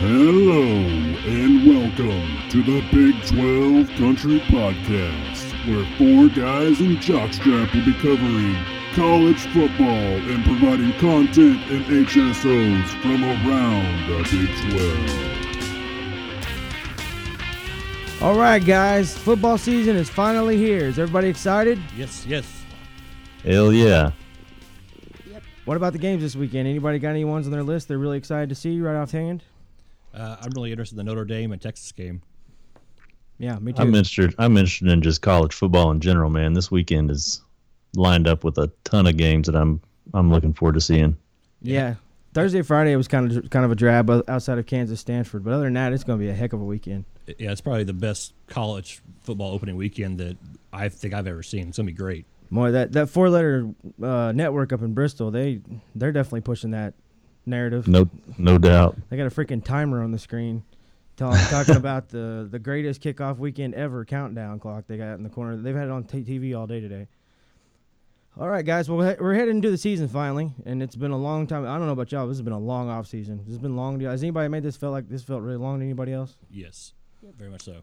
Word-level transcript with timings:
Hello 0.00 0.62
and 0.62 1.66
welcome 1.68 2.48
to 2.48 2.62
the 2.62 2.80
Big 2.90 3.22
12 3.26 3.86
Country 3.98 4.40
Podcast, 4.48 5.52
where 5.68 5.84
four 5.98 6.28
guys 6.34 6.80
in 6.80 6.96
jockstrap 6.96 7.74
will 7.74 7.84
be 7.84 7.92
covering 8.00 8.56
college 8.94 9.40
football 9.52 9.86
and 9.86 10.42
providing 10.42 10.94
content 10.94 11.60
and 11.70 11.84
HSOs 11.84 12.88
from 13.02 13.22
around 13.22 14.08
the 14.08 14.22
Big 14.30 14.48
12. 18.16 18.22
All 18.22 18.38
right, 18.38 18.64
guys, 18.64 19.18
football 19.18 19.58
season 19.58 19.96
is 19.96 20.08
finally 20.08 20.56
here. 20.56 20.86
Is 20.86 20.98
everybody 20.98 21.28
excited? 21.28 21.78
Yes, 21.94 22.24
yes. 22.24 22.64
Hell 23.44 23.70
yeah. 23.70 24.12
What 25.66 25.76
about 25.76 25.92
the 25.92 25.98
games 25.98 26.22
this 26.22 26.36
weekend? 26.36 26.66
Anybody 26.66 26.98
got 26.98 27.10
any 27.10 27.26
ones 27.26 27.44
on 27.46 27.52
their 27.52 27.62
list 27.62 27.88
they're 27.88 27.98
really 27.98 28.16
excited 28.16 28.48
to 28.48 28.54
see 28.54 28.80
right 28.80 28.96
offhand? 28.96 29.44
Uh, 30.14 30.36
I'm 30.40 30.50
really 30.54 30.70
interested 30.72 30.98
in 30.98 31.04
the 31.04 31.10
Notre 31.10 31.24
Dame 31.24 31.52
and 31.52 31.60
Texas 31.60 31.92
game. 31.92 32.22
Yeah, 33.38 33.58
me 33.58 33.72
too. 33.72 33.82
I'm 33.82 33.94
interested 33.94 34.34
I'm 34.38 34.56
interested 34.56 34.88
in 34.88 35.00
just 35.02 35.22
college 35.22 35.54
football 35.54 35.90
in 35.90 36.00
general, 36.00 36.30
man. 36.30 36.52
This 36.52 36.70
weekend 36.70 37.10
is 37.10 37.42
lined 37.94 38.28
up 38.28 38.44
with 38.44 38.58
a 38.58 38.70
ton 38.84 39.06
of 39.06 39.16
games 39.16 39.46
that 39.46 39.56
I'm 39.56 39.80
I'm 40.12 40.30
looking 40.30 40.52
forward 40.52 40.74
to 40.74 40.80
seeing. 40.80 41.16
yeah. 41.62 41.94
Thursday, 42.32 42.62
Friday 42.62 42.92
it 42.92 42.96
was 42.96 43.08
kind 43.08 43.32
of 43.32 43.50
kind 43.50 43.64
of 43.64 43.72
a 43.72 43.74
drab 43.74 44.08
outside 44.28 44.58
of 44.58 44.66
Kansas, 44.66 45.00
Stanford, 45.00 45.42
but 45.42 45.52
other 45.52 45.64
than 45.64 45.72
that, 45.72 45.92
it's 45.92 46.04
going 46.04 46.16
to 46.16 46.24
be 46.24 46.30
a 46.30 46.34
heck 46.34 46.52
of 46.52 46.60
a 46.60 46.64
weekend. 46.64 47.04
Yeah, 47.26 47.50
it's 47.50 47.60
probably 47.60 47.82
the 47.82 47.92
best 47.92 48.34
college 48.46 49.02
football 49.24 49.52
opening 49.52 49.74
weekend 49.74 50.18
that 50.18 50.36
I 50.72 50.90
think 50.90 51.12
I've 51.12 51.26
ever 51.26 51.42
seen. 51.42 51.68
It's 51.68 51.78
gonna 51.78 51.88
be 51.88 51.92
great. 51.92 52.26
Boy, 52.50 52.70
that 52.72 52.92
that 52.92 53.08
four 53.08 53.30
letter 53.30 53.70
uh, 54.00 54.32
network 54.32 54.72
up 54.72 54.82
in 54.82 54.94
Bristol, 54.94 55.32
they 55.32 55.60
they're 55.96 56.12
definitely 56.12 56.42
pushing 56.42 56.70
that 56.70 56.94
narrative. 57.50 57.86
No 57.88 58.08
no 58.38 58.56
doubt. 58.58 58.96
They 59.10 59.16
got 59.16 59.26
a 59.26 59.30
freaking 59.30 59.62
timer 59.64 60.02
on 60.02 60.10
the 60.12 60.18
screen, 60.18 60.62
tell, 61.16 61.32
talking 61.32 61.76
about 61.84 62.08
the 62.08 62.48
the 62.50 62.58
greatest 62.58 63.02
kickoff 63.02 63.38
weekend 63.38 63.74
ever 63.74 64.04
countdown 64.04 64.58
clock 64.60 64.84
they 64.86 64.96
got 64.96 65.14
in 65.14 65.22
the 65.22 65.28
corner. 65.28 65.56
They've 65.56 65.74
had 65.74 65.84
it 65.86 65.90
on 65.90 66.04
t- 66.04 66.22
TV 66.22 66.56
all 66.58 66.66
day 66.66 66.80
today. 66.80 67.08
All 68.38 68.48
right, 68.48 68.64
guys. 68.64 68.88
Well, 68.88 68.98
we're 68.98 69.16
we're 69.20 69.34
heading 69.34 69.56
into 69.56 69.70
the 69.70 69.76
season 69.76 70.08
finally, 70.08 70.52
and 70.64 70.82
it's 70.82 70.96
been 70.96 71.10
a 71.10 71.18
long 71.18 71.46
time. 71.46 71.66
I 71.66 71.76
don't 71.76 71.86
know 71.86 71.92
about 71.92 72.12
y'all. 72.12 72.26
This 72.28 72.36
has 72.38 72.42
been 72.42 72.52
a 72.52 72.58
long 72.58 72.88
off 72.88 73.06
season. 73.06 73.38
This 73.38 73.48
has 73.48 73.58
been 73.58 73.76
long. 73.76 73.98
to- 73.98 74.06
Has 74.06 74.22
anybody 74.22 74.48
made 74.48 74.62
this 74.62 74.76
feel 74.76 74.92
like 74.92 75.08
this 75.08 75.22
felt 75.22 75.42
really 75.42 75.56
long 75.58 75.80
to 75.80 75.84
anybody 75.84 76.12
else? 76.12 76.36
Yes, 76.50 76.94
very 77.36 77.50
much 77.50 77.62
so. 77.62 77.82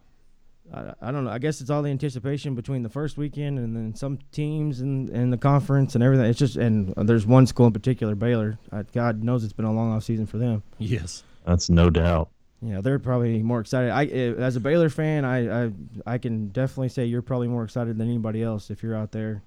I, 0.73 0.93
I 1.01 1.11
don't 1.11 1.23
know. 1.23 1.31
I 1.31 1.37
guess 1.37 1.61
it's 1.61 1.69
all 1.69 1.81
the 1.81 1.89
anticipation 1.89 2.55
between 2.55 2.83
the 2.83 2.89
first 2.89 3.17
weekend 3.17 3.59
and 3.59 3.75
then 3.75 3.95
some 3.95 4.19
teams 4.31 4.81
and, 4.81 5.09
and 5.09 5.31
the 5.31 5.37
conference 5.37 5.95
and 5.95 6.03
everything. 6.03 6.25
It's 6.25 6.39
just 6.39 6.57
and 6.57 6.93
there's 6.95 7.25
one 7.25 7.47
school 7.47 7.67
in 7.67 7.73
particular, 7.73 8.15
Baylor. 8.15 8.59
Uh, 8.71 8.83
God 8.93 9.23
knows 9.23 9.43
it's 9.43 9.53
been 9.53 9.65
a 9.65 9.73
long 9.73 9.93
off 9.93 10.03
season 10.03 10.25
for 10.25 10.37
them. 10.37 10.63
Yes, 10.77 11.23
That's 11.45 11.69
no 11.69 11.89
doubt. 11.89 12.29
Yeah, 12.61 12.81
they're 12.81 12.99
probably 12.99 13.43
more 13.43 13.59
excited. 13.59 13.91
I, 13.91 14.05
uh, 14.05 14.41
as 14.41 14.55
a 14.55 14.59
Baylor 14.59 14.89
fan, 14.89 15.25
I, 15.25 15.65
I, 15.65 15.71
I 16.07 16.17
can 16.17 16.47
definitely 16.47 16.89
say 16.89 17.05
you're 17.05 17.21
probably 17.21 17.47
more 17.47 17.63
excited 17.63 17.97
than 17.97 18.07
anybody 18.07 18.41
else 18.41 18.71
if 18.71 18.81
you're 18.81 18.95
out 18.95 19.11
there 19.11 19.43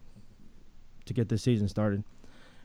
to 1.06 1.12
get 1.12 1.28
this 1.28 1.42
season 1.42 1.68
started. 1.68 2.04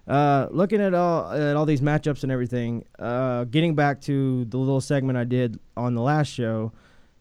Uh, 0.08 0.48
looking 0.52 0.81
at 0.81 0.94
all 0.94 1.31
at 1.31 1.56
all 1.56 1.66
these 1.66 1.81
matchups 1.81 2.22
and 2.22 2.31
everything, 2.31 2.86
uh, 3.00 3.45
getting 3.45 3.73
back 3.73 4.00
to 4.02 4.45
the 4.45 4.58
little 4.58 4.81
segment 4.81 5.17
I 5.17 5.23
did 5.23 5.59
on 5.76 5.95
the 5.95 6.02
last 6.02 6.28
show, 6.28 6.72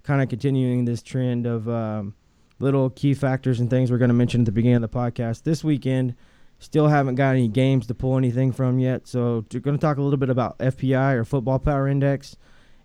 kind 0.05 0.23
of 0.23 0.29
continuing 0.29 0.85
this 0.85 1.03
trend 1.03 1.47
of 1.47 1.69
um, 1.69 2.15
little 2.61 2.91
key 2.91 3.15
factors 3.15 3.59
and 3.59 3.69
things 3.69 3.91
we're 3.91 3.99
going 3.99 4.09
to 4.09 4.15
mention 4.15 4.43
at 4.43 4.47
the 4.47 4.53
beginning 4.53 4.77
of 4.77 4.83
the 4.83 4.89
podcast. 4.89 5.43
This 5.43 5.65
weekend, 5.65 6.15
still 6.59 6.89
haven't 6.89 7.17
got 7.17 7.31
any 7.31 7.49
games 7.49 7.87
to 7.89 7.95
pull 7.95 8.17
anything 8.17 8.53
from 8.53 8.79
yet, 8.79 9.09
so 9.09 9.45
we're 9.53 9.61
going 9.61 9.77
to 9.77 9.81
talk 9.81 9.97
a 9.97 10.03
little 10.03 10.19
bit 10.19 10.31
about 10.31 10.59
FPI 10.59 11.15
or 11.15 11.25
Football 11.25 11.59
Power 11.59 11.89
Index. 11.89 12.37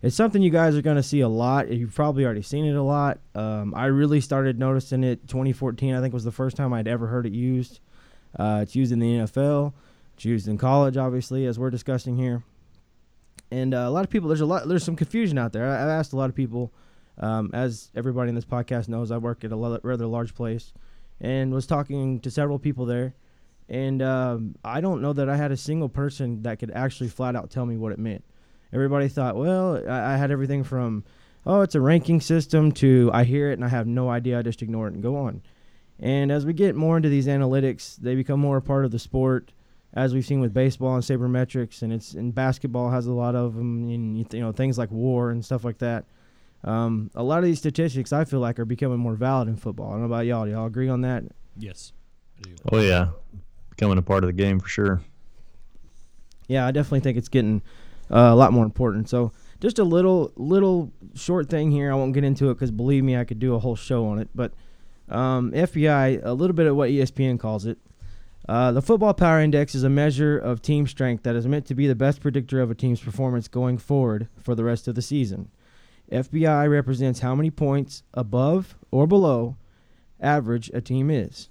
It's 0.02 0.16
something 0.16 0.40
you 0.40 0.50
guys 0.50 0.76
are 0.76 0.82
going 0.82 0.96
to 0.96 1.02
see 1.02 1.20
a 1.20 1.28
lot. 1.28 1.70
You've 1.70 1.94
probably 1.94 2.24
already 2.24 2.42
seen 2.42 2.64
it 2.64 2.74
a 2.74 2.82
lot. 2.82 3.18
Um, 3.34 3.74
I 3.74 3.86
really 3.86 4.22
started 4.22 4.58
noticing 4.58 5.04
it 5.04 5.28
2014. 5.28 5.94
I 5.94 6.00
think 6.00 6.14
was 6.14 6.24
the 6.24 6.32
first 6.32 6.56
time 6.56 6.72
I'd 6.72 6.88
ever 6.88 7.06
heard 7.06 7.26
it 7.26 7.32
used. 7.32 7.80
Uh, 8.38 8.60
it's 8.62 8.74
used 8.74 8.92
in 8.92 8.98
the 8.98 9.06
NFL. 9.06 9.74
It's 10.14 10.24
used 10.24 10.48
in 10.48 10.56
college, 10.56 10.96
obviously, 10.96 11.44
as 11.44 11.58
we're 11.58 11.70
discussing 11.70 12.16
here. 12.16 12.42
And 13.50 13.74
uh, 13.74 13.78
a 13.78 13.90
lot 13.90 14.04
of 14.04 14.10
people, 14.10 14.28
there's 14.28 14.40
a 14.40 14.46
lot, 14.46 14.66
there's 14.68 14.84
some 14.84 14.96
confusion 14.96 15.36
out 15.36 15.52
there. 15.52 15.68
I, 15.68 15.82
I've 15.82 15.88
asked 15.88 16.14
a 16.14 16.16
lot 16.16 16.30
of 16.30 16.36
people, 16.36 16.72
um, 17.20 17.50
as 17.52 17.90
everybody 17.94 18.30
in 18.30 18.34
this 18.34 18.44
podcast 18.44 18.88
knows, 18.88 19.10
I 19.10 19.18
work 19.18 19.44
at 19.44 19.52
a 19.52 19.80
rather 19.82 20.06
large 20.06 20.34
place, 20.34 20.72
and 21.20 21.52
was 21.52 21.66
talking 21.66 22.20
to 22.20 22.30
several 22.30 22.58
people 22.58 22.86
there. 22.86 23.14
And 23.68 24.02
um, 24.02 24.56
I 24.64 24.80
don't 24.80 25.00
know 25.00 25.12
that 25.12 25.28
I 25.28 25.36
had 25.36 25.52
a 25.52 25.56
single 25.56 25.88
person 25.88 26.42
that 26.42 26.58
could 26.58 26.72
actually 26.72 27.08
flat 27.08 27.36
out 27.36 27.50
tell 27.50 27.66
me 27.66 27.76
what 27.76 27.92
it 27.92 27.98
meant. 27.98 28.24
Everybody 28.72 29.08
thought, 29.08 29.36
well, 29.36 29.80
I, 29.88 30.14
I 30.14 30.16
had 30.16 30.30
everything 30.32 30.64
from, 30.64 31.04
oh, 31.46 31.60
it's 31.60 31.76
a 31.76 31.80
ranking 31.80 32.20
system 32.20 32.72
to 32.72 33.10
I 33.12 33.24
hear 33.24 33.50
it 33.50 33.54
and 33.54 33.64
I 33.64 33.68
have 33.68 33.86
no 33.86 34.08
idea. 34.08 34.38
I 34.38 34.42
just 34.42 34.62
ignore 34.62 34.88
it 34.88 34.94
and 34.94 35.02
go 35.02 35.16
on. 35.16 35.42
And 36.00 36.32
as 36.32 36.46
we 36.46 36.52
get 36.52 36.74
more 36.74 36.96
into 36.96 37.10
these 37.10 37.26
analytics, 37.26 37.96
they 37.96 38.14
become 38.14 38.40
more 38.40 38.56
a 38.56 38.62
part 38.62 38.84
of 38.84 38.90
the 38.90 38.98
sport, 38.98 39.52
as 39.92 40.14
we've 40.14 40.24
seen 40.24 40.40
with 40.40 40.54
baseball 40.54 40.94
and 40.94 41.04
sabermetrics, 41.04 41.82
and 41.82 41.92
it's 41.92 42.14
and 42.14 42.34
basketball 42.34 42.90
has 42.90 43.06
a 43.06 43.12
lot 43.12 43.34
of 43.34 43.54
them. 43.54 43.90
And 43.90 44.16
you 44.32 44.40
know 44.40 44.50
things 44.50 44.78
like 44.78 44.90
WAR 44.90 45.30
and 45.30 45.44
stuff 45.44 45.62
like 45.62 45.78
that. 45.78 46.06
Um, 46.62 47.10
a 47.14 47.22
lot 47.22 47.38
of 47.38 47.44
these 47.44 47.58
statistics 47.58 48.12
I 48.12 48.24
feel 48.24 48.40
like 48.40 48.58
are 48.58 48.64
becoming 48.64 48.98
more 48.98 49.14
valid 49.14 49.48
in 49.48 49.56
football. 49.56 49.88
I 49.88 49.92
don't 49.92 50.00
know 50.00 50.06
about 50.06 50.26
y'all. 50.26 50.44
Do 50.44 50.50
y'all 50.50 50.66
agree 50.66 50.88
on 50.88 51.02
that? 51.02 51.24
yes. 51.58 51.92
Oh 52.72 52.80
yeah. 52.80 53.08
Becoming 53.70 53.98
a 53.98 54.02
part 54.02 54.24
of 54.24 54.28
the 54.28 54.32
game 54.32 54.60
for 54.60 54.68
sure. 54.68 55.02
Yeah, 56.48 56.66
I 56.66 56.70
definitely 56.70 57.00
think 57.00 57.18
it's 57.18 57.28
getting 57.28 57.62
uh, 58.10 58.30
a 58.32 58.34
lot 58.34 58.52
more 58.52 58.64
important. 58.64 59.08
So 59.08 59.32
just 59.60 59.78
a 59.78 59.84
little 59.84 60.32
little 60.36 60.90
short 61.14 61.48
thing 61.48 61.70
here. 61.70 61.92
I 61.92 61.94
won't 61.94 62.14
get 62.14 62.24
into 62.24 62.50
it 62.50 62.54
because 62.54 62.70
believe 62.70 63.04
me, 63.04 63.16
I 63.16 63.24
could 63.24 63.38
do 63.38 63.54
a 63.54 63.58
whole 63.58 63.76
show 63.76 64.06
on 64.06 64.18
it. 64.18 64.28
But 64.34 64.52
um, 65.08 65.52
FPI, 65.52 66.24
a 66.24 66.32
little 66.32 66.54
bit 66.54 66.66
of 66.66 66.76
what 66.76 66.90
ESPN 66.90 67.38
calls 67.38 67.66
it. 67.66 67.78
Uh, 68.48 68.72
the 68.72 68.82
Football 68.82 69.14
Power 69.14 69.40
Index 69.40 69.74
is 69.74 69.84
a 69.84 69.90
measure 69.90 70.36
of 70.36 70.62
team 70.62 70.86
strength 70.86 71.22
that 71.24 71.36
is 71.36 71.46
meant 71.46 71.66
to 71.66 71.74
be 71.74 71.86
the 71.86 71.94
best 71.94 72.20
predictor 72.20 72.60
of 72.60 72.70
a 72.70 72.74
team's 72.74 73.00
performance 73.00 73.48
going 73.48 73.78
forward 73.78 74.28
for 74.42 74.54
the 74.54 74.64
rest 74.64 74.88
of 74.88 74.94
the 74.94 75.02
season. 75.02 75.50
FPI 76.10 76.70
represents 76.70 77.20
how 77.20 77.34
many 77.34 77.50
points 77.50 78.02
above 78.14 78.76
or 78.90 79.06
below 79.06 79.56
average 80.20 80.70
a 80.74 80.80
team 80.80 81.10
is. 81.10 81.48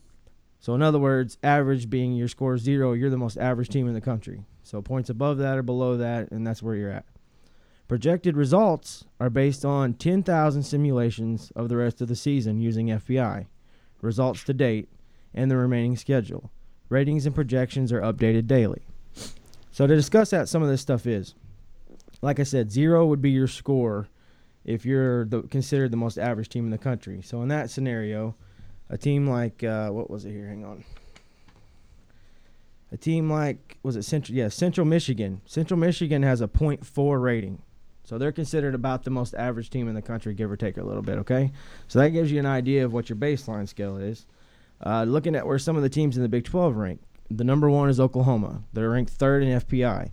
So, 0.59 0.75
in 0.75 0.81
other 0.81 0.99
words, 0.99 1.37
average 1.41 1.89
being 1.89 2.13
your 2.13 2.27
score 2.27 2.55
is 2.55 2.61
zero, 2.61 2.93
you're 2.93 3.09
the 3.09 3.17
most 3.17 3.37
average 3.37 3.69
team 3.69 3.87
in 3.87 3.93
the 3.93 4.01
country. 4.01 4.43
So, 4.63 4.81
points 4.81 5.09
above 5.09 5.37
that 5.37 5.57
or 5.57 5.63
below 5.63 5.95
that, 5.97 6.31
and 6.31 6.45
that's 6.45 6.61
where 6.61 6.75
you're 6.75 6.91
at. 6.91 7.05
Projected 7.87 8.35
results 8.35 9.05
are 9.19 9.29
based 9.29 9.63
on 9.63 9.93
10,000 9.93 10.63
simulations 10.63 11.51
of 11.55 11.69
the 11.69 11.77
rest 11.77 12.01
of 12.01 12.07
the 12.07 12.15
season 12.15 12.59
using 12.59 12.87
FPI, 12.87 13.47
results 14.01 14.43
to 14.43 14.53
date, 14.53 14.89
and 15.33 15.49
the 15.49 15.57
remaining 15.57 15.95
schedule. 15.95 16.51
Ratings 16.89 17.25
and 17.25 17.33
projections 17.33 17.91
are 17.91 18.01
updated 18.01 18.45
daily. 18.45 18.81
So, 19.71 19.87
to 19.87 19.95
discuss 19.95 20.31
that, 20.31 20.49
some 20.49 20.61
of 20.61 20.67
this 20.69 20.81
stuff 20.81 21.07
is 21.07 21.35
like 22.21 22.39
I 22.39 22.43
said, 22.43 22.71
zero 22.71 23.05
would 23.05 23.21
be 23.21 23.31
your 23.31 23.47
score 23.47 24.07
if 24.69 24.85
you're 24.85 25.25
the, 25.25 25.41
considered 25.41 25.89
the 25.89 25.97
most 25.97 26.19
average 26.19 26.47
team 26.47 26.65
in 26.65 26.69
the 26.69 26.77
country. 26.77 27.21
So, 27.23 27.41
in 27.41 27.47
that 27.47 27.71
scenario, 27.71 28.35
a 28.89 28.97
team 28.97 29.27
like 29.27 29.63
uh, 29.63 29.89
what 29.89 30.09
was 30.09 30.25
it 30.25 30.31
here? 30.31 30.47
Hang 30.47 30.63
on. 30.63 30.83
A 32.91 32.97
team 32.97 33.31
like 33.31 33.77
was 33.81 33.95
it 33.95 34.03
Central? 34.03 34.37
Yeah, 34.37 34.49
Central 34.49 34.85
Michigan. 34.85 35.41
Central 35.45 35.79
Michigan 35.79 36.21
has 36.21 36.41
a 36.41 36.47
.4 36.47 37.21
rating, 37.21 37.61
so 38.03 38.19
they're 38.19 38.31
considered 38.31 38.75
about 38.75 39.03
the 39.03 39.09
most 39.09 39.33
average 39.33 39.71
team 39.71 39.87
in 39.87 39.95
the 39.95 40.01
country, 40.03 40.35
give 40.35 40.51
or 40.51 40.57
take 40.57 40.77
a 40.77 40.83
little 40.83 41.01
bit. 41.01 41.17
Okay, 41.17 41.51
so 41.87 41.97
that 41.99 42.11
gives 42.11 42.31
you 42.31 42.37
an 42.37 42.45
idea 42.45 42.85
of 42.85 42.93
what 42.93 43.09
your 43.09 43.17
baseline 43.17 43.67
scale 43.67 43.97
is. 43.97 44.27
Uh, 44.85 45.03
looking 45.03 45.35
at 45.35 45.45
where 45.45 45.59
some 45.59 45.75
of 45.77 45.83
the 45.83 45.89
teams 45.89 46.15
in 46.15 46.23
the 46.23 46.29
Big 46.29 46.45
12 46.45 46.75
rank, 46.75 47.01
the 47.29 47.43
number 47.43 47.69
one 47.69 47.89
is 47.89 47.99
Oklahoma. 47.99 48.63
They're 48.71 48.89
ranked 48.89 49.11
third 49.11 49.43
in 49.43 49.59
FPI 49.59 50.11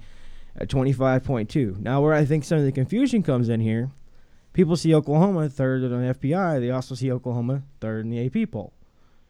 at 0.56 0.68
25.2. 0.68 1.78
Now, 1.78 2.00
where 2.00 2.14
I 2.14 2.24
think 2.24 2.42
some 2.42 2.58
of 2.58 2.64
the 2.64 2.72
confusion 2.72 3.22
comes 3.22 3.48
in 3.48 3.60
here, 3.60 3.90
people 4.56 4.74
see 4.74 4.94
Oklahoma 4.94 5.50
third 5.50 5.82
in 5.82 5.90
FPI. 5.90 6.60
They 6.60 6.70
also 6.70 6.94
see 6.94 7.12
Oklahoma 7.12 7.62
third 7.78 8.06
in 8.06 8.10
the 8.10 8.24
AP 8.24 8.50
poll. 8.50 8.72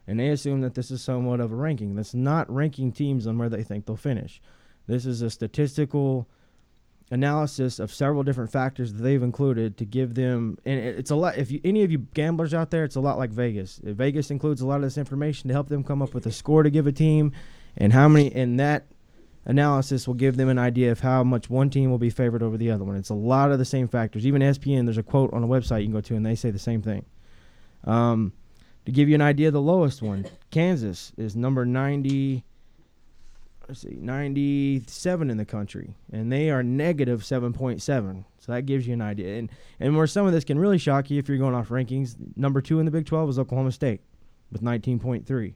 And 0.07 0.17
they 0.17 0.29
assume 0.29 0.61
that 0.61 0.73
this 0.73 0.89
is 0.89 1.01
somewhat 1.01 1.41
of 1.41 1.51
a 1.51 1.55
ranking. 1.55 1.95
That's 1.95 2.13
not 2.13 2.49
ranking 2.49 2.93
teams 2.93 3.27
on 3.27 3.37
where 3.37 3.49
they 3.49 3.61
think 3.61 3.85
they'll 3.85 3.97
finish. 3.97 4.41
This 4.87 5.05
is 5.05 5.21
a 5.21 5.29
statistical 5.29 6.29
analysis 7.11 7.77
of 7.77 7.93
several 7.93 8.23
different 8.23 8.53
factors 8.53 8.93
that 8.93 9.03
they've 9.03 9.23
included 9.23 9.77
to 9.77 9.85
give 9.85 10.13
them 10.13 10.57
and 10.65 10.77
it's 10.77 11.09
a 11.09 11.15
lot 11.15 11.37
if 11.37 11.49
you, 11.49 11.61
any 11.63 11.81
of 11.81 11.89
you 11.89 11.99
gamblers 12.13 12.53
out 12.53 12.69
there 12.69 12.83
it's 12.83 12.97
a 12.97 12.99
lot 12.99 13.17
like 13.17 13.29
vegas 13.29 13.79
vegas 13.81 14.29
includes 14.29 14.59
a 14.59 14.67
lot 14.67 14.75
of 14.75 14.81
this 14.81 14.97
information 14.97 15.47
to 15.47 15.53
help 15.53 15.69
them 15.69 15.85
come 15.85 16.01
up 16.01 16.13
with 16.13 16.25
a 16.25 16.31
score 16.33 16.63
to 16.63 16.69
give 16.69 16.85
a 16.85 16.91
team 16.91 17.31
and 17.77 17.93
how 17.93 18.09
many 18.09 18.29
and 18.35 18.59
that 18.59 18.87
analysis 19.47 20.07
will 20.07 20.13
give 20.13 20.37
them 20.37 20.49
an 20.49 20.59
idea 20.59 20.91
of 20.91 20.99
how 20.99 21.23
much 21.23 21.49
one 21.49 21.69
team 21.69 21.89
will 21.89 21.97
be 21.97 22.09
favored 22.09 22.43
over 22.43 22.57
the 22.57 22.69
other 22.69 22.83
one 22.83 22.95
it's 22.95 23.09
a 23.09 23.15
lot 23.15 23.51
of 23.51 23.57
the 23.57 23.65
same 23.65 23.87
factors 23.87 24.27
even 24.27 24.41
ESPN 24.41 24.85
there's 24.85 24.97
a 24.97 25.03
quote 25.03 25.33
on 25.33 25.43
a 25.43 25.47
website 25.47 25.79
you 25.79 25.85
can 25.85 25.93
go 25.93 26.01
to 26.01 26.15
and 26.15 26.25
they 26.25 26.35
say 26.35 26.51
the 26.51 26.59
same 26.59 26.81
thing 26.81 27.03
um, 27.85 28.31
to 28.85 28.91
give 28.91 29.09
you 29.09 29.15
an 29.15 29.21
idea 29.21 29.49
the 29.49 29.61
lowest 29.61 30.01
one 30.01 30.25
kansas 30.51 31.11
is 31.17 31.35
number 31.35 31.65
90 31.65 32.43
let's 33.67 33.81
see, 33.81 33.97
97 33.99 35.29
in 35.29 35.37
the 35.37 35.45
country, 35.45 35.93
and 36.11 36.31
they 36.31 36.49
are 36.49 36.63
negative 36.63 37.21
7.7. 37.21 38.23
So 38.39 38.51
that 38.51 38.65
gives 38.65 38.87
you 38.87 38.93
an 38.93 39.01
idea. 39.01 39.37
And 39.37 39.49
and 39.79 39.97
where 39.97 40.07
some 40.07 40.25
of 40.25 40.33
this 40.33 40.43
can 40.43 40.57
really 40.57 40.77
shock 40.77 41.09
you 41.09 41.19
if 41.19 41.27
you're 41.27 41.37
going 41.37 41.55
off 41.55 41.69
rankings, 41.69 42.15
number 42.35 42.61
two 42.61 42.79
in 42.79 42.85
the 42.85 42.91
Big 42.91 43.05
12 43.05 43.31
is 43.31 43.39
Oklahoma 43.39 43.71
State 43.71 44.01
with 44.51 44.61
19.3. 44.61 45.53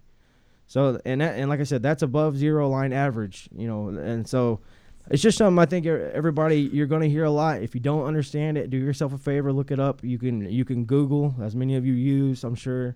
So 0.71 1.01
and 1.03 1.21
and 1.21 1.49
like 1.49 1.59
I 1.59 1.63
said, 1.63 1.83
that's 1.83 2.01
above 2.01 2.37
zero 2.37 2.69
line 2.69 2.93
average, 2.93 3.49
you 3.53 3.67
know, 3.67 3.89
and 3.89 4.25
so 4.25 4.61
it's 5.09 5.21
just 5.21 5.37
something 5.37 5.59
I 5.59 5.65
think 5.65 5.85
everybody 5.85 6.61
you're 6.61 6.87
going 6.87 7.01
to 7.01 7.09
hear 7.09 7.25
a 7.25 7.29
lot. 7.29 7.61
If 7.61 7.75
you 7.75 7.81
don't 7.81 8.05
understand 8.05 8.57
it, 8.57 8.69
do 8.69 8.77
yourself 8.77 9.11
a 9.11 9.17
favor, 9.17 9.51
look 9.51 9.69
it 9.71 9.81
up. 9.81 10.01
You 10.01 10.17
can 10.17 10.49
you 10.49 10.63
can 10.63 10.85
Google, 10.85 11.35
as 11.41 11.57
many 11.57 11.75
of 11.75 11.85
you 11.85 11.91
use, 11.91 12.45
I'm 12.45 12.55
sure, 12.55 12.95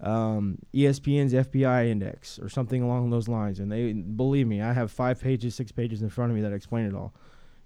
um, 0.00 0.56
ESPN's 0.72 1.34
FPI 1.34 1.90
index 1.90 2.38
or 2.38 2.48
something 2.48 2.80
along 2.82 3.10
those 3.10 3.28
lines. 3.28 3.60
And 3.60 3.70
they 3.70 3.92
believe 3.92 4.46
me, 4.46 4.62
I 4.62 4.72
have 4.72 4.90
five 4.90 5.20
pages, 5.20 5.54
six 5.54 5.70
pages 5.70 6.00
in 6.00 6.08
front 6.08 6.30
of 6.30 6.36
me 6.36 6.40
that 6.40 6.54
explain 6.54 6.86
it 6.86 6.94
all. 6.94 7.12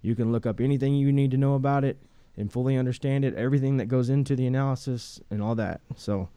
You 0.02 0.16
can 0.16 0.32
look 0.32 0.44
up 0.44 0.60
anything 0.60 0.96
you 0.96 1.12
need 1.12 1.30
to 1.30 1.36
know 1.36 1.54
about 1.54 1.84
it 1.84 1.98
and 2.36 2.52
fully 2.52 2.76
understand 2.76 3.24
it, 3.24 3.36
everything 3.36 3.76
that 3.76 3.86
goes 3.86 4.10
into 4.10 4.34
the 4.34 4.48
analysis 4.48 5.20
and 5.30 5.40
all 5.40 5.54
that. 5.54 5.82
So, 5.94 6.30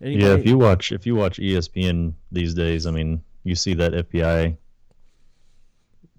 Yeah, 0.00 0.34
if 0.34 0.46
you 0.46 0.56
watch 0.58 0.92
if 0.92 1.06
you 1.06 1.14
watch 1.16 1.38
ESPN 1.38 2.12
these 2.30 2.54
days, 2.54 2.86
I 2.86 2.90
mean, 2.92 3.22
you 3.44 3.54
see 3.54 3.74
that 3.74 3.92
FPI 3.92 4.56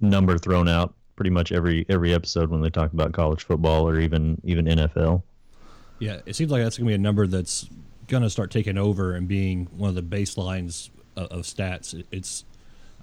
number 0.02 0.38
thrown 0.38 0.68
out 0.68 0.94
pretty 1.16 1.30
much 1.30 1.52
every 1.52 1.86
every 1.90 2.14
episode 2.14 2.50
when 2.50 2.62
they 2.62 2.70
talk 2.70 2.94
about 2.94 3.12
college 3.14 3.44
football 3.44 3.88
or 3.88 4.00
even 4.00 4.40
even 4.44 4.66
NFL. 4.66 5.22
Yeah, 6.00 6.20
it 6.26 6.36
seems 6.36 6.52
like 6.52 6.64
that's 6.64 6.78
going 6.78 6.88
to 6.88 6.92
be 6.92 6.96
a 6.96 6.98
number 6.98 7.28
that's 7.28 7.68
going 8.08 8.24
to 8.24 8.30
start 8.30 8.52
taking 8.52 8.78
over 8.78 9.14
and 9.16 9.28
being 9.28 9.66
one 9.78 9.90
of 9.90 9.96
the 9.96 10.02
baselines 10.02 10.90
of, 11.16 11.28
of 11.28 11.42
stats. 11.42 11.94
It- 11.94 12.08
It's, 12.12 12.46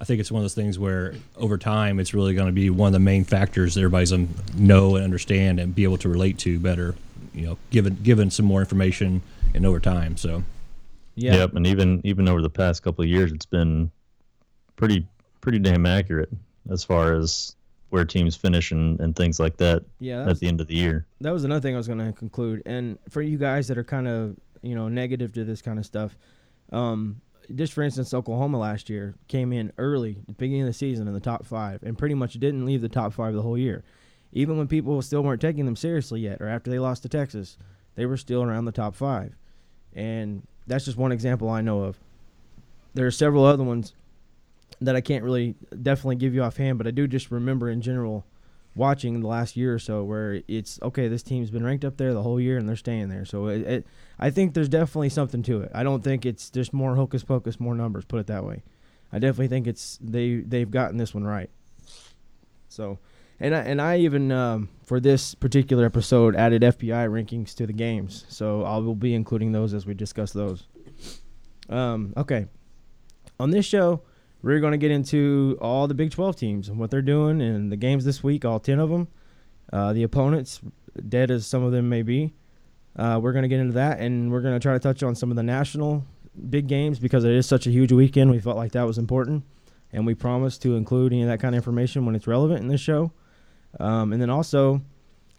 I 0.01 0.05
think 0.05 0.19
it's 0.21 0.33
one 0.33 0.41
of 0.41 0.45
those 0.45 0.55
things 0.55 0.79
where 0.79 1.15
over 1.37 1.59
time 1.59 2.01
it's 2.01 2.13
really 2.15 2.35
going 2.35 2.47
to 2.49 2.53
be 2.53 2.71
one 2.71 2.89
of 2.89 2.93
the 2.95 2.99
main 2.99 3.25
factors 3.25 3.75
that 3.75 3.81
everybody's 3.81 4.11
going 4.11 4.29
to 4.29 4.63
know 4.63 4.97
and 4.97 5.05
understand 5.05 5.61
and 5.61 5.75
be 5.75 5.85
able 5.85 5.99
to 5.99 6.09
relate 6.09 6.39
to 6.41 6.59
better. 6.59 6.95
You 7.35 7.47
know, 7.47 7.59
given 7.71 7.97
given 8.03 8.31
some 8.31 8.47
more 8.47 8.61
information 8.61 9.21
and 9.55 9.65
over 9.67 9.79
time. 9.81 10.17
So 10.17 10.43
yeah, 11.17 11.35
Yep, 11.37 11.55
and 11.57 11.67
even 11.67 12.01
even 12.05 12.29
over 12.29 12.43
the 12.43 12.51
past 12.51 12.83
couple 12.83 13.03
of 13.03 13.09
years, 13.11 13.33
it's 13.33 13.47
been 13.47 13.91
pretty 14.77 15.07
pretty 15.41 15.59
damn 15.59 15.87
accurate 15.87 16.31
as 16.71 16.85
far 16.85 17.15
as 17.15 17.57
where 17.91 18.05
teams 18.05 18.37
finish 18.37 18.73
and, 18.73 19.01
and 19.01 19.15
things 19.15 19.39
like 19.41 19.57
that 19.57 19.83
yeah, 20.01 20.29
at 20.29 20.39
the 20.39 20.49
end 20.49 20.61
of 20.61 20.67
the 20.67 20.75
year. 20.75 21.07
that 21.21 21.33
was 21.33 21.45
another 21.45 21.61
thing 21.61 21.75
I 21.75 21.79
was 21.79 21.87
going 21.87 22.05
to 22.05 22.13
conclude. 22.13 22.63
And 22.67 22.99
for 23.09 23.23
you 23.23 23.39
guys 23.39 23.69
that 23.69 23.79
are 23.79 23.85
kind 23.85 24.09
of 24.09 24.37
you 24.63 24.75
know 24.75 24.89
negative 24.89 25.33
to 25.35 25.45
this 25.45 25.63
kind 25.63 25.79
of 25.79 25.87
stuff, 25.87 26.17
um, 26.73 27.21
just 27.55 27.73
for 27.73 27.83
instance, 27.83 28.13
Oklahoma 28.13 28.59
last 28.59 28.91
year 28.91 29.15
came 29.29 29.53
in 29.53 29.73
early, 29.79 30.19
beginning 30.37 30.63
of 30.63 30.69
the 30.69 30.73
season 30.73 31.09
in 31.09 31.15
the 31.15 31.21
top 31.21 31.47
five, 31.47 31.83
and 31.83 31.97
pretty 31.97 32.15
much 32.15 32.35
didn't 32.35 32.67
leave 32.67 32.83
the 32.83 32.89
top 32.89 33.13
five 33.13 33.35
the 33.35 33.43
whole 33.43 33.59
year. 33.59 33.85
Even 34.33 34.59
when 34.59 34.69
people 34.69 35.01
still 35.01 35.23
weren't 35.23 35.41
taking 35.41 35.65
them 35.65 35.77
seriously 35.77 36.21
yet, 36.21 36.43
or 36.43 36.49
after 36.49 36.71
they 36.71 36.79
lost 36.79 37.03
to 37.03 37.09
Texas, 37.09 37.57
they 37.95 38.05
were 38.05 38.17
still 38.17 38.43
around 38.43 38.65
the 38.65 38.73
top 38.73 38.95
five. 38.95 39.35
And 39.95 40.47
that's 40.67 40.85
just 40.85 40.97
one 40.97 41.13
example 41.13 41.49
I 41.49 41.61
know 41.61 41.83
of. 41.83 41.99
There 42.95 43.07
are 43.07 43.13
several 43.13 43.45
other 43.45 43.65
ones 43.65 43.95
that 44.81 44.97
I 44.97 45.01
can't 45.01 45.25
really 45.25 45.55
definitely 45.83 46.17
give 46.17 46.35
you 46.35 46.43
offhand, 46.43 46.79
but 46.79 46.87
I 46.87 46.91
do 46.91 47.07
just 47.07 47.31
remember 47.31 47.71
in 47.71 47.81
general 47.81 48.25
watching 48.75 49.21
the 49.21 49.27
last 49.27 49.57
year 49.57 49.75
or 49.75 49.79
so 49.79 50.05
where 50.05 50.43
it's 50.49 50.79
okay. 50.83 51.09
This 51.09 51.23
team's 51.23 51.51
been 51.51 51.65
ranked 51.65 51.85
up 51.85 51.97
there 51.97 52.13
the 52.13 52.23
whole 52.23 52.41
year 52.41 52.59
and 52.59 52.69
they're 52.69 52.77
staying 52.77 53.09
there. 53.09 53.25
So 53.25 53.47
it, 53.47 53.63
it, 53.63 53.87
I 54.19 54.31
think 54.31 54.55
there's 54.55 54.69
definitely 54.69 55.09
something 55.09 55.43
to 55.45 55.63
it. 55.63 55.71
I 55.75 55.83
don't 55.83 56.05
think 56.05 56.27
it's 56.27 56.51
just 56.51 56.73
more 56.73 56.95
hocus 56.95 57.25
pocus, 57.25 57.59
more 57.59 57.75
numbers. 57.75 58.05
Put 58.05 58.21
it 58.21 58.27
that 58.27 58.45
way. 58.45 58.63
I 59.13 59.19
definitely 59.19 59.49
think 59.49 59.67
it's 59.67 59.99
they 60.03 60.37
they've 60.37 60.71
gotten 60.71 60.99
this 60.99 61.15
one 61.15 61.25
right. 61.25 61.49
So, 62.69 62.99
and 63.41 63.55
I 63.55 63.61
and 63.61 63.81
I 63.81 63.99
even 63.99 64.33
um, 64.33 64.69
for 64.85 65.01
this 65.01 65.35
particular 65.35 65.85
episode 65.85 66.37
added 66.37 66.63
FPI 66.63 67.09
rankings 67.09 67.55
to 67.57 67.67
the 67.67 67.73
games. 67.73 68.25
So 68.29 68.63
I 68.63 68.77
will 68.79 68.95
be 68.95 69.15
including 69.15 69.53
those 69.53 69.75
as 69.75 69.87
we 69.87 69.95
discuss 69.95 70.33
those. 70.33 70.67
Um, 71.69 72.15
okay, 72.17 72.47
on 73.39 73.51
this 73.51 73.67
show 73.67 74.03
we're 74.47 74.61
going 74.61 74.71
to 74.71 74.79
get 74.79 74.93
into 74.93 75.59
all 75.61 75.89
the 75.89 75.95
Big 75.95 76.13
12 76.13 76.37
teams 76.37 76.69
and 76.69 76.79
what 76.79 76.91
they're 76.91 77.03
doing 77.03 77.41
and 77.41 77.73
the 77.73 77.77
games 77.77 78.05
this 78.05 78.23
week, 78.23 78.45
all 78.45 78.61
10 78.61 78.79
of 78.79 78.91
them. 78.91 79.09
Uh, 79.73 79.93
the 79.93 80.05
opponents, 80.05 80.61
dead 81.09 81.33
as 81.33 81.45
some 81.47 81.65
of 81.65 81.73
them 81.73 81.89
may 81.89 82.03
be. 82.03 82.33
Uh, 82.95 83.19
we're 83.21 83.33
going 83.33 83.43
to 83.43 83.49
get 83.49 83.59
into 83.59 83.73
that 83.73 83.99
and 83.99 84.31
we're 84.31 84.41
going 84.41 84.55
to 84.55 84.61
try 84.61 84.73
to 84.73 84.79
touch 84.79 85.03
on 85.03 85.17
some 85.17 85.31
of 85.31 85.37
the 85.37 85.43
national 85.43 86.05
big 86.49 86.69
games 86.69 87.01
because 87.01 87.25
it 87.25 87.33
is 87.33 87.45
such 87.45 87.67
a 87.67 87.71
huge 87.71 87.91
weekend. 87.91 88.31
We 88.31 88.39
felt 88.39 88.57
like 88.57 88.71
that 88.73 88.87
was 88.87 88.99
important. 88.99 89.45
And 89.93 90.07
we 90.07 90.15
promise 90.15 90.59
to 90.59 90.77
include 90.77 91.13
any 91.13 91.23
of 91.23 91.29
that 91.29 91.41
kind 91.41 91.55
of 91.55 91.59
information 91.59 92.07
when 92.07 92.15
it's 92.15 92.29
relevant 92.29 92.61
in 92.61 92.69
this 92.69 92.81
show. 92.81 93.13
Um, 93.79 94.13
and 94.13 94.21
then 94.21 94.31
also, 94.31 94.81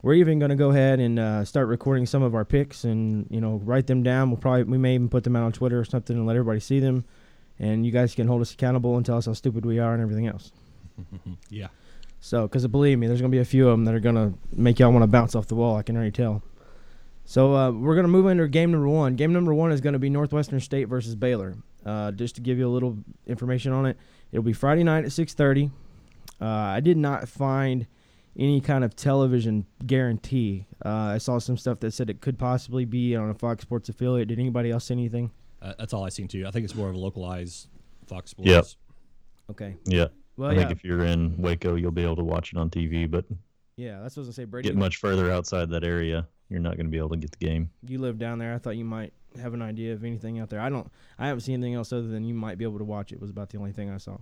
we're 0.01 0.13
even 0.13 0.39
going 0.39 0.50
to 0.50 0.56
go 0.56 0.69
ahead 0.69 1.00
and 1.00 1.18
uh, 1.19 1.45
start 1.45 1.68
recording 1.68 2.06
some 2.06 2.22
of 2.24 2.36
our 2.36 2.45
picks 2.45 2.84
and 2.84 3.28
you 3.30 3.42
know 3.42 3.62
write 3.63 3.88
them 3.88 4.04
down. 4.04 4.30
We'll 4.30 4.38
probably 4.38 4.63
we 4.63 4.78
may 4.78 4.95
even 4.95 5.10
put 5.10 5.24
them 5.24 5.36
out 5.36 5.44
on 5.44 5.51
Twitter 5.51 5.80
or 5.80 5.86
something 5.86 6.16
and 6.16 6.25
let 6.28 6.36
everybody 6.36 6.60
see 6.60 6.80
them 6.80 7.06
and 7.60 7.86
you 7.86 7.92
guys 7.92 8.13
can 8.13 8.28
hold 8.28 8.42
us 8.42 8.54
accountable 8.54 8.98
and 8.98 9.06
tell 9.06 9.18
us 9.18 9.25
how 9.25 9.34
stupid 9.34 9.66
we 9.66 9.80
are 9.80 9.94
and 9.94 10.01
everything 10.01 10.28
else. 10.28 10.51
yeah, 11.50 11.68
So, 12.19 12.44
because 12.44 12.66
believe 12.68 12.98
me, 13.00 13.07
there's 13.07 13.22
gonna 13.22 13.31
be 13.31 13.39
a 13.39 13.45
few 13.45 13.68
of 13.68 13.72
them 13.74 13.86
that 13.86 13.94
are 13.94 14.00
gonna 14.00 14.34
make 14.51 14.80
y'all 14.80 14.92
want 14.92 15.04
to 15.04 15.07
bounce 15.07 15.36
off 15.36 15.48
the 15.48 15.56
wall. 15.56 15.75
I 15.75 15.84
can 15.84 15.95
already 15.95 16.12
tell. 16.12 16.44
So 17.25 17.56
uh, 17.56 17.72
we're 17.72 17.95
gonna 17.95 18.07
move 18.07 18.28
into 18.28 18.48
game 18.48 18.72
number 18.72 18.88
one. 18.88 19.16
Game 19.16 19.34
number 19.34 19.54
one 19.54 19.72
is 19.72 19.81
gonna 19.81 20.00
be 20.00 20.10
Northwestern 20.10 20.60
State 20.60 20.86
versus 20.86 21.16
Baylor. 21.16 21.56
Uh, 21.86 22.12
just 22.12 22.36
to 22.36 22.42
give 22.42 22.57
you 22.57 22.68
a 22.68 22.69
little 22.69 22.98
information 23.25 23.72
on 23.74 23.86
it, 23.86 23.98
it'll 24.31 24.44
be 24.44 24.54
Friday 24.54 24.84
night 24.84 25.06
at 25.06 25.12
6:30. 25.12 25.72
Uh, 26.39 26.45
I 26.45 26.80
did 26.80 26.98
not 26.98 27.28
find 27.28 27.88
any 28.38 28.62
kind 28.62 28.84
of 28.84 28.95
television 28.95 29.66
guarantee. 29.86 30.68
Uh, 30.86 30.89
I 30.89 31.18
saw 31.18 31.39
some 31.39 31.57
stuff 31.57 31.80
that 31.81 31.92
said 31.92 32.10
it 32.10 32.22
could 32.22 32.38
possibly 32.38 32.86
be 32.86 33.16
on 33.16 33.30
a 33.30 33.34
Fox 33.34 33.63
Sports 33.63 33.89
affiliate. 33.89 34.28
Did 34.30 34.39
anybody 34.39 34.72
else 34.72 34.86
see 34.86 34.94
anything? 34.94 35.31
uh, 35.62 35.74
that's 35.80 35.92
all 35.94 36.04
I 36.06 36.10
seen 36.10 36.28
too. 36.28 36.45
I 36.48 36.51
think 36.51 36.63
it's 36.66 36.75
more 36.75 36.88
of 36.89 36.95
a 36.95 37.00
localized 37.00 37.68
Fox 38.06 38.31
Sports. 38.31 38.50
Yep. 38.50 38.66
Okay. 39.51 39.75
Yeah, 39.86 40.07
Well, 40.38 40.50
I 40.50 40.54
yeah, 40.54 40.60
think 40.60 40.72
if 40.72 40.84
you're 40.84 41.04
in 41.06 41.42
Waco, 41.42 41.75
you'll 41.75 41.92
be 41.92 42.04
able 42.04 42.18
to 42.18 42.24
watch 42.24 42.51
it 42.54 42.57
on 42.60 42.69
TV. 42.69 43.10
But 43.10 43.25
yeah. 43.75 44.00
That's 44.01 44.16
what 44.16 44.22
I 44.24 44.28
was 44.28 44.28
gonna 44.28 44.34
say. 44.34 44.45
Brady, 44.45 44.69
get 44.69 44.78
much 44.78 44.98
further 44.98 45.31
outside 45.31 45.69
that 45.72 45.84
area, 45.84 46.28
you're 46.50 46.60
not 46.60 46.75
going 46.75 46.86
to 46.86 46.92
be 46.92 46.98
able 46.98 47.10
to 47.10 47.18
get 47.18 47.31
the 47.31 47.45
game. 47.45 47.69
you 47.88 47.98
live 48.00 48.18
down 48.19 48.38
there. 48.39 48.54
I 48.54 48.57
thought 48.57 48.78
you 48.78 48.86
might 48.86 49.13
have 49.42 49.54
an 49.54 49.62
idea 49.62 49.94
of 49.94 50.04
anything 50.04 50.39
out 50.39 50.50
there. 50.50 50.60
I 50.60 50.69
don't. 50.69 50.89
I 51.18 51.28
haven't 51.28 51.42
seen 51.42 51.56
anything 51.56 51.74
else 51.75 51.92
other 51.92 52.07
than 52.07 52.24
you 52.24 52.34
might 52.34 52.57
be 52.57 52.63
able 52.66 52.78
to 52.78 52.86
watch 52.86 53.12
it. 53.12 53.19
Was 53.19 53.30
about 53.30 53.50
the 53.50 53.57
only 53.57 53.72
thing 53.72 53.89
I 53.89 53.98
saw. 53.98 54.18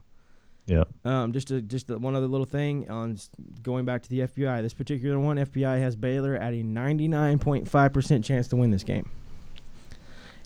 Yeah. 0.66 0.84
Um, 1.04 1.32
just 1.32 1.52
a, 1.52 1.62
just 1.62 1.90
a, 1.92 1.98
one 1.98 2.16
other 2.16 2.28
little 2.28 2.46
thing 2.46 2.90
on 2.90 3.20
going 3.62 3.86
back 3.86 4.02
to 4.04 4.10
the 4.10 4.22
FPI. 4.22 4.62
This 4.62 4.74
particular 4.74 5.20
one, 5.20 5.38
FPI 5.38 5.80
has 5.80 5.96
Baylor 5.96 6.36
at 6.36 6.54
a 6.54 6.64
99.5 6.64 7.94
percent 7.94 8.26
chance 8.26 8.48
to 8.48 8.56
win 8.56 8.72
this 8.72 8.84
game, 8.84 9.10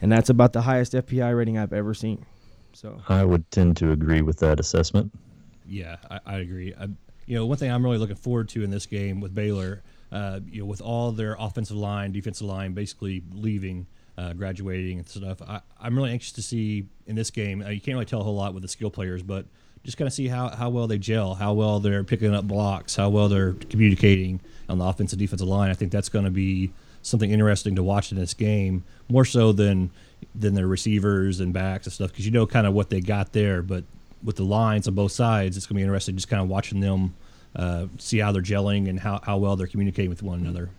and 0.02 0.12
that's 0.12 0.30
about 0.30 0.54
the 0.54 0.62
highest 0.62 0.94
FPI 0.94 1.36
rating 1.38 1.58
I've 1.58 1.74
ever 1.74 1.94
seen. 1.94 2.26
So 2.74 3.02
I 3.08 3.24
would 3.24 3.50
tend 3.52 3.78
to 3.78 3.92
agree 3.92 4.22
with 4.22 4.40
that 4.40 4.60
assessment. 4.60 5.12
Yeah, 5.68 5.98
I, 6.10 6.20
I 6.26 6.38
agree. 6.38 6.74
I, 6.80 6.88
you 7.26 7.36
know, 7.36 7.46
one 7.46 7.58
thing 7.58 7.72
I'm 7.72 7.84
really 7.84 7.98
looking 7.98 8.16
forward 8.16 8.50
to 8.50 8.64
in 8.64 8.72
this 8.72 8.86
game 8.86 9.22
with 9.22 9.36
Baylor, 9.36 9.84
uh, 10.12 10.40
you 10.50 10.62
know, 10.62 10.66
with 10.66 10.82
all 10.82 11.12
their 11.12 11.36
offensive 11.40 11.78
line, 11.78 12.12
defensive 12.12 12.48
line 12.48 12.74
basically 12.74 13.24
leaving, 13.34 13.86
uh, 14.18 14.34
graduating 14.34 14.98
and 15.00 15.08
stuff, 15.08 15.42
I, 15.42 15.62
I'm 15.80 15.96
really 15.96 16.12
anxious 16.12 16.34
to 16.34 16.42
see 16.42 16.88
in 17.06 17.16
this 17.16 17.30
game. 17.30 17.62
Uh, 17.62 17.70
you 17.70 17.80
can't 17.80 17.96
really 17.96 18.06
tell 18.06 18.22
a 18.22 18.24
whole 18.24 18.36
lot 18.36 18.54
with 18.54 18.64
the 18.64 18.68
skill 18.68 18.90
players, 18.90 19.22
but 19.22 19.46
just 19.84 19.98
kind 19.98 20.08
of 20.08 20.14
see 20.14 20.28
how, 20.28 20.50
how 20.50 20.70
well 20.70 20.88
they 20.88 20.98
gel, 20.98 21.36
how 21.36 21.54
well 21.54 21.80
they're 21.80 22.04
picking 22.04 22.34
up 22.34 22.48
blocks, 22.48 22.96
how 22.96 23.10
well 23.10 23.30
they're 23.30 23.54
communicating 23.54 24.40
on 24.68 24.78
the 24.78 24.86
offensive 24.86 25.20
defensive 25.20 25.48
line. 25.48 25.72
I 25.72 25.74
think 25.74 25.92
that's 25.92 26.10
going 26.10 26.26
to 26.26 26.32
be 26.32 26.72
something 27.02 27.32
interesting 27.32 27.76
to 27.76 27.84
watch 27.84 28.12
in 28.12 28.18
this 28.18 28.34
game, 28.34 28.84
more 29.08 29.26
so 29.26 29.52
than 29.52 29.92
than 30.36 30.54
their 30.54 30.68
receivers 30.68 31.40
and 31.40 31.54
backs 31.54 31.86
and 31.86 31.94
stuff, 31.94 32.12
because 32.12 32.26
you 32.26 32.32
know 32.32 32.46
kind 32.46 32.68
of 32.68 32.74
what 32.74 32.90
they 32.90 33.00
got 33.00 33.32
there, 33.32 33.62
but 33.62 33.84
with 34.24 34.36
the 34.36 34.44
lines 34.44 34.88
on 34.88 34.94
both 34.94 35.14
sides, 35.14 35.56
it's 35.56 35.66
going 35.66 35.76
to 35.76 35.80
be 35.80 35.84
interesting 35.84 36.16
just 36.16 36.28
kind 36.28 36.42
of 36.42 36.50
watching 36.50 36.82
them 36.82 37.16
uh, 37.56 37.86
see 37.98 38.20
how 38.20 38.32
they're 38.32 38.42
gelling 38.42 38.90
and 38.90 39.00
how, 39.00 39.20
how 39.24 39.38
well 39.38 39.56
they're 39.56 39.68
communicating 39.68 40.10
with 40.10 40.22
one 40.22 40.40
another. 40.40 40.70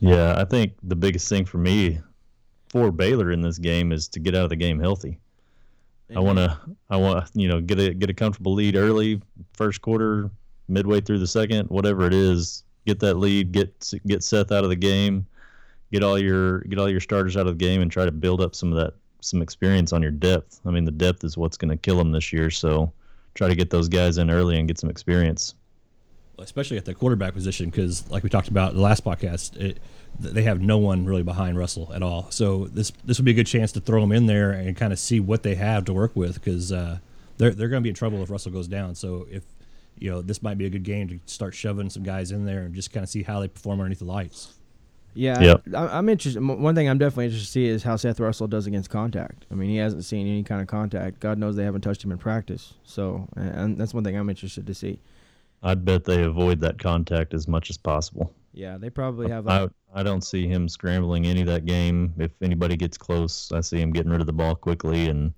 Yeah, 0.00 0.34
I 0.38 0.44
think 0.44 0.72
the 0.82 0.96
biggest 0.96 1.28
thing 1.28 1.44
for 1.44 1.58
me 1.58 2.00
for 2.68 2.90
Baylor 2.90 3.30
in 3.30 3.40
this 3.40 3.58
game 3.58 3.92
is 3.92 4.08
to 4.08 4.20
get 4.20 4.34
out 4.34 4.44
of 4.44 4.50
the 4.50 4.56
game 4.56 4.80
healthy. 4.80 5.18
I 6.14 6.20
want 6.20 6.38
to, 6.38 6.58
I 6.88 6.96
want 6.96 7.30
you 7.34 7.48
know, 7.48 7.60
get 7.60 7.78
a 7.78 7.94
get 7.94 8.10
a 8.10 8.14
comfortable 8.14 8.54
lead 8.54 8.76
early, 8.76 9.20
first 9.52 9.80
quarter, 9.80 10.30
midway 10.68 11.00
through 11.00 11.18
the 11.18 11.26
second, 11.26 11.68
whatever 11.68 12.06
it 12.06 12.14
is. 12.14 12.64
Get 12.86 13.00
that 13.00 13.14
lead, 13.14 13.52
get 13.52 13.92
get 14.06 14.24
Seth 14.24 14.52
out 14.52 14.64
of 14.64 14.70
the 14.70 14.76
game, 14.76 15.26
get 15.92 16.02
all 16.02 16.18
your 16.18 16.60
get 16.60 16.78
all 16.78 16.88
your 16.88 17.00
starters 17.00 17.36
out 17.36 17.46
of 17.46 17.58
the 17.58 17.64
game, 17.64 17.82
and 17.82 17.90
try 17.90 18.04
to 18.04 18.12
build 18.12 18.40
up 18.40 18.54
some 18.54 18.72
of 18.72 18.78
that 18.78 18.94
some 19.20 19.42
experience 19.42 19.92
on 19.92 20.02
your 20.02 20.10
depth. 20.10 20.60
I 20.64 20.70
mean, 20.70 20.84
the 20.84 20.90
depth 20.90 21.24
is 21.24 21.36
what's 21.36 21.56
going 21.56 21.70
to 21.70 21.76
kill 21.76 21.96
them 21.96 22.12
this 22.12 22.32
year. 22.32 22.50
So 22.50 22.92
try 23.34 23.48
to 23.48 23.54
get 23.54 23.70
those 23.70 23.88
guys 23.88 24.18
in 24.18 24.30
early 24.30 24.58
and 24.58 24.66
get 24.66 24.78
some 24.78 24.90
experience. 24.90 25.54
Especially 26.40 26.76
at 26.76 26.84
the 26.84 26.94
quarterback 26.94 27.34
position, 27.34 27.70
because 27.70 28.08
like 28.10 28.22
we 28.22 28.28
talked 28.30 28.48
about 28.48 28.70
in 28.72 28.76
the 28.76 28.82
last 28.82 29.04
podcast, 29.04 29.56
it, 29.56 29.78
they 30.18 30.42
have 30.42 30.60
no 30.60 30.78
one 30.78 31.04
really 31.04 31.22
behind 31.22 31.56
Russell 31.58 31.90
at 31.94 32.02
all. 32.02 32.30
So 32.30 32.66
this 32.66 32.92
this 33.04 33.18
would 33.18 33.24
be 33.24 33.30
a 33.30 33.34
good 33.34 33.46
chance 33.46 33.72
to 33.72 33.80
throw 33.80 34.00
them 34.00 34.12
in 34.12 34.26
there 34.26 34.50
and 34.52 34.76
kind 34.76 34.92
of 34.92 34.98
see 34.98 35.20
what 35.20 35.42
they 35.42 35.54
have 35.54 35.84
to 35.86 35.92
work 35.92 36.14
with, 36.16 36.34
because 36.34 36.72
uh, 36.72 36.98
they're 37.38 37.50
they're 37.50 37.68
going 37.68 37.80
to 37.82 37.84
be 37.84 37.90
in 37.90 37.94
trouble 37.94 38.22
if 38.22 38.30
Russell 38.30 38.52
goes 38.52 38.68
down. 38.68 38.94
So 38.94 39.26
if 39.30 39.44
you 39.98 40.10
know 40.10 40.22
this 40.22 40.42
might 40.42 40.56
be 40.58 40.66
a 40.66 40.70
good 40.70 40.82
game 40.84 41.08
to 41.08 41.18
start 41.26 41.54
shoving 41.54 41.90
some 41.90 42.02
guys 42.02 42.32
in 42.32 42.44
there 42.46 42.60
and 42.62 42.74
just 42.74 42.92
kind 42.92 43.04
of 43.04 43.10
see 43.10 43.22
how 43.22 43.40
they 43.40 43.48
perform 43.48 43.80
underneath 43.80 43.98
the 44.00 44.04
lights. 44.06 44.54
Yeah, 45.12 45.40
Yep. 45.40 45.62
I, 45.74 45.98
I'm 45.98 46.08
interested. 46.08 46.40
One 46.40 46.74
thing 46.76 46.88
I'm 46.88 46.96
definitely 46.96 47.24
interested 47.24 47.46
to 47.48 47.50
see 47.52 47.66
is 47.66 47.82
how 47.82 47.96
Seth 47.96 48.20
Russell 48.20 48.46
does 48.46 48.68
against 48.68 48.90
contact. 48.90 49.44
I 49.50 49.56
mean, 49.56 49.68
he 49.68 49.76
hasn't 49.76 50.04
seen 50.04 50.28
any 50.28 50.44
kind 50.44 50.60
of 50.62 50.68
contact. 50.68 51.18
God 51.18 51.36
knows 51.36 51.56
they 51.56 51.64
haven't 51.64 51.80
touched 51.80 52.04
him 52.04 52.12
in 52.12 52.18
practice. 52.18 52.74
So, 52.84 53.26
and- 53.34 53.48
and 53.56 53.78
that's 53.78 53.92
one 53.92 54.04
thing 54.04 54.16
I'm 54.16 54.30
interested 54.30 54.68
to 54.68 54.72
see. 54.74 55.00
I'd 55.62 55.84
bet 55.84 56.04
they 56.04 56.22
avoid 56.22 56.60
that 56.60 56.78
contact 56.78 57.34
as 57.34 57.46
much 57.46 57.70
as 57.70 57.76
possible. 57.76 58.32
Yeah, 58.52 58.78
they 58.78 58.90
probably 58.90 59.28
have. 59.30 59.46
I 59.92 60.02
don't 60.02 60.22
see 60.22 60.46
him 60.46 60.68
scrambling 60.68 61.26
any 61.26 61.40
of 61.40 61.46
that 61.48 61.66
game. 61.66 62.14
If 62.18 62.32
anybody 62.42 62.76
gets 62.76 62.96
close, 62.96 63.52
I 63.52 63.60
see 63.60 63.80
him 63.80 63.92
getting 63.92 64.10
rid 64.10 64.20
of 64.20 64.26
the 64.26 64.32
ball 64.32 64.54
quickly, 64.54 65.08
and 65.08 65.32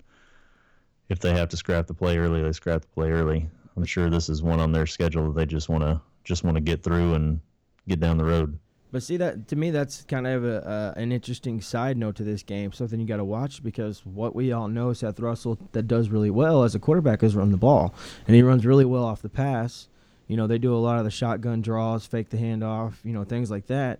if 1.09 1.19
they 1.19 1.33
have 1.33 1.49
to 1.49 1.57
scrap 1.57 1.87
the 1.87 1.93
play 1.93 2.17
early, 2.17 2.41
they 2.41 2.51
scrap 2.51 2.81
the 2.81 2.87
play 2.87 3.11
early. 3.11 3.49
I'm 3.75 3.85
sure 3.85 4.09
this 4.09 4.29
is 4.29 4.43
one 4.43 4.59
on 4.59 4.71
their 4.71 4.85
schedule 4.85 5.27
that 5.27 5.35
they 5.35 5.45
just 5.45 5.69
want 5.69 5.83
to 5.83 5.99
just 6.23 6.43
want 6.43 6.55
to 6.55 6.61
get 6.61 6.83
through 6.83 7.15
and 7.15 7.39
get 7.87 7.99
down 7.99 8.17
the 8.17 8.25
road. 8.25 8.57
But 8.91 9.01
see 9.01 9.17
that 9.17 9.47
to 9.47 9.55
me, 9.55 9.71
that's 9.71 10.03
kind 10.03 10.27
of 10.27 10.45
a, 10.45 10.67
uh, 10.67 10.93
an 10.95 11.11
interesting 11.11 11.61
side 11.61 11.97
note 11.97 12.15
to 12.17 12.23
this 12.23 12.43
game. 12.43 12.71
Something 12.71 12.99
you 12.99 13.07
got 13.07 13.17
to 13.17 13.25
watch 13.25 13.63
because 13.63 14.05
what 14.05 14.35
we 14.35 14.51
all 14.51 14.67
know, 14.67 14.93
Seth 14.93 15.19
Russell 15.19 15.57
that 15.71 15.83
does 15.83 16.09
really 16.09 16.29
well 16.29 16.63
as 16.63 16.75
a 16.75 16.79
quarterback 16.79 17.23
is 17.23 17.35
run 17.35 17.51
the 17.51 17.57
ball, 17.57 17.93
and 18.27 18.35
he 18.35 18.43
runs 18.43 18.65
really 18.65 18.85
well 18.85 19.03
off 19.03 19.21
the 19.21 19.29
pass. 19.29 19.87
You 20.27 20.37
know, 20.37 20.47
they 20.47 20.57
do 20.57 20.73
a 20.75 20.77
lot 20.77 20.99
of 20.99 21.05
the 21.05 21.11
shotgun 21.11 21.61
draws, 21.61 22.05
fake 22.05 22.29
the 22.29 22.37
handoff, 22.37 22.93
you 23.03 23.13
know, 23.13 23.23
things 23.23 23.51
like 23.51 23.67
that. 23.67 23.99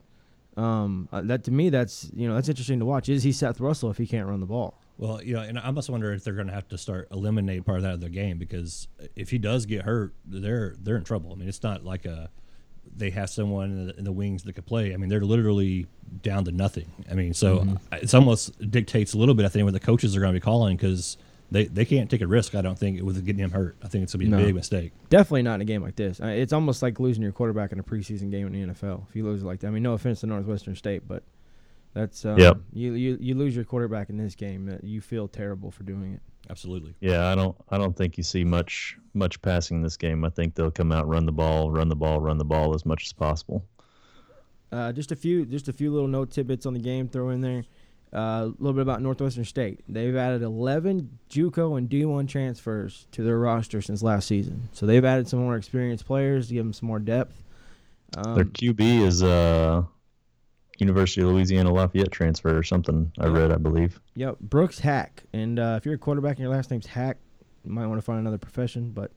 Um, 0.56 1.10
uh, 1.12 1.22
that 1.22 1.44
to 1.46 1.52
me, 1.52 1.70
that's 1.70 2.10
you 2.16 2.28
know, 2.28 2.36
that's 2.36 2.50
interesting 2.50 2.80
to 2.80 2.86
watch. 2.86 3.10
Is 3.10 3.24
he 3.24 3.32
Seth 3.32 3.60
Russell 3.60 3.90
if 3.90 3.98
he 3.98 4.06
can't 4.06 4.28
run 4.28 4.40
the 4.40 4.46
ball? 4.46 4.80
Well, 4.98 5.22
you 5.24 5.34
know, 5.34 5.42
and 5.42 5.58
I 5.58 5.72
must 5.72 5.90
wonder 5.90 6.14
if 6.14 6.24
they're 6.24 6.36
going 6.36 6.48
to 6.48 6.54
have 6.54 6.68
to 6.70 6.78
start 6.78 7.08
eliminate 7.12 7.66
part 7.66 7.78
of 7.78 7.84
that 7.84 7.94
of 7.96 8.02
their 8.02 8.10
game 8.10 8.38
because 8.38 8.88
if 9.16 9.32
he 9.32 9.40
does 9.40 9.66
get 9.66 9.84
hurt, 9.84 10.14
they're 10.26 10.76
they're 10.80 10.98
in 10.98 11.04
trouble. 11.04 11.32
I 11.32 11.36
mean, 11.36 11.50
it's 11.50 11.64
not 11.64 11.84
like 11.84 12.06
a 12.06 12.30
they 12.96 13.10
have 13.10 13.30
someone 13.30 13.72
in 13.72 13.88
the, 13.88 13.98
in 13.98 14.04
the 14.04 14.12
wings 14.12 14.44
that 14.44 14.54
could 14.54 14.66
play. 14.66 14.94
I 14.94 14.98
mean, 14.98 15.10
they're 15.10 15.22
literally 15.22 15.88
down 16.22 16.46
to 16.46 16.52
nothing. 16.52 16.92
I 17.10 17.16
mean, 17.16 17.34
so 17.34 17.78
it's 17.92 18.14
almost 18.14 18.70
dictates 18.70 19.14
a 19.14 19.18
little 19.18 19.34
bit. 19.34 19.46
I 19.46 19.50
think 19.50 19.64
what 19.64 19.74
the 19.74 19.80
coaches 19.80 20.16
are 20.16 20.20
going 20.20 20.34
to 20.34 20.40
be 20.40 20.44
calling 20.44 20.78
because 20.78 21.18
they 21.54 21.66
they 21.66 21.86
can't 21.86 22.10
take 22.10 22.22
a 22.22 22.28
risk. 22.28 22.56
I 22.56 22.62
don't 22.62 22.78
think 22.78 23.02
with 23.02 23.24
getting 23.26 23.42
him 23.44 23.52
hurt. 23.52 23.78
I 23.84 23.88
think 23.88 24.04
it's 24.04 24.14
going 24.14 24.26
to 24.26 24.30
be 24.32 24.36
a 24.36 24.40
No. 24.40 24.46
big 24.46 24.56
mistake. 24.56 24.92
Definitely 25.10 25.44
not 25.44 25.56
in 25.56 25.62
a 25.62 25.66
game 25.66 25.82
like 25.82 25.96
this. 25.96 26.20
It's 26.22 26.52
almost 26.52 26.82
like 26.82 27.00
losing 27.00 27.24
your 27.24 27.32
quarterback 27.32 27.72
in 27.72 27.80
a 27.80 27.84
preseason 27.84 28.30
game 28.32 28.48
in 28.48 28.54
the 28.68 28.74
NFL. 28.74 29.08
If 29.10 29.16
you 29.16 29.24
lose 29.24 29.44
it 29.44 29.46
like 29.46 29.60
that, 29.62 29.68
I 29.68 29.70
mean, 29.72 29.84
no 29.84 29.94
offense 29.94 30.20
to 30.22 30.28
Northwestern 30.28 30.76
State, 30.76 31.08
but 31.08 31.24
that's 31.94 32.26
um, 32.26 32.38
Yep. 32.40 32.58
You, 32.74 32.94
you 32.94 33.18
you 33.22 33.36
lose 33.36 33.56
your 33.56 33.66
quarterback 33.66 34.10
in 34.10 34.18
this 34.18 34.36
game, 34.36 34.68
uh, 34.68 34.78
you 34.82 35.00
feel 35.00 35.28
terrible 35.28 35.72
for 35.72 35.84
doing 35.84 36.14
it. 36.16 36.22
Absolutely. 36.50 36.94
Yeah, 37.00 37.28
I 37.32 37.36
don't 37.36 37.56
I 37.70 37.78
don't 37.78 37.96
think 37.96 38.18
you 38.18 38.24
see 38.24 38.44
much 38.44 38.98
much 39.14 39.42
passing 39.42 39.78
in 39.78 39.84
this 39.84 39.96
game. 39.96 40.26
I 40.26 40.30
think 40.30 40.56
they'll 40.56 40.72
come 40.72 40.92
out 40.92 41.08
run 41.08 41.26
the 41.26 41.32
ball, 41.32 41.72
run 41.72 41.88
the 41.88 41.96
ball, 41.96 42.20
run 42.20 42.38
the 42.38 42.46
ball 42.46 42.74
as 42.74 42.86
much 42.86 43.06
as 43.06 43.14
possible. 43.14 43.64
Uh, 44.72 44.92
just 44.92 45.12
a 45.12 45.16
few, 45.16 45.46
just 45.46 45.68
a 45.70 45.74
few 45.74 45.92
little 45.94 46.08
note 46.08 46.32
tidbits 46.32 46.66
on 46.66 46.74
the 46.74 46.80
game. 46.80 47.08
Throw 47.08 47.30
in 47.30 47.42
there 47.42 47.64
uh, 48.14 48.20
a 48.20 48.54
little 48.60 48.74
bit 48.74 48.82
about 48.82 49.02
Northwestern 49.02 49.46
State. 49.46 49.80
They've 49.90 50.16
added 50.16 50.42
11 50.42 51.18
JUCO 51.30 51.78
and 51.78 51.90
D1 51.90 52.28
transfers 52.28 53.08
to 53.12 53.24
their 53.24 53.40
roster 53.40 53.82
since 53.82 54.04
last 54.04 54.28
season. 54.28 54.70
So 54.72 54.86
they've 54.86 55.04
added 55.04 55.28
some 55.28 55.40
more 55.40 55.56
experienced 55.56 56.06
players 56.06 56.48
to 56.48 56.54
give 56.54 56.64
them 56.66 56.74
some 56.74 56.88
more 56.88 57.00
depth. 57.00 57.42
Um, 58.16 58.36
Their 58.36 58.46
QB 58.46 59.02
is 59.02 59.24
uh 59.24 59.84
University 60.80 61.22
of 61.22 61.30
Louisiana 61.30 61.72
Lafayette 61.72 62.12
transfer 62.12 62.58
or 62.58 62.64
something. 62.64 63.12
I 63.20 63.28
read, 63.28 63.52
I 63.52 63.58
believe. 63.58 64.00
Yep, 64.16 64.40
Brooks 64.40 64.80
Hack. 64.80 65.24
And 65.34 65.60
uh, 65.60 65.76
if 65.78 65.86
you're 65.86 65.96
a 65.96 66.00
quarterback 66.00 66.38
and 66.38 66.40
your 66.40 66.50
last 66.50 66.72
name's 66.72 66.86
Hack, 66.88 67.18
you 67.64 67.72
might 67.72 67.86
want 67.88 68.00
to 68.00 68.02
find 68.04 68.20
another 68.20 68.38
profession. 68.38 68.92
But 68.92 69.12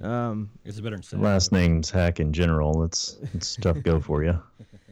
um, 0.00 0.50
It's 0.64 0.78
a 0.78 0.82
better 0.82 0.96
than 0.98 1.20
Last 1.20 1.52
name's 1.52 1.90
Hack 1.90 2.20
in 2.20 2.32
general. 2.32 2.84
It's 2.84 3.18
it's 3.34 3.56
tough 3.56 3.82
go 3.82 4.00
for 4.00 4.24
you. 4.24 4.40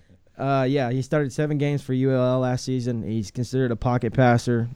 uh, 0.43 0.65
yeah, 0.65 0.91
he 0.91 1.03
started 1.03 1.33
seven 1.33 1.57
games 1.57 1.83
for 1.83 1.95
ULL 1.95 2.41
last 2.41 2.65
season. 2.65 3.05
He's 3.05 3.31
considered 3.31 3.71
a 3.71 3.77
pocket 3.77 4.13
passer. 4.13 4.69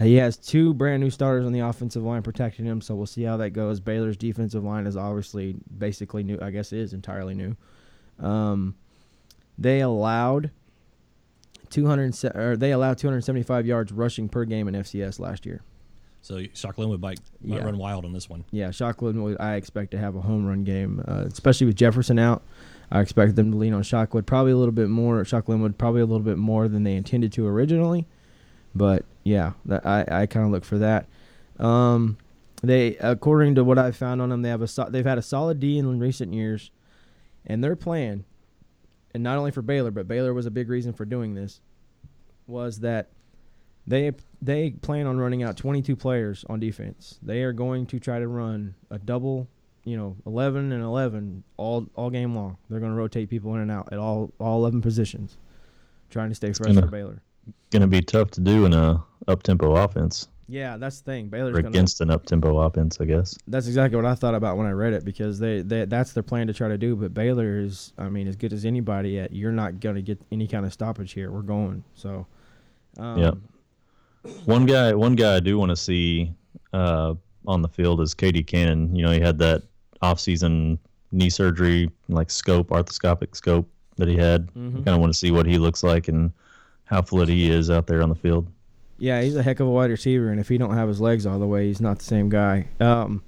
He 0.00 0.16
has 0.16 0.36
two 0.36 0.74
brand 0.74 1.00
new 1.02 1.10
starters 1.10 1.46
on 1.46 1.52
the 1.52 1.60
offensive 1.60 2.02
line 2.02 2.22
protecting 2.22 2.64
him, 2.64 2.80
so 2.80 2.96
we'll 2.96 3.06
see 3.06 3.22
how 3.22 3.36
that 3.36 3.50
goes. 3.50 3.78
Baylor's 3.78 4.16
defensive 4.16 4.64
line 4.64 4.86
is 4.86 4.96
obviously 4.96 5.56
basically 5.76 6.24
new. 6.24 6.38
I 6.42 6.50
guess 6.50 6.72
is 6.72 6.92
entirely 6.92 7.34
new. 7.34 7.56
Um, 8.18 8.74
they 9.56 9.80
allowed 9.80 10.50
200 11.70 12.34
or 12.34 12.56
they 12.56 12.72
allowed 12.72 12.98
275 12.98 13.66
yards 13.66 13.92
rushing 13.92 14.28
per 14.28 14.44
game 14.44 14.66
in 14.66 14.74
FCS 14.74 15.20
last 15.20 15.46
year. 15.46 15.62
So 16.20 16.42
Shock 16.52 16.78
Linwood 16.78 17.00
might, 17.00 17.20
might 17.42 17.58
Yeah. 17.60 17.64
run 17.64 17.78
wild 17.78 18.04
on 18.04 18.12
this 18.12 18.28
one. 18.28 18.44
Yeah, 18.50 18.68
Shockwood, 18.68 19.14
would- 19.22 19.40
I 19.40 19.54
expect 19.54 19.92
to 19.92 19.98
have 19.98 20.14
a 20.16 20.20
home 20.20 20.46
run 20.46 20.64
game, 20.64 21.02
uh, 21.06 21.24
especially 21.26 21.66
with 21.66 21.76
Jefferson 21.76 22.18
out. 22.18 22.42
I 22.90 23.00
expect 23.00 23.36
them 23.36 23.50
to 23.52 23.56
lean 23.56 23.72
on 23.72 23.82
Shockwood 23.82 24.26
probably 24.26 24.52
a 24.52 24.56
little 24.56 24.72
bit 24.72 24.88
more. 24.88 25.24
Shock 25.24 25.48
Linwood 25.48 25.78
probably 25.78 26.00
a 26.00 26.06
little 26.06 26.24
bit 26.24 26.38
more 26.38 26.68
than 26.68 26.84
they 26.84 26.96
intended 26.96 27.32
to 27.32 27.46
originally, 27.46 28.06
but 28.74 29.04
yeah, 29.24 29.52
that, 29.66 29.86
I 29.86 30.04
I 30.22 30.26
kind 30.26 30.46
of 30.46 30.52
look 30.52 30.64
for 30.64 30.78
that. 30.78 31.06
Um, 31.58 32.16
they 32.62 32.96
according 32.96 33.54
to 33.56 33.64
what 33.64 33.78
I 33.78 33.90
found 33.92 34.20
on 34.22 34.30
them, 34.30 34.42
they 34.42 34.48
have 34.48 34.62
a 34.62 34.66
so- 34.66 34.88
they've 34.90 35.04
had 35.06 35.18
a 35.18 35.22
solid 35.22 35.60
D 35.60 35.78
in 35.78 35.98
recent 36.00 36.32
years, 36.34 36.70
and 37.46 37.62
their 37.62 37.76
plan, 37.76 38.24
and 39.14 39.22
not 39.22 39.36
only 39.38 39.50
for 39.50 39.62
Baylor, 39.62 39.90
but 39.90 40.08
Baylor 40.08 40.32
was 40.34 40.46
a 40.46 40.50
big 40.50 40.68
reason 40.68 40.92
for 40.94 41.04
doing 41.04 41.34
this, 41.34 41.60
was 42.46 42.80
that 42.80 43.10
they 43.86 44.10
they 44.40 44.70
plan 44.70 45.06
on 45.06 45.18
running 45.18 45.42
out 45.42 45.56
22 45.56 45.96
players 45.96 46.44
on 46.48 46.60
defense. 46.60 47.18
They 47.22 47.42
are 47.42 47.52
going 47.52 47.86
to 47.86 47.98
try 47.98 48.18
to 48.18 48.28
run 48.28 48.74
a 48.90 48.98
double, 48.98 49.48
you 49.84 49.96
know, 49.96 50.16
11 50.26 50.72
and 50.72 50.82
11 50.82 51.42
all 51.56 51.86
all 51.94 52.10
game 52.10 52.34
long. 52.34 52.56
They're 52.70 52.80
going 52.80 52.92
to 52.92 52.96
rotate 52.98 53.28
people 53.30 53.54
in 53.54 53.60
and 53.60 53.70
out 53.70 53.92
at 53.92 53.98
all 53.98 54.32
all 54.38 54.58
11 54.58 54.80
positions, 54.82 55.36
trying 56.10 56.28
to 56.28 56.34
stay 56.34 56.52
fresh 56.52 56.68
gonna- 56.68 56.82
for 56.82 56.88
Baylor. 56.90 57.22
Going 57.70 57.82
to 57.82 57.86
be 57.88 58.02
tough 58.02 58.30
to 58.32 58.40
do 58.40 58.64
in 58.66 58.72
a 58.74 59.02
up 59.26 59.42
tempo 59.42 59.74
offense 59.76 60.28
Yeah, 60.48 60.76
that's 60.78 61.00
the 61.00 61.04
thing. 61.12 61.28
Baylor's 61.28 61.50
or 61.56 61.62
going 61.62 61.72
to 61.72 61.78
against 61.78 62.00
an 62.00 62.10
up 62.10 62.24
tempo 62.26 62.58
offense, 62.58 62.98
I 63.00 63.04
guess. 63.06 63.36
That's 63.46 63.66
exactly 63.66 63.96
what 63.96 64.04
I 64.06 64.14
thought 64.14 64.34
about 64.34 64.56
when 64.56 64.66
I 64.66 64.70
read 64.70 64.92
it 64.92 65.04
because 65.04 65.38
they, 65.38 65.60
they 65.62 65.84
that's 65.86 66.12
their 66.12 66.22
plan 66.22 66.46
to 66.46 66.52
try 66.54 66.68
to 66.68 66.78
do. 66.78 66.94
But 66.96 67.12
Baylor 67.14 67.58
is, 67.58 67.92
I 67.98 68.08
mean, 68.10 68.26
as 68.28 68.36
good 68.36 68.52
as 68.52 68.64
anybody 68.64 69.18
at. 69.18 69.32
You're 69.32 69.52
not 69.52 69.80
going 69.80 69.96
to 69.96 70.02
get 70.02 70.20
any 70.30 70.46
kind 70.46 70.64
of 70.66 70.72
stoppage 70.72 71.12
here. 71.12 71.30
We're 71.30 71.42
going 71.42 71.84
so. 71.94 72.26
Um, 72.98 73.18
Yeah. 73.18 73.30
One 74.44 74.66
guy, 74.66 74.94
one 74.94 75.14
guy 75.14 75.36
I 75.36 75.40
do 75.40 75.58
want 75.58 75.70
to 75.70 75.76
see 75.76 76.32
uh, 76.72 77.14
on 77.46 77.62
the 77.62 77.68
field 77.68 78.00
is 78.00 78.14
KD 78.14 78.46
Cannon. 78.46 78.94
You 78.94 79.02
know, 79.04 79.10
he 79.12 79.20
had 79.20 79.38
that 79.38 79.62
off-season 80.02 80.78
knee 81.12 81.30
surgery, 81.30 81.90
like 82.08 82.30
scope, 82.30 82.68
arthroscopic 82.68 83.34
scope 83.34 83.68
that 83.96 84.08
he 84.08 84.16
had. 84.16 84.46
Mhm. 84.54 84.74
Kind 84.84 84.88
of 84.88 85.00
want 85.00 85.12
to 85.12 85.18
see 85.18 85.30
what 85.30 85.46
he 85.46 85.58
looks 85.58 85.82
like 85.82 86.08
and 86.08 86.32
how 86.84 87.02
fluid 87.02 87.28
he 87.28 87.50
is 87.50 87.70
out 87.70 87.86
there 87.86 88.02
on 88.02 88.08
the 88.08 88.14
field. 88.14 88.46
Yeah, 88.98 89.20
he's 89.22 89.36
a 89.36 89.42
heck 89.42 89.60
of 89.60 89.66
a 89.66 89.70
wide 89.70 89.90
receiver, 89.90 90.30
and 90.30 90.40
if 90.40 90.48
he 90.48 90.58
don't 90.58 90.74
have 90.74 90.88
his 90.88 91.00
legs 91.00 91.24
all 91.26 91.38
the 91.38 91.46
way, 91.46 91.66
he's 91.68 91.80
not 91.80 91.98
the 91.98 92.04
same 92.04 92.28
guy. 92.28 92.66
Um, 92.80 93.22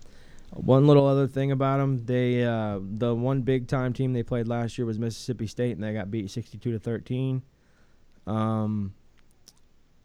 one 0.52 0.86
little 0.86 1.06
other 1.06 1.28
thing 1.28 1.52
about 1.52 1.78
him, 1.80 2.04
they 2.06 2.44
uh, 2.44 2.80
the 2.82 3.14
one 3.14 3.42
big 3.42 3.68
time 3.68 3.92
team 3.92 4.12
they 4.12 4.24
played 4.24 4.48
last 4.48 4.76
year 4.78 4.86
was 4.86 4.98
Mississippi 4.98 5.46
State, 5.46 5.72
and 5.72 5.82
they 5.84 5.92
got 5.92 6.10
beat 6.10 6.28
sixty 6.30 6.58
two 6.58 6.72
to 6.72 6.78
thirteen. 6.78 7.42
Um, 8.26 8.92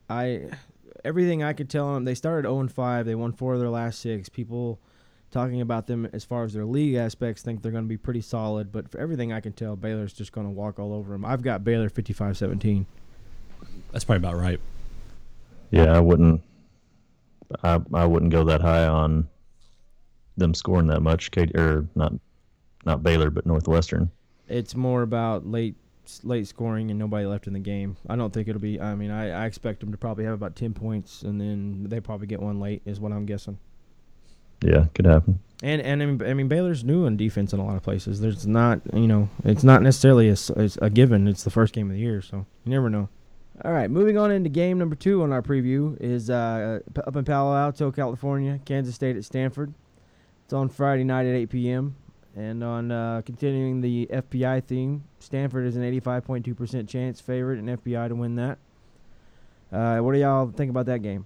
I 0.09 0.49
everything 1.05 1.43
I 1.43 1.53
could 1.53 1.69
tell 1.69 1.93
them, 1.93 2.03
they 2.03 2.15
started 2.15 2.47
zero 2.47 2.59
and 2.59 2.71
five. 2.71 3.05
They 3.05 3.15
won 3.15 3.31
four 3.31 3.53
of 3.53 3.59
their 3.59 3.69
last 3.69 3.99
six. 4.01 4.27
People 4.27 4.79
talking 5.31 5.61
about 5.61 5.87
them 5.87 6.07
as 6.13 6.23
far 6.23 6.43
as 6.43 6.53
their 6.53 6.65
league 6.65 6.95
aspects 6.95 7.41
think 7.41 7.61
they're 7.61 7.71
going 7.71 7.83
to 7.83 7.89
be 7.89 7.97
pretty 7.97 8.21
solid, 8.21 8.71
but 8.71 8.89
for 8.89 8.99
everything 8.99 9.31
I 9.33 9.39
can 9.41 9.53
tell, 9.53 9.75
Baylor's 9.75 10.13
just 10.13 10.31
going 10.31 10.47
to 10.47 10.51
walk 10.51 10.79
all 10.79 10.93
over 10.93 11.13
them. 11.13 11.25
I've 11.25 11.41
got 11.41 11.63
Baylor 11.63 11.89
55-17. 11.89 12.85
That's 13.91 14.03
probably 14.03 14.17
about 14.17 14.37
right. 14.37 14.59
Yeah, 15.71 15.95
I 15.95 15.99
wouldn't. 15.99 16.41
I 17.63 17.79
I 17.93 18.05
wouldn't 18.05 18.31
go 18.31 18.43
that 18.45 18.61
high 18.61 18.87
on 18.87 19.27
them 20.37 20.53
scoring 20.53 20.87
that 20.87 21.01
much. 21.01 21.31
Katie, 21.31 21.55
or 21.55 21.87
not, 21.95 22.13
not 22.85 23.03
Baylor, 23.03 23.29
but 23.29 23.45
Northwestern. 23.45 24.11
it's 24.47 24.75
more 24.75 25.01
about 25.01 25.45
late 25.47 25.75
late 26.23 26.47
scoring 26.47 26.89
and 26.89 26.99
nobody 26.99 27.25
left 27.25 27.47
in 27.47 27.53
the 27.53 27.59
game. 27.59 27.97
I 28.09 28.15
don't 28.15 28.33
think 28.33 28.47
it'll 28.47 28.61
be. 28.61 28.79
I 28.79 28.95
mean, 28.95 29.11
I, 29.11 29.43
I 29.43 29.45
expect 29.45 29.79
them 29.79 29.91
to 29.91 29.97
probably 29.97 30.25
have 30.25 30.33
about 30.33 30.55
ten 30.55 30.73
points, 30.73 31.23
and 31.23 31.39
then 31.39 31.85
they 31.89 31.99
probably 31.99 32.27
get 32.27 32.41
one 32.41 32.59
late, 32.59 32.81
is 32.85 32.99
what 32.99 33.11
I'm 33.11 33.25
guessing. 33.25 33.57
Yeah, 34.61 34.85
could 34.93 35.05
happen. 35.05 35.39
And 35.63 35.81
and 35.81 36.01
I 36.01 36.05
mean, 36.05 36.21
I 36.23 36.33
mean 36.33 36.47
Baylor's 36.47 36.83
new 36.83 37.05
on 37.05 37.17
defense 37.17 37.53
in 37.53 37.59
a 37.59 37.65
lot 37.65 37.75
of 37.75 37.83
places. 37.83 38.21
There's 38.21 38.45
not, 38.45 38.81
you 38.93 39.07
know, 39.07 39.29
it's 39.43 39.63
not 39.63 39.81
necessarily 39.81 40.29
a, 40.29 40.35
a 40.81 40.89
given. 40.89 41.27
It's 41.27 41.43
the 41.43 41.51
first 41.51 41.73
game 41.73 41.87
of 41.87 41.93
the 41.93 41.99
year, 41.99 42.21
so 42.21 42.45
you 42.63 42.71
never 42.71 42.89
know. 42.89 43.09
All 43.63 43.71
right, 43.71 43.89
moving 43.89 44.17
on 44.17 44.31
into 44.31 44.49
game 44.49 44.77
number 44.77 44.95
two 44.95 45.23
on 45.23 45.31
our 45.31 45.41
preview 45.41 45.97
is 46.01 46.29
uh, 46.29 46.79
up 47.07 47.15
in 47.15 47.23
Palo 47.23 47.55
Alto, 47.55 47.89
California, 47.89 48.59
Kansas 48.65 48.95
State 48.95 49.15
at 49.15 49.23
Stanford. 49.23 49.73
It's 50.43 50.53
on 50.53 50.67
Friday 50.67 51.05
night 51.05 51.25
at 51.25 51.35
8 51.35 51.49
p.m. 51.49 51.95
And 52.35 52.63
on 52.63 52.91
uh, 52.91 53.21
continuing 53.25 53.81
the 53.81 54.07
FPI 54.11 54.63
theme, 54.65 55.03
Stanford 55.19 55.65
is 55.65 55.77
an 55.77 55.83
85.2% 56.01 56.87
chance 56.87 57.21
favorite 57.21 57.59
in 57.59 57.65
FPI 57.77 58.09
to 58.09 58.15
win 58.15 58.35
that. 58.35 58.57
Uh, 59.71 59.99
what 59.99 60.13
do 60.13 60.19
y'all 60.19 60.51
think 60.51 60.69
about 60.69 60.85
that 60.87 61.01
game? 61.01 61.25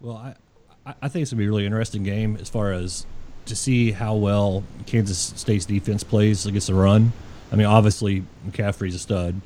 Well, 0.00 0.16
I 0.16 0.34
I, 1.02 1.08
think 1.08 1.22
it's 1.22 1.32
gonna 1.32 1.38
be 1.38 1.46
a 1.46 1.48
really 1.48 1.66
interesting 1.66 2.04
game 2.04 2.36
as 2.40 2.48
far 2.48 2.72
as 2.72 3.06
to 3.46 3.56
see 3.56 3.90
how 3.90 4.14
well 4.14 4.62
Kansas 4.86 5.18
State's 5.18 5.64
defense 5.64 6.04
plays 6.04 6.46
against 6.46 6.68
the 6.68 6.74
run. 6.74 7.12
I 7.50 7.56
mean, 7.56 7.66
obviously 7.66 8.24
McCaffrey's 8.46 8.94
a 8.94 8.98
stud, 8.98 9.40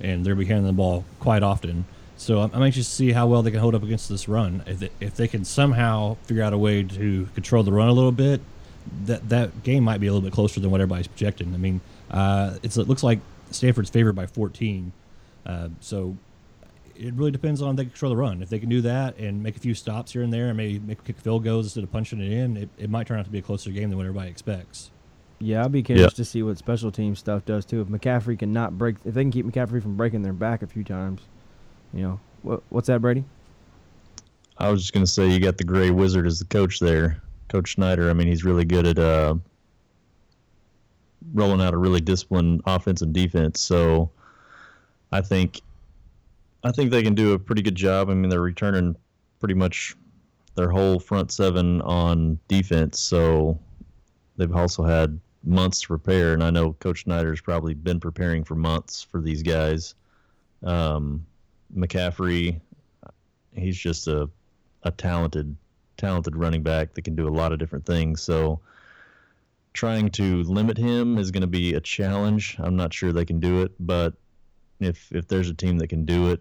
and 0.00 0.24
they're 0.24 0.34
be 0.34 0.46
handling 0.46 0.72
the 0.74 0.76
ball 0.76 1.04
quite 1.20 1.42
often. 1.42 1.84
So 2.16 2.40
I'm, 2.40 2.50
I'm 2.54 2.62
anxious 2.62 2.88
to 2.88 2.94
see 2.94 3.12
how 3.12 3.26
well 3.26 3.42
they 3.42 3.50
can 3.50 3.60
hold 3.60 3.74
up 3.74 3.82
against 3.82 4.08
this 4.08 4.26
run. 4.26 4.62
If 4.66 4.78
they, 4.78 4.90
if 5.00 5.16
they 5.16 5.28
can 5.28 5.44
somehow 5.44 6.16
figure 6.24 6.42
out 6.42 6.54
a 6.54 6.58
way 6.58 6.82
to 6.82 7.28
control 7.34 7.62
the 7.62 7.72
run 7.72 7.88
a 7.88 7.92
little 7.92 8.12
bit, 8.12 8.40
that 9.04 9.28
that 9.28 9.62
game 9.62 9.84
might 9.84 9.98
be 10.00 10.06
a 10.06 10.12
little 10.12 10.26
bit 10.26 10.32
closer 10.32 10.60
than 10.60 10.70
what 10.70 10.80
everybody's 10.80 11.08
projecting. 11.08 11.54
I 11.54 11.58
mean, 11.58 11.80
uh, 12.10 12.58
it's, 12.62 12.76
it 12.76 12.88
looks 12.88 13.02
like 13.02 13.20
Stanford's 13.50 13.90
favored 13.90 14.14
by 14.14 14.26
14. 14.26 14.92
Uh, 15.44 15.68
so 15.80 16.16
it 16.98 17.14
really 17.14 17.30
depends 17.30 17.62
on 17.62 17.70
if 17.70 17.76
they 17.76 17.84
control 17.84 18.10
the 18.10 18.16
run. 18.16 18.42
If 18.42 18.48
they 18.48 18.58
can 18.58 18.68
do 18.68 18.80
that 18.82 19.18
and 19.18 19.42
make 19.42 19.56
a 19.56 19.60
few 19.60 19.74
stops 19.74 20.12
here 20.12 20.22
and 20.22 20.32
there 20.32 20.48
and 20.48 20.56
maybe 20.56 20.78
make 20.78 21.02
kick 21.04 21.18
field 21.18 21.44
goals 21.44 21.66
instead 21.66 21.84
of 21.84 21.92
punching 21.92 22.20
it 22.20 22.32
in, 22.32 22.56
it, 22.56 22.68
it 22.78 22.90
might 22.90 23.06
turn 23.06 23.18
out 23.18 23.24
to 23.24 23.30
be 23.30 23.38
a 23.38 23.42
closer 23.42 23.70
game 23.70 23.90
than 23.90 23.98
what 23.98 24.06
everybody 24.06 24.30
expects. 24.30 24.90
Yeah, 25.38 25.62
I'll 25.62 25.68
be 25.68 25.82
curious 25.82 26.14
to 26.14 26.24
see 26.24 26.42
what 26.42 26.56
special 26.56 26.90
team 26.90 27.14
stuff 27.14 27.44
does 27.44 27.66
too. 27.66 27.82
If 27.82 27.88
McCaffrey 27.88 28.38
can 28.38 28.52
not 28.52 28.78
break, 28.78 28.96
if 29.04 29.12
they 29.14 29.22
can 29.22 29.30
keep 29.30 29.44
McCaffrey 29.44 29.82
from 29.82 29.96
breaking 29.96 30.22
their 30.22 30.32
back 30.32 30.62
a 30.62 30.66
few 30.66 30.82
times, 30.82 31.20
you 31.92 32.02
know, 32.02 32.20
what, 32.42 32.62
what's 32.70 32.86
that, 32.86 33.02
Brady? 33.02 33.24
I 34.56 34.70
was 34.70 34.80
just 34.80 34.94
gonna 34.94 35.06
say 35.06 35.28
you 35.28 35.38
got 35.38 35.58
the 35.58 35.64
Gray 35.64 35.90
Wizard 35.90 36.26
as 36.26 36.38
the 36.38 36.46
coach 36.46 36.80
there, 36.80 37.22
Coach 37.48 37.74
Snyder. 37.74 38.10
I 38.10 38.12
mean, 38.12 38.28
he's 38.28 38.44
really 38.44 38.64
good 38.64 38.86
at 38.86 38.98
uh, 38.98 39.34
rolling 41.34 41.60
out 41.60 41.74
a 41.74 41.78
really 41.78 42.00
disciplined 42.00 42.62
offense 42.66 43.02
and 43.02 43.12
defense. 43.12 43.60
So 43.60 44.10
I 45.12 45.20
think 45.20 45.60
I 46.64 46.72
think 46.72 46.90
they 46.90 47.02
can 47.02 47.14
do 47.14 47.32
a 47.32 47.38
pretty 47.38 47.62
good 47.62 47.74
job. 47.74 48.10
I 48.10 48.14
mean, 48.14 48.28
they're 48.28 48.40
returning 48.40 48.96
pretty 49.38 49.54
much 49.54 49.96
their 50.54 50.70
whole 50.70 50.98
front 50.98 51.30
seven 51.30 51.80
on 51.82 52.38
defense. 52.48 52.98
So 52.98 53.58
they've 54.36 54.54
also 54.54 54.82
had 54.82 55.20
months 55.44 55.82
to 55.82 55.88
prepare, 55.88 56.32
and 56.32 56.42
I 56.42 56.50
know 56.50 56.72
Coach 56.74 57.04
Snyder's 57.04 57.40
probably 57.40 57.74
been 57.74 58.00
preparing 58.00 58.42
for 58.42 58.56
months 58.56 59.02
for 59.02 59.20
these 59.20 59.42
guys. 59.42 59.94
Um, 60.64 61.24
McCaffrey, 61.76 62.60
he's 63.54 63.76
just 63.76 64.08
a 64.08 64.28
a 64.82 64.90
talented 64.90 65.56
talented 65.96 66.36
running 66.36 66.62
back 66.62 66.94
that 66.94 67.02
can 67.02 67.14
do 67.14 67.28
a 67.28 67.30
lot 67.30 67.52
of 67.52 67.58
different 67.58 67.86
things. 67.86 68.22
So 68.22 68.60
trying 69.72 70.10
to 70.10 70.42
limit 70.44 70.78
him 70.78 71.18
is 71.18 71.30
going 71.30 71.42
to 71.42 71.46
be 71.46 71.74
a 71.74 71.80
challenge. 71.80 72.56
I'm 72.58 72.76
not 72.76 72.92
sure 72.92 73.12
they 73.12 73.24
can 73.24 73.40
do 73.40 73.62
it, 73.62 73.72
but 73.78 74.14
if 74.80 75.10
if 75.12 75.28
there's 75.28 75.50
a 75.50 75.54
team 75.54 75.78
that 75.78 75.88
can 75.88 76.04
do 76.04 76.30
it 76.30 76.40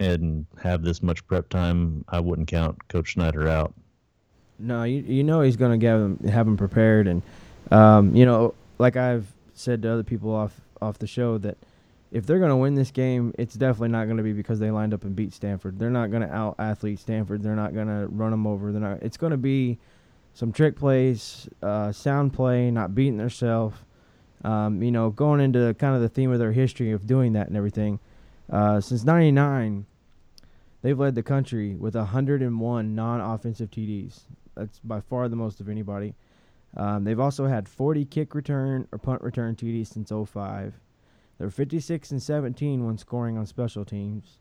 and 0.00 0.46
have 0.62 0.82
this 0.82 1.02
much 1.02 1.26
prep 1.26 1.48
time, 1.48 2.04
I 2.08 2.20
wouldn't 2.20 2.48
count 2.48 2.88
Coach 2.88 3.14
Snyder 3.14 3.48
out. 3.48 3.74
No, 4.58 4.84
you 4.84 5.02
you 5.02 5.24
know 5.24 5.40
he's 5.40 5.56
going 5.56 5.78
to 5.78 5.86
have 5.86 6.00
him 6.00 6.18
have 6.28 6.46
him 6.46 6.56
prepared, 6.56 7.08
and 7.08 7.22
um, 7.70 8.14
you 8.14 8.24
know, 8.24 8.54
like 8.78 8.96
I've 8.96 9.26
said 9.54 9.82
to 9.82 9.92
other 9.92 10.04
people 10.04 10.34
off 10.34 10.60
off 10.80 10.98
the 10.98 11.06
show 11.06 11.38
that 11.38 11.56
if 12.14 12.24
they're 12.24 12.38
going 12.38 12.50
to 12.50 12.56
win 12.56 12.76
this 12.76 12.92
game, 12.92 13.34
it's 13.36 13.54
definitely 13.54 13.88
not 13.88 14.04
going 14.04 14.18
to 14.18 14.22
be 14.22 14.32
because 14.32 14.60
they 14.60 14.70
lined 14.70 14.94
up 14.94 15.02
and 15.02 15.16
beat 15.16 15.34
Stanford. 15.34 15.80
They're 15.80 15.90
not 15.90 16.12
going 16.12 16.22
to 16.22 16.32
out 16.32 16.54
athlete 16.60 17.00
Stanford. 17.00 17.42
They're 17.42 17.56
not 17.56 17.74
going 17.74 17.88
to 17.88 18.06
run 18.06 18.30
them 18.30 18.46
over. 18.46 18.70
They're 18.70 18.80
not. 18.80 19.02
It's 19.02 19.16
going 19.16 19.32
to 19.32 19.36
be 19.36 19.80
some 20.32 20.52
trick 20.52 20.76
plays, 20.76 21.48
uh, 21.60 21.90
sound 21.90 22.32
play, 22.32 22.70
not 22.70 22.94
beating 22.94 23.16
themselves. 23.16 23.76
Um, 24.44 24.80
you 24.80 24.92
know, 24.92 25.10
going 25.10 25.40
into 25.40 25.74
kind 25.74 25.96
of 25.96 26.02
the 26.02 26.08
theme 26.08 26.30
of 26.30 26.38
their 26.38 26.52
history 26.52 26.92
of 26.92 27.04
doing 27.04 27.32
that 27.32 27.48
and 27.48 27.56
everything. 27.56 27.98
Uh, 28.48 28.80
since 28.80 29.02
'99, 29.02 29.84
they've 30.82 30.98
led 30.98 31.16
the 31.16 31.22
country 31.22 31.74
with 31.74 31.96
101 31.96 32.94
non-offensive 32.94 33.72
TDs. 33.72 34.20
That's 34.54 34.78
by 34.84 35.00
far 35.00 35.28
the 35.28 35.34
most 35.34 35.60
of 35.60 35.68
anybody. 35.68 36.14
Um, 36.76 37.02
they've 37.02 37.18
also 37.18 37.46
had 37.48 37.68
40 37.68 38.04
kick 38.04 38.36
return 38.36 38.86
or 38.92 38.98
punt 38.98 39.20
return 39.22 39.56
TDs 39.56 39.88
since 39.88 40.12
05. 40.30 40.74
They're 41.38 41.50
56 41.50 42.10
and 42.12 42.22
17 42.22 42.86
when 42.86 42.98
scoring 42.98 43.36
on 43.36 43.46
special 43.46 43.84
teams. 43.84 44.40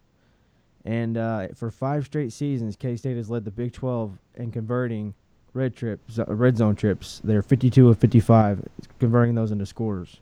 And 0.86 1.18
uh, 1.18 1.48
for 1.56 1.72
five 1.72 2.06
straight 2.06 2.34
seasons, 2.34 2.76
K 2.76 2.96
State 2.98 3.18
has 3.18 3.30
led 3.30 3.46
the 3.46 3.52
Big 3.52 3.74
12 3.74 4.18
in 4.36 4.52
converting 4.52 5.14
red 5.54 5.76
trips, 5.76 6.20
uh, 6.20 6.26
red 6.28 6.58
zone 6.58 6.76
trips. 6.76 7.22
They're 7.24 7.42
52 7.42 7.90
of 7.90 7.98
55, 7.98 8.68
converting 9.00 9.36
those 9.36 9.52
into 9.52 9.66
scores. 9.66 10.20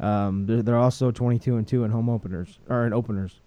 Um, 0.00 0.46
they're, 0.46 0.62
they're, 0.62 0.78
also 0.78 1.10
22 1.10 1.56
and 1.56 1.68
two 1.68 1.84
in 1.84 1.90
home 1.90 2.08
openers 2.08 2.58
or 2.68 2.86
in 2.86 2.92
openers. 2.92 3.40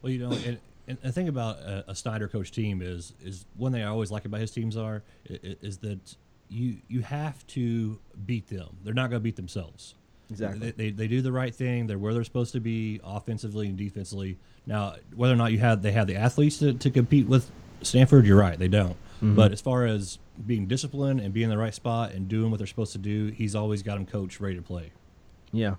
Well, 0.00 0.12
you 0.12 0.20
know, 0.20 0.32
and, 0.32 0.58
and 0.86 0.98
the 1.02 1.12
thing 1.12 1.28
about 1.28 1.58
a, 1.58 1.84
a, 1.88 1.94
Snyder 1.94 2.28
coach 2.28 2.50
team 2.50 2.80
is 2.80 3.12
is 3.20 3.44
one 3.56 3.72
thing 3.72 3.82
I 3.82 3.88
always 3.88 4.10
like 4.10 4.24
about 4.24 4.40
his 4.40 4.50
teams 4.50 4.76
are 4.76 5.02
is, 5.26 5.56
is 5.60 5.78
that 5.78 6.16
you 6.48 6.78
you 6.88 7.00
have 7.02 7.46
to 7.48 7.98
beat 8.24 8.46
them. 8.46 8.76
They're 8.84 8.94
not 8.94 9.10
going 9.10 9.20
to 9.20 9.24
beat 9.24 9.36
themselves. 9.36 9.94
Exactly. 10.30 10.58
They, 10.58 10.70
they, 10.70 10.90
they, 10.90 11.08
do 11.08 11.22
the 11.22 11.32
right 11.32 11.54
thing. 11.54 11.86
They're 11.86 11.98
where 11.98 12.12
they're 12.12 12.24
supposed 12.24 12.52
to 12.52 12.60
be 12.60 13.00
offensively 13.02 13.68
and 13.68 13.78
defensively. 13.78 14.38
Now, 14.66 14.96
whether 15.14 15.32
or 15.32 15.36
not 15.36 15.52
you 15.52 15.58
have 15.58 15.80
they 15.82 15.92
have 15.92 16.06
the 16.06 16.16
athletes 16.16 16.58
to, 16.58 16.74
to 16.74 16.90
compete 16.90 17.26
with 17.26 17.50
Stanford, 17.82 18.26
you're 18.26 18.38
right. 18.38 18.58
They 18.58 18.68
don't. 18.68 18.96
Mm-hmm. 19.16 19.34
But 19.34 19.52
as 19.52 19.60
far 19.60 19.86
as 19.86 20.18
being 20.46 20.66
disciplined 20.66 21.20
and 21.20 21.32
being 21.32 21.44
in 21.44 21.50
the 21.50 21.58
right 21.58 21.74
spot 21.74 22.12
and 22.12 22.28
doing 22.28 22.50
what 22.50 22.58
they're 22.58 22.66
supposed 22.66 22.92
to 22.92 22.98
do, 22.98 23.28
he's 23.28 23.54
always 23.54 23.82
got 23.82 23.94
them 23.94 24.06
coached 24.06 24.38
ready 24.38 24.56
to 24.56 24.62
play. 24.62 24.92
Yeah. 25.50 25.76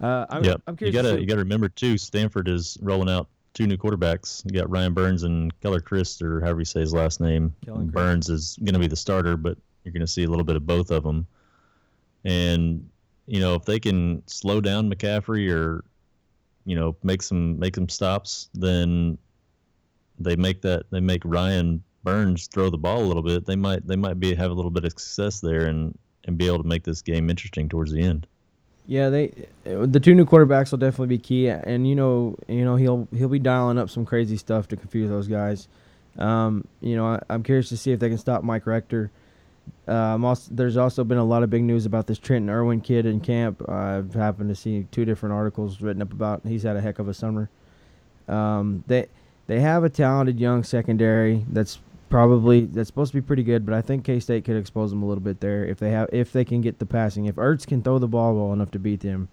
Uh, 0.00 0.26
I'm, 0.28 0.44
yeah. 0.44 0.56
I'm 0.66 0.76
curious. 0.76 0.94
You 0.94 1.02
gotta 1.02 1.20
you 1.20 1.26
gotta 1.26 1.40
remember 1.40 1.68
too. 1.68 1.96
Stanford 1.96 2.48
is 2.48 2.76
rolling 2.82 3.08
out 3.08 3.28
two 3.54 3.66
new 3.66 3.76
quarterbacks. 3.76 4.44
You 4.44 4.58
got 4.58 4.70
Ryan 4.70 4.94
Burns 4.94 5.22
and 5.22 5.58
Keller 5.60 5.80
Chryst, 5.80 6.22
or 6.22 6.40
however 6.40 6.60
you 6.60 6.64
say 6.64 6.80
his 6.80 6.94
last 6.94 7.20
name. 7.20 7.54
Burns 7.66 8.28
is 8.28 8.56
going 8.58 8.74
to 8.74 8.80
be 8.80 8.86
the 8.86 8.96
starter, 8.96 9.36
but 9.36 9.58
you're 9.84 9.92
going 9.92 10.00
to 10.00 10.06
see 10.06 10.24
a 10.24 10.28
little 10.28 10.44
bit 10.44 10.56
of 10.56 10.66
both 10.66 10.90
of 10.90 11.02
them. 11.02 11.26
And 12.24 12.88
you 13.26 13.40
know, 13.40 13.54
if 13.54 13.64
they 13.64 13.80
can 13.80 14.22
slow 14.26 14.60
down 14.60 14.90
McCaffrey 14.90 15.50
or, 15.52 15.84
you 16.64 16.76
know, 16.76 16.96
make 17.02 17.22
some 17.22 17.58
make 17.58 17.74
some 17.74 17.88
stops, 17.88 18.48
then 18.54 19.18
they 20.18 20.36
make 20.36 20.62
that 20.62 20.84
they 20.90 21.00
make 21.00 21.22
Ryan 21.24 21.82
Burns 22.04 22.46
throw 22.48 22.70
the 22.70 22.78
ball 22.78 23.02
a 23.02 23.06
little 23.06 23.22
bit. 23.22 23.46
They 23.46 23.56
might 23.56 23.86
they 23.86 23.96
might 23.96 24.18
be 24.18 24.34
have 24.34 24.50
a 24.50 24.54
little 24.54 24.70
bit 24.70 24.84
of 24.84 24.92
success 24.92 25.40
there 25.40 25.66
and 25.66 25.96
and 26.24 26.38
be 26.38 26.46
able 26.46 26.62
to 26.62 26.68
make 26.68 26.84
this 26.84 27.02
game 27.02 27.30
interesting 27.30 27.68
towards 27.68 27.92
the 27.92 28.02
end. 28.02 28.26
Yeah, 28.86 29.10
they 29.10 29.32
the 29.64 30.00
two 30.00 30.14
new 30.14 30.24
quarterbacks 30.24 30.72
will 30.72 30.78
definitely 30.78 31.16
be 31.16 31.18
key, 31.18 31.48
and 31.48 31.86
you 31.86 31.94
know, 31.94 32.36
you 32.48 32.64
know 32.64 32.76
he'll 32.76 33.06
he'll 33.16 33.28
be 33.28 33.38
dialing 33.38 33.78
up 33.78 33.90
some 33.90 34.04
crazy 34.04 34.36
stuff 34.36 34.68
to 34.68 34.76
confuse 34.76 35.08
those 35.08 35.28
guys. 35.28 35.68
Um, 36.18 36.66
you 36.80 36.96
know, 36.96 37.06
I, 37.06 37.34
am 37.34 37.42
curious 37.42 37.68
to 37.70 37.76
see 37.76 37.92
if 37.92 38.00
they 38.00 38.08
can 38.08 38.18
stop 38.18 38.42
Mike 38.42 38.66
Rector. 38.66 39.10
Um, 39.88 40.24
also, 40.24 40.50
there's 40.54 40.76
also 40.76 41.02
been 41.02 41.18
a 41.18 41.24
lot 41.24 41.42
of 41.42 41.50
big 41.50 41.64
news 41.64 41.86
about 41.86 42.06
this 42.06 42.18
Trenton 42.18 42.48
Irwin 42.48 42.80
kid 42.80 43.04
in 43.04 43.20
camp. 43.20 43.68
I've 43.68 44.14
happened 44.14 44.48
to 44.48 44.54
see 44.54 44.86
two 44.90 45.04
different 45.04 45.34
articles 45.34 45.80
written 45.80 46.02
up 46.02 46.12
about. 46.12 46.42
He's 46.46 46.62
had 46.62 46.76
a 46.76 46.80
heck 46.80 46.98
of 46.98 47.08
a 47.08 47.14
summer. 47.14 47.50
Um, 48.28 48.84
they 48.86 49.06
they 49.48 49.60
have 49.60 49.82
a 49.84 49.90
talented 49.90 50.38
young 50.38 50.62
secondary 50.62 51.44
that's 51.50 51.80
probably 52.08 52.66
that's 52.66 52.86
supposed 52.86 53.12
to 53.12 53.20
be 53.20 53.26
pretty 53.26 53.42
good, 53.42 53.66
but 53.66 53.74
I 53.74 53.80
think 53.80 54.04
K 54.04 54.20
State 54.20 54.44
could 54.44 54.56
expose 54.56 54.90
them 54.90 55.02
a 55.02 55.06
little 55.06 55.22
bit 55.22 55.40
there 55.40 55.64
if 55.64 55.78
they 55.78 55.90
have 55.90 56.08
if 56.12 56.32
they 56.32 56.44
can 56.44 56.60
get 56.60 56.78
the 56.78 56.86
passing. 56.86 57.26
If 57.26 57.34
Ertz 57.34 57.66
can 57.66 57.82
throw 57.82 57.98
the 57.98 58.06
ball 58.06 58.34
well 58.34 58.52
enough 58.52 58.70
to 58.72 58.78
beat 58.78 59.00
them, 59.00 59.28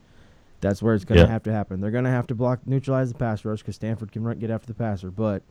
that's 0.62 0.82
where 0.82 0.96
it's 0.96 1.06
going 1.06 1.20
to 1.20 1.26
yeah. 1.26 1.32
have 1.32 1.44
to 1.44 1.52
happen. 1.52 1.80
They're 1.80 1.92
going 1.92 2.06
to 2.06 2.10
have 2.10 2.28
to 2.28 2.36
block 2.36 2.65
neutralize 2.65 3.12
the 3.12 3.20
pass 3.20 3.46
rush 3.46 3.60
because 3.60 3.76
Stanford 3.76 4.12
can 4.12 4.24
run, 4.24 4.39
get 4.39 4.50
after 4.50 4.68
the 4.68 4.74
passer, 4.74 5.12
but 5.12 5.44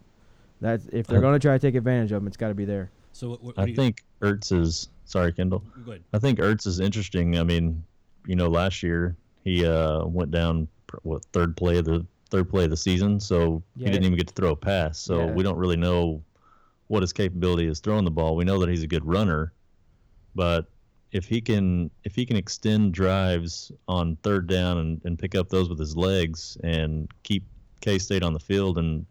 that's 0.60 0.86
if 0.86 1.06
they're 1.06 1.20
going 1.20 1.38
to 1.38 1.38
try 1.38 1.52
to 1.52 1.58
take 1.58 1.76
advantage 1.76 2.10
of 2.10 2.20
them, 2.20 2.26
it's 2.26 2.36
got 2.36 2.48
to 2.48 2.54
be 2.54 2.64
there. 2.64 2.90
So 3.12 3.30
what, 3.30 3.42
what 3.42 3.58
I 3.58 3.72
think 3.74 4.04
Ertz 4.22 4.52
is 4.52 4.88
sorry, 5.04 5.32
Kendall. 5.32 5.64
I 6.12 6.18
think 6.18 6.38
Ertz 6.38 6.66
is 6.66 6.80
interesting. 6.80 7.38
I 7.38 7.42
mean, 7.42 7.82
you 8.26 8.36
know, 8.36 8.48
last 8.48 8.82
year 8.82 9.16
he 9.44 9.66
uh, 9.66 10.04
went 10.04 10.30
down 10.30 10.68
what 11.02 11.24
third 11.32 11.56
play 11.56 11.78
of 11.78 11.84
the 11.84 12.06
third 12.30 12.48
play 12.48 12.64
of 12.64 12.70
the 12.70 12.76
season, 12.76 13.18
so 13.18 13.62
yeah. 13.76 13.86
he 13.86 13.92
didn't 13.92 14.04
even 14.04 14.18
get 14.18 14.28
to 14.28 14.34
throw 14.34 14.50
a 14.50 14.56
pass. 14.56 14.98
So 14.98 15.26
yeah. 15.26 15.32
we 15.32 15.42
don't 15.42 15.56
really 15.56 15.76
know 15.76 16.22
what 16.88 17.02
his 17.02 17.12
capability 17.12 17.66
is 17.66 17.80
throwing 17.80 18.04
the 18.04 18.10
ball. 18.10 18.36
We 18.36 18.44
know 18.44 18.58
that 18.60 18.68
he's 18.68 18.82
a 18.82 18.86
good 18.86 19.04
runner, 19.04 19.52
but 20.34 20.66
if 21.10 21.26
he 21.26 21.40
can 21.40 21.90
if 22.04 22.14
he 22.14 22.26
can 22.26 22.36
extend 22.36 22.92
drives 22.92 23.72
on 23.88 24.16
third 24.16 24.46
down 24.46 24.78
and, 24.78 25.00
and 25.04 25.18
pick 25.18 25.34
up 25.34 25.48
those 25.48 25.68
with 25.68 25.78
his 25.78 25.96
legs 25.96 26.56
and 26.62 27.10
keep 27.22 27.44
K 27.80 27.98
State 27.98 28.22
on 28.22 28.32
the 28.32 28.40
field 28.40 28.78
and 28.78 29.06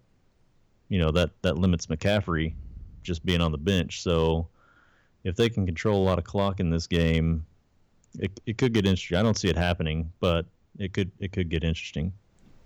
you 0.90 1.00
know 1.00 1.12
that 1.12 1.32
that 1.42 1.58
limits 1.58 1.88
McCaffrey 1.88 2.54
just 3.08 3.26
being 3.26 3.42
on 3.42 3.52
the 3.52 3.58
bench. 3.58 4.04
So 4.04 4.48
if 5.24 5.36
they 5.36 5.50
can 5.50 5.66
control 5.66 6.04
a 6.04 6.06
lot 6.06 6.20
of 6.20 6.26
clock 6.26 6.60
in 6.60 6.70
this 6.70 6.86
game, 6.86 7.46
it, 8.20 8.40
it 8.46 8.58
could 8.58 8.74
get 8.74 8.86
interesting. 8.86 9.18
I 9.18 9.24
don't 9.24 9.38
see 9.38 9.48
it 9.48 9.58
happening, 9.58 10.12
but 10.20 10.46
it 10.78 10.94
could 10.94 11.12
it 11.20 11.32
could 11.32 11.50
get 11.50 11.64
interesting. 11.64 12.14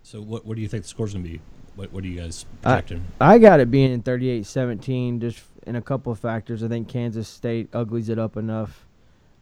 So 0.04 0.22
what 0.22 0.46
what 0.46 0.56
do 0.56 0.62
you 0.62 0.68
think 0.68 0.84
the 0.84 0.90
score's 0.90 1.14
gonna 1.14 1.24
be? 1.24 1.40
What 1.76 1.92
what 1.94 2.04
are 2.04 2.08
you 2.08 2.20
guys 2.20 2.46
projecting? 2.62 3.06
I, 3.22 3.36
I 3.36 3.38
got 3.38 3.60
it 3.60 3.72
being 3.72 3.92
in 3.92 4.04
38-17 4.04 5.22
just 5.22 5.42
in 5.66 5.76
a 5.76 5.82
couple 5.82 6.12
of 6.12 6.20
factors. 6.20 6.64
I 6.64 6.68
think 6.68 6.90
Kansas 6.90 7.28
State 7.28 7.70
uglies 7.74 8.10
it 8.10 8.20
up 8.20 8.36
enough. 8.36 8.86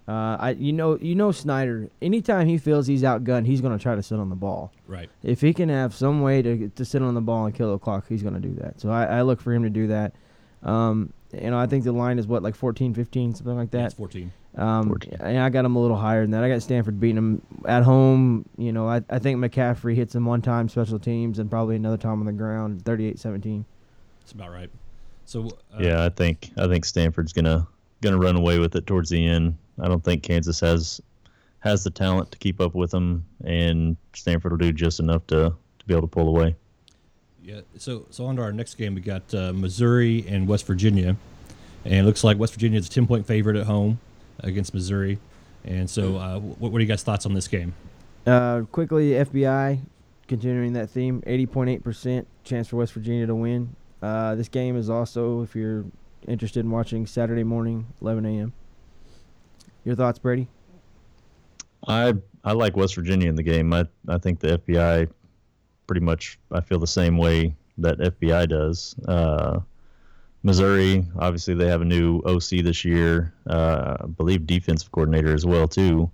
Uh, 0.08 0.38
I 0.40 0.50
you 0.52 0.74
know 0.74 0.98
you 1.00 1.14
know 1.14 1.32
Snyder. 1.32 1.90
Anytime 2.02 2.48
he 2.48 2.58
feels 2.58 2.88
he's 2.88 3.04
outgunned, 3.04 3.46
he's 3.46 3.62
going 3.62 3.78
to 3.78 3.82
try 3.82 3.96
to 3.96 4.02
sit 4.02 4.18
on 4.18 4.30
the 4.30 4.36
ball. 4.36 4.72
Right. 4.88 5.08
If 5.22 5.42
he 5.42 5.54
can 5.54 5.70
have 5.70 5.94
some 5.94 6.22
way 6.22 6.42
to 6.42 6.70
to 6.70 6.86
sit 6.86 7.04
on 7.04 7.14
the 7.14 7.22
ball 7.22 7.46
and 7.46 7.54
kill 7.54 7.72
the 7.72 7.78
clock, 7.78 8.06
he's 8.10 8.24
going 8.24 8.34
to 8.34 8.40
do 8.40 8.56
that. 8.56 8.82
So 8.82 8.90
I, 8.90 9.06
I 9.06 9.22
look 9.22 9.40
for 9.40 9.54
him 9.54 9.64
to 9.64 9.70
do 9.70 9.88
that. 9.88 10.16
Um, 10.64 11.14
you 11.34 11.52
know, 11.52 11.58
I 11.60 11.68
think 11.68 11.84
the 11.84 11.92
line 11.92 12.20
is 12.20 12.28
what 12.28 12.44
like 12.44 12.56
14, 12.56 12.94
15, 12.94 13.36
something 13.36 13.56
like 13.56 13.70
Yeah, 13.72 13.82
that. 13.82 13.86
it's 13.88 13.94
14. 13.96 14.32
Um, 14.58 14.88
14. 14.88 15.18
and 15.20 15.38
I 15.38 15.50
got 15.50 15.62
them 15.62 15.76
a 15.76 15.80
little 15.80 15.96
higher 15.96 16.22
than 16.22 16.32
that. 16.32 16.44
I 16.44 16.50
got 16.50 16.62
Stanford 16.64 17.00
beating 17.00 17.16
them 17.16 17.42
at 17.66 17.84
home. 17.84 18.46
You 18.58 18.72
know, 18.72 18.88
I, 18.90 19.02
I 19.10 19.20
think 19.20 19.38
McCaffrey 19.40 19.96
hits 19.96 20.14
them 20.14 20.26
one 20.26 20.42
time 20.42 20.68
special 20.70 20.98
teams 21.00 21.40
and 21.40 21.50
probably 21.50 21.76
another 21.76 21.98
time 21.98 22.20
on 22.20 22.26
the 22.26 22.32
ground, 22.34 22.84
38-17. 22.84 23.64
That's 24.22 24.32
about 24.32 24.52
right. 24.52 24.70
So 25.26 25.48
uh, 25.74 25.78
yeah, 25.80 26.04
I 26.04 26.10
think 26.10 26.50
I 26.58 26.68
think 26.68 26.84
Stanford's 26.86 27.34
gonna 27.34 27.68
gonna 28.02 28.18
run 28.18 28.36
away 28.36 28.58
with 28.58 28.76
it 28.76 28.88
towards 28.88 29.12
the 29.12 29.24
end. 29.24 29.56
I 29.80 29.88
don't 29.88 30.04
think 30.04 30.24
Kansas 30.24 30.60
has 30.62 31.00
has 31.60 31.84
the 31.84 31.92
talent 31.92 32.32
to 32.32 32.38
keep 32.40 32.60
up 32.60 32.74
with 32.74 32.90
them, 32.90 33.26
and 33.44 33.96
Stanford 34.14 34.52
will 34.54 34.58
do 34.58 34.72
just 34.74 35.00
enough 35.00 35.28
to 35.28 35.54
to 35.80 35.86
be 35.86 35.94
able 35.94 36.08
to 36.08 36.12
pull 36.12 36.28
away. 36.28 36.56
Yeah. 37.44 37.62
So 37.78 38.06
so 38.10 38.26
on 38.26 38.36
to 38.36 38.42
our 38.42 38.52
next 38.52 38.76
game, 38.76 38.96
we 38.96 39.02
got 39.02 39.34
uh, 39.34 39.54
Missouri 39.54 40.26
and 40.28 40.48
West 40.48 40.66
Virginia, 40.66 41.16
and 41.86 41.94
it 41.94 42.04
looks 42.04 42.24
like 42.24 42.38
West 42.38 42.54
Virginia 42.54 42.80
is 42.80 42.88
a 42.88 42.92
ten 42.92 43.08
point 43.08 43.26
favorite 43.26 43.56
at 43.56 43.66
home 43.66 44.00
against 44.40 44.74
Missouri. 44.74 45.20
And 45.66 45.90
so, 45.90 46.18
uh, 46.18 46.40
what, 46.40 46.72
what 46.72 46.78
are 46.80 46.82
you 46.82 46.88
guys' 46.88 47.04
thoughts 47.04 47.26
on 47.26 47.34
this 47.34 47.48
game? 47.48 47.74
Uh, 48.26 48.62
quickly, 48.72 49.12
FPI, 49.12 49.80
continuing 50.28 50.74
that 50.74 50.90
theme, 50.90 51.22
80.8% 51.28 52.26
chance 52.44 52.68
for 52.68 52.78
West 52.78 52.94
Virginia 52.94 53.28
to 53.28 53.36
win. 53.36 53.76
Uh, 54.02 54.36
this 54.36 54.48
game 54.48 54.78
is 54.78 54.90
also, 54.90 55.42
if 55.42 55.56
you're 55.56 55.86
interested 56.28 56.62
in 56.62 56.72
watching, 56.72 57.06
Saturday 57.06 57.44
morning, 57.44 57.88
11 58.02 58.26
a.m. 58.26 58.54
Your 59.84 59.96
thoughts, 59.96 60.20
Brady? 60.20 60.48
I 61.88 62.14
I 62.44 62.52
like 62.52 62.76
West 62.76 62.96
Virginia 62.96 63.30
in 63.30 63.36
the 63.36 63.44
game. 63.44 63.74
I 63.74 63.86
I 64.08 64.18
think 64.18 64.40
the 64.40 64.58
FPI 64.60 65.10
pretty 65.90 66.06
much 66.06 66.38
I 66.52 66.62
feel 66.62 66.78
the 66.78 66.86
same 66.86 67.18
way 67.18 67.56
that 67.80 67.98
FPI 67.98 68.48
does. 68.48 68.94
Uh, 69.08 69.60
Missouri, 70.44 71.04
obviously 71.18 71.56
they 71.56 71.66
have 71.66 71.82
a 71.82 71.86
new 71.86 72.20
OC 72.28 72.64
this 72.64 72.86
year. 72.86 73.34
Uh, 73.48 73.98
I 74.00 74.06
believe 74.06 74.46
defensive 74.46 74.92
coordinator 74.92 75.34
as 75.34 75.48
well 75.48 75.68
too. 75.68 76.12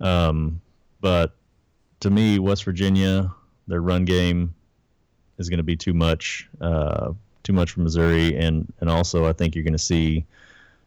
Um, 0.00 0.62
but 1.02 1.36
to 2.00 2.08
me, 2.08 2.38
West 2.38 2.64
Virginia, 2.64 3.30
their 3.68 3.82
run 3.82 4.06
game 4.06 4.54
is 5.36 5.50
going 5.50 5.58
to 5.58 5.62
be 5.62 5.76
too 5.76 5.92
much, 5.92 6.48
uh, 6.62 7.12
too 7.42 7.52
much 7.52 7.72
for 7.72 7.80
Missouri, 7.80 8.34
and 8.34 8.72
and 8.80 8.88
also 8.88 9.26
I 9.26 9.34
think 9.34 9.54
you're 9.54 9.64
going 9.64 9.74
to 9.74 9.78
see 9.78 10.24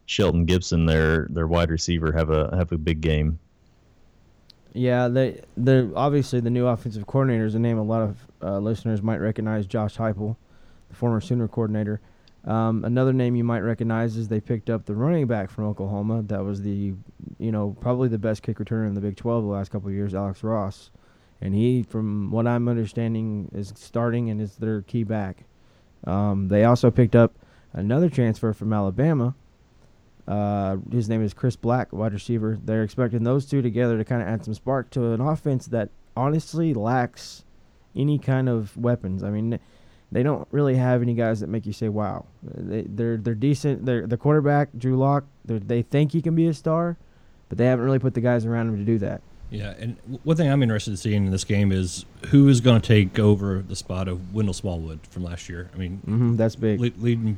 Shelton 0.08 0.46
Gibson, 0.46 0.88
their 0.88 1.28
their 1.30 1.46
wide 1.46 1.70
receiver, 1.70 2.12
have 2.12 2.32
a 2.32 2.56
have 2.58 2.72
a 2.72 2.78
big 2.80 3.02
game. 3.02 3.38
Yeah, 4.74 5.08
they 5.08 5.42
they're 5.56 5.90
obviously 5.96 6.40
the 6.40 6.50
new 6.50 6.66
offensive 6.68 7.06
coordinator 7.06 7.46
is 7.46 7.56
a 7.56 7.60
name 7.60 7.78
a 7.78 7.84
lot 7.84 8.02
of 8.02 8.18
uh, 8.42 8.58
listeners 8.58 9.02
might 9.02 9.20
recognize. 9.20 9.68
Josh 9.68 9.98
Heupel, 9.98 10.36
the 10.90 10.96
former 10.96 11.22
Sooner 11.22 11.48
coordinator. 11.48 12.02
Um, 12.46 12.84
another 12.84 13.14
name 13.14 13.36
you 13.36 13.44
might 13.44 13.62
recognize 13.62 14.18
is 14.18 14.28
they 14.28 14.42
picked 14.42 14.70
up 14.70 14.86
the 14.86 14.96
running 14.96 15.28
back 15.28 15.50
from 15.50 15.66
Oklahoma. 15.66 16.24
That 16.24 16.44
was 16.44 16.62
the, 16.62 16.94
you 17.40 17.52
know, 17.52 17.78
probably 17.80 18.10
the 18.10 18.18
best 18.18 18.44
kick 18.44 18.58
returner 18.58 18.86
in 18.86 18.96
the 18.96 19.02
Big 19.02 19.16
12 19.16 19.46
the 19.46 19.50
last 19.50 19.72
couple 19.72 19.88
of 19.88 19.96
years, 19.96 20.14
Alex 20.14 20.44
Ross, 20.44 20.92
and 21.40 21.56
he, 21.56 21.84
from 21.84 22.32
what 22.32 22.46
I'm 22.46 22.68
understanding, 22.68 23.50
is 23.54 23.72
starting 23.78 24.30
and 24.30 24.42
is 24.42 24.58
their 24.58 24.82
key 24.82 25.04
back. 25.04 25.46
Um, 26.06 26.50
they 26.50 26.66
also 26.66 26.92
picked 26.92 27.16
up 27.16 27.34
another 27.72 28.10
transfer 28.10 28.52
from 28.52 28.74
Alabama. 28.74 29.36
Uh, 30.28 30.78
his 30.92 31.10
name 31.10 31.22
is 31.24 31.34
Chris 31.34 31.56
Black, 31.56 31.92
wide 31.92 32.14
receiver. 32.14 32.58
They're 32.64 32.84
expecting 32.84 33.24
those 33.24 33.46
two 33.46 33.62
together 33.62 33.98
to 33.98 34.06
kind 34.06 34.22
of 34.22 34.28
add 34.28 34.46
some 34.46 34.54
spark 34.54 34.90
to 34.92 35.12
an 35.12 35.22
offense 35.22 35.66
that 35.68 35.90
honestly 36.16 36.74
lacks 36.74 37.44
any 37.96 38.18
kind 38.20 38.48
of 38.48 38.76
weapons. 38.78 39.24
I 39.24 39.30
mean, 39.30 39.60
they 40.12 40.24
don't 40.24 40.48
really 40.52 40.76
have 40.76 41.02
any 41.02 41.14
guys 41.14 41.40
that 41.42 41.48
make 41.48 41.66
you 41.66 41.74
say, 41.74 41.90
"Wow." 41.90 42.26
They, 42.44 42.84
they're 42.84 43.18
they're 43.18 43.36
decent. 43.36 43.86
They're 43.86 44.08
the 44.08 44.18
quarterback, 44.18 44.70
Drew 44.78 44.96
Lock. 44.96 45.26
They 45.46 45.82
think 45.82 46.12
he 46.14 46.22
can 46.22 46.36
be 46.36 46.48
a 46.48 46.54
star, 46.54 46.98
but 47.50 47.58
they 47.58 47.66
haven't 47.66 47.84
really 47.84 48.00
put 48.00 48.14
the 48.14 48.22
guys 48.22 48.46
around 48.46 48.70
him 48.70 48.78
to 48.78 48.86
do 48.86 48.98
that. 49.00 49.22
Yeah, 49.50 49.76
and 49.78 49.98
one 50.24 50.36
thing 50.36 50.50
I'm 50.50 50.64
interested 50.64 50.92
in 50.92 50.98
seeing 50.98 51.26
in 51.26 51.32
this 51.32 51.44
game 51.44 51.72
is 51.72 52.06
who 52.30 52.48
is 52.48 52.60
going 52.60 52.82
to 52.82 52.88
take 52.88 53.20
over 53.20 53.62
the 53.62 53.76
spot 53.76 54.08
of 54.08 54.34
Wendell 54.34 54.54
Smallwood 54.54 55.02
from 55.12 55.24
last 55.24 55.48
year. 55.48 55.70
I 55.76 55.78
mean, 55.78 55.98
hmm 55.98 56.36
that's 56.38 56.56
big. 56.56 56.80
lead, 56.80 56.98
leading 56.98 57.38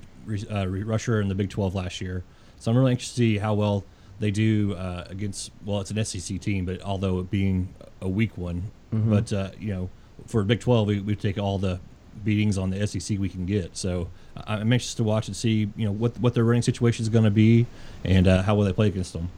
uh, 0.50 0.68
rusher 0.68 1.20
in 1.20 1.28
the 1.28 1.36
Big 1.36 1.50
12 1.50 1.76
last 1.76 2.00
year. 2.00 2.24
So 2.60 2.72
I'm 2.72 2.78
really 2.78 2.92
anxious 2.92 3.10
to 3.10 3.16
see 3.16 3.38
how 3.38 3.54
well 3.54 3.84
they 4.20 4.32
do 4.32 4.74
uh, 4.76 5.06
against. 5.10 5.52
Well, 5.66 5.82
it's 5.82 5.92
an 5.92 6.04
SEC 6.04 6.40
team, 6.40 6.66
but 6.66 6.82
although 6.82 7.20
it 7.20 7.30
being 7.30 7.74
a 8.02 8.10
weak 8.10 8.38
one, 8.38 8.72
Mhm. 8.94 9.10
but 9.10 9.34
uh, 9.34 9.50
you 9.60 9.74
know, 9.74 9.90
for 10.28 10.44
Big 10.44 10.60
12, 10.62 10.88
we, 10.88 11.00
we 11.02 11.16
take 11.16 11.38
all 11.38 11.58
the 11.58 11.80
beatings 12.24 12.58
on 12.58 12.70
the 12.70 12.88
SEC 12.88 13.20
we 13.20 13.28
can 13.30 13.46
get. 13.46 13.76
So 13.76 14.08
I- 14.38 14.56
I'm 14.56 14.72
anxious 14.72 14.94
to 14.96 15.04
watch 15.04 15.28
and 15.28 15.36
see 15.36 15.70
you 15.76 15.86
know 15.86 15.92
what 15.92 16.18
what 16.20 16.34
their 16.34 16.44
running 16.46 16.62
situation 16.62 17.04
is 17.04 17.10
going 17.10 17.26
to 17.26 17.32
be 17.32 17.66
and 18.04 18.28
uh, 18.28 18.42
how 18.44 18.56
will 18.56 18.64
they 18.64 18.74
play 18.74 18.88
against 18.88 19.14
them. 19.14 19.30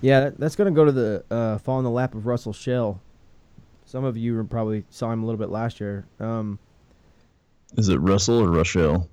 Yeah, 0.00 0.30
that's 0.38 0.56
going 0.56 0.72
to 0.72 0.76
go 0.76 0.84
to 0.84 0.92
the 0.92 1.24
uh, 1.30 1.58
fall 1.58 1.78
in 1.78 1.84
the 1.84 1.90
lap 1.90 2.14
of 2.14 2.26
Russell 2.26 2.52
Shell. 2.52 3.00
Some 3.86 4.04
of 4.04 4.16
you 4.16 4.42
probably 4.44 4.84
saw 4.90 5.12
him 5.12 5.22
a 5.22 5.26
little 5.26 5.38
bit 5.38 5.48
last 5.50 5.78
year. 5.80 6.04
Um, 6.18 6.58
Is 7.76 7.88
it 7.88 7.96
Russell 7.98 8.40
or 8.40 8.48
Rochelle? 8.50 9.08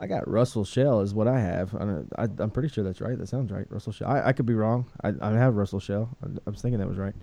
I 0.00 0.06
got 0.06 0.28
Russell 0.28 0.64
Shell 0.64 1.00
is 1.00 1.12
what 1.12 1.26
I 1.26 1.40
have. 1.40 1.74
I, 2.16 2.24
I'm 2.38 2.50
pretty 2.50 2.68
sure 2.68 2.84
that's 2.84 3.00
right. 3.00 3.18
That 3.18 3.28
sounds 3.28 3.50
right. 3.50 3.66
Russell 3.68 3.92
Shell. 3.92 4.08
I, 4.08 4.28
I 4.28 4.32
could 4.32 4.46
be 4.46 4.54
wrong. 4.54 4.86
I, 5.02 5.12
I 5.20 5.32
have 5.32 5.56
Russell 5.56 5.80
Shell. 5.80 6.16
I, 6.22 6.28
I 6.46 6.50
was 6.50 6.62
thinking 6.62 6.78
that 6.78 6.88
was 6.88 6.98
right. 6.98 7.14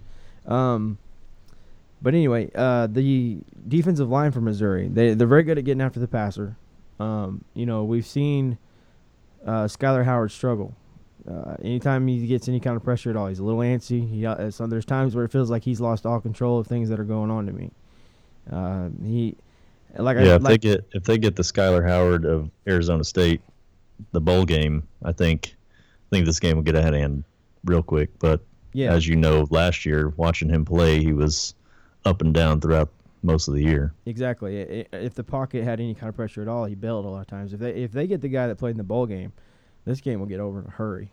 Um, 0.45 0.97
but 2.01 2.13
anyway, 2.13 2.51
uh, 2.53 2.87
the 2.87 3.39
defensive 3.67 4.09
line 4.09 4.31
for 4.31 4.41
Missouri, 4.41 4.89
they 4.89 5.13
they're 5.13 5.27
very 5.27 5.43
good 5.43 5.57
at 5.57 5.63
getting 5.63 5.81
after 5.81 5.99
the 5.99 6.07
passer. 6.07 6.57
Um, 6.99 7.43
you 7.53 7.65
know, 7.65 7.83
we've 7.83 8.05
seen 8.05 8.57
uh, 9.45 9.63
Skylar 9.65 10.03
Howard 10.03 10.31
struggle. 10.31 10.75
Uh, 11.29 11.55
anytime 11.63 12.05
he 12.07 12.27
gets 12.27 12.47
any 12.47 12.59
kind 12.59 12.75
of 12.75 12.83
pressure 12.83 13.09
at 13.09 13.15
all, 13.15 13.27
he's 13.27 13.39
a 13.39 13.43
little 13.43 13.61
antsy. 13.61 14.07
He 14.07 14.25
uh, 14.25 14.51
so 14.51 14.67
there's 14.67 14.85
times 14.85 15.15
where 15.15 15.25
it 15.25 15.31
feels 15.31 15.49
like 15.49 15.63
he's 15.63 15.81
lost 15.81 16.05
all 16.05 16.19
control 16.19 16.59
of 16.59 16.67
things 16.67 16.89
that 16.89 16.99
are 16.99 17.05
going 17.05 17.31
on 17.31 17.45
to 17.47 17.53
me. 17.53 17.71
Uh, 18.51 18.89
he 19.03 19.35
like 20.03 20.17
I 20.17 20.23
yeah, 20.23 20.35
if 20.35 20.41
like, 20.43 20.51
they 20.51 20.57
get 20.69 20.87
if 20.93 21.03
they 21.03 21.17
get 21.17 21.35
the 21.35 21.43
Skylar 21.43 21.87
Howard 21.87 22.25
of 22.25 22.49
Arizona 22.67 23.03
State, 23.03 23.41
the 24.11 24.21
bowl 24.21 24.45
game, 24.45 24.83
I 25.03 25.11
think 25.11 25.55
I 26.11 26.15
think 26.15 26.25
this 26.25 26.39
game 26.39 26.55
will 26.57 26.63
get 26.63 26.75
ahead 26.75 26.93
of 26.93 26.99
hand 26.99 27.23
real 27.63 27.83
quick. 27.83 28.09
But 28.19 28.41
yeah 28.73 28.91
as 28.93 29.07
you 29.07 29.15
know, 29.15 29.47
last 29.49 29.85
year 29.85 30.09
watching 30.17 30.49
him 30.49 30.65
play, 30.65 30.99
he 31.01 31.13
was 31.13 31.55
up 32.05 32.21
and 32.21 32.33
down 32.33 32.59
throughout 32.61 32.89
most 33.23 33.47
of 33.47 33.53
the 33.55 33.63
year. 33.63 33.93
Exactly. 34.05 34.61
I- 34.61 34.85
i- 34.93 34.97
If 34.97 35.15
the 35.15 35.23
pocket 35.23 35.63
had 35.63 35.79
any 35.79 35.95
kind 35.95 36.09
of 36.09 36.15
pressure 36.15 36.41
at 36.41 36.47
all, 36.47 36.65
he 36.65 36.75
bailed 36.75 37.05
a 37.05 37.07
lot 37.09 37.21
of 37.21 37.27
times. 37.27 37.53
If 37.53 37.59
they 37.59 37.71
if 37.71 37.91
they 37.91 38.05
get 38.07 38.21
the 38.21 38.27
guy 38.29 38.47
that 38.47 38.57
played 38.57 38.71
in 38.71 38.77
the 38.77 38.83
bowl 38.83 39.05
game, 39.07 39.31
this 39.85 40.01
game 40.01 40.19
will 40.19 40.27
get 40.27 40.39
over 40.39 40.59
in 40.59 40.65
a 40.65 40.71
hurry. 40.71 41.09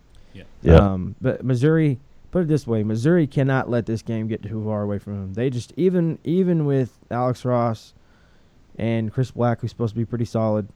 Yeah. 0.62 0.76
Um, 0.76 1.14
but 1.20 1.44
Missouri, 1.44 1.98
put 2.30 2.42
it 2.42 2.48
this 2.48 2.66
way, 2.66 2.82
Missouri 2.82 3.26
cannot 3.26 3.68
let 3.68 3.84
this 3.84 4.00
game 4.02 4.28
get 4.28 4.42
too 4.42 4.64
far 4.64 4.82
away 4.82 4.98
from 4.98 5.14
them. 5.20 5.32
They 5.34 5.50
just 5.50 5.72
even 5.76 6.18
even 6.24 6.64
with 6.64 6.98
Alex 7.10 7.44
Ross 7.44 7.92
and 8.76 9.12
Chris 9.12 9.30
Black, 9.30 9.60
who's 9.60 9.70
supposed 9.70 9.94
to 9.94 9.98
be 9.98 10.04
pretty 10.04 10.24
solid, 10.24 10.68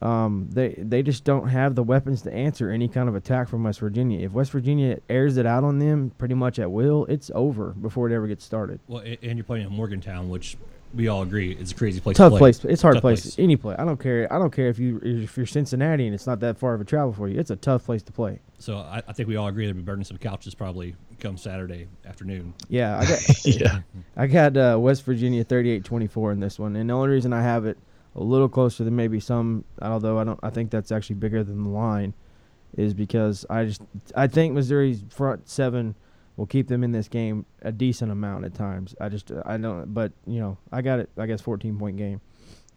um, 0.00 0.48
they 0.52 0.74
they 0.78 1.02
just 1.02 1.24
don't 1.24 1.48
have 1.48 1.74
the 1.74 1.82
weapons 1.82 2.22
to 2.22 2.32
answer 2.32 2.70
any 2.70 2.88
kind 2.88 3.08
of 3.08 3.14
attack 3.14 3.48
from 3.48 3.64
West 3.64 3.80
Virginia. 3.80 4.24
If 4.24 4.32
West 4.32 4.52
Virginia 4.52 4.98
airs 5.08 5.36
it 5.36 5.46
out 5.46 5.64
on 5.64 5.78
them 5.80 6.12
pretty 6.18 6.34
much 6.34 6.58
at 6.58 6.70
will, 6.70 7.04
it's 7.06 7.30
over 7.34 7.70
before 7.70 8.08
it 8.08 8.14
ever 8.14 8.26
gets 8.26 8.44
started. 8.44 8.80
Well, 8.86 9.02
and 9.02 9.36
you're 9.36 9.44
playing 9.44 9.66
in 9.66 9.72
Morgantown, 9.72 10.28
which 10.28 10.56
we 10.94 11.08
all 11.08 11.22
agree 11.22 11.52
it's 11.52 11.72
a 11.72 11.74
crazy 11.74 12.00
place. 12.00 12.16
tough 12.16 12.32
to 12.32 12.38
play. 12.38 12.52
place. 12.52 12.64
It's 12.64 12.82
hard 12.82 12.94
Tough 12.96 13.02
place. 13.02 13.22
place. 13.22 13.38
Any 13.38 13.56
play. 13.56 13.76
I 13.78 13.84
don't 13.84 14.00
care. 14.00 14.32
I 14.32 14.38
don't 14.38 14.52
care 14.52 14.68
if 14.68 14.78
you 14.78 15.00
if 15.02 15.36
you're 15.36 15.46
Cincinnati 15.46 16.06
and 16.06 16.14
it's 16.14 16.26
not 16.26 16.40
that 16.40 16.58
far 16.58 16.74
of 16.74 16.80
a 16.80 16.84
travel 16.84 17.12
for 17.12 17.28
you. 17.28 17.38
It's 17.38 17.50
a 17.50 17.56
tough 17.56 17.84
place 17.84 18.02
to 18.04 18.12
play. 18.12 18.40
So 18.58 18.78
I, 18.78 19.02
I 19.06 19.12
think 19.12 19.28
we 19.28 19.36
all 19.36 19.48
agree 19.48 19.66
there'll 19.66 19.76
be 19.76 19.82
burning 19.82 20.04
some 20.04 20.18
couches 20.18 20.54
probably 20.54 20.96
come 21.20 21.36
Saturday 21.36 21.88
afternoon. 22.06 22.54
Yeah, 22.68 22.98
I 22.98 23.06
got 23.06 23.44
yeah. 23.46 23.80
I 24.16 24.26
got 24.26 24.56
uh, 24.56 24.76
West 24.78 25.04
Virginia 25.04 25.44
38-24 25.44 26.32
in 26.32 26.40
this 26.40 26.58
one, 26.58 26.74
and 26.76 26.88
the 26.90 26.94
only 26.94 27.10
reason 27.10 27.32
I 27.32 27.42
have 27.42 27.66
it 27.66 27.78
a 28.16 28.22
little 28.22 28.48
closer 28.48 28.82
than 28.82 28.96
maybe 28.96 29.20
some, 29.20 29.64
although 29.80 30.18
I 30.18 30.24
don't, 30.24 30.40
I 30.42 30.50
think 30.50 30.70
that's 30.70 30.90
actually 30.90 31.16
bigger 31.16 31.44
than 31.44 31.62
the 31.64 31.70
line, 31.70 32.14
is 32.76 32.94
because 32.94 33.46
I 33.48 33.66
just 33.66 33.82
I 34.16 34.26
think 34.26 34.54
Missouri's 34.54 35.02
front 35.10 35.48
seven 35.48 35.94
will 36.38 36.46
keep 36.46 36.68
them 36.68 36.84
in 36.84 36.92
this 36.92 37.08
game 37.08 37.44
a 37.62 37.72
decent 37.72 38.12
amount 38.12 38.44
at 38.46 38.54
times. 38.54 38.94
I 39.00 39.10
just 39.10 39.30
I 39.44 39.58
don't, 39.58 39.92
but 39.92 40.12
you 40.26 40.40
know 40.40 40.56
I 40.72 40.80
got 40.80 41.00
it. 41.00 41.10
I 41.18 41.26
guess 41.26 41.42
14 41.42 41.78
point 41.78 41.98
game. 41.98 42.22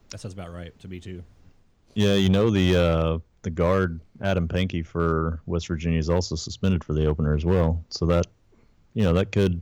That 0.10 0.20
sounds 0.20 0.34
about 0.34 0.52
right 0.52 0.78
to 0.80 0.88
me 0.90 1.00
too. 1.00 1.24
Yeah, 1.94 2.16
you 2.16 2.30
know 2.30 2.50
the 2.50 2.76
uh, 2.76 3.20
the 3.44 3.52
guard 3.52 4.02
Adam 4.22 4.48
Pankey 4.48 4.86
for 4.86 5.40
West 5.46 5.68
Virginia 5.68 6.00
is 6.00 6.10
also 6.10 6.36
suspended 6.36 6.84
for 6.84 6.94
the 6.94 7.06
opener 7.06 7.36
as 7.36 7.46
well. 7.46 7.84
So 7.90 8.06
that 8.08 8.26
you 8.94 9.04
know 9.04 9.14
that 9.14 9.32
could 9.32 9.62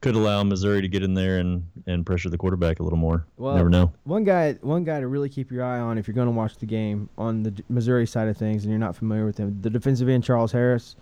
could 0.00 0.14
allow 0.14 0.42
Missouri 0.42 0.82
to 0.82 0.88
get 0.88 1.02
in 1.02 1.14
there 1.14 1.38
and, 1.38 1.66
and 1.86 2.04
pressure 2.04 2.28
the 2.28 2.36
quarterback 2.36 2.80
a 2.80 2.82
little 2.82 2.98
more. 2.98 3.26
Well, 3.38 3.56
Never 3.56 3.70
know. 3.70 3.92
One 4.04 4.24
guy, 4.24 4.52
one 4.60 4.84
guy 4.84 5.00
to 5.00 5.08
really 5.08 5.30
keep 5.30 5.50
your 5.50 5.64
eye 5.64 5.80
on 5.80 5.96
if 5.96 6.06
you're 6.06 6.14
going 6.14 6.26
to 6.26 6.32
watch 6.32 6.58
the 6.58 6.66
game 6.66 7.08
on 7.16 7.42
the 7.42 7.50
D- 7.50 7.64
Missouri 7.70 8.06
side 8.06 8.28
of 8.28 8.36
things, 8.36 8.64
and 8.64 8.70
you're 8.70 8.78
not 8.78 8.94
familiar 8.94 9.24
with 9.24 9.38
him. 9.38 9.58
The 9.62 9.70
defensive 9.70 10.08
end 10.08 10.22
Charles 10.22 10.52
Harris, 10.52 10.96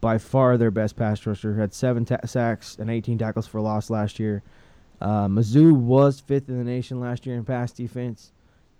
by 0.00 0.18
far 0.18 0.56
their 0.56 0.70
best 0.70 0.96
pass 0.96 1.24
rusher, 1.26 1.56
had 1.56 1.74
seven 1.74 2.04
ta- 2.04 2.24
sacks 2.24 2.76
and 2.78 2.90
18 2.90 3.18
tackles 3.18 3.46
for 3.46 3.60
loss 3.60 3.90
last 3.90 4.18
year. 4.18 4.42
Uh, 5.00 5.28
Mizzou 5.28 5.72
was 5.72 6.20
fifth 6.20 6.48
in 6.48 6.58
the 6.58 6.64
nation 6.64 7.00
last 7.00 7.26
year 7.26 7.36
in 7.36 7.44
pass 7.44 7.72
defense. 7.72 8.32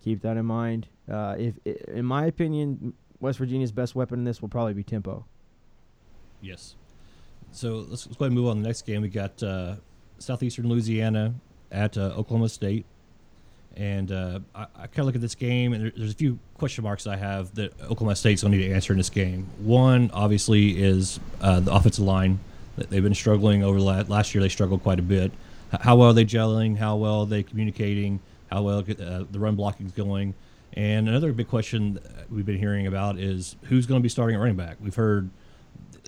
Keep 0.03 0.23
that 0.23 0.37
in 0.37 0.47
mind. 0.47 0.89
Uh, 1.11 1.37
if 1.39 1.59
in 1.89 2.05
my 2.05 2.27
opinion, 2.27 2.95
West 3.21 3.39
Virginia's 3.39 3.73
best 3.73 3.95
weapon 3.95 4.21
in 4.21 4.25
this 4.25 4.41
will 4.41 4.49
probably 4.49 4.75
be 4.75 4.83
tempo. 4.83 5.25
Yes. 6.41 6.77
So 7.53 7.85
let's, 7.89 8.07
let's 8.07 8.17
go 8.17 8.25
ahead 8.25 8.33
and 8.33 8.35
move 8.35 8.49
on 8.49 8.57
to 8.57 8.63
the 8.63 8.69
next 8.69 8.83
game. 8.83 9.03
We 9.03 9.09
got 9.09 9.43
uh, 9.43 9.77
Southeastern 10.19 10.69
Louisiana 10.69 11.35
at 11.71 11.99
uh, 11.99 12.13
Oklahoma 12.17 12.49
State. 12.49 12.87
And 13.77 14.11
uh, 14.13 14.41
I, 14.55 14.63
I 14.63 14.87
kind 14.87 15.01
of 15.01 15.07
look 15.07 15.15
at 15.15 15.21
this 15.21 15.35
game, 15.35 15.73
and 15.73 15.85
there, 15.85 15.93
there's 15.97 16.11
a 16.11 16.15
few 16.15 16.39
question 16.55 16.85
marks 16.85 17.07
I 17.07 17.17
have 17.17 17.55
that 17.55 17.73
Oklahoma 17.83 18.17
State's 18.17 18.43
going 18.43 18.53
to 18.53 18.59
need 18.59 18.69
to 18.69 18.75
answer 18.75 18.93
in 18.93 18.99
this 18.99 19.11
game. 19.11 19.47
One, 19.59 20.11
obviously, 20.13 20.83
is 20.83 21.21
uh, 21.41 21.61
the 21.61 21.73
offensive 21.73 22.05
line. 22.05 22.41
They've 22.77 23.03
been 23.03 23.15
struggling 23.15 23.63
over 23.63 23.79
la- 23.79 24.03
last 24.09 24.35
year. 24.35 24.43
They 24.43 24.49
struggled 24.49 24.83
quite 24.83 24.99
a 24.99 25.03
bit. 25.03 25.33
How 25.81 25.97
well 25.97 26.11
are 26.11 26.13
they 26.13 26.25
gelling? 26.25 26.77
How 26.77 26.97
well 26.97 27.21
are 27.21 27.27
they 27.27 27.43
communicating? 27.43 28.21
How 28.51 28.63
well 28.63 28.79
uh, 28.79 29.25
the 29.31 29.39
run 29.39 29.55
blocking 29.55 29.87
is 29.87 29.93
going? 29.93 30.35
And 30.73 31.09
another 31.09 31.33
big 31.33 31.49
question 31.49 31.99
we've 32.31 32.47
been 32.47 32.59
hearing 32.59 32.87
about 32.87 33.19
is 33.19 33.57
who's 33.65 33.87
going 33.87 34.01
to 34.01 34.03
be 34.03 34.09
starting 34.09 34.37
at 34.37 34.41
running 34.41 34.57
back. 34.57 34.77
We've 34.81 34.95
heard 34.95 35.31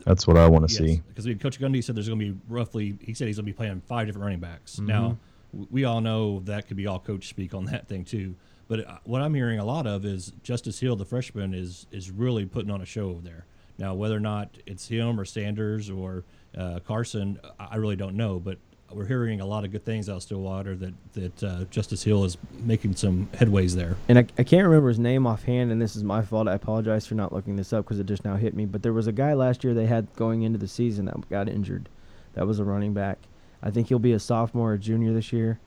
That's 0.05 0.27
what 0.27 0.37
I 0.37 0.49
want 0.49 0.69
to 0.69 0.75
see. 0.75 1.03
because 1.09 1.25
Coach 1.41 1.61
Gundy 1.61 1.83
said 1.83 1.97
there's 1.97 2.09
going 2.09 2.21
to 2.21 2.33
be 2.33 2.39
roughly. 2.49 2.97
He 3.01 3.15
said 3.15 3.27
he's 3.29 3.37
going 3.37 3.47
to 3.47 3.53
be 3.53 3.57
playing 3.57 3.81
five 3.87 4.07
different 4.07 4.25
running 4.25 4.41
backs. 4.41 4.77
Mm-hmm. 4.77 4.87
Now, 4.87 5.19
we 5.53 5.85
all 5.85 6.01
know 6.01 6.41
that 6.41 6.67
could 6.67 6.77
be 6.77 6.87
all 6.87 6.99
coach 6.99 7.29
speak 7.29 7.55
on 7.55 7.67
that 7.67 7.89
thing 7.89 8.05
too. 8.05 8.35
But 8.69 8.87
uh, 8.87 8.99
what 9.05 9.21
I'm 9.21 9.35
hearing 9.35 9.59
a 9.59 9.65
lot 9.65 9.87
of 9.87 10.05
is 10.05 10.33
Justice 10.43 10.81
Hill, 10.81 10.97
the 10.97 11.05
freshman, 11.05 11.53
is 11.55 11.87
is 11.93 12.11
really 12.11 12.47
putting 12.47 12.71
on 12.71 12.81
a 12.81 12.87
show 12.87 13.11
over 13.11 13.21
there. 13.21 13.47
Now, 13.79 13.95
whether 13.95 14.17
or 14.17 14.21
not 14.21 14.57
it's 14.67 14.89
him 14.89 15.19
or 15.19 15.25
Sanders 15.25 15.91
or 15.91 16.25
uh, 16.57 16.81
Carson, 16.87 17.39
I 17.59 17.77
really 17.77 17.97
don't 17.97 18.17
know. 18.17 18.39
But 18.39 18.59
we're 18.91 19.07
hearing 19.07 19.41
a 19.41 19.47
lot 19.47 19.65
of 19.65 19.73
good 19.73 19.85
things 19.85 20.09
out 20.09 20.17
of 20.17 20.23
Stillwater 20.23 20.77
that 20.77 20.95
that 21.15 21.43
uh, 21.43 21.65
Justice 21.65 22.03
Hill 22.03 22.25
is 22.25 22.39
making 22.61 22.97
some 22.97 23.29
headways 23.35 23.75
there. 23.75 23.97
And 24.09 24.19
I, 24.19 24.27
I 24.39 24.45
can't 24.45 24.67
remember 24.67 24.89
his 24.89 24.99
name 24.99 25.27
offhand, 25.27 25.73
and 25.73 25.81
this 25.81 25.97
is 25.97 26.05
my 26.05 26.23
fault. 26.23 26.49
I 26.49 26.55
apologize 26.55 27.07
for 27.07 27.15
not 27.15 27.33
looking 27.33 27.57
this 27.57 27.73
up 27.73 27.85
because 27.85 27.99
it 27.99 28.07
just 28.07 28.25
now 28.25 28.37
hit 28.37 28.55
me. 28.55 28.65
But 28.67 28.83
there 28.83 28.93
was 28.93 29.07
a 29.07 29.13
guy 29.13 29.35
last 29.35 29.65
year 29.65 29.75
they 29.75 29.87
had 29.87 30.15
going 30.17 30.43
into 30.43 30.59
the 30.59 30.69
season 30.69 31.07
that 31.07 31.29
got 31.29 31.49
injured. 31.49 31.89
That 32.35 32.47
was 32.47 32.59
a 32.59 32.65
running 32.65 32.95
back. 32.95 33.19
I 33.63 33.71
think 33.71 33.89
he'll 33.89 33.99
be 33.99 34.13
a 34.13 34.19
sophomore 34.19 34.73
or 34.73 34.79
junior 34.79 35.13
this 35.13 35.33
year. 35.33 35.59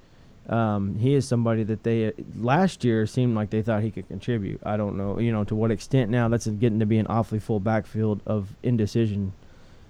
Um, 0.50 0.96
he 1.00 1.16
is 1.16 1.28
somebody 1.28 1.64
that 1.64 1.84
they 1.84 2.14
last 2.38 2.84
year 2.84 3.08
seemed 3.08 3.36
like 3.36 3.50
they 3.50 3.62
thought 3.64 3.82
he 3.82 3.90
could 3.90 4.08
contribute. 4.08 4.60
I 4.64 4.78
don't 4.78 4.96
know, 4.98 5.18
you 5.20 5.32
know, 5.32 5.44
to 5.46 5.56
what 5.56 5.72
extent 5.72 6.12
now. 6.12 6.28
That's 6.28 6.46
getting 6.46 6.80
to 6.80 6.86
be 6.86 6.98
an 7.00 7.08
awfully 7.08 7.40
full 7.40 7.60
backfield 7.60 8.22
of 8.28 8.50
indecision 8.62 9.34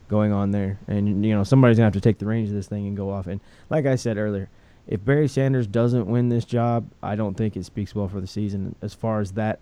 going 0.07 0.31
on 0.31 0.51
there, 0.51 0.77
and 0.87 1.25
you 1.25 1.33
know 1.35 1.43
somebody's 1.43 1.77
gonna 1.77 1.87
have 1.87 1.93
to 1.93 1.99
take 2.01 2.19
the 2.19 2.25
reins 2.27 2.49
of 2.51 2.55
this 2.55 2.67
thing 2.67 2.85
and 2.87 2.95
go 2.95 3.09
off. 3.09 3.27
And 3.27 3.41
like 3.69 3.85
I 3.85 3.95
said 3.95 4.17
earlier, 4.17 4.47
if 4.87 5.03
Barry 5.03 5.27
Sanders 5.27 5.65
doesn't 5.67 6.05
win 6.05 6.29
this 6.29 6.45
job, 6.45 6.87
I 7.03 7.15
don't 7.15 7.33
think 7.35 7.57
it 7.57 7.65
speaks 7.65 7.93
well 7.95 8.07
for 8.07 8.21
the 8.21 8.27
season 8.27 8.75
as 8.81 8.93
far 8.93 9.19
as 9.19 9.31
that 9.33 9.59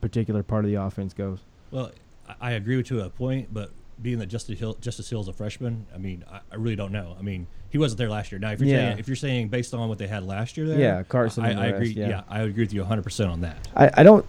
particular 0.00 0.42
part 0.42 0.64
of 0.64 0.70
the 0.70 0.76
offense 0.76 1.12
goes. 1.14 1.40
Well, 1.70 1.90
I- 2.28 2.34
I 2.40 2.50
agree 2.52 2.76
with 2.76 2.90
you 2.90 2.98
to 2.98 3.06
a 3.06 3.10
point, 3.10 3.48
but 3.52 3.70
being 4.02 4.18
that 4.18 4.26
Justice 4.26 4.58
Hill, 4.58 4.76
Justice 4.80 5.10
Hill's 5.10 5.28
a 5.28 5.32
freshman, 5.32 5.86
I 5.94 5.98
mean, 5.98 6.24
I, 6.30 6.40
I 6.50 6.56
really 6.56 6.76
don't 6.76 6.92
know. 6.92 7.14
I 7.18 7.22
mean, 7.22 7.46
he 7.70 7.78
wasn't 7.78 7.98
there 7.98 8.08
last 8.08 8.32
year. 8.32 8.38
Now, 8.38 8.50
if 8.52 8.60
you're 8.60 8.68
Yeah. 8.68 8.88
saying 8.88 8.98
if 8.98 9.06
you're 9.08 9.16
saying 9.16 9.48
based 9.48 9.74
on 9.74 9.88
what 9.88 9.98
they 9.98 10.06
had 10.06 10.24
last 10.24 10.56
year, 10.56 10.66
there, 10.66 10.78
Yeah, 10.78 11.02
Carson 11.02 11.44
I, 11.44 11.48
I 11.48 11.66
agree. 11.66 11.88
rest, 11.88 11.96
yeah. 11.96 12.22
I 12.28 12.40
agree 12.40 12.64
with 12.64 12.72
you 12.72 12.80
100 12.80 13.02
percent 13.02 13.30
on 13.30 13.40
that. 13.42 13.68
I, 13.76 13.90
I 13.98 14.02
don't. 14.02 14.24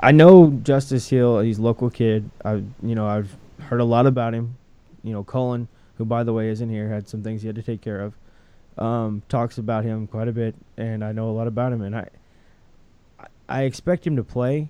I 0.00 0.12
know 0.12 0.50
Justice 0.62 1.08
Hill. 1.08 1.40
He's 1.40 1.58
a 1.58 1.62
local 1.62 1.88
kid. 1.90 2.30
I 2.44 2.54
you 2.82 2.94
know 2.94 3.06
I've 3.06 3.34
heard 3.60 3.80
a 3.80 3.84
lot 3.84 4.06
about 4.06 4.34
him. 4.34 4.56
You 5.02 5.12
know 5.12 5.24
Cullen, 5.24 5.68
who 5.98 6.04
by 6.04 6.22
the 6.24 6.32
way 6.32 6.48
isn't 6.48 6.68
here, 6.68 6.88
had 6.88 7.08
some 7.08 7.22
things 7.22 7.42
he 7.42 7.46
had 7.46 7.56
to 7.56 7.62
take 7.62 7.80
care 7.80 8.00
of. 8.00 8.14
Um, 8.78 9.22
talks 9.30 9.56
about 9.58 9.84
him 9.84 10.06
quite 10.06 10.28
a 10.28 10.32
bit, 10.32 10.54
and 10.76 11.02
I 11.02 11.12
know 11.12 11.30
a 11.30 11.32
lot 11.32 11.46
about 11.46 11.72
him. 11.72 11.80
And 11.82 11.96
I- 11.96 12.08
I 13.48 13.62
expect 13.62 14.06
him 14.06 14.16
to 14.16 14.24
play, 14.24 14.68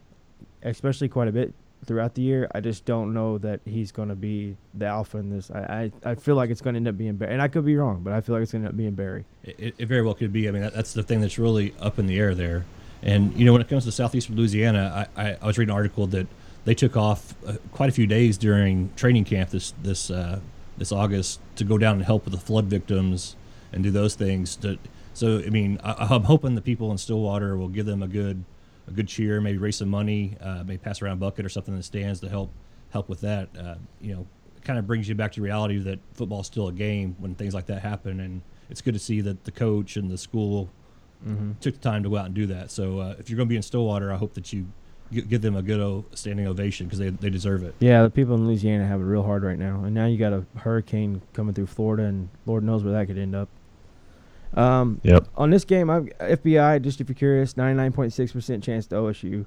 especially 0.62 1.08
quite 1.08 1.26
a 1.28 1.32
bit 1.32 1.52
throughout 1.86 2.14
the 2.14 2.22
year. 2.22 2.48
I 2.54 2.60
just 2.60 2.84
don't 2.84 3.14
know 3.14 3.38
that 3.38 3.60
he's 3.64 3.92
going 3.92 4.08
to 4.08 4.14
be 4.14 4.56
the 4.74 4.86
alpha 4.86 5.18
in 5.18 5.30
this. 5.30 5.50
I, 5.50 5.90
I, 6.04 6.10
I 6.10 6.14
feel 6.14 6.34
like 6.34 6.50
it's 6.50 6.60
going 6.60 6.74
to 6.74 6.78
end 6.78 6.88
up 6.88 6.96
being 6.96 7.16
Barry, 7.16 7.32
and 7.32 7.42
I 7.42 7.48
could 7.48 7.64
be 7.64 7.76
wrong, 7.76 8.02
but 8.02 8.12
I 8.12 8.20
feel 8.20 8.34
like 8.34 8.42
it's 8.42 8.52
going 8.52 8.62
to 8.62 8.68
end 8.68 8.74
up 8.74 8.76
being 8.76 8.94
Barry. 8.94 9.24
It, 9.44 9.74
it, 9.78 9.86
very 9.86 10.02
well 10.02 10.14
could 10.14 10.32
be. 10.32 10.48
I 10.48 10.50
mean, 10.52 10.62
that, 10.62 10.74
that's 10.74 10.92
the 10.92 11.02
thing 11.02 11.20
that's 11.20 11.38
really 11.38 11.74
up 11.80 11.98
in 11.98 12.06
the 12.06 12.18
air 12.18 12.34
there. 12.34 12.64
And 13.02 13.36
you 13.36 13.44
know, 13.44 13.52
when 13.52 13.60
it 13.60 13.68
comes 13.68 13.84
to 13.84 13.92
southeastern 13.92 14.36
Louisiana, 14.36 15.08
I, 15.16 15.22
I, 15.22 15.36
I 15.40 15.46
was 15.46 15.58
reading 15.58 15.70
an 15.70 15.76
article 15.76 16.06
that 16.08 16.26
they 16.64 16.74
took 16.74 16.96
off 16.96 17.34
uh, 17.46 17.54
quite 17.72 17.88
a 17.88 17.92
few 17.92 18.06
days 18.06 18.36
during 18.36 18.90
training 18.96 19.24
camp 19.24 19.50
this 19.50 19.72
this 19.82 20.10
uh, 20.10 20.40
this 20.76 20.92
August 20.92 21.40
to 21.56 21.64
go 21.64 21.78
down 21.78 21.96
and 21.96 22.04
help 22.04 22.24
with 22.24 22.32
the 22.32 22.40
flood 22.40 22.64
victims 22.66 23.36
and 23.72 23.82
do 23.82 23.90
those 23.90 24.14
things. 24.14 24.56
To, 24.56 24.78
so, 25.14 25.38
I 25.38 25.50
mean, 25.50 25.80
I, 25.82 26.08
I'm 26.10 26.24
hoping 26.24 26.54
the 26.54 26.60
people 26.60 26.90
in 26.90 26.98
Stillwater 26.98 27.56
will 27.56 27.68
give 27.68 27.86
them 27.86 28.02
a 28.02 28.08
good 28.08 28.44
a 28.88 28.90
good 28.92 29.08
cheer, 29.08 29.40
maybe 29.40 29.58
raise 29.58 29.76
some 29.76 29.88
money, 29.88 30.36
uh, 30.40 30.62
maybe 30.66 30.78
pass 30.78 31.02
around 31.02 31.14
a 31.14 31.16
bucket 31.16 31.44
or 31.44 31.48
something 31.48 31.74
in 31.74 31.78
the 31.78 31.84
stands 31.84 32.20
to 32.20 32.28
help 32.28 32.52
help 32.90 33.08
with 33.08 33.20
that. 33.22 33.48
Uh, 33.58 33.74
you 34.00 34.14
know, 34.14 34.26
it 34.56 34.62
kind 34.64 34.78
of 34.78 34.86
brings 34.86 35.08
you 35.08 35.14
back 35.14 35.32
to 35.32 35.40
reality 35.42 35.78
that 35.78 35.98
football's 36.14 36.46
still 36.46 36.68
a 36.68 36.72
game 36.72 37.16
when 37.18 37.34
things 37.34 37.54
like 37.54 37.66
that 37.66 37.82
happen, 37.82 38.20
and 38.20 38.42
it's 38.70 38.80
good 38.80 38.94
to 38.94 39.00
see 39.00 39.20
that 39.20 39.44
the 39.44 39.50
coach 39.52 39.96
and 39.96 40.10
the 40.10 40.18
school 40.18 40.70
took 41.60 41.74
the 41.74 41.80
time 41.80 42.02
to 42.04 42.08
go 42.08 42.16
out 42.16 42.26
and 42.26 42.34
do 42.34 42.46
that. 42.46 42.70
So, 42.70 43.00
uh, 43.00 43.14
if 43.18 43.28
you're 43.28 43.36
going 43.36 43.48
to 43.48 43.52
be 43.52 43.56
in 43.56 43.62
Stillwater, 43.62 44.12
I 44.12 44.16
hope 44.16 44.34
that 44.34 44.52
you 44.52 44.68
give 45.10 45.40
them 45.42 45.56
a 45.56 45.62
good 45.62 45.80
o- 45.80 46.04
standing 46.14 46.46
ovation 46.46 46.86
because 46.86 46.98
they 47.00 47.10
they 47.10 47.30
deserve 47.30 47.64
it. 47.64 47.74
Yeah, 47.80 48.02
the 48.02 48.10
people 48.10 48.34
in 48.36 48.46
Louisiana 48.46 48.86
have 48.86 49.00
it 49.00 49.04
real 49.04 49.22
hard 49.24 49.42
right 49.42 49.58
now, 49.58 49.82
and 49.84 49.94
now 49.94 50.06
you 50.06 50.18
got 50.18 50.32
a 50.32 50.44
hurricane 50.58 51.22
coming 51.32 51.54
through 51.54 51.66
Florida, 51.66 52.04
and 52.04 52.28
Lord 52.44 52.62
knows 52.64 52.84
where 52.84 52.92
that 52.92 53.06
could 53.06 53.18
end 53.18 53.34
up. 53.34 53.48
Um, 54.56 55.00
Yep. 55.02 55.28
on 55.36 55.50
this 55.50 55.64
game, 55.64 55.90
I've, 55.90 56.04
FPI, 56.18 56.80
just 56.82 57.00
if 57.00 57.08
you're 57.08 57.14
curious, 57.14 57.54
99.6% 57.54 58.62
chance 58.62 58.86
to 58.88 58.96
OSU. 58.96 59.44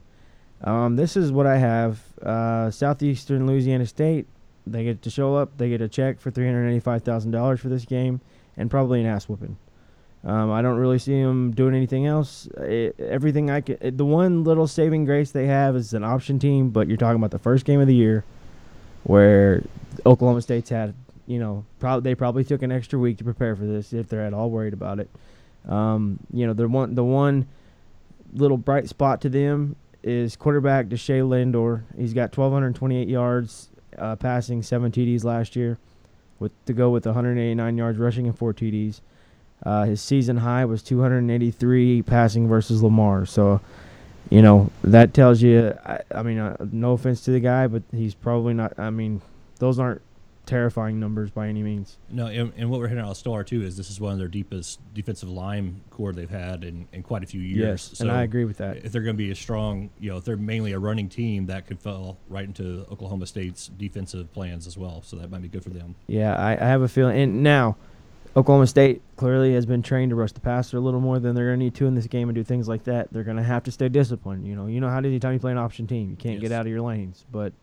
Um, 0.64 0.96
this 0.98 1.16
is 1.18 1.32
what 1.32 1.48
I 1.48 1.58
have. 1.58 2.00
Uh, 2.22 2.70
Southeastern 2.70 3.48
Louisiana 3.48 3.86
State, 3.86 4.28
they 4.68 4.84
get 4.84 5.02
to 5.04 5.10
show 5.10 5.36
up. 5.36 5.58
They 5.58 5.70
get 5.70 5.82
a 5.82 5.88
check 5.88 6.20
for 6.20 6.32
$385,000 6.32 7.60
for 7.60 7.70
this 7.70 7.86
game 7.86 8.22
and 8.58 8.70
probably 8.70 9.00
an 9.02 9.08
ass 9.08 9.28
whooping. 9.28 9.58
Um, 10.26 10.52
I 10.52 10.62
don't 10.62 10.78
really 10.78 11.00
see 11.00 11.22
them 11.22 11.52
doing 11.52 11.74
anything 11.74 12.06
else. 12.06 12.46
It, 12.58 13.00
everything 13.00 13.50
I 13.50 13.62
could, 13.62 13.98
the 13.98 14.04
one 14.06 14.44
little 14.44 14.68
saving 14.68 15.06
grace 15.06 15.32
they 15.32 15.48
have 15.48 15.78
is 15.78 15.94
an 15.94 16.04
option 16.04 16.40
team, 16.40 16.72
but 16.72 16.90
you're 16.90 16.98
talking 16.98 17.16
about 17.16 17.32
the 17.32 17.40
first 17.40 17.64
game 17.64 17.80
of 17.80 17.88
the 17.88 17.96
year 17.96 18.26
where 19.04 19.64
Oklahoma 20.06 20.42
State's 20.42 20.70
had, 20.70 20.94
you 21.30 21.38
know, 21.38 21.64
prob- 21.80 22.04
they 22.04 22.16
probably 22.16 22.44
took 22.44 22.64
an 22.64 22.72
extra 22.72 22.98
week 22.98 23.20
to 23.20 23.24
prepare 23.24 23.56
for 23.56 23.66
this 23.66 23.94
if 23.94 24.10
they're 24.10 24.26
at 24.26 24.34
all 24.34 24.50
worried 24.50 24.74
about 24.74 25.00
it. 25.00 25.10
Um, 25.68 26.20
you 26.34 26.48
know, 26.48 26.54
the 26.54 26.68
one 26.68 26.96
the 26.96 27.04
one 27.04 27.48
little 28.34 28.58
bright 28.58 28.90
spot 28.90 29.22
to 29.22 29.30
them 29.30 29.76
is 30.02 30.36
quarterback 30.36 30.88
Deshae 30.88 31.22
Lindor. 31.22 31.84
He's 31.96 32.14
got 32.14 32.36
1,228 32.36 33.08
yards 33.08 33.70
uh, 33.98 34.16
passing, 34.16 34.64
seven 34.64 34.92
TDs 34.92 35.24
last 35.24 35.56
year, 35.56 35.78
with 36.40 36.52
to 36.66 36.74
go 36.74 36.90
with 36.90 37.06
189 37.06 37.78
yards 37.78 38.00
rushing 38.00 38.26
and 38.26 38.36
four 38.36 38.52
TDs. 38.52 39.02
Uh, 39.62 39.84
his 39.84 40.02
season 40.02 40.38
high 40.38 40.66
was 40.66 40.82
283 40.82 42.02
passing 42.02 42.48
versus 42.48 42.82
Lamar. 42.82 43.28
So, 43.28 43.62
you 44.32 44.42
know 44.42 44.72
that 44.84 45.14
tells 45.14 45.44
you. 45.44 45.78
I, 45.86 46.00
I 46.16 46.24
mean, 46.24 46.40
uh, 46.40 46.58
no 46.72 46.94
offense 46.94 47.22
to 47.26 47.32
the 47.32 47.40
guy, 47.40 47.68
but 47.68 47.84
he's 47.92 48.16
probably 48.16 48.56
not. 48.56 48.80
I 48.80 48.90
mean, 48.90 49.22
those 49.60 49.78
aren't 49.78 50.02
terrifying 50.50 51.00
numbers 51.00 51.30
by 51.30 51.48
any 51.48 51.62
means. 51.62 51.98
No, 52.10 52.26
and, 52.26 52.52
and 52.58 52.70
what 52.70 52.80
we're 52.80 52.88
hitting 52.88 53.04
out 53.04 53.12
of 53.12 53.18
Star 53.18 53.44
too 53.44 53.62
is 53.62 53.78
this 53.78 53.90
is 53.90 54.02
one 54.02 54.12
of 54.12 54.18
their 54.18 54.28
deepest 54.28 54.80
defensive 54.94 55.30
line 55.30 55.82
core 55.92 56.12
they've 56.12 56.30
had 56.30 56.64
in, 56.64 56.88
in 56.92 57.04
quite 57.04 57.24
a 57.24 57.28
few 57.28 57.40
years. 57.40 57.90
Yes, 57.92 58.00
and 58.00 58.12
I 58.12 58.24
agree 58.24 58.46
with 58.46 58.58
that. 58.58 58.78
If 58.78 58.92
they're 58.92 59.04
going 59.04 59.16
to 59.16 59.24
be 59.24 59.30
a 59.32 59.36
strong, 59.36 59.92
you 60.00 60.10
know, 60.10 60.18
if 60.18 60.26
they're 60.26 60.38
mainly 60.38 60.72
a 60.72 60.80
running 60.80 61.08
team, 61.08 61.46
that 61.46 61.68
could 61.68 61.80
fall 61.80 62.18
right 62.28 62.46
into 62.46 62.86
Oklahoma 62.92 63.28
State's 63.28 63.68
defensive 63.68 64.34
plans 64.34 64.66
as 64.66 64.78
well. 64.78 65.04
So 65.04 65.18
that 65.18 65.30
might 65.30 65.44
be 65.44 65.48
good 65.48 65.64
for 65.64 65.70
them. 65.70 65.96
Yeah, 66.08 66.36
I, 66.36 66.54
I 66.54 66.68
have 66.68 66.82
a 66.82 66.88
feeling. 66.88 67.22
And 67.22 67.44
now, 67.44 67.78
Oklahoma 68.36 68.68
State 68.68 69.02
clearly 69.16 69.54
has 69.54 69.66
been 69.66 69.82
trained 69.82 70.12
to 70.12 70.16
rush 70.16 70.32
the 70.32 70.40
passer 70.40 70.78
a 70.78 70.80
little 70.80 71.00
more 71.00 71.20
than 71.20 71.36
they're 71.36 71.48
going 71.48 71.60
to 71.60 71.66
need 71.66 71.76
to 71.76 71.86
in 71.88 71.96
this 71.96 72.08
game 72.08 72.30
and 72.30 72.36
do 72.36 72.44
things 72.44 72.68
like 72.68 72.84
that. 72.86 73.12
They're 73.12 73.24
going 73.24 73.38
to 73.38 73.44
have 73.44 73.64
to 73.64 73.72
stay 73.72 73.90
disciplined. 73.90 74.48
You 74.48 74.56
know, 74.56 74.68
you 74.68 74.80
know 74.80 74.90
how 74.90 74.98
anytime 74.98 75.34
you 75.34 75.40
play 75.40 75.52
an 75.52 75.58
option 75.58 75.88
team, 75.88 76.10
you 76.10 76.16
can't 76.16 76.40
get 76.40 76.52
out 76.52 76.62
of 76.62 76.68
your 76.72 76.82
lanes. 76.82 77.26
But, 77.32 77.54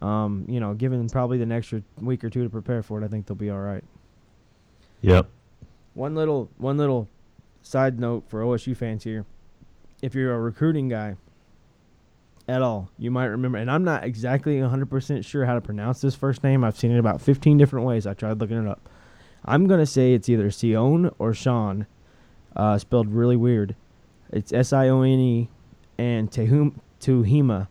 um, 0.00 0.44
you 0.48 0.60
know, 0.60 0.74
given 0.74 1.08
probably 1.08 1.38
the 1.38 1.46
next 1.46 1.72
week 2.00 2.24
or 2.24 2.30
two 2.30 2.42
to 2.44 2.50
prepare 2.50 2.82
for 2.82 3.00
it, 3.00 3.04
I 3.04 3.08
think 3.08 3.26
they'll 3.26 3.36
be 3.36 3.50
all 3.50 3.60
right. 3.60 3.84
Yep. 5.02 5.28
One 5.94 6.14
little 6.14 6.48
one 6.58 6.78
little 6.78 7.08
side 7.62 8.00
note 8.00 8.24
for 8.28 8.40
OSU 8.42 8.76
fans 8.76 9.04
here. 9.04 9.26
If 10.00 10.14
you're 10.14 10.34
a 10.34 10.40
recruiting 10.40 10.88
guy 10.88 11.16
at 12.48 12.62
all, 12.62 12.90
you 12.98 13.10
might 13.10 13.26
remember 13.26 13.58
and 13.58 13.70
I'm 13.70 13.84
not 13.84 14.04
exactly 14.04 14.56
100% 14.56 15.24
sure 15.24 15.44
how 15.44 15.54
to 15.54 15.60
pronounce 15.60 16.00
this 16.00 16.14
first 16.14 16.42
name. 16.42 16.64
I've 16.64 16.76
seen 16.76 16.90
it 16.90 16.98
about 16.98 17.20
15 17.20 17.58
different 17.58 17.86
ways. 17.86 18.06
I 18.06 18.14
tried 18.14 18.38
looking 18.38 18.64
it 18.64 18.68
up. 18.68 18.88
I'm 19.44 19.66
going 19.66 19.80
to 19.80 19.86
say 19.86 20.14
it's 20.14 20.28
either 20.28 20.50
Sion 20.50 21.10
or 21.18 21.34
Sean, 21.34 21.86
uh, 22.56 22.78
spelled 22.78 23.08
really 23.08 23.36
weird. 23.36 23.74
It's 24.32 24.52
S 24.52 24.72
I 24.72 24.88
O 24.88 25.02
N 25.02 25.18
E 25.18 25.48
and 25.98 26.30
Tehum 26.30 26.74
Teuhema. 27.00 27.68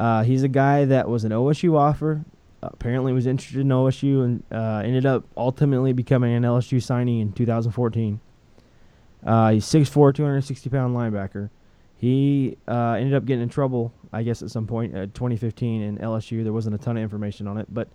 Uh, 0.00 0.22
he's 0.22 0.42
a 0.42 0.48
guy 0.48 0.86
that 0.86 1.10
was 1.10 1.24
an 1.24 1.30
OSU 1.30 1.76
offer. 1.76 2.24
Apparently, 2.62 3.12
was 3.12 3.26
interested 3.26 3.60
in 3.60 3.68
OSU 3.68 4.24
and 4.24 4.42
uh, 4.50 4.80
ended 4.82 5.04
up 5.04 5.24
ultimately 5.36 5.92
becoming 5.92 6.34
an 6.34 6.42
LSU 6.42 6.78
signee 6.78 7.20
in 7.20 7.32
2014. 7.32 8.18
Uh, 9.26 9.50
he's 9.50 9.66
6'4", 9.66 10.14
260 10.14 10.70
pound 10.70 10.96
linebacker. 10.96 11.50
He 11.98 12.56
uh, 12.66 12.92
ended 12.92 13.12
up 13.12 13.26
getting 13.26 13.42
in 13.42 13.50
trouble, 13.50 13.92
I 14.10 14.22
guess, 14.22 14.42
at 14.42 14.50
some 14.50 14.66
point 14.66 14.94
at 14.94 15.12
2015 15.12 15.82
in 15.82 15.98
LSU. 15.98 16.42
There 16.42 16.52
wasn't 16.54 16.76
a 16.76 16.78
ton 16.78 16.96
of 16.96 17.02
information 17.02 17.46
on 17.46 17.58
it, 17.58 17.66
but 17.68 17.88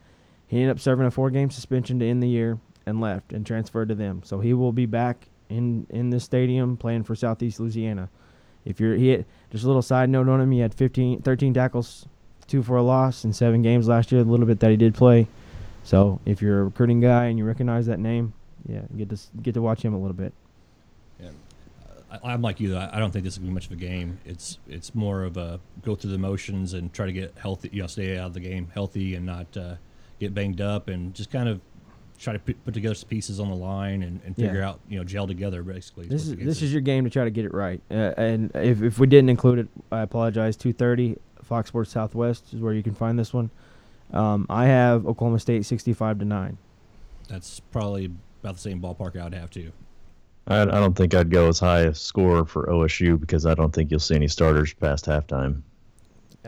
he 0.45 0.57
ended 0.57 0.75
up 0.75 0.79
serving 0.79 1.07
a 1.07 1.11
four-game 1.11 1.49
suspension 1.49 1.97
to 1.99 2.05
end 2.05 2.21
the 2.21 2.29
year 2.29 2.59
and 2.85 3.01
left 3.01 3.33
and 3.33 3.43
transferred 3.43 3.89
to 3.89 3.95
them. 3.95 4.21
So 4.23 4.39
he 4.39 4.53
will 4.53 4.71
be 4.71 4.85
back 4.85 5.27
in 5.49 5.87
in 5.89 6.11
this 6.11 6.23
stadium 6.23 6.77
playing 6.77 7.03
for 7.03 7.15
Southeast 7.15 7.59
Louisiana. 7.59 8.09
If 8.65 8.79
you're 8.79 8.95
he 8.95 9.09
had, 9.09 9.25
just 9.51 9.63
a 9.63 9.67
little 9.67 9.81
side 9.81 10.09
note 10.09 10.27
on 10.27 10.41
him, 10.41 10.51
he 10.51 10.59
had 10.59 10.73
15, 10.73 11.21
13 11.21 11.53
tackles, 11.53 12.07
two 12.47 12.63
for 12.63 12.77
a 12.77 12.83
loss 12.83 13.23
in 13.23 13.31
seven 13.31 13.61
games 13.61 13.87
last 13.87 14.11
year. 14.11 14.21
A 14.21 14.23
little 14.23 14.45
bit 14.45 14.59
that 14.59 14.71
he 14.71 14.77
did 14.77 14.95
play. 14.95 15.27
So 15.83 16.19
if 16.25 16.41
you're 16.41 16.61
a 16.61 16.63
recruiting 16.65 16.99
guy 16.99 17.25
and 17.25 17.37
you 17.37 17.45
recognize 17.45 17.85
that 17.85 17.99
name, 17.99 18.33
yeah, 18.67 18.81
get 18.97 19.09
to 19.09 19.17
get 19.41 19.53
to 19.53 19.61
watch 19.61 19.83
him 19.83 19.93
a 19.93 19.99
little 19.99 20.15
bit. 20.15 20.33
I, 22.23 22.33
I'm 22.33 22.41
like 22.41 22.59
you 22.59 22.69
though. 22.69 22.79
I 22.79 22.97
I 22.97 22.99
don't 22.99 23.11
think 23.11 23.23
this 23.23 23.33
is 23.33 23.39
gonna 23.39 23.49
be 23.49 23.53
much 23.53 23.67
of 23.67 23.71
a 23.71 23.75
game. 23.75 24.19
It's 24.25 24.57
it's 24.67 24.95
more 24.95 25.23
of 25.23 25.37
a 25.37 25.59
go 25.83 25.95
through 25.95 26.11
the 26.11 26.17
motions 26.17 26.73
and 26.73 26.91
try 26.93 27.05
to 27.05 27.13
get 27.13 27.33
healthy. 27.37 27.69
You 27.71 27.81
know, 27.81 27.87
stay 27.87 28.17
out 28.17 28.27
of 28.27 28.33
the 28.33 28.39
game 28.39 28.69
healthy 28.73 29.15
and 29.15 29.25
not 29.25 29.55
uh, 29.55 29.75
get 30.19 30.33
banged 30.33 30.61
up 30.61 30.87
and 30.87 31.13
just 31.13 31.31
kind 31.31 31.49
of 31.49 31.61
try 32.19 32.33
to 32.33 32.39
put, 32.39 32.63
put 32.65 32.73
together 32.73 32.95
some 32.95 33.09
pieces 33.09 33.39
on 33.39 33.49
the 33.49 33.55
line 33.55 34.03
and, 34.03 34.21
and 34.25 34.35
Yeah. 34.37 34.47
figure 34.47 34.63
out 34.63 34.79
you 34.89 34.97
know 34.97 35.03
gel 35.03 35.27
together 35.27 35.63
basically. 35.63 36.07
This 36.07 36.21
what 36.21 36.21
is 36.23 36.29
the 36.29 36.35
game 36.37 36.45
this 36.45 36.61
is 36.61 36.71
your 36.71 36.81
game 36.81 37.03
to 37.03 37.09
try 37.09 37.23
to 37.23 37.29
get 37.31 37.45
it 37.45 37.53
right. 37.53 37.81
Uh, 37.91 38.13
and 38.17 38.51
if 38.55 38.81
if 38.81 38.99
we 38.99 39.07
didn't 39.07 39.29
include 39.29 39.59
it, 39.59 39.67
I 39.91 40.01
apologize. 40.01 40.55
Two 40.55 40.73
thirty, 40.73 41.17
Fox 41.43 41.69
Sports 41.69 41.91
Southwest 41.91 42.53
is 42.53 42.61
where 42.61 42.73
you 42.73 42.83
can 42.83 42.93
find 42.95 43.17
this 43.19 43.33
one. 43.33 43.49
Um, 44.13 44.45
I 44.49 44.65
have 44.67 45.05
Oklahoma 45.07 45.39
State 45.39 45.65
sixty-five 45.65 46.19
to 46.19 46.25
nine. 46.25 46.57
That's 47.27 47.59
probably 47.59 48.11
about 48.41 48.55
the 48.55 48.61
same 48.61 48.79
ballpark 48.81 49.19
I'd 49.19 49.33
have 49.33 49.49
to. 49.51 49.71
I, 50.47 50.61
I 50.61 50.65
don't 50.65 50.95
think 50.95 51.15
I'd 51.15 51.31
go 51.31 51.47
as 51.47 51.57
high 51.59 51.81
a 51.81 51.95
score 51.95 52.45
for 52.45 52.67
OSU 52.67 53.19
because 53.19 53.47
I 53.47 53.55
don't 53.55 53.73
think 53.73 53.89
you'll 53.89 53.99
see 53.99 54.13
any 54.15 54.27
starters 54.27 54.73
past 54.73 55.05
halftime. 55.05 55.63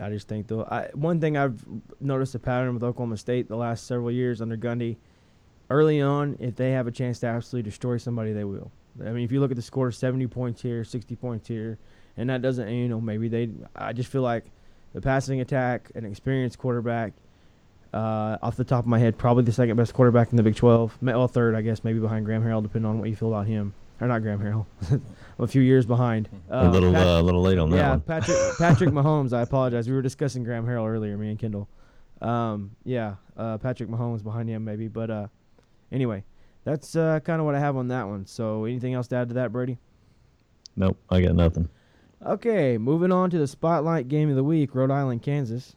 I 0.00 0.08
just 0.10 0.28
think 0.28 0.46
though, 0.46 0.62
I, 0.62 0.88
one 0.94 1.20
thing 1.20 1.36
I've 1.36 1.60
noticed 2.00 2.32
a 2.36 2.38
pattern 2.38 2.74
with 2.74 2.84
Oklahoma 2.84 3.16
State 3.16 3.48
the 3.48 3.56
last 3.56 3.88
several 3.88 4.12
years 4.12 4.40
under 4.40 4.56
Gundy. 4.56 4.96
Early 5.70 6.00
on, 6.00 6.36
if 6.40 6.56
they 6.56 6.70
have 6.72 6.86
a 6.86 6.90
chance 6.90 7.20
to 7.20 7.26
absolutely 7.26 7.68
destroy 7.70 7.98
somebody, 7.98 8.32
they 8.32 8.44
will. 8.44 8.70
I 9.00 9.10
mean, 9.10 9.24
if 9.24 9.30
you 9.32 9.40
look 9.40 9.50
at 9.50 9.56
the 9.56 9.62
score, 9.62 9.90
seventy 9.92 10.26
points 10.26 10.62
here, 10.62 10.82
sixty 10.84 11.14
points 11.14 11.46
here, 11.46 11.78
and 12.16 12.30
that 12.30 12.40
doesn't, 12.42 12.68
you 12.68 12.88
know, 12.88 13.00
maybe 13.00 13.28
they. 13.28 13.50
I 13.76 13.92
just 13.92 14.10
feel 14.10 14.22
like 14.22 14.44
the 14.94 15.00
passing 15.00 15.40
attack, 15.40 15.90
an 15.94 16.04
experienced 16.06 16.58
quarterback, 16.58 17.12
uh, 17.92 18.38
off 18.42 18.56
the 18.56 18.64
top 18.64 18.84
of 18.84 18.86
my 18.88 18.98
head, 18.98 19.18
probably 19.18 19.44
the 19.44 19.52
second 19.52 19.76
best 19.76 19.94
quarterback 19.94 20.30
in 20.30 20.36
the 20.36 20.42
Big 20.42 20.56
Twelve. 20.56 20.96
Ma- 21.00 21.12
Well, 21.12 21.28
third, 21.28 21.54
I 21.54 21.60
guess, 21.62 21.84
maybe 21.84 21.98
behind 22.00 22.24
Graham 22.24 22.42
Harrell, 22.42 22.62
depending 22.62 22.88
on 22.90 22.98
what 22.98 23.08
you 23.10 23.14
feel 23.16 23.28
about 23.28 23.46
him, 23.46 23.74
or 24.00 24.08
not 24.08 24.22
Graham 24.22 24.40
Harrell, 24.40 24.66
a 25.38 25.46
few 25.46 25.62
years 25.62 25.86
behind. 25.86 26.28
a 26.50 26.68
little 26.70 26.92
Pat- 26.92 27.06
uh, 27.06 27.20
a 27.20 27.22
little 27.22 27.42
late 27.42 27.58
on 27.58 27.70
that 27.70 27.76
yeah, 27.76 27.90
one. 27.90 28.00
Patrick 28.00 28.36
Patrick 28.58 28.90
Mahomes. 28.90 29.32
I 29.34 29.42
apologize. 29.42 29.86
We 29.88 29.94
were 29.94 30.02
discussing 30.02 30.44
Graham 30.44 30.66
Harrell 30.66 30.88
earlier, 30.88 31.16
me 31.18 31.28
and 31.30 31.38
Kendall. 31.38 31.68
Um, 32.20 32.72
yeah, 32.84 33.14
uh, 33.36 33.58
Patrick 33.58 33.88
Mahomes 33.90 34.24
behind 34.24 34.48
him 34.48 34.64
maybe, 34.64 34.88
but 34.88 35.08
uh, 35.10 35.26
anyway, 35.92 36.24
that's 36.64 36.96
uh, 36.96 37.20
kind 37.20 37.40
of 37.40 37.46
what 37.46 37.54
I 37.54 37.60
have 37.60 37.76
on 37.76 37.88
that 37.88 38.06
one. 38.06 38.26
So, 38.26 38.64
anything 38.64 38.94
else 38.94 39.08
to 39.08 39.16
add 39.16 39.28
to 39.28 39.34
that, 39.34 39.52
Brady? 39.52 39.78
Nope, 40.76 40.98
I 41.10 41.20
got 41.20 41.34
nothing. 41.34 41.68
Okay, 42.24 42.78
moving 42.78 43.12
on 43.12 43.30
to 43.30 43.38
the 43.38 43.46
spotlight 43.46 44.08
game 44.08 44.30
of 44.30 44.36
the 44.36 44.44
week: 44.44 44.74
Rhode 44.74 44.90
Island, 44.90 45.22
Kansas. 45.22 45.74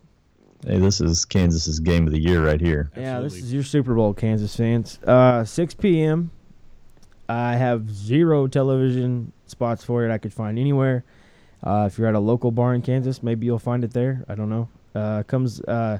Hey, 0.66 0.78
this 0.78 1.02
is 1.02 1.26
Kansas's 1.26 1.80
game 1.80 2.06
of 2.06 2.14
the 2.14 2.20
year 2.20 2.46
right 2.46 2.62
here. 2.62 2.92
Yeah, 2.96 3.20
this 3.20 3.36
is 3.36 3.52
your 3.52 3.64
Super 3.64 3.96
Bowl, 3.96 4.14
Kansas 4.14 4.56
fans. 4.56 5.00
Uh, 5.04 5.44
6 5.44 5.74
p.m. 5.74 6.30
I 7.28 7.56
have 7.56 7.90
zero 7.90 8.46
television 8.46 9.32
spots 9.48 9.84
for 9.84 10.06
it 10.06 10.12
I 10.12 10.20
could 10.20 10.34
find 10.34 10.60
anywhere. 10.60 11.04
Uh, 11.64 11.86
if 11.90 11.98
you're 11.98 12.08
at 12.08 12.14
a 12.14 12.20
local 12.20 12.52
bar 12.52 12.76
in 12.76 12.82
Kansas, 12.84 13.24
maybe 13.24 13.46
you'll 13.46 13.58
find 13.58 13.84
it 13.84 13.94
there. 13.94 14.24
I 14.28 14.36
don't 14.36 14.50
know. 14.50 14.70
Uh, 14.94 15.24
comes 15.24 15.62
uh, 15.62 16.00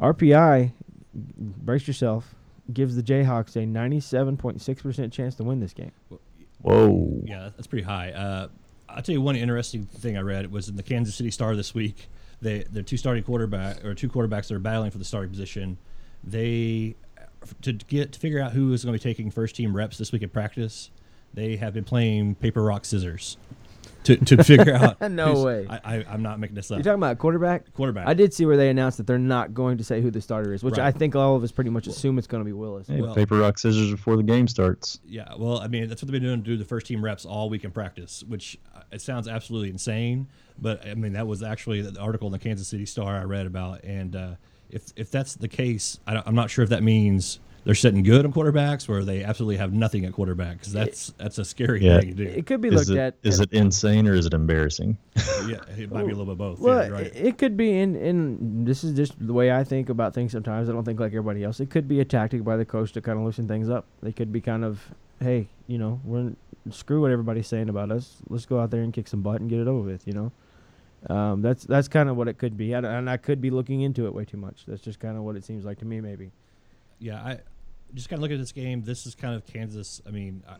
FPI. 0.00 0.72
Brace 1.14 1.86
yourself. 1.86 2.34
Gives 2.72 2.96
the 2.96 3.02
Jayhawks 3.02 3.56
a 3.56 3.66
97.6% 3.66 5.12
chance 5.12 5.34
to 5.36 5.44
win 5.44 5.60
this 5.60 5.72
game. 5.72 5.92
Whoa. 6.62 7.22
Yeah, 7.24 7.50
that's 7.56 7.66
pretty 7.66 7.84
high. 7.84 8.12
Uh, 8.12 8.48
I'll 8.88 9.02
tell 9.02 9.12
you 9.14 9.20
one 9.20 9.36
interesting 9.36 9.86
thing 9.86 10.16
I 10.16 10.20
read 10.20 10.50
was 10.50 10.68
in 10.68 10.76
the 10.76 10.82
Kansas 10.82 11.14
City 11.14 11.30
Star 11.30 11.56
this 11.56 11.74
week. 11.74 12.08
They 12.42 12.64
their 12.70 12.82
two 12.82 12.96
starting 12.96 13.22
quarterback 13.22 13.84
or 13.84 13.94
two 13.94 14.08
quarterbacks 14.08 14.48
that 14.48 14.54
are 14.54 14.60
battling 14.60 14.90
for 14.90 14.98
the 14.98 15.04
starting 15.04 15.30
position. 15.30 15.78
They 16.24 16.96
to 17.62 17.72
get 17.72 18.12
to 18.12 18.20
figure 18.20 18.40
out 18.40 18.52
who 18.52 18.72
is 18.72 18.84
going 18.84 18.98
to 18.98 19.02
be 19.02 19.10
taking 19.10 19.30
first 19.30 19.56
team 19.56 19.76
reps 19.76 19.98
this 19.98 20.12
week 20.12 20.22
at 20.22 20.32
practice. 20.32 20.90
They 21.32 21.56
have 21.56 21.74
been 21.74 21.84
playing 21.84 22.34
paper 22.36 22.62
rock 22.62 22.84
scissors 22.84 23.36
to, 24.04 24.16
to 24.16 24.42
figure 24.44 24.74
out. 24.74 24.96
No 25.10 25.42
way. 25.44 25.66
I, 25.68 25.80
I, 25.96 26.04
I'm 26.08 26.22
not 26.22 26.38
making 26.38 26.54
this 26.54 26.70
up. 26.70 26.76
You're 26.76 26.84
talking 26.84 26.98
about 27.00 27.18
quarterback? 27.18 27.72
quarterback. 27.74 28.06
I 28.06 28.14
did 28.14 28.32
see 28.32 28.46
where 28.46 28.56
they 28.56 28.68
announced 28.70 28.98
that 28.98 29.06
they're 29.06 29.18
not 29.18 29.52
going 29.54 29.78
to 29.78 29.84
say 29.84 30.00
who 30.00 30.10
the 30.10 30.20
starter 30.20 30.54
is, 30.54 30.62
which 30.62 30.78
Right. 30.78 30.86
I 30.86 30.92
think 30.92 31.16
all 31.16 31.36
of 31.36 31.42
us 31.42 31.52
pretty 31.52 31.70
much 31.70 31.86
assume 31.86 32.16
it's 32.18 32.26
going 32.26 32.40
to 32.42 32.44
be 32.44 32.52
Willis. 32.52 32.86
Hey, 32.88 33.00
Well- 33.02 33.14
paper 33.14 33.38
rock 33.38 33.58
scissors 33.58 33.90
before 33.90 34.16
the 34.16 34.22
game 34.22 34.46
starts. 34.48 35.00
Yeah, 35.04 35.32
well, 35.36 35.58
I 35.58 35.66
mean, 35.68 35.88
that's 35.88 36.00
what 36.02 36.06
they've 36.10 36.20
been 36.20 36.28
doing 36.28 36.42
to 36.42 36.50
do 36.50 36.56
the 36.56 36.64
first 36.64 36.86
team 36.86 37.04
reps 37.04 37.24
all 37.24 37.50
week 37.50 37.64
in 37.64 37.70
practice, 37.72 38.22
which 38.26 38.58
uh, 38.74 38.80
it 38.92 39.00
sounds 39.02 39.26
absolutely 39.28 39.70
insane. 39.70 40.28
But 40.58 40.86
I 40.86 40.94
mean, 40.94 41.14
that 41.14 41.26
was 41.26 41.42
actually 41.42 41.82
the 41.82 41.98
article 42.00 42.28
in 42.28 42.32
the 42.32 42.38
Kansas 42.38 42.68
City 42.68 42.86
Star 42.86 43.16
I 43.16 43.24
read 43.24 43.46
about. 43.46 43.82
And 43.84 44.14
uh, 44.14 44.34
if 44.70 44.84
if 44.96 45.10
that's 45.10 45.34
the 45.34 45.48
case, 45.48 45.98
I 46.06 46.14
don't, 46.14 46.26
I'm 46.26 46.34
not 46.34 46.50
sure 46.50 46.62
if 46.62 46.68
that 46.70 46.82
means 46.82 47.40
they're 47.64 47.74
sitting 47.74 48.02
good 48.02 48.24
on 48.24 48.32
quarterbacks 48.32 48.88
or 48.88 49.04
they 49.04 49.22
absolutely 49.22 49.56
have 49.58 49.72
nothing 49.72 50.04
at 50.04 50.12
quarterback 50.12 50.58
because 50.58 50.72
that's 50.72 51.12
that's 51.18 51.38
a 51.38 51.44
scary 51.44 51.84
Yeah. 51.84 52.00
thing 52.00 52.16
to 52.16 52.24
do. 52.24 52.30
It 52.30 52.46
could 52.46 52.60
be 52.60 52.68
Is 52.68 52.74
looked 52.74 52.90
it, 52.90 52.98
at. 52.98 53.14
is 53.22 53.40
it 53.40 53.52
insane 53.52 54.08
or 54.08 54.14
is 54.14 54.26
it 54.26 54.32
embarrassing? 54.34 54.96
yeah, 55.46 55.58
it 55.76 55.90
might 55.92 56.06
be 56.06 56.12
a 56.12 56.16
little 56.16 56.26
bit 56.26 56.38
both. 56.38 56.58
Well, 56.58 56.84
yeah, 56.84 56.88
right. 56.90 57.06
it 57.06 57.16
it 57.16 57.38
could 57.38 57.56
be 57.56 57.78
in, 57.78 57.96
in 57.96 58.64
this 58.64 58.82
is 58.84 58.94
just 58.96 59.14
the 59.24 59.32
way 59.32 59.52
I 59.52 59.64
think 59.64 59.88
about 59.88 60.14
things 60.14 60.32
sometimes. 60.32 60.68
I 60.68 60.72
don't 60.72 60.84
think 60.84 60.98
like 61.00 61.08
everybody 61.12 61.44
else. 61.44 61.60
It 61.60 61.70
could 61.70 61.86
be 61.88 62.00
a 62.00 62.04
tactic 62.04 62.44
by 62.44 62.56
the 62.56 62.64
coach 62.64 62.92
to 62.92 63.00
kind 63.00 63.18
of 63.18 63.24
loosen 63.24 63.46
things 63.46 63.68
up. 63.68 63.84
They 64.02 64.12
could 64.12 64.32
be 64.32 64.40
kind 64.40 64.64
of, 64.64 64.80
hey, 65.20 65.48
you 65.66 65.78
know, 65.78 66.00
we're 66.04 66.32
screw 66.70 67.00
what 67.00 67.10
everybody's 67.10 67.46
saying 67.46 67.68
about 67.68 67.90
us. 67.90 68.16
Let's 68.28 68.44
go 68.46 68.60
out 68.60 68.70
there 68.70 68.82
and 68.82 68.92
kick 68.92 69.08
some 69.08 69.22
butt 69.22 69.40
and 69.40 69.48
get 69.50 69.60
it 69.60 69.66
over 69.68 69.80
with. 69.88 70.06
You 70.06 70.12
know, 70.12 71.14
um, 71.14 71.42
that's 71.42 71.64
that's 71.64 71.88
kind 71.88 72.08
of 72.08 72.16
what 72.16 72.28
it 72.28 72.38
could 72.38 72.56
be. 72.56 72.74
I, 72.74 72.78
and 72.78 73.08
I 73.08 73.16
could 73.16 73.40
be 73.40 73.50
looking 73.50 73.80
into 73.82 74.06
it 74.06 74.14
way 74.14 74.24
too 74.24 74.36
much. 74.36 74.64
That's 74.66 74.82
just 74.82 75.00
kind 75.00 75.16
of 75.16 75.22
what 75.24 75.36
it 75.36 75.44
seems 75.44 75.64
like 75.64 75.78
to 75.78 75.84
me, 75.84 76.00
maybe. 76.00 76.30
yeah, 76.98 77.16
I 77.22 77.38
just 77.94 78.08
kind 78.08 78.18
of 78.18 78.22
look 78.22 78.30
at 78.32 78.38
this 78.38 78.52
game. 78.52 78.82
This 78.82 79.06
is 79.06 79.14
kind 79.14 79.34
of 79.34 79.46
Kansas. 79.46 80.00
I 80.06 80.10
mean, 80.10 80.42
I, 80.48 80.56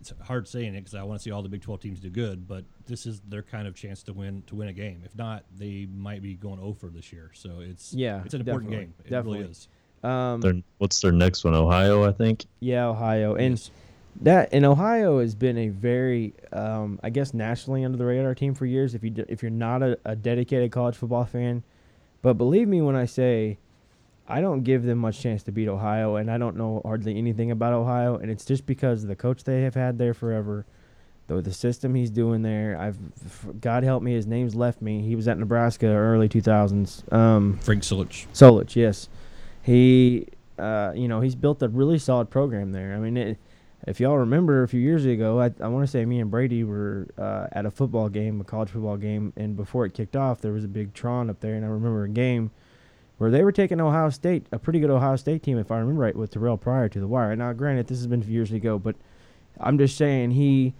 it's 0.00 0.12
hard 0.22 0.46
saying 0.46 0.74
it 0.74 0.80
because 0.80 0.94
I 0.94 1.02
want 1.02 1.18
to 1.18 1.22
see 1.22 1.30
all 1.30 1.42
the 1.42 1.48
Big 1.48 1.62
12 1.62 1.80
teams 1.80 2.00
do 2.00 2.10
good, 2.10 2.46
but 2.46 2.64
this 2.86 3.06
is 3.06 3.20
their 3.28 3.42
kind 3.42 3.66
of 3.66 3.74
chance 3.74 4.02
to 4.04 4.12
win 4.12 4.42
to 4.48 4.54
win 4.54 4.68
a 4.68 4.72
game. 4.72 5.02
If 5.04 5.16
not, 5.16 5.44
they 5.56 5.86
might 5.94 6.20
be 6.22 6.34
going 6.34 6.60
over 6.60 6.88
this 6.88 7.12
year. 7.12 7.30
So 7.34 7.60
it's 7.60 7.94
Yeah, 7.94 8.22
it's 8.24 8.34
an 8.34 8.40
important 8.40 8.70
definitely, 8.70 8.86
game. 8.86 8.94
It 9.06 9.10
definitely. 9.10 9.38
really 9.40 9.50
is. 9.50 9.68
Um, 10.02 10.40
Their, 10.42 10.54
what's 10.78 11.00
their 11.00 11.12
next 11.12 11.44
one? 11.44 11.54
Ohio, 11.54 12.04
I 12.06 12.12
think. 12.12 12.44
yeah, 12.60 12.86
Ohio, 12.88 13.34
and 13.36 13.52
Yes. 13.52 13.70
that 14.20 14.50
and 14.52 14.66
Ohio 14.66 15.20
has 15.20 15.34
been 15.34 15.56
a 15.56 15.68
very, 15.70 16.34
um, 16.52 17.00
I 17.02 17.08
guess, 17.08 17.32
nationally 17.32 17.84
under 17.84 17.96
the 17.96 18.04
radar 18.04 18.34
team 18.34 18.54
for 18.54 18.66
years. 18.66 18.94
If 18.94 19.02
you 19.02 19.14
if 19.30 19.40
you're 19.42 19.50
not 19.50 19.82
a, 19.82 19.98
a 20.04 20.14
dedicated 20.14 20.70
college 20.72 20.96
football 20.96 21.24
fan, 21.24 21.62
but 22.20 22.34
believe 22.34 22.68
me 22.68 22.82
when 22.82 22.94
I 22.96 23.06
say, 23.06 23.56
I 24.26 24.40
don't 24.40 24.62
give 24.62 24.84
them 24.84 24.98
much 24.98 25.20
chance 25.20 25.42
to 25.44 25.52
beat 25.52 25.68
Ohio, 25.68 26.16
and 26.16 26.30
I 26.30 26.38
don't 26.38 26.56
know 26.56 26.80
hardly 26.84 27.18
anything 27.18 27.50
about 27.50 27.74
Ohio, 27.74 28.16
and 28.16 28.30
it's 28.30 28.44
just 28.44 28.64
because 28.64 29.02
of 29.02 29.08
the 29.08 29.16
coach 29.16 29.44
they 29.44 29.62
have 29.62 29.74
had 29.74 29.98
there 29.98 30.14
forever, 30.14 30.64
though 31.26 31.42
the 31.42 31.52
system 31.52 31.94
he's 31.94 32.10
doing 32.10 32.42
there. 32.42 32.78
I've 32.78 33.60
God 33.60 33.84
help 33.84 34.02
me, 34.02 34.14
his 34.14 34.26
name's 34.26 34.54
left 34.54 34.80
me. 34.80 35.02
He 35.02 35.14
was 35.14 35.28
at 35.28 35.38
Nebraska 35.38 35.86
early 35.86 36.28
2000s. 36.28 37.12
Um, 37.12 37.58
Frank 37.58 37.82
Solich. 37.82 38.26
Solich, 38.32 38.76
yes. 38.76 39.10
He, 39.60 40.28
uh, 40.58 40.92
you 40.94 41.08
know, 41.08 41.20
he's 41.20 41.34
built 41.34 41.62
a 41.62 41.68
really 41.68 41.98
solid 41.98 42.30
program 42.30 42.72
there. 42.72 42.94
I 42.94 42.98
mean, 42.98 43.18
it, 43.18 43.38
if 43.86 44.00
y'all 44.00 44.16
remember 44.16 44.62
a 44.62 44.68
few 44.68 44.80
years 44.80 45.04
ago, 45.04 45.38
I, 45.38 45.52
I 45.60 45.68
want 45.68 45.84
to 45.84 45.90
say 45.90 46.06
me 46.06 46.20
and 46.20 46.30
Brady 46.30 46.64
were 46.64 47.08
uh, 47.18 47.48
at 47.52 47.66
a 47.66 47.70
football 47.70 48.08
game, 48.08 48.40
a 48.40 48.44
college 48.44 48.70
football 48.70 48.96
game, 48.96 49.34
and 49.36 49.54
before 49.54 49.84
it 49.84 49.92
kicked 49.92 50.16
off, 50.16 50.40
there 50.40 50.52
was 50.52 50.64
a 50.64 50.68
big 50.68 50.94
Tron 50.94 51.28
up 51.28 51.40
there, 51.40 51.54
and 51.54 51.64
I 51.64 51.68
remember 51.68 52.04
a 52.04 52.08
game 52.08 52.50
where 53.18 53.30
they 53.30 53.42
were 53.44 53.52
taking 53.52 53.80
Ohio 53.80 54.10
State, 54.10 54.46
a 54.52 54.58
pretty 54.58 54.80
good 54.80 54.90
Ohio 54.90 55.16
State 55.16 55.42
team, 55.42 55.58
if 55.58 55.70
I 55.70 55.78
remember 55.78 56.00
right, 56.02 56.16
with 56.16 56.32
Terrell 56.32 56.56
Pryor 56.56 56.88
to 56.88 57.00
the 57.00 57.06
wire. 57.06 57.34
Now, 57.36 57.52
granted, 57.52 57.86
this 57.86 57.98
has 57.98 58.06
been 58.06 58.22
years 58.22 58.50
ago, 58.52 58.78
but 58.78 58.96
I'm 59.60 59.78
just 59.78 59.96
saying 59.96 60.32
he 60.32 60.74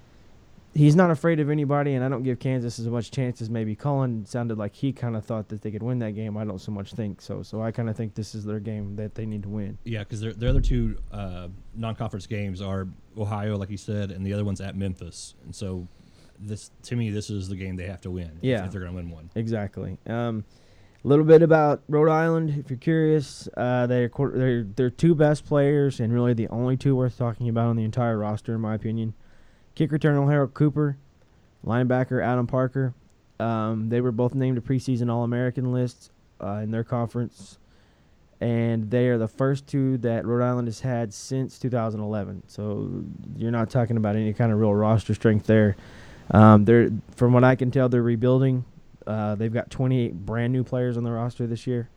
he's 0.76 0.96
not 0.96 1.08
afraid 1.08 1.38
of 1.38 1.48
anybody, 1.50 1.94
and 1.94 2.04
I 2.04 2.08
don't 2.08 2.24
give 2.24 2.40
Kansas 2.40 2.80
as 2.80 2.88
much 2.88 3.12
chance 3.12 3.40
as 3.40 3.48
maybe 3.48 3.76
Cullen 3.76 4.26
sounded 4.26 4.58
like 4.58 4.74
he 4.74 4.92
kind 4.92 5.14
of 5.14 5.24
thought 5.24 5.48
that 5.50 5.62
they 5.62 5.70
could 5.70 5.84
win 5.84 6.00
that 6.00 6.16
game. 6.16 6.36
I 6.36 6.44
don't 6.44 6.60
so 6.60 6.72
much 6.72 6.92
think 6.94 7.22
so. 7.22 7.44
So 7.44 7.62
I 7.62 7.70
kind 7.70 7.88
of 7.88 7.96
think 7.96 8.16
this 8.16 8.34
is 8.34 8.44
their 8.44 8.58
game 8.58 8.96
that 8.96 9.14
they 9.14 9.24
need 9.26 9.44
to 9.44 9.48
win. 9.48 9.78
Yeah, 9.84 10.00
because 10.00 10.20
their 10.20 10.32
their 10.32 10.48
other 10.48 10.60
two 10.60 10.98
uh, 11.12 11.46
non-conference 11.76 12.26
games 12.26 12.60
are 12.60 12.88
Ohio, 13.16 13.56
like 13.56 13.70
you 13.70 13.76
said, 13.76 14.10
and 14.10 14.26
the 14.26 14.32
other 14.32 14.44
one's 14.44 14.60
at 14.60 14.74
Memphis. 14.74 15.36
And 15.44 15.54
so, 15.54 15.86
this 16.40 16.72
to 16.82 16.96
me, 16.96 17.10
this 17.10 17.30
is 17.30 17.46
the 17.48 17.54
game 17.56 17.76
they 17.76 17.86
have 17.86 18.00
to 18.00 18.10
win. 18.10 18.32
if- 18.38 18.42
Yeah. 18.42 18.64
if 18.66 18.72
they're 18.72 18.80
going 18.80 18.92
to 18.92 18.96
win 18.96 19.10
one. 19.10 19.30
Exactly. 19.36 19.98
Um, 20.08 20.42
a 21.04 21.08
little 21.08 21.24
bit 21.24 21.42
about 21.42 21.82
Rhode 21.88 22.10
Island, 22.10 22.54
if 22.58 22.70
you're 22.70 22.78
curious. 22.78 23.46
Uh, 23.56 23.86
they're, 23.86 24.10
they're 24.32 24.62
they're 24.62 24.90
two 24.90 25.14
best 25.14 25.44
players, 25.44 26.00
and 26.00 26.12
really 26.12 26.32
the 26.32 26.48
only 26.48 26.76
two 26.76 26.96
worth 26.96 27.18
talking 27.18 27.48
about 27.48 27.66
on 27.66 27.76
the 27.76 27.84
entire 27.84 28.16
roster, 28.16 28.54
in 28.54 28.60
my 28.60 28.74
opinion. 28.74 29.12
Kick 29.74 29.90
returner 29.90 30.26
Harold 30.30 30.54
Cooper, 30.54 30.96
linebacker 31.66 32.24
Adam 32.24 32.46
Parker. 32.46 32.94
Um, 33.38 33.88
they 33.90 34.00
were 34.00 34.12
both 34.12 34.34
named 34.34 34.56
to 34.56 34.62
preseason 34.62 35.10
All 35.10 35.24
American 35.24 35.72
lists 35.72 36.10
uh, 36.42 36.60
in 36.62 36.70
their 36.70 36.84
conference, 36.84 37.58
and 38.40 38.90
they 38.90 39.08
are 39.08 39.18
the 39.18 39.28
first 39.28 39.66
two 39.66 39.98
that 39.98 40.24
Rhode 40.24 40.44
Island 40.44 40.68
has 40.68 40.80
had 40.80 41.12
since 41.12 41.58
2011. 41.58 42.44
So 42.46 43.04
you're 43.36 43.50
not 43.50 43.68
talking 43.68 43.98
about 43.98 44.16
any 44.16 44.32
kind 44.32 44.52
of 44.52 44.58
real 44.58 44.74
roster 44.74 45.12
strength 45.12 45.46
there. 45.46 45.76
Um, 46.30 46.64
they're 46.64 46.90
from 47.14 47.34
what 47.34 47.44
I 47.44 47.56
can 47.56 47.70
tell, 47.70 47.90
they're 47.90 48.02
rebuilding. 48.02 48.64
Uh, 49.06 49.34
they've 49.34 49.52
got 49.52 49.70
28 49.70 50.14
brand 50.26 50.52
new 50.52 50.64
players 50.64 50.96
on 50.96 51.04
the 51.04 51.12
roster 51.12 51.46
this 51.46 51.66
year. 51.66 51.88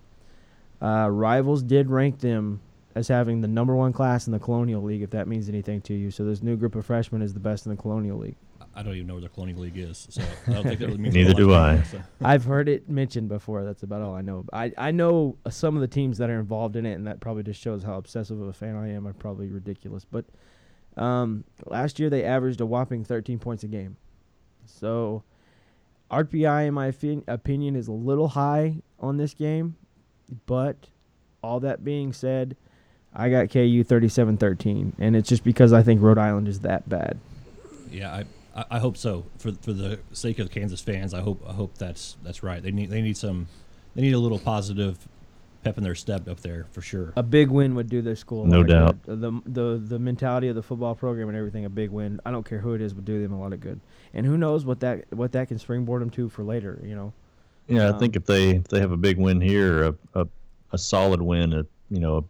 Uh, 0.82 1.10
Rivals 1.10 1.64
did 1.64 1.90
rank 1.90 2.20
them 2.20 2.62
as 2.96 3.08
having 3.08 3.42
the 3.42 3.48
number 3.48 3.76
one 3.76 3.94
class 3.94 4.28
in 4.28 4.34
the 4.34 4.40
Colonial 4.40 4.82
League, 4.82 5.02
if 5.02 5.12
that 5.12 5.28
means 5.28 5.50
anything 5.50 5.82
to 5.82 5.94
you. 5.94 6.12
So 6.12 6.26
this 6.26 6.42
new 6.42 6.56
group 6.56 6.76
of 6.76 6.86
freshmen 6.86 7.22
is 7.22 7.34
the 7.34 7.40
best 7.40 7.66
in 7.66 7.72
the 7.72 7.82
Colonial 7.82 8.18
League. 8.18 8.36
I 8.76 8.84
don't 8.84 8.94
even 8.94 9.08
know 9.08 9.16
where 9.16 9.22
the 9.22 9.30
Colonial 9.30 9.62
League 9.62 9.78
is, 9.78 10.08
so 10.12 10.22
I 10.48 10.54
don't 10.54 10.64
think 10.64 10.80
that 10.80 10.86
really 10.86 11.00
means 11.00 11.16
Neither 11.16 11.34
do 11.34 11.48
to 11.48 11.50
me, 11.50 11.56
I. 11.56 11.82
so. 11.82 12.00
I've 12.24 12.44
heard 12.46 12.70
it 12.70 12.88
mentioned 12.88 13.28
before. 13.28 13.64
That's 13.64 13.82
about 13.82 14.04
all 14.04 14.14
I 14.14 14.22
know. 14.22 14.46
I, 14.54 14.72
I 14.78 14.92
know 14.92 15.36
some 15.50 15.76
of 15.76 15.82
the 15.82 15.88
teams 15.88 16.20
that 16.20 16.30
are 16.30 16.40
involved 16.40 16.76
in 16.76 16.86
it, 16.86 16.94
and 16.94 17.08
that 17.08 17.20
probably 17.20 17.42
just 17.42 17.60
shows 17.60 17.82
how 17.82 17.98
obsessive 17.98 18.40
of 18.40 18.48
a 18.48 18.54
fan 18.54 18.76
I 18.76 18.92
am. 18.94 19.08
I'm 19.08 19.16
probably 19.16 19.48
ridiculous. 19.48 20.06
But 20.06 20.26
um, 20.96 21.44
last 21.66 22.00
year 22.00 22.12
they 22.12 22.24
averaged 22.24 22.62
a 22.62 22.68
whopping 22.68 23.04
13 23.04 23.40
points 23.40 23.64
a 23.64 23.68
game. 23.68 23.98
So 24.66 25.24
FPI, 26.12 26.68
in 26.68 26.74
my 26.74 26.90
opin- 26.90 27.24
opinion, 27.28 27.76
is 27.76 27.88
a 27.88 27.94
little 27.94 28.30
high 28.30 28.78
on 29.00 29.18
this 29.18 29.34
game. 29.34 29.76
But 30.46 30.88
all 31.42 31.60
that 31.62 31.84
being 31.84 32.14
said, 32.14 32.56
I 33.14 33.30
got 33.30 33.50
KU 33.50 33.84
37 33.84 34.38
13. 34.38 34.94
And 35.00 35.16
it's 35.16 35.30
just 35.30 35.44
because 35.44 35.74
I 35.74 35.84
think 35.84 36.02
Rhode 36.02 36.18
Island 36.18 36.48
is 36.48 36.62
that 36.62 36.88
bad. 36.88 37.20
Yeah, 37.92 38.24
I, 38.56 38.66
I, 38.70 38.80
hope 38.80 38.98
so. 38.98 39.26
For 39.38 39.54
for 39.54 39.72
the 39.72 40.00
sake 40.12 40.40
of 40.40 40.52
Kansas 40.52 40.82
fans, 40.82 41.14
I 41.14 41.22
hope 41.22 41.44
I 41.48 41.54
hope 41.54 41.78
that's 41.78 42.18
that's 42.24 42.44
right. 42.44 42.62
They 42.62 42.72
need 42.72 42.90
they 42.90 43.02
need 43.02 43.18
some 43.18 43.48
they 43.96 44.02
need 44.02 44.14
a 44.14 44.20
little 44.20 44.40
positive 44.40 45.08
pep 45.68 45.78
in 45.78 45.84
their 45.84 45.96
step 45.96 46.28
up 46.28 46.40
there 46.42 46.66
for 46.72 46.82
sure. 46.82 47.14
a 47.16 47.24
big 47.24 47.50
win 47.50 47.76
would 47.76 47.90
do 47.90 48.02
their 48.02 48.16
school. 48.16 48.46
No 48.46 48.60
lot 48.60 48.68
doubt. 48.68 49.06
good. 49.06 49.22
The, 49.22 49.42
the 49.46 49.78
the 49.78 50.00
mentality 50.00 50.48
of 50.48 50.56
the 50.56 50.64
football 50.64 50.96
program 50.96 51.30
and 51.30 51.38
everything. 51.38 51.66
A 51.66 51.70
big 51.70 51.90
win. 51.92 52.20
I 52.26 52.32
don't 52.32 52.46
care 52.48 52.60
who 52.60 52.74
it 52.74 52.82
is, 52.82 52.94
would 52.96 53.06
do 53.06 53.22
them 53.22 53.34
a 53.34 53.40
lot 53.40 53.54
of 53.54 53.60
good. 53.60 53.80
And 54.14 54.26
who 54.26 54.38
knows 54.38 54.66
what 54.66 54.80
that 54.82 55.06
what 55.12 55.32
that 55.34 55.48
can 55.48 55.60
springboard 55.60 56.02
them 56.02 56.10
to 56.12 56.30
for 56.30 56.44
later. 56.44 56.80
You 56.84 56.96
know. 56.96 57.14
Yeah, 57.68 57.88
Um, 57.90 57.96
I 57.96 58.00
think 58.00 58.16
if 58.16 58.26
they 58.26 58.52
if 58.52 58.68
they 58.70 58.80
have 58.80 58.92
a 58.92 58.98
big 58.98 59.18
win 59.18 59.42
here, 59.42 59.84
a 59.84 59.96
a, 60.16 60.28
a 60.72 60.78
solid 60.78 61.22
win, 61.22 61.54
at 61.54 61.66
you 61.90 62.00
know, 62.00 62.26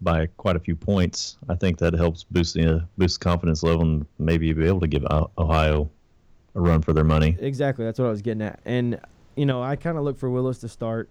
by 0.00 0.26
quite 0.36 0.56
a 0.56 0.60
few 0.60 0.76
points, 0.76 1.36
I 1.48 1.54
think 1.54 1.78
that 1.78 1.94
helps 1.94 2.24
boost 2.24 2.54
the 2.54 2.76
uh, 2.76 2.80
boost 2.98 3.20
confidence 3.20 3.62
level 3.62 3.82
and 3.82 4.06
maybe 4.18 4.52
be 4.52 4.66
able 4.66 4.80
to 4.80 4.88
give 4.88 5.04
Ohio 5.38 5.90
a 6.54 6.60
run 6.60 6.82
for 6.82 6.92
their 6.92 7.04
money. 7.04 7.36
Exactly. 7.40 7.84
That's 7.84 7.98
what 7.98 8.06
I 8.06 8.10
was 8.10 8.22
getting 8.22 8.42
at. 8.42 8.60
And 8.64 9.00
you 9.36 9.46
know, 9.46 9.62
I 9.62 9.76
kind 9.76 9.96
of 9.96 10.04
look 10.04 10.18
for 10.18 10.28
Willis 10.28 10.58
to 10.58 10.68
start, 10.68 11.08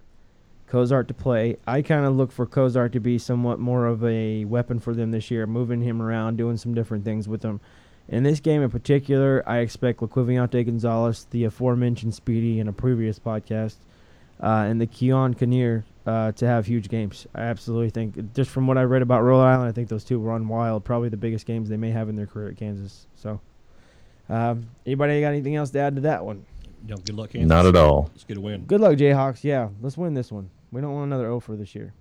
Cozart 0.69 1.07
to 1.07 1.13
play. 1.13 1.57
I 1.65 1.81
kind 1.81 2.05
of 2.05 2.15
look 2.15 2.31
for 2.31 2.45
Cozart 2.45 2.93
to 2.93 2.99
be 2.99 3.17
somewhat 3.17 3.59
more 3.59 3.87
of 3.87 4.03
a 4.03 4.45
weapon 4.45 4.79
for 4.79 4.93
them 4.93 5.11
this 5.11 5.31
year, 5.31 5.47
moving 5.47 5.81
him 5.81 6.01
around, 6.01 6.37
doing 6.37 6.57
some 6.57 6.75
different 6.75 7.03
things 7.03 7.27
with 7.27 7.43
him. 7.43 7.59
In 8.07 8.23
this 8.23 8.39
game 8.39 8.61
in 8.61 8.69
particular, 8.69 9.43
I 9.47 9.59
expect 9.59 9.99
LaQuvionte 9.99 10.65
Gonzalez, 10.65 11.27
the 11.31 11.45
aforementioned 11.45 12.13
Speedy 12.13 12.59
in 12.59 12.67
a 12.67 12.73
previous 12.73 13.19
podcast, 13.19 13.77
uh, 14.41 14.65
and 14.67 14.79
the 14.79 14.87
Ke'aun 14.87 15.35
Kinner 15.35 15.83
uh, 16.05 16.31
to 16.33 16.47
have 16.47 16.67
huge 16.67 16.87
games. 16.87 17.25
I 17.33 17.41
absolutely 17.41 17.89
think, 17.89 18.33
just 18.33 18.51
from 18.51 18.67
what 18.67 18.77
I 18.77 18.83
read 18.83 19.01
about 19.01 19.23
Rhode 19.23 19.41
Island, 19.41 19.69
I 19.69 19.71
think 19.71 19.89
those 19.89 20.03
two 20.03 20.19
run 20.19 20.47
wild. 20.47 20.85
Probably 20.85 21.09
the 21.09 21.17
biggest 21.17 21.45
games 21.45 21.69
they 21.69 21.77
may 21.77 21.91
have 21.91 22.09
in 22.09 22.15
their 22.15 22.27
career 22.27 22.49
at 22.49 22.57
Kansas. 22.57 23.07
So, 23.15 23.41
um, 24.29 24.67
anybody 24.85 25.21
got 25.21 25.29
anything 25.29 25.55
else 25.55 25.71
to 25.71 25.79
add 25.79 25.95
to 25.95 26.01
that 26.01 26.23
one? 26.23 26.45
You 26.87 26.95
know, 26.95 26.97
good 26.97 27.15
luck, 27.15 27.31
Kansas. 27.31 27.49
Not 27.49 27.65
at 27.65 27.75
all. 27.75 28.09
Let's 28.13 28.23
get 28.23 28.37
a 28.37 28.41
win. 28.41 28.65
Good 28.65 28.81
luck, 28.81 28.97
Jayhawks. 28.97 29.43
Yeah, 29.43 29.69
let's 29.81 29.97
win 29.97 30.13
this 30.13 30.31
one. 30.31 30.49
We 30.71 30.81
don't 30.81 30.93
want 30.93 31.07
another 31.07 31.27
O 31.27 31.39
for 31.39 31.55
this 31.55 31.75
year. 31.75 31.93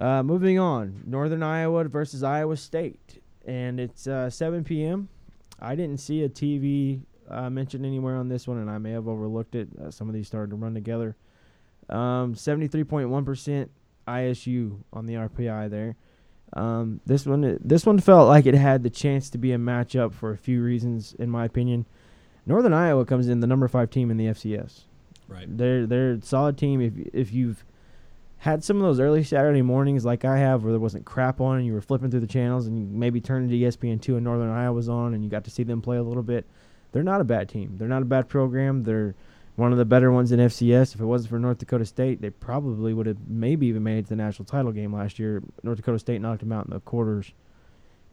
Uh, 0.00 0.22
moving 0.22 0.58
on, 0.58 1.02
Northern 1.06 1.42
Iowa 1.42 1.84
versus 1.84 2.22
Iowa 2.22 2.56
State, 2.56 3.22
and 3.44 3.78
it's 3.78 4.06
uh, 4.06 4.30
7 4.30 4.64
p.m. 4.64 5.08
I 5.60 5.74
didn't 5.74 5.98
see 5.98 6.22
a 6.22 6.28
TV 6.28 7.02
uh, 7.28 7.50
mentioned 7.50 7.84
anywhere 7.84 8.16
on 8.16 8.28
this 8.28 8.48
one, 8.48 8.58
and 8.58 8.70
I 8.70 8.78
may 8.78 8.92
have 8.92 9.06
overlooked 9.06 9.54
it. 9.54 9.68
Uh, 9.80 9.90
some 9.90 10.08
of 10.08 10.14
these 10.14 10.26
started 10.26 10.50
to 10.50 10.56
run 10.56 10.74
together. 10.74 11.16
Um, 11.88 12.34
73.1% 12.34 13.68
ISU 14.08 14.78
on 14.92 15.06
the 15.06 15.14
FPI 15.14 15.70
there. 15.70 15.96
Um, 16.52 17.00
this 17.06 17.26
one, 17.26 17.58
this 17.62 17.86
one 17.86 18.00
felt 18.00 18.28
like 18.28 18.46
it 18.46 18.54
had 18.54 18.82
the 18.82 18.90
chance 18.90 19.30
to 19.30 19.38
be 19.38 19.52
a 19.52 19.58
matchup 19.58 20.12
for 20.14 20.32
a 20.32 20.38
few 20.38 20.62
reasons, 20.62 21.14
in 21.18 21.30
my 21.30 21.44
opinion. 21.44 21.86
Northern 22.46 22.72
Iowa 22.72 23.04
comes 23.04 23.28
in 23.28 23.40
the 23.40 23.46
number 23.46 23.68
five 23.68 23.90
team 23.90 24.10
in 24.10 24.16
the 24.16 24.26
FCS. 24.26 24.84
Right. 25.30 25.46
They're 25.48 25.86
they're 25.86 26.12
a 26.12 26.22
solid 26.22 26.58
team. 26.58 26.80
If 26.80 26.92
if 27.14 27.32
you've 27.32 27.64
had 28.38 28.64
some 28.64 28.78
of 28.78 28.82
those 28.82 28.98
early 28.98 29.22
Saturday 29.22 29.62
mornings 29.62 30.04
like 30.04 30.24
I 30.24 30.38
have, 30.38 30.64
where 30.64 30.72
there 30.72 30.80
wasn't 30.80 31.04
crap 31.04 31.40
on, 31.40 31.58
and 31.58 31.66
you 31.66 31.72
were 31.72 31.80
flipping 31.80 32.10
through 32.10 32.20
the 32.20 32.26
channels, 32.26 32.66
and 32.66 32.78
you 32.78 32.84
maybe 32.86 33.20
turned 33.20 33.48
to 33.50 33.56
ESPN 33.56 34.00
two 34.00 34.16
and 34.16 34.24
Northern 34.24 34.50
Iowa's 34.50 34.88
on, 34.88 35.14
and 35.14 35.22
you 35.22 35.30
got 35.30 35.44
to 35.44 35.50
see 35.50 35.62
them 35.62 35.80
play 35.80 35.98
a 35.98 36.02
little 36.02 36.22
bit. 36.22 36.46
They're 36.92 37.02
not 37.04 37.20
a 37.20 37.24
bad 37.24 37.48
team. 37.48 37.76
They're 37.78 37.88
not 37.88 38.02
a 38.02 38.06
bad 38.06 38.28
program. 38.28 38.82
They're 38.82 39.14
one 39.56 39.72
of 39.72 39.78
the 39.78 39.84
better 39.84 40.10
ones 40.10 40.32
in 40.32 40.40
FCS. 40.40 40.94
If 40.94 41.00
it 41.00 41.04
wasn't 41.04 41.30
for 41.30 41.38
North 41.38 41.58
Dakota 41.58 41.84
State, 41.84 42.20
they 42.20 42.30
probably 42.30 42.92
would 42.92 43.06
have 43.06 43.18
maybe 43.28 43.66
even 43.66 43.82
made 43.82 43.98
it 43.98 44.02
to 44.04 44.08
the 44.08 44.16
national 44.16 44.46
title 44.46 44.72
game 44.72 44.92
last 44.92 45.18
year. 45.18 45.42
North 45.62 45.76
Dakota 45.76 45.98
State 45.98 46.20
knocked 46.20 46.40
them 46.40 46.50
out 46.50 46.64
in 46.64 46.72
the 46.72 46.80
quarters. 46.80 47.32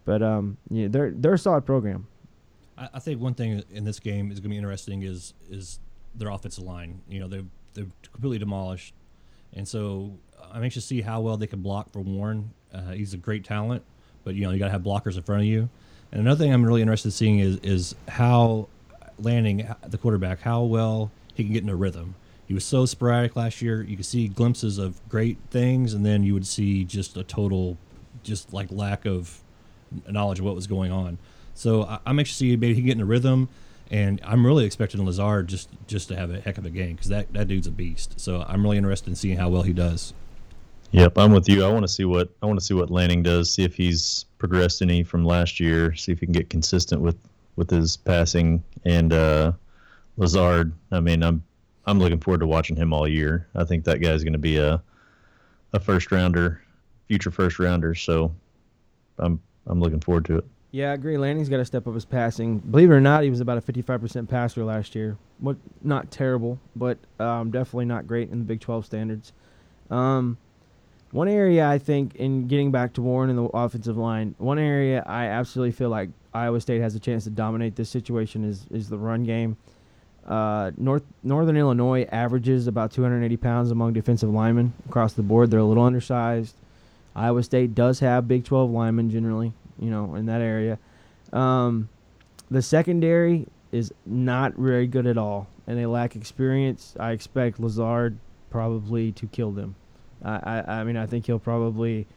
But 0.06 0.22
um, 0.22 0.58
yeah, 0.70 0.88
they're 0.90 1.12
they're 1.12 1.34
a 1.34 1.40
solid 1.40 1.66
program. 1.66 2.08
I, 2.78 2.90
I 2.94 3.00
think 3.00 3.20
one 3.20 3.34
thing 3.34 3.64
in 3.72 3.84
this 3.86 4.00
game 4.00 4.32
is 4.32 4.40
going 4.40 4.50
to 4.50 4.54
be 4.54 4.58
interesting 4.58 5.04
is 5.04 5.34
is 5.50 5.80
their 6.18 6.30
offensive 6.30 6.64
line. 6.64 7.02
You 7.10 7.20
know, 7.20 7.28
they're 7.28 7.46
they're 7.74 7.88
completely 8.12 8.40
demolished, 8.40 8.94
and 9.54 9.68
so 9.68 10.18
I'm 10.52 10.64
anxious 10.64 10.84
to 10.84 10.88
see 10.88 11.02
how 11.02 11.22
well 11.22 11.38
they 11.38 11.48
can 11.48 11.62
block 11.62 11.92
for 11.92 12.02
Warren. 12.02 12.52
Uh, 12.74 12.92
he's 12.92 13.14
a 13.14 13.18
great 13.18 13.46
talent, 13.46 13.84
but 14.24 14.36
you 14.36 14.42
know 14.42 14.52
you 14.52 14.60
got 14.60 14.66
to 14.66 14.72
have 14.72 14.84
blockers 14.84 15.16
in 15.16 15.24
front 15.24 15.42
of 15.42 15.48
you. 15.48 15.70
And 16.12 16.22
another 16.22 16.44
thing 16.44 16.54
I'm 16.54 16.66
really 16.66 16.82
interested 16.82 17.10
in 17.10 17.12
seeing 17.12 17.40
is 17.40 17.58
is 17.58 17.96
how 18.08 18.68
Lanning 19.20 19.68
the 19.88 19.98
quarterback, 19.98 20.42
how 20.42 20.62
well 20.62 21.10
he 21.34 21.44
can 21.44 21.52
get 21.52 21.64
in 21.64 21.70
a 21.70 21.76
rhythm. 21.76 22.14
He 22.48 22.54
was 22.54 22.64
so 22.64 22.86
sporadic 22.86 23.36
last 23.36 23.64
year. 23.64 23.82
You 23.82 23.98
could 23.98 24.06
see 24.06 24.28
glimpses 24.28 24.78
of 24.78 25.02
great 25.10 25.38
things, 25.50 25.94
and 25.96 26.06
then 26.06 26.24
you 26.24 26.36
would 26.36 26.46
see 26.46 26.84
just 26.84 27.18
a 27.18 27.24
total, 27.24 27.78
just 28.22 28.54
like 28.54 28.72
lack 28.72 29.06
of 29.06 29.42
knowledge 30.08 30.38
of 30.40 30.46
what 30.46 30.54
was 30.54 30.68
going 30.68 30.92
on. 30.92 31.18
So 31.56 32.00
I'm 32.06 32.20
anxious 32.20 32.38
to 32.38 32.40
see 32.40 32.56
maybe 32.56 32.76
he 32.76 32.82
can 32.82 32.86
get 32.86 32.96
in 32.98 33.02
a 33.02 33.06
rhythm, 33.06 33.50
and 33.92 34.22
I'm 34.24 34.46
really 34.46 34.66
expecting 34.66 35.06
Lazard 35.06 35.48
just 35.48 35.70
just 35.88 36.08
to 36.10 36.16
have 36.16 36.32
a 36.32 36.40
heck 36.40 36.58
of 36.58 36.66
a 36.66 36.70
game 36.70 36.96
because 36.96 37.10
that, 37.10 37.32
that 37.34 37.48
dude's 37.48 37.68
a 37.68 37.72
beast. 37.72 38.20
So 38.20 38.46
I'm 38.48 38.64
really 38.64 38.78
interested 38.78 39.10
in 39.10 39.16
seeing 39.16 39.38
how 39.38 39.50
well 39.50 39.64
he 39.64 39.74
does. 39.74 40.14
Yep, 40.92 41.18
I'm 41.18 41.34
with 41.34 41.50
you. 41.50 41.66
I 41.66 41.72
want 41.72 41.84
to 41.84 41.88
see 41.88 42.06
what 42.06 42.30
I 42.42 42.46
want 42.46 42.60
to 42.60 42.66
see 42.66 42.74
what 42.74 42.90
Lanning 42.90 43.24
does. 43.24 43.54
See 43.54 43.64
if 43.64 43.76
he's 43.76 44.26
progressed 44.38 44.82
any 44.82 45.04
from 45.04 45.26
last 45.26 45.60
year. 45.60 45.94
See 45.96 46.12
if 46.12 46.20
he 46.20 46.26
can 46.26 46.34
get 46.34 46.50
consistent 46.50 47.02
with 47.02 47.18
with 47.56 47.70
his 47.70 47.98
passing 47.98 48.64
and 48.86 49.12
uh, 49.12 49.52
Lazard. 50.16 50.72
I 50.92 51.00
mean, 51.00 51.24
I'm 51.24 51.44
I'm 51.86 52.00
looking 52.00 52.20
forward 52.20 52.40
to 52.40 52.48
watching 52.48 52.76
him 52.76 52.94
all 52.94 53.08
year. 53.08 53.48
I 53.56 53.66
think 53.66 53.84
that 53.86 54.00
guy's 54.00 54.24
going 54.24 54.34
to 54.34 54.40
be 54.40 54.58
a 54.58 54.82
a 55.74 55.80
first 55.80 56.12
rounder, 56.12 56.62
future 57.08 57.32
first 57.32 57.60
rounder. 57.60 57.94
So 57.94 58.34
I'm 59.18 59.42
I'm 59.66 59.82
looking 59.82 60.00
forward 60.00 60.26
to 60.26 60.38
it. 60.38 60.46
Yeah, 60.72 60.92
I 60.92 60.94
agree. 60.94 61.18
Lanning's 61.18 61.50
got 61.50 61.58
to 61.58 61.66
step 61.66 61.88
up 61.88 61.94
his 61.94 62.06
passing. 62.06 62.60
Believe 62.60 62.92
it 62.92 62.94
or 62.94 63.02
not, 63.02 63.24
he 63.24 63.30
was 63.30 63.40
about 63.40 63.58
a 63.58 63.62
55% 63.62 64.28
passer 64.28 64.64
last 64.64 64.96
year. 64.96 65.18
What 65.40 65.56
not 65.82 66.12
terrible, 66.12 66.60
but 66.76 66.98
um, 67.20 67.52
definitely 67.52 67.86
not 67.86 68.06
great 68.06 68.30
in 68.30 68.40
the 68.40 68.46
Big 68.46 68.60
12 68.60 68.86
standards. 68.86 69.32
Um, 69.90 70.38
one 71.12 71.30
area 71.30 71.66
I 71.68 71.78
think, 71.78 72.16
in 72.16 72.48
getting 72.48 72.72
back 72.72 72.94
to 72.94 73.02
Warren 73.02 73.30
and 73.30 73.40
the 73.40 73.44
offensive 73.44 73.98
line, 73.98 74.36
one 74.40 74.60
area 74.60 75.04
I 75.08 75.28
absolutely 75.28 75.72
feel 75.72 75.90
like 75.90 76.10
Iowa 76.34 76.60
State 76.60 76.82
has 76.82 76.96
a 76.96 77.00
chance 77.00 77.24
to 77.24 77.30
dominate 77.30 77.76
this 77.76 77.90
situation 77.90 78.44
is 78.44 78.66
is 78.70 78.90
the 78.90 78.98
run 78.98 79.24
game. 79.24 79.56
Uh, 80.26 80.72
North 80.76 81.04
Northern 81.24 81.56
Illinois 81.56 82.04
averages 82.12 82.68
about 82.68 82.92
280 82.92 83.38
pounds 83.38 83.72
among 83.72 83.94
defensive 83.94 84.30
linemen 84.30 84.74
across 84.88 85.14
the 85.14 85.24
board. 85.24 85.50
They're 85.50 85.62
a 85.62 85.66
little 85.66 85.84
undersized. 85.84 86.56
Iowa 87.16 87.42
State 87.42 87.74
does 87.74 88.02
have 88.02 88.28
Big 88.28 88.44
12 88.44 88.70
linemen 88.70 89.10
generally, 89.10 89.54
you 89.80 89.90
know, 89.90 90.16
in 90.16 90.26
that 90.28 90.42
area. 90.42 90.80
Um, 91.34 91.90
the 92.50 92.62
secondary 92.62 93.48
is 93.72 93.94
not 94.06 94.54
very 94.54 94.88
good 94.88 95.08
at 95.08 95.18
all, 95.18 95.48
and 95.66 95.78
they 95.78 95.86
lack 95.86 96.16
experience. 96.16 96.96
I 97.00 97.12
expect 97.12 97.60
Lazard 97.60 98.18
probably 98.50 99.12
to 99.14 99.28
kill 99.28 99.52
them. 99.52 99.76
I, 100.24 100.36
I, 100.36 100.80
I 100.80 100.84
mean, 100.84 100.98
I 100.98 101.06
think 101.06 101.26
he'll 101.26 101.40
probably. 101.40 102.08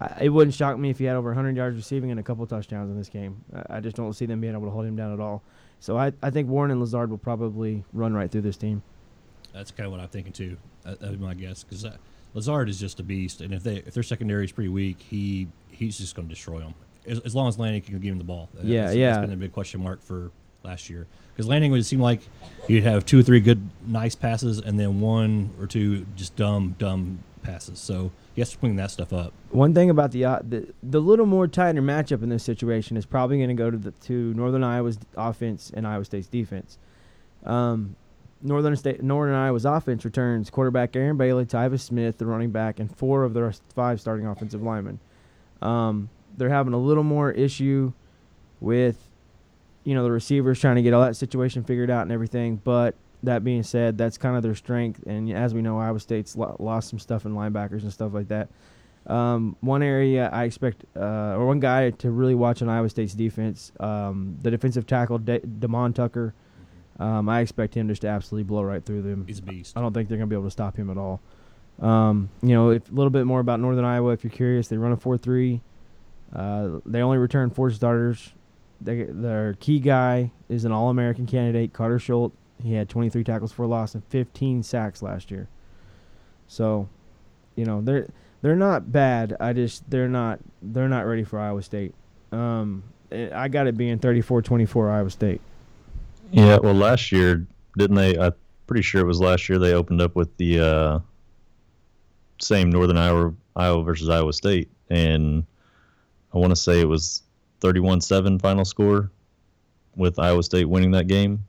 I, 0.00 0.24
it 0.24 0.28
wouldn't 0.28 0.54
shock 0.54 0.78
me 0.78 0.90
if 0.90 0.98
he 0.98 1.04
had 1.04 1.16
over 1.16 1.30
100 1.30 1.56
yards 1.56 1.76
receiving 1.76 2.10
and 2.10 2.20
a 2.20 2.22
couple 2.22 2.46
touchdowns 2.46 2.90
in 2.90 2.96
this 2.96 3.08
game. 3.08 3.44
I, 3.54 3.76
I 3.76 3.80
just 3.80 3.96
don't 3.96 4.12
see 4.12 4.26
them 4.26 4.40
being 4.40 4.54
able 4.54 4.66
to 4.66 4.70
hold 4.70 4.86
him 4.86 4.96
down 4.96 5.12
at 5.12 5.20
all. 5.20 5.42
So 5.80 5.96
I, 5.96 6.12
I 6.22 6.30
think 6.30 6.48
Warren 6.48 6.70
and 6.70 6.80
Lazard 6.80 7.10
will 7.10 7.18
probably 7.18 7.84
run 7.92 8.12
right 8.12 8.30
through 8.30 8.42
this 8.42 8.56
team. 8.56 8.82
That's 9.52 9.70
kind 9.70 9.86
of 9.86 9.92
what 9.92 10.00
I'm 10.00 10.08
thinking 10.08 10.32
too. 10.32 10.56
That, 10.84 11.00
that'd 11.00 11.18
be 11.18 11.24
my 11.24 11.34
guess 11.34 11.64
because 11.64 11.84
uh, 11.84 11.96
Lazard 12.34 12.68
is 12.68 12.78
just 12.78 13.00
a 13.00 13.02
beast, 13.02 13.40
and 13.40 13.52
if 13.52 13.62
they 13.62 13.76
if 13.76 13.94
their 13.94 14.02
secondary 14.02 14.44
is 14.44 14.52
pretty 14.52 14.68
weak, 14.68 14.98
he 15.00 15.48
he's 15.70 15.98
just 15.98 16.14
going 16.14 16.28
to 16.28 16.34
destroy 16.34 16.60
them. 16.60 16.74
As, 17.06 17.18
as 17.20 17.34
long 17.34 17.48
as 17.48 17.58
Lanning 17.58 17.80
can 17.80 17.98
give 17.98 18.12
him 18.12 18.18
the 18.18 18.24
ball. 18.24 18.48
Yeah, 18.62 18.82
That's- 18.82 18.96
yeah. 18.96 19.10
That's 19.12 19.26
been 19.26 19.32
a 19.32 19.36
big 19.36 19.52
question 19.52 19.82
mark 19.82 20.02
for 20.02 20.30
last 20.62 20.90
year. 20.90 21.06
Because 21.32 21.48
Lanning 21.48 21.70
would 21.72 21.86
seem 21.86 22.00
like 22.00 22.20
he'd 22.68 22.82
have 22.82 23.06
two 23.06 23.20
or 23.20 23.22
three 23.22 23.40
good, 23.40 23.70
nice 23.86 24.14
passes, 24.14 24.58
and 24.58 24.78
then 24.78 25.00
one 25.00 25.50
or 25.58 25.66
two 25.66 26.04
just 26.16 26.36
dumb, 26.36 26.74
dumb 26.78 27.20
passes. 27.42 27.78
So 27.78 28.12
he 28.34 28.42
has 28.42 28.50
to 28.50 28.58
clean 28.58 28.76
that 28.76 28.90
stuff 28.90 29.12
up. 29.12 29.32
One 29.50 29.72
thing 29.72 29.88
about 29.88 30.12
the 30.12 30.24
uh, 30.24 30.40
the, 30.46 30.72
the 30.82 31.00
little 31.00 31.24
more 31.26 31.48
tighter 31.48 31.80
matchup 31.80 32.22
in 32.22 32.28
this 32.28 32.44
situation 32.44 32.96
is 32.96 33.06
probably 33.06 33.38
going 33.38 33.48
to 33.48 33.54
go 33.54 33.70
to 33.70 33.78
the 33.78 33.90
to 33.92 34.34
Northern 34.34 34.62
Iowa's 34.62 34.98
offense 35.16 35.70
and 35.74 35.86
Iowa 35.86 36.04
State's 36.04 36.26
defense. 36.26 36.76
Um, 37.44 37.96
Northern 38.42 38.76
State 38.76 39.02
Northern 39.02 39.34
Iowa's 39.34 39.64
offense 39.64 40.04
returns 40.04 40.50
quarterback 40.50 40.94
Aaron 40.96 41.16
Bailey, 41.16 41.44
Tyvis 41.46 41.80
Smith, 41.80 42.18
the 42.18 42.26
running 42.26 42.50
back, 42.50 42.80
and 42.80 42.94
four 42.94 43.24
of 43.24 43.34
their 43.34 43.52
five 43.74 44.00
starting 44.00 44.26
offensive 44.26 44.62
linemen. 44.62 44.98
Um, 45.62 46.08
they're 46.36 46.48
having 46.48 46.72
a 46.72 46.78
little 46.78 47.02
more 47.04 47.30
issue 47.30 47.92
with, 48.60 48.98
you 49.84 49.94
know, 49.94 50.02
the 50.04 50.10
receivers 50.10 50.60
trying 50.60 50.76
to 50.76 50.82
get 50.82 50.92
all 50.92 51.02
that 51.02 51.16
situation 51.16 51.64
figured 51.64 51.90
out 51.90 52.02
and 52.02 52.12
everything. 52.12 52.56
But 52.62 52.94
that 53.22 53.44
being 53.44 53.62
said, 53.62 53.98
that's 53.98 54.18
kind 54.18 54.36
of 54.36 54.42
their 54.42 54.54
strength. 54.54 55.02
And 55.06 55.30
as 55.32 55.54
we 55.54 55.62
know, 55.62 55.78
Iowa 55.78 56.00
State's 56.00 56.36
lo- 56.36 56.56
lost 56.58 56.88
some 56.88 56.98
stuff 56.98 57.24
in 57.26 57.34
linebackers 57.34 57.82
and 57.82 57.92
stuff 57.92 58.12
like 58.14 58.28
that. 58.28 58.48
Um, 59.06 59.56
one 59.60 59.82
area 59.82 60.28
I 60.32 60.44
expect, 60.44 60.84
uh, 60.94 61.34
or 61.36 61.46
one 61.46 61.60
guy 61.60 61.90
to 61.90 62.10
really 62.10 62.34
watch 62.34 62.62
on 62.62 62.68
Iowa 62.68 62.88
State's 62.88 63.14
defense, 63.14 63.72
um, 63.80 64.36
the 64.42 64.50
defensive 64.50 64.86
tackle 64.86 65.18
De- 65.18 65.40
Demond 65.40 65.94
Tucker. 65.94 66.34
Um, 66.98 67.28
I 67.30 67.40
expect 67.40 67.74
him 67.74 67.88
just 67.88 68.02
to 68.02 68.08
absolutely 68.08 68.44
blow 68.44 68.62
right 68.62 68.84
through 68.84 69.02
them. 69.02 69.24
He's 69.26 69.38
a 69.38 69.42
beast. 69.42 69.76
I 69.76 69.80
don't 69.80 69.94
think 69.94 70.08
they're 70.08 70.18
going 70.18 70.28
to 70.28 70.32
be 70.32 70.36
able 70.36 70.46
to 70.46 70.50
stop 70.50 70.76
him 70.76 70.90
at 70.90 70.98
all. 70.98 71.20
Um, 71.80 72.28
you 72.42 72.50
know, 72.50 72.72
a 72.72 72.80
little 72.90 73.10
bit 73.10 73.24
more 73.24 73.40
about 73.40 73.58
Northern 73.58 73.86
Iowa, 73.86 74.12
if 74.12 74.22
you're 74.22 74.30
curious, 74.30 74.68
they 74.68 74.76
run 74.76 74.92
a 74.92 74.98
4 74.98 75.16
3. 75.16 75.62
Uh, 76.34 76.80
they 76.86 77.02
only 77.02 77.18
return 77.18 77.50
four 77.50 77.70
starters. 77.70 78.32
They, 78.80 79.04
their 79.04 79.54
key 79.54 79.80
guy 79.80 80.30
is 80.48 80.64
an 80.64 80.72
All 80.72 80.88
American 80.88 81.26
candidate, 81.26 81.72
Carter 81.72 81.98
Schultz. 81.98 82.36
He 82.62 82.74
had 82.74 82.88
23 82.88 83.24
tackles 83.24 83.52
for 83.52 83.66
loss 83.66 83.94
and 83.94 84.04
15 84.04 84.62
sacks 84.62 85.02
last 85.02 85.30
year. 85.30 85.48
So, 86.46 86.88
you 87.56 87.64
know, 87.64 87.80
they're 87.80 88.08
they're 88.42 88.56
not 88.56 88.90
bad. 88.90 89.36
I 89.40 89.52
just 89.52 89.88
they're 89.90 90.08
not 90.08 90.40
they're 90.62 90.88
not 90.88 91.06
ready 91.06 91.24
for 91.24 91.38
Iowa 91.38 91.62
State. 91.62 91.94
Um, 92.32 92.82
I 93.12 93.48
got 93.48 93.66
it 93.66 93.76
being 93.76 93.98
34-24 93.98 94.90
Iowa 94.90 95.10
State. 95.10 95.40
Yeah, 96.30 96.58
well, 96.62 96.74
last 96.74 97.12
year 97.12 97.46
didn't 97.76 97.96
they? 97.96 98.18
I'm 98.18 98.32
pretty 98.66 98.82
sure 98.82 99.00
it 99.00 99.06
was 99.06 99.20
last 99.20 99.48
year 99.48 99.58
they 99.58 99.72
opened 99.72 100.00
up 100.00 100.14
with 100.14 100.36
the 100.36 100.60
uh, 100.60 100.98
same 102.40 102.70
Northern 102.70 102.96
Iowa 102.96 103.34
Iowa 103.56 103.82
versus 103.82 104.08
Iowa 104.08 104.32
State, 104.32 104.70
and 104.88 105.44
I 106.34 106.38
want 106.38 106.50
to 106.50 106.56
say 106.56 106.80
it 106.80 106.88
was 106.88 107.22
31-7 107.60 108.40
final 108.40 108.64
score, 108.64 109.10
with 109.96 110.18
Iowa 110.18 110.42
State 110.42 110.64
winning 110.64 110.90
that 110.92 111.06
game. 111.06 111.44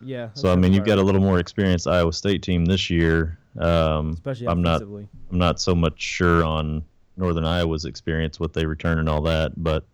Yeah. 0.00 0.28
So 0.34 0.52
I 0.52 0.56
mean, 0.56 0.72
you've 0.72 0.84
got 0.84 0.98
a 0.98 1.02
little 1.02 1.20
more 1.20 1.38
experienced 1.38 1.86
Iowa 1.86 2.12
State 2.12 2.42
team 2.42 2.66
this 2.66 2.90
year. 2.90 3.38
Um, 3.58 4.10
especially 4.10 4.48
I'm 4.48 4.62
not. 4.62 4.82
I'm 4.82 5.08
not 5.30 5.60
so 5.60 5.74
much 5.74 6.00
sure 6.00 6.44
on 6.44 6.84
Northern 7.16 7.44
Iowa's 7.44 7.84
experience, 7.84 8.38
what 8.38 8.52
they 8.52 8.66
return 8.66 8.98
and 8.98 9.08
all 9.08 9.22
that, 9.22 9.52
but 9.56 9.84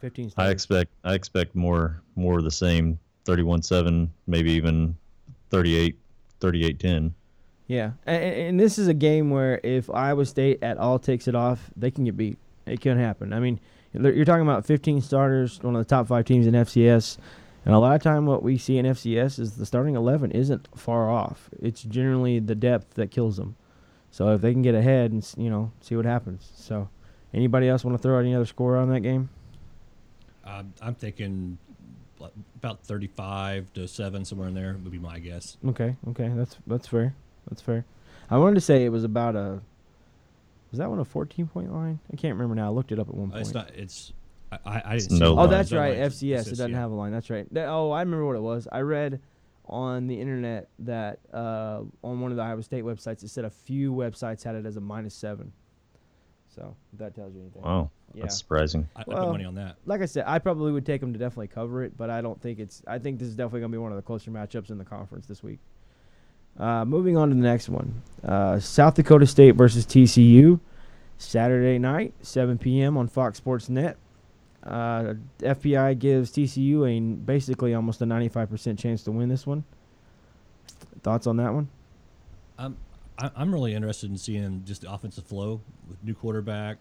15 0.00 0.32
I 0.36 0.48
expect 0.50 0.90
I 1.02 1.14
expect 1.14 1.54
more 1.54 2.00
more 2.16 2.38
of 2.38 2.44
the 2.44 2.50
same 2.50 2.98
31-7, 3.24 4.08
maybe 4.26 4.52
even 4.52 4.96
38 5.50 5.98
38-10. 6.40 7.12
Yeah, 7.66 7.92
and, 8.06 8.22
and 8.22 8.60
this 8.60 8.78
is 8.78 8.88
a 8.88 8.94
game 8.94 9.30
where 9.30 9.60
if 9.64 9.88
Iowa 9.90 10.26
State 10.26 10.62
at 10.62 10.76
all 10.76 10.98
takes 10.98 11.26
it 11.26 11.34
off, 11.34 11.70
they 11.76 11.90
can 11.90 12.04
get 12.04 12.16
beat. 12.16 12.38
It 12.66 12.80
can 12.80 12.98
happen. 12.98 13.32
I 13.32 13.40
mean, 13.40 13.60
you're 13.92 14.24
talking 14.24 14.42
about 14.42 14.66
15 14.66 15.00
starters, 15.02 15.62
one 15.62 15.76
of 15.76 15.80
the 15.80 15.88
top 15.88 16.08
five 16.08 16.24
teams 16.24 16.46
in 16.46 16.54
FCS, 16.54 17.18
and 17.64 17.74
a 17.74 17.78
lot 17.78 17.94
of 17.94 18.02
time 18.02 18.26
what 18.26 18.42
we 18.42 18.58
see 18.58 18.78
in 18.78 18.86
FCS 18.86 19.38
is 19.38 19.56
the 19.56 19.66
starting 19.66 19.94
11 19.94 20.32
isn't 20.32 20.68
far 20.76 21.10
off. 21.10 21.48
It's 21.60 21.82
generally 21.82 22.38
the 22.38 22.54
depth 22.54 22.94
that 22.94 23.10
kills 23.10 23.36
them. 23.36 23.56
So 24.10 24.28
if 24.28 24.40
they 24.40 24.52
can 24.52 24.62
get 24.62 24.74
ahead 24.74 25.10
and 25.12 25.28
you 25.36 25.50
know 25.50 25.72
see 25.80 25.96
what 25.96 26.04
happens. 26.04 26.52
So, 26.54 26.88
anybody 27.32 27.68
else 27.68 27.84
want 27.84 27.96
to 27.96 28.02
throw 28.02 28.16
out 28.16 28.20
any 28.20 28.34
other 28.34 28.46
score 28.46 28.76
on 28.76 28.88
that 28.90 29.00
game? 29.00 29.28
Uh, 30.44 30.62
I'm 30.80 30.94
thinking 30.94 31.58
about 32.56 32.84
35 32.84 33.72
to 33.74 33.88
7, 33.88 34.24
somewhere 34.24 34.48
in 34.48 34.54
there 34.54 34.76
would 34.82 34.92
be 34.92 34.98
my 34.98 35.18
guess. 35.18 35.56
Okay, 35.66 35.96
okay, 36.10 36.30
that's 36.34 36.56
that's 36.66 36.86
fair. 36.86 37.14
That's 37.48 37.60
fair. 37.60 37.84
I 38.30 38.38
wanted 38.38 38.54
to 38.54 38.60
say 38.60 38.84
it 38.84 38.90
was 38.90 39.04
about 39.04 39.36
a. 39.36 39.60
Was 40.74 40.80
that 40.80 40.90
one 40.90 40.98
a 40.98 41.04
14 41.04 41.46
point 41.46 41.72
line? 41.72 42.00
I 42.12 42.16
can't 42.16 42.34
remember 42.34 42.56
now. 42.56 42.66
I 42.66 42.70
looked 42.70 42.90
it 42.90 42.98
up 42.98 43.08
at 43.08 43.14
one 43.14 43.28
Uh, 43.28 43.34
point. 43.34 43.42
It's 43.46 43.54
not, 43.54 43.70
it's, 43.76 44.12
I, 44.50 44.58
I, 44.66 44.82
I 44.86 44.96
didn't 44.98 45.10
see 45.12 45.18
no 45.20 45.38
Oh, 45.38 45.46
that's 45.46 45.70
right. 45.70 45.96
line. 45.96 46.08
FCS. 46.10 46.46
It 46.48 46.50
doesn't 46.50 46.72
yeah. 46.72 46.76
have 46.80 46.90
a 46.90 46.94
line. 46.96 47.12
That's 47.12 47.30
right. 47.30 47.46
That- 47.54 47.68
oh, 47.68 47.92
I 47.92 48.00
remember 48.00 48.26
what 48.26 48.34
it 48.34 48.40
was. 48.42 48.66
I 48.72 48.80
read 48.80 49.20
on 49.66 50.08
the 50.08 50.20
internet 50.20 50.68
that 50.80 51.20
uh, 51.32 51.82
on 52.02 52.20
one 52.20 52.32
of 52.32 52.36
the 52.36 52.42
Iowa 52.42 52.60
State 52.64 52.82
websites, 52.82 53.22
it 53.22 53.30
said 53.30 53.44
a 53.44 53.50
few 53.50 53.92
websites 53.92 54.42
had 54.42 54.56
it 54.56 54.66
as 54.66 54.76
a 54.76 54.80
minus 54.80 55.14
seven. 55.14 55.52
So 56.48 56.74
if 56.92 56.98
that 56.98 57.14
tells 57.14 57.34
you 57.36 57.42
anything. 57.42 57.62
Wow, 57.62 57.90
Yeah. 58.14 58.22
that's 58.22 58.36
surprising. 58.36 58.88
I, 58.96 59.02
I 59.02 59.04
Well, 59.06 59.26
put 59.26 59.30
money 59.32 59.44
on 59.44 59.54
that. 59.54 59.76
Like 59.86 60.02
I 60.02 60.06
said, 60.06 60.24
I 60.26 60.40
probably 60.40 60.72
would 60.72 60.84
take 60.84 61.00
them 61.00 61.12
to 61.12 61.18
definitely 61.20 61.46
cover 61.48 61.84
it, 61.84 61.96
but 61.96 62.10
I 62.10 62.20
don't 62.20 62.40
think 62.42 62.58
it's. 62.58 62.82
I 62.88 62.98
think 62.98 63.20
this 63.20 63.28
is 63.28 63.36
definitely 63.36 63.60
going 63.60 63.70
to 63.70 63.76
be 63.76 63.80
one 63.80 63.92
of 63.92 63.96
the 63.96 64.02
closer 64.02 64.32
matchups 64.32 64.70
in 64.70 64.78
the 64.78 64.84
conference 64.84 65.26
this 65.26 65.40
week. 65.44 65.60
Uh, 66.58 66.84
moving 66.84 67.16
on 67.16 67.28
to 67.30 67.34
the 67.34 67.40
next 67.40 67.68
one, 67.68 68.00
uh, 68.24 68.58
South 68.60 68.94
Dakota 68.94 69.26
State 69.26 69.52
versus 69.56 69.84
TCU, 69.84 70.60
Saturday 71.18 71.78
night, 71.78 72.14
7 72.22 72.58
p.m. 72.58 72.96
on 72.96 73.08
Fox 73.08 73.38
Sports 73.38 73.68
Net. 73.68 73.96
Uh, 74.62 75.14
FPI 75.40 75.98
gives 75.98 76.30
TCU 76.30 76.88
a 76.88 77.00
basically 77.16 77.74
almost 77.74 78.00
a 78.02 78.04
95% 78.06 78.78
chance 78.78 79.02
to 79.02 79.10
win 79.12 79.28
this 79.28 79.46
one. 79.46 79.64
Thoughts 81.02 81.26
on 81.26 81.36
that 81.38 81.52
one? 81.52 81.68
I'm 82.58 82.76
I- 83.18 83.30
I'm 83.36 83.52
really 83.52 83.74
interested 83.74 84.10
in 84.10 84.16
seeing 84.16 84.62
just 84.64 84.82
the 84.82 84.92
offensive 84.92 85.24
flow 85.24 85.60
with 85.88 86.02
new 86.02 86.14
quarterback, 86.14 86.78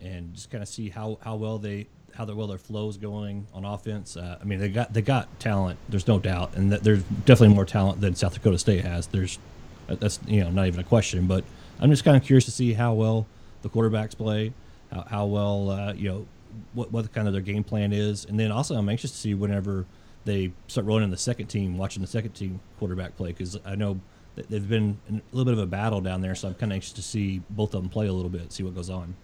and 0.00 0.34
just 0.34 0.50
kind 0.50 0.62
of 0.62 0.68
see 0.68 0.88
how, 0.88 1.18
how 1.22 1.36
well 1.36 1.58
they 1.58 1.88
how 2.14 2.24
their 2.24 2.36
well 2.36 2.46
their 2.46 2.58
flow 2.58 2.88
is 2.88 2.96
going 2.96 3.46
on 3.54 3.64
offense. 3.64 4.16
Uh, 4.16 4.38
I 4.40 4.44
mean, 4.44 4.58
they 4.58 4.68
got 4.68 4.92
they 4.92 5.02
got 5.02 5.40
talent. 5.40 5.78
There's 5.88 6.06
no 6.06 6.18
doubt, 6.18 6.54
and 6.54 6.72
that 6.72 6.82
there's 6.82 7.02
definitely 7.02 7.54
more 7.54 7.64
talent 7.64 8.00
than 8.00 8.14
South 8.14 8.34
Dakota 8.34 8.58
State 8.58 8.84
has. 8.84 9.06
There's 9.06 9.38
that's 9.86 10.20
you 10.26 10.42
know 10.42 10.50
not 10.50 10.66
even 10.66 10.80
a 10.80 10.84
question. 10.84 11.26
But 11.26 11.44
I'm 11.80 11.90
just 11.90 12.04
kind 12.04 12.16
of 12.16 12.22
curious 12.22 12.44
to 12.46 12.50
see 12.50 12.74
how 12.74 12.94
well 12.94 13.26
the 13.62 13.68
quarterbacks 13.68 14.16
play, 14.16 14.52
how, 14.92 15.02
how 15.02 15.26
well 15.26 15.70
uh, 15.70 15.92
you 15.94 16.08
know 16.08 16.26
what 16.74 16.92
what 16.92 17.12
kind 17.12 17.26
of 17.26 17.32
their 17.32 17.42
game 17.42 17.64
plan 17.64 17.92
is, 17.92 18.24
and 18.24 18.38
then 18.38 18.52
also 18.52 18.74
I'm 18.74 18.88
anxious 18.88 19.10
to 19.12 19.16
see 19.16 19.34
whenever 19.34 19.86
they 20.24 20.52
start 20.68 20.86
rolling 20.86 21.04
in 21.04 21.10
the 21.10 21.16
second 21.16 21.46
team, 21.46 21.76
watching 21.78 22.02
the 22.02 22.08
second 22.08 22.32
team 22.32 22.60
quarterback 22.78 23.16
play 23.16 23.28
because 23.28 23.58
I 23.64 23.74
know 23.74 24.00
they've 24.36 24.68
been 24.68 24.98
a 25.10 25.20
little 25.32 25.44
bit 25.44 25.54
of 25.54 25.58
a 25.58 25.66
battle 25.66 26.00
down 26.00 26.20
there, 26.20 26.34
so 26.34 26.48
I'm 26.48 26.54
kind 26.54 26.72
of 26.72 26.76
anxious 26.76 26.92
to 26.92 27.02
see 27.02 27.42
both 27.50 27.74
of 27.74 27.82
them 27.82 27.90
play 27.90 28.06
a 28.06 28.12
little 28.12 28.30
bit, 28.30 28.52
see 28.52 28.62
what 28.62 28.74
goes 28.74 28.90
on. 28.90 29.14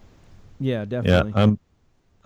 Yeah, 0.60 0.84
definitely. 0.84 1.32
Yeah. 1.34 1.42
I'm 1.42 1.58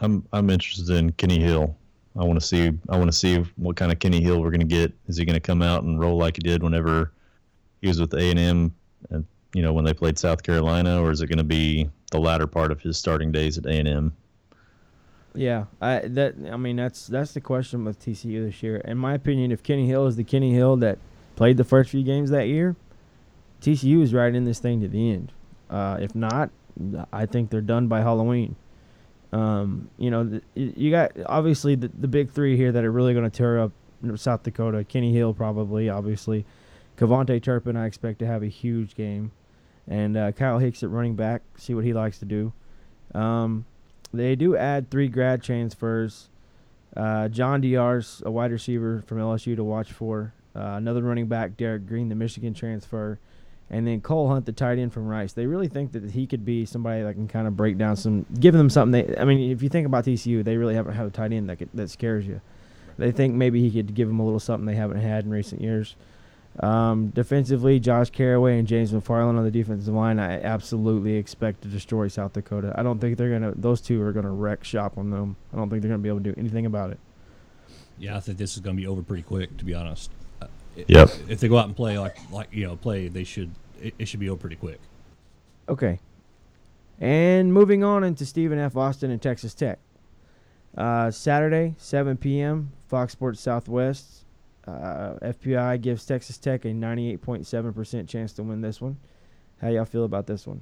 I'm 0.00 0.26
I'm 0.32 0.50
interested 0.50 0.90
in 0.90 1.12
Kenny 1.12 1.40
Hill. 1.40 1.76
I 2.16 2.24
want 2.24 2.38
to 2.38 2.46
see 2.46 2.72
I 2.88 2.96
want 2.96 3.10
to 3.10 3.16
see 3.16 3.38
what 3.56 3.76
kind 3.76 3.92
of 3.92 3.98
Kenny 3.98 4.20
Hill 4.20 4.40
we're 4.40 4.50
going 4.50 4.60
to 4.60 4.66
get. 4.66 4.92
Is 5.06 5.16
he 5.16 5.24
going 5.24 5.34
to 5.34 5.40
come 5.40 5.62
out 5.62 5.84
and 5.84 5.98
roll 5.98 6.18
like 6.18 6.36
he 6.36 6.42
did 6.42 6.62
whenever 6.62 7.12
he 7.80 7.88
was 7.88 8.00
with 8.00 8.12
A 8.14 8.30
and 8.30 8.38
M, 8.38 8.74
and 9.10 9.24
you 9.54 9.62
know 9.62 9.72
when 9.72 9.84
they 9.84 9.94
played 9.94 10.18
South 10.18 10.42
Carolina, 10.42 11.02
or 11.02 11.10
is 11.10 11.20
it 11.20 11.28
going 11.28 11.38
to 11.38 11.44
be 11.44 11.90
the 12.10 12.18
latter 12.18 12.46
part 12.46 12.70
of 12.70 12.80
his 12.80 12.98
starting 12.98 13.32
days 13.32 13.58
at 13.58 13.66
A 13.66 13.70
and 13.70 13.88
M? 13.88 14.12
Yeah, 15.34 15.64
I 15.80 16.00
that 16.00 16.34
I 16.50 16.56
mean 16.56 16.76
that's 16.76 17.06
that's 17.06 17.32
the 17.32 17.40
question 17.40 17.84
with 17.84 17.98
TCU 18.00 18.44
this 18.46 18.62
year. 18.62 18.76
In 18.78 18.98
my 18.98 19.14
opinion, 19.14 19.50
if 19.50 19.62
Kenny 19.62 19.86
Hill 19.86 20.06
is 20.06 20.16
the 20.16 20.24
Kenny 20.24 20.52
Hill 20.52 20.76
that 20.78 20.98
played 21.36 21.56
the 21.56 21.64
first 21.64 21.90
few 21.90 22.02
games 22.02 22.30
that 22.30 22.48
year, 22.48 22.76
TCU 23.62 24.02
is 24.02 24.12
right 24.12 24.34
in 24.34 24.44
this 24.44 24.58
thing 24.58 24.80
to 24.80 24.88
the 24.88 25.10
end. 25.10 25.32
Uh, 25.70 25.96
if 26.00 26.14
not, 26.14 26.50
I 27.12 27.26
think 27.26 27.50
they're 27.50 27.60
done 27.60 27.88
by 27.88 28.00
Halloween. 28.00 28.56
Um, 29.32 29.88
you 29.96 30.10
know, 30.10 30.40
you 30.54 30.90
got 30.90 31.12
obviously 31.26 31.74
the, 31.74 31.88
the 31.88 32.08
big 32.08 32.30
three 32.30 32.56
here 32.56 32.72
that 32.72 32.84
are 32.84 32.92
really 32.92 33.14
going 33.14 33.28
to 33.28 33.36
tear 33.36 33.58
up 33.58 33.72
South 34.16 34.42
Dakota. 34.42 34.84
Kenny 34.84 35.12
Hill 35.12 35.32
probably, 35.32 35.88
obviously. 35.88 36.44
KaVontae 36.98 37.42
Turpin, 37.42 37.76
I 37.76 37.86
expect 37.86 38.18
to 38.18 38.26
have 38.26 38.42
a 38.42 38.48
huge 38.48 38.94
game, 38.94 39.32
and 39.88 40.16
uh, 40.16 40.32
Kyle 40.32 40.58
Hicks 40.58 40.82
at 40.82 40.90
running 40.90 41.16
back. 41.16 41.42
See 41.56 41.74
what 41.74 41.84
he 41.84 41.94
likes 41.94 42.18
to 42.18 42.26
do. 42.26 42.52
Um, 43.14 43.64
they 44.12 44.36
do 44.36 44.56
add 44.56 44.90
three 44.90 45.08
grad 45.08 45.42
transfers. 45.42 46.28
Uh, 46.94 47.28
John 47.28 47.62
Diarse 47.62 48.22
a 48.24 48.30
wide 48.30 48.52
receiver 48.52 49.02
from 49.06 49.18
LSU 49.18 49.56
to 49.56 49.64
watch 49.64 49.92
for. 49.92 50.34
Uh, 50.54 50.74
another 50.76 51.02
running 51.02 51.26
back, 51.26 51.56
Derek 51.56 51.86
Green, 51.86 52.10
the 52.10 52.14
Michigan 52.14 52.52
transfer, 52.52 53.18
and 53.72 53.86
then 53.86 54.00
Cole 54.00 54.28
Hunt, 54.28 54.46
the 54.46 54.52
tight 54.52 54.78
end 54.78 54.92
from 54.92 55.08
Rice. 55.08 55.32
They 55.32 55.46
really 55.46 55.66
think 55.68 55.92
that 55.92 56.10
he 56.12 56.26
could 56.26 56.44
be 56.44 56.64
somebody 56.66 57.02
that 57.02 57.14
can 57.14 57.26
kind 57.26 57.46
of 57.48 57.56
break 57.56 57.78
down 57.78 57.96
some, 57.96 58.24
give 58.38 58.54
them 58.54 58.70
something. 58.70 59.06
They, 59.06 59.16
I 59.18 59.24
mean, 59.24 59.50
if 59.50 59.62
you 59.62 59.68
think 59.68 59.86
about 59.86 60.04
TCU, 60.04 60.44
they 60.44 60.56
really 60.56 60.74
haven't 60.74 60.94
had 60.94 61.06
a 61.06 61.10
tight 61.10 61.32
end 61.32 61.48
that 61.48 61.56
could, 61.56 61.70
that 61.74 61.88
scares 61.90 62.26
you. 62.26 62.40
They 62.98 63.10
think 63.10 63.34
maybe 63.34 63.60
he 63.60 63.70
could 63.70 63.94
give 63.94 64.06
them 64.06 64.20
a 64.20 64.24
little 64.24 64.38
something 64.38 64.66
they 64.66 64.74
haven't 64.74 65.00
had 65.00 65.24
in 65.24 65.30
recent 65.30 65.60
years. 65.62 65.96
Um, 66.60 67.08
defensively, 67.08 67.80
Josh 67.80 68.10
Carraway 68.10 68.58
and 68.58 68.68
James 68.68 68.92
McFarland 68.92 69.38
on 69.38 69.44
the 69.44 69.50
defensive 69.50 69.94
line, 69.94 70.18
I 70.20 70.38
absolutely 70.42 71.14
expect 71.14 71.62
to 71.62 71.68
destroy 71.68 72.08
South 72.08 72.34
Dakota. 72.34 72.74
I 72.76 72.82
don't 72.82 72.98
think 72.98 73.16
they're 73.16 73.30
gonna; 73.30 73.54
those 73.56 73.80
two 73.80 74.02
are 74.02 74.12
gonna 74.12 74.30
wreck 74.30 74.62
shop 74.62 74.98
on 74.98 75.08
them. 75.08 75.36
I 75.52 75.56
don't 75.56 75.70
think 75.70 75.80
they're 75.80 75.88
gonna 75.90 76.02
be 76.02 76.10
able 76.10 76.18
to 76.18 76.24
do 76.32 76.34
anything 76.38 76.66
about 76.66 76.90
it. 76.90 76.98
Yeah, 77.98 78.18
I 78.18 78.20
think 78.20 78.36
this 78.36 78.54
is 78.54 78.60
going 78.60 78.76
to 78.76 78.80
be 78.82 78.86
over 78.86 79.02
pretty 79.02 79.22
quick. 79.22 79.56
To 79.58 79.64
be 79.64 79.72
honest. 79.74 80.10
Uh, 80.42 80.46
i- 80.76 80.84
Yep. 80.88 81.10
If 81.28 81.40
they 81.40 81.48
go 81.48 81.56
out 81.56 81.66
and 81.66 81.76
play 81.76 81.98
like 81.98 82.16
like 82.30 82.48
you 82.52 82.66
know 82.66 82.76
play, 82.76 83.08
they 83.08 83.24
should 83.24 83.50
it, 83.82 83.94
it 83.98 84.08
should 84.08 84.20
be 84.20 84.28
over 84.28 84.40
pretty 84.40 84.56
quick. 84.56 84.80
Okay. 85.68 85.98
And 87.00 87.52
moving 87.52 87.82
on 87.82 88.04
into 88.04 88.24
Stephen 88.24 88.58
F. 88.58 88.76
Austin 88.76 89.10
and 89.10 89.20
Texas 89.20 89.54
Tech. 89.54 89.78
Uh, 90.76 91.10
Saturday, 91.10 91.74
7 91.78 92.16
p.m., 92.16 92.72
Fox 92.88 93.12
Sports 93.12 93.40
Southwest. 93.40 94.24
Uh, 94.66 95.14
FPI 95.22 95.80
gives 95.80 96.06
Texas 96.06 96.38
Tech 96.38 96.64
a 96.64 96.68
98.7% 96.68 98.08
chance 98.08 98.32
to 98.34 98.42
win 98.42 98.60
this 98.60 98.80
one. 98.80 98.96
How 99.60 99.68
y'all 99.68 99.84
feel 99.84 100.04
about 100.04 100.26
this 100.26 100.46
one? 100.46 100.60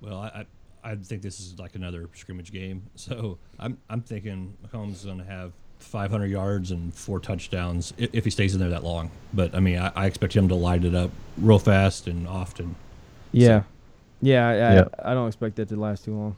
Well, 0.00 0.18
I, 0.18 0.26
I 0.26 0.46
I 0.84 0.96
think 0.96 1.22
this 1.22 1.38
is 1.38 1.58
like 1.58 1.74
another 1.74 2.08
scrimmage 2.14 2.52
game. 2.52 2.82
So 2.96 3.38
I'm 3.58 3.78
I'm 3.88 4.02
thinking 4.02 4.56
Mahomes 4.66 4.92
is 4.92 5.04
going 5.04 5.18
to 5.18 5.24
have 5.24 5.52
500 5.82 6.26
yards 6.26 6.70
and 6.70 6.94
four 6.94 7.20
touchdowns 7.20 7.92
if, 7.98 8.10
if 8.14 8.24
he 8.24 8.30
stays 8.30 8.54
in 8.54 8.60
there 8.60 8.70
that 8.70 8.84
long. 8.84 9.10
But 9.34 9.54
I 9.54 9.60
mean, 9.60 9.78
I, 9.78 9.92
I 9.94 10.06
expect 10.06 10.34
him 10.34 10.48
to 10.48 10.54
light 10.54 10.84
it 10.84 10.94
up 10.94 11.10
real 11.38 11.58
fast 11.58 12.06
and 12.06 12.26
often. 12.26 12.74
Yeah. 13.32 13.62
Yeah, 14.20 14.48
I, 14.48 14.54
Yeah. 14.54 14.84
I, 15.02 15.10
I 15.10 15.14
don't 15.14 15.26
expect 15.26 15.56
that 15.56 15.68
to 15.68 15.76
last 15.76 16.04
too 16.04 16.14
long. 16.14 16.36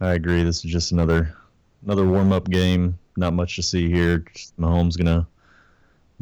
I 0.00 0.14
agree. 0.14 0.42
This 0.42 0.64
is 0.64 0.70
just 0.70 0.92
another 0.92 1.34
another 1.84 2.06
warm 2.06 2.32
up 2.32 2.48
game. 2.48 2.98
Not 3.16 3.34
much 3.34 3.56
to 3.56 3.62
see 3.62 3.90
here. 3.90 4.18
Just 4.34 4.58
Mahomes 4.58 4.96
gonna 4.96 5.26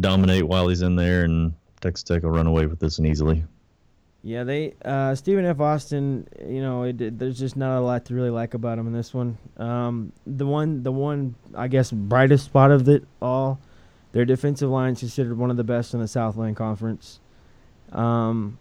dominate 0.01 0.47
while 0.47 0.69
he's 0.69 0.83
in 0.83 0.97
there, 0.97 1.25
and 1.25 1.55
Texas 1.81 2.03
Tech 2.03 2.23
will 2.23 2.31
run 2.31 2.47
away 2.47 2.67
with 2.67 2.81
this 2.81 2.99
one 2.99 3.07
easily. 3.07 3.45
Yeah, 4.23 4.45
they 4.45 4.75
uh, 4.85 5.15
Stephen 5.15 5.45
F. 5.45 5.61
Austin. 5.61 6.27
You 6.45 6.61
know, 6.61 6.83
it, 6.83 7.19
there's 7.19 7.39
just 7.39 7.57
not 7.57 7.79
a 7.79 7.81
lot 7.81 8.05
to 8.07 8.15
really 8.15 8.31
like 8.31 8.55
about 8.55 8.79
him 8.79 8.87
in 8.87 8.93
this 8.93 9.15
one. 9.15 9.39
Um, 9.57 10.13
the 10.27 10.47
one, 10.47 10.83
the 10.83 10.93
one, 10.93 11.37
I 11.55 11.69
guess, 11.69 11.93
brightest 11.93 12.47
spot 12.47 12.71
of 12.73 12.89
it 12.89 13.05
all, 13.23 13.61
their 14.13 14.25
defensive 14.25 14.71
line 14.71 14.95
is 14.95 15.01
considered 15.01 15.39
one 15.39 15.51
of 15.51 15.57
the 15.57 15.65
best 15.65 15.95
in 15.95 16.01
the 16.01 16.09
Southland 16.09 16.57
Conference. 16.57 17.21
Um, 17.93 18.59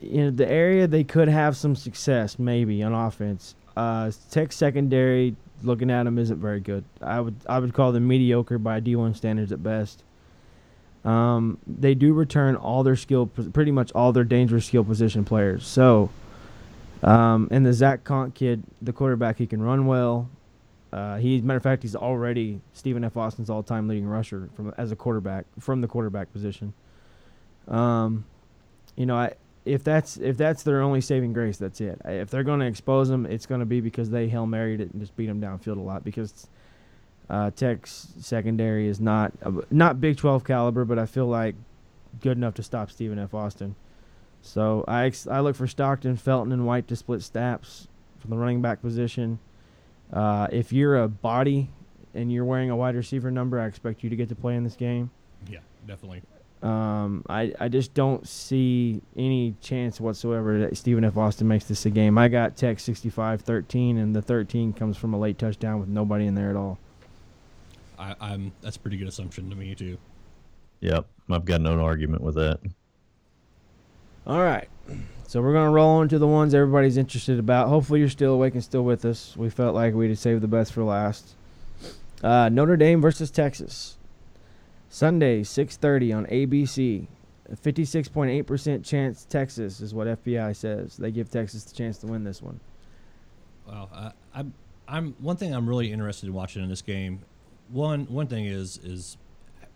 you 0.00 0.24
know, 0.24 0.30
the 0.30 0.50
area 0.50 0.86
they 0.86 1.04
could 1.04 1.28
have 1.28 1.56
some 1.56 1.76
success 1.76 2.38
maybe 2.38 2.82
on 2.82 2.94
offense. 2.94 3.54
Uh, 3.76 4.10
Tech 4.30 4.52
secondary, 4.52 5.36
looking 5.62 5.90
at 5.90 6.04
them, 6.04 6.18
isn't 6.18 6.40
very 6.40 6.60
good. 6.60 6.84
I 7.00 7.20
would 7.20 7.36
I 7.46 7.58
would 7.58 7.74
call 7.74 7.92
them 7.92 8.08
mediocre 8.08 8.58
by 8.58 8.80
D1 8.80 9.16
standards 9.16 9.52
at 9.52 9.62
best. 9.62 10.02
Um, 11.04 11.58
they 11.66 11.94
do 11.94 12.12
return 12.12 12.54
all 12.54 12.82
their 12.82 12.96
skill, 12.96 13.26
pretty 13.26 13.72
much 13.72 13.90
all 13.92 14.12
their 14.12 14.24
dangerous 14.24 14.66
skill 14.66 14.84
position 14.84 15.24
players. 15.24 15.66
So, 15.66 16.10
um, 17.02 17.48
and 17.50 17.66
the 17.66 17.72
Zach 17.72 18.04
Conque 18.04 18.34
kid, 18.34 18.62
the 18.80 18.92
quarterback, 18.92 19.38
he 19.38 19.46
can 19.46 19.60
run 19.60 19.86
well. 19.86 20.30
Uh, 20.92 21.16
he, 21.16 21.40
matter 21.40 21.56
of 21.56 21.62
fact, 21.62 21.82
he's 21.82 21.96
already 21.96 22.60
Stephen 22.74 23.02
F. 23.02 23.16
Austin's 23.16 23.50
all-time 23.50 23.88
leading 23.88 24.06
rusher 24.06 24.48
from 24.54 24.74
as 24.76 24.92
a 24.92 24.96
quarterback 24.96 25.46
from 25.58 25.80
the 25.80 25.88
quarterback 25.88 26.32
position. 26.32 26.74
Um, 27.66 28.24
you 28.94 29.06
know, 29.06 29.16
I 29.16 29.32
if 29.64 29.84
that's 29.84 30.16
if 30.18 30.36
that's 30.36 30.62
their 30.62 30.82
only 30.82 31.00
saving 31.00 31.32
grace, 31.32 31.56
that's 31.56 31.80
it. 31.80 32.00
If 32.04 32.30
they're 32.30 32.42
going 32.42 32.60
to 32.60 32.66
expose 32.66 33.08
them, 33.08 33.26
it's 33.26 33.46
going 33.46 33.60
to 33.60 33.66
be 33.66 33.80
because 33.80 34.10
they 34.10 34.28
hail 34.28 34.46
married 34.46 34.80
it 34.80 34.92
and 34.92 35.00
just 35.00 35.16
beat 35.16 35.26
them 35.26 35.40
downfield 35.40 35.78
a 35.78 35.82
lot 35.82 36.04
because 36.04 36.48
uh, 37.32 37.50
Tech's 37.50 38.08
secondary 38.20 38.86
is 38.86 39.00
not 39.00 39.32
uh, 39.42 39.62
not 39.70 40.00
Big 40.00 40.18
12 40.18 40.44
caliber, 40.44 40.84
but 40.84 40.98
I 40.98 41.06
feel 41.06 41.26
like 41.26 41.54
good 42.20 42.36
enough 42.36 42.54
to 42.54 42.62
stop 42.62 42.90
Stephen 42.90 43.18
F. 43.18 43.32
Austin. 43.32 43.74
So 44.42 44.84
I 44.86 45.06
ex- 45.06 45.26
I 45.26 45.40
look 45.40 45.56
for 45.56 45.66
Stockton, 45.66 46.16
Felton, 46.16 46.52
and 46.52 46.66
White 46.66 46.86
to 46.88 46.96
split 46.96 47.22
snaps 47.22 47.88
from 48.18 48.30
the 48.30 48.36
running 48.36 48.60
back 48.60 48.82
position. 48.82 49.38
Uh, 50.12 50.46
if 50.52 50.74
you're 50.74 51.02
a 51.02 51.08
body 51.08 51.70
and 52.12 52.30
you're 52.30 52.44
wearing 52.44 52.68
a 52.68 52.76
wide 52.76 52.96
receiver 52.96 53.30
number, 53.30 53.58
I 53.58 53.66
expect 53.66 54.04
you 54.04 54.10
to 54.10 54.16
get 54.16 54.28
to 54.28 54.34
play 54.34 54.54
in 54.54 54.62
this 54.62 54.76
game. 54.76 55.10
Yeah, 55.48 55.60
definitely. 55.86 56.22
Um, 56.62 57.24
I, 57.30 57.54
I 57.58 57.68
just 57.68 57.94
don't 57.94 58.28
see 58.28 59.00
any 59.16 59.56
chance 59.62 60.00
whatsoever 60.00 60.60
that 60.60 60.76
Stephen 60.76 61.02
F. 61.02 61.16
Austin 61.16 61.48
makes 61.48 61.64
this 61.64 61.86
a 61.86 61.90
game. 61.90 62.18
I 62.18 62.28
got 62.28 62.56
Tech 62.56 62.76
65-13, 62.76 63.98
and 63.98 64.14
the 64.14 64.22
13 64.22 64.74
comes 64.74 64.96
from 64.98 65.14
a 65.14 65.18
late 65.18 65.38
touchdown 65.38 65.80
with 65.80 65.88
nobody 65.88 66.26
in 66.26 66.34
there 66.34 66.50
at 66.50 66.56
all. 66.56 66.78
I, 68.02 68.16
I'm 68.20 68.52
that's 68.60 68.76
a 68.76 68.80
pretty 68.80 68.96
good 68.96 69.08
assumption 69.08 69.48
to 69.50 69.56
me 69.56 69.74
too. 69.74 69.96
Yep, 70.80 71.06
I've 71.30 71.44
got 71.44 71.60
no 71.60 71.80
argument 71.80 72.22
with 72.22 72.34
that. 72.34 72.58
All 74.26 74.40
right. 74.40 74.68
So 75.28 75.40
we're 75.40 75.52
going 75.52 75.68
to 75.68 75.72
roll 75.72 75.88
on 75.88 76.08
to 76.08 76.18
the 76.18 76.26
ones 76.26 76.52
everybody's 76.52 76.96
interested 76.96 77.38
about. 77.38 77.68
Hopefully 77.68 78.00
you're 78.00 78.08
still 78.08 78.34
awake 78.34 78.54
and 78.54 78.62
still 78.62 78.82
with 78.82 79.04
us. 79.04 79.36
We 79.36 79.48
felt 79.48 79.74
like 79.74 79.94
we'd 79.94 80.16
save 80.18 80.40
the 80.40 80.48
best 80.48 80.72
for 80.72 80.84
last. 80.84 81.34
Uh, 82.22 82.48
Notre 82.48 82.76
Dame 82.76 83.00
versus 83.00 83.30
Texas. 83.30 83.96
Sunday, 84.90 85.42
6:30 85.42 86.12
on 86.16 86.26
ABC. 86.26 87.06
A 87.50 87.56
56.8% 87.56 88.84
chance 88.84 89.24
Texas 89.24 89.80
is 89.80 89.94
what 89.94 90.06
FPI 90.06 90.54
says. 90.54 90.96
They 90.96 91.10
give 91.10 91.30
Texas 91.30 91.64
the 91.64 91.74
chance 91.74 91.98
to 91.98 92.06
win 92.06 92.24
this 92.24 92.40
one. 92.40 92.60
Wow, 93.66 93.88
I, 93.92 94.12
I'm 94.34 94.54
I'm 94.88 95.14
one 95.18 95.36
thing 95.36 95.54
I'm 95.54 95.68
really 95.68 95.90
interested 95.92 96.26
in 96.26 96.34
watching 96.34 96.62
in 96.62 96.68
this 96.68 96.82
game. 96.82 97.20
One 97.70 98.06
one 98.06 98.26
thing 98.26 98.46
is 98.46 98.78
is 98.78 99.16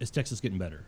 is 0.01 0.11
Texas 0.11 0.41
getting 0.41 0.59
better? 0.59 0.85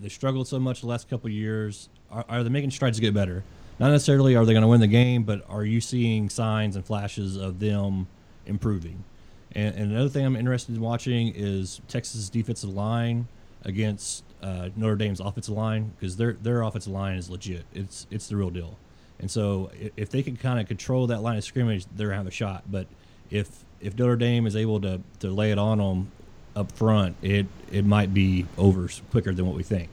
They 0.00 0.08
struggled 0.08 0.46
so 0.46 0.58
much 0.58 0.80
the 0.80 0.86
last 0.86 1.08
couple 1.08 1.28
years. 1.30 1.88
Are, 2.10 2.24
are 2.28 2.42
they 2.42 2.50
making 2.50 2.70
strides 2.70 2.98
to 2.98 3.00
get 3.00 3.14
better? 3.14 3.42
Not 3.78 3.90
necessarily 3.90 4.34
are 4.36 4.44
they 4.44 4.52
going 4.52 4.62
to 4.62 4.68
win 4.68 4.80
the 4.80 4.86
game, 4.86 5.24
but 5.24 5.44
are 5.48 5.64
you 5.64 5.80
seeing 5.80 6.28
signs 6.30 6.76
and 6.76 6.84
flashes 6.84 7.36
of 7.36 7.60
them 7.60 8.08
improving? 8.46 9.04
And, 9.52 9.74
and 9.74 9.92
another 9.92 10.08
thing 10.08 10.26
I'm 10.26 10.36
interested 10.36 10.74
in 10.74 10.80
watching 10.80 11.32
is 11.34 11.80
Texas' 11.88 12.28
defensive 12.28 12.70
line 12.70 13.28
against 13.64 14.24
uh, 14.42 14.70
Notre 14.76 14.96
Dame's 14.96 15.20
offensive 15.20 15.54
line 15.54 15.92
because 15.98 16.16
their 16.16 16.32
their 16.34 16.62
offensive 16.62 16.92
line 16.92 17.16
is 17.16 17.30
legit. 17.30 17.64
It's 17.74 18.06
it's 18.10 18.28
the 18.28 18.36
real 18.36 18.50
deal. 18.50 18.78
And 19.20 19.30
so 19.30 19.70
if 19.96 20.10
they 20.10 20.22
can 20.22 20.36
kind 20.36 20.60
of 20.60 20.68
control 20.68 21.06
that 21.08 21.22
line 21.22 21.36
of 21.36 21.44
scrimmage, 21.44 21.86
they're 21.96 22.12
have 22.12 22.26
a 22.26 22.32
shot. 22.32 22.64
But 22.70 22.86
if 23.30 23.64
if 23.80 23.96
Notre 23.96 24.16
Dame 24.16 24.46
is 24.46 24.56
able 24.56 24.80
to, 24.80 25.00
to 25.20 25.30
lay 25.30 25.52
it 25.52 25.58
on 25.58 25.78
them 25.78 26.10
up 26.58 26.72
front, 26.72 27.16
it 27.22 27.46
it 27.70 27.84
might 27.84 28.12
be 28.12 28.44
over 28.58 28.88
quicker 29.10 29.32
than 29.32 29.46
what 29.46 29.54
we 29.54 29.62
think. 29.62 29.88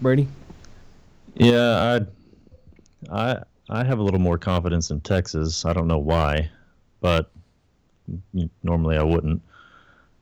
Brady? 0.00 0.28
Yeah, 1.34 2.06
I, 3.10 3.30
I, 3.30 3.42
I 3.68 3.84
have 3.84 3.98
a 3.98 4.02
little 4.02 4.20
more 4.20 4.38
confidence 4.38 4.90
in 4.90 5.00
Texas. 5.00 5.64
I 5.64 5.72
don't 5.72 5.88
know 5.88 5.98
why, 5.98 6.48
but 7.00 7.30
normally 8.62 8.96
I 8.96 9.02
wouldn't. 9.02 9.42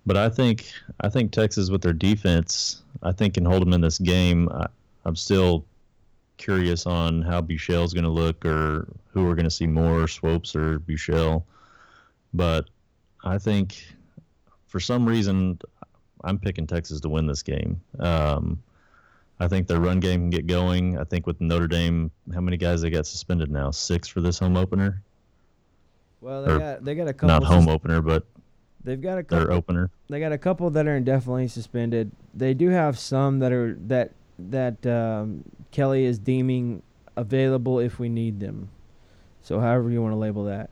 But 0.07 0.16
I 0.16 0.31
think 0.31 0.66
I 1.01 1.11
think 1.11 1.33
Texas 1.33 1.70
with 1.70 1.83
their 1.83 1.93
defense, 1.93 2.83
I 3.03 3.12
think 3.12 3.35
can 3.35 3.45
hold 3.45 3.62
them 3.62 3.75
in 3.75 3.83
this 3.83 3.99
game. 3.99 4.49
I, 4.49 4.66
I'm 5.05 5.16
still 5.16 5.66
curious 6.39 6.87
on 6.87 7.23
how 7.23 7.43
Buechele's 7.43 7.93
going 7.93 8.05
to 8.05 8.11
look, 8.11 8.45
or 8.47 8.89
who 9.12 9.25
we're 9.25 9.35
going 9.35 9.45
to 9.45 9.51
see 9.51 9.66
more, 9.66 10.09
Swoopes 10.09 10.57
or 10.57 10.81
Buechele. 10.81 11.45
But 12.33 12.70
I 13.23 13.37
think 13.37 13.85
for 14.73 14.81
some 14.81 15.05
reason 15.07 15.59
I'm 16.25 16.39
picking 16.39 16.66
Texas 16.66 16.99
to 17.03 17.11
win 17.11 17.27
this 17.27 17.43
game. 17.43 17.79
Um, 17.99 18.62
I 19.39 19.49
think 19.49 19.66
their 19.66 19.81
run 19.81 20.01
game 20.01 20.20
can 20.23 20.31
get 20.31 20.47
going. 20.47 20.99
I 20.99 21.05
think 21.05 21.27
with 21.27 21.39
Notre 21.43 21.66
Dame, 21.68 22.11
how 22.33 22.41
many 22.41 22.57
guys 22.57 22.81
they 22.81 22.89
got 22.89 23.07
suspended 23.07 23.51
now? 23.51 23.70
Six 23.70 24.09
for 24.09 24.23
this 24.23 24.39
home 24.39 24.57
opener. 24.57 25.03
Well, 26.23 26.43
they 26.45 26.53
Or 26.53 26.59
got 26.59 26.85
they 26.85 26.95
got 26.95 27.09
a 27.09 27.12
couple 27.12 27.29
Not 27.29 27.45
home 27.45 27.64
sus- 27.64 27.75
opener, 27.75 28.01
but 28.01 28.25
They've 28.85 29.01
got 29.01 29.18
a 29.18 29.23
couple 29.23 29.45
their 29.47 29.53
opener. 29.55 29.91
They 30.09 30.18
got 30.20 30.33
a 30.33 30.39
couple 30.39 30.68
that 30.70 30.87
are 30.89 30.97
indefinitely 30.97 31.49
suspended. 31.49 32.11
They 32.35 32.55
do 32.55 32.70
have 32.70 32.99
some 32.99 33.39
that 33.41 33.53
are 33.53 33.75
that 33.87 34.12
that 34.39 34.85
um, 34.87 35.45
Kelly 35.70 36.05
is 36.05 36.18
deeming 36.18 36.83
available 37.16 37.79
if 37.79 37.99
we 37.99 38.09
need 38.09 38.41
them. 38.41 38.70
So 39.43 39.61
however 39.61 39.91
you 39.91 40.01
want 40.03 40.12
to 40.12 40.16
label 40.18 40.45
that. 40.47 40.70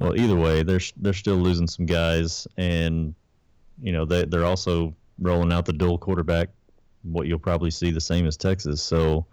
Well, 0.00 0.18
either 0.18 0.34
way, 0.34 0.62
they're 0.62 0.80
they're 0.96 1.12
still 1.12 1.36
losing 1.36 1.66
some 1.66 1.84
guys, 1.84 2.48
and 2.56 3.14
you 3.82 3.92
know 3.92 4.06
they 4.06 4.24
they're 4.24 4.46
also 4.46 4.94
rolling 5.18 5.52
out 5.52 5.66
the 5.66 5.74
dual 5.74 5.98
quarterback. 5.98 6.48
What 7.02 7.26
you'll 7.26 7.38
probably 7.38 7.70
see 7.70 7.90
the 7.90 8.00
same 8.00 8.26
as 8.26 8.38
Texas. 8.38 8.80
So 8.80 9.26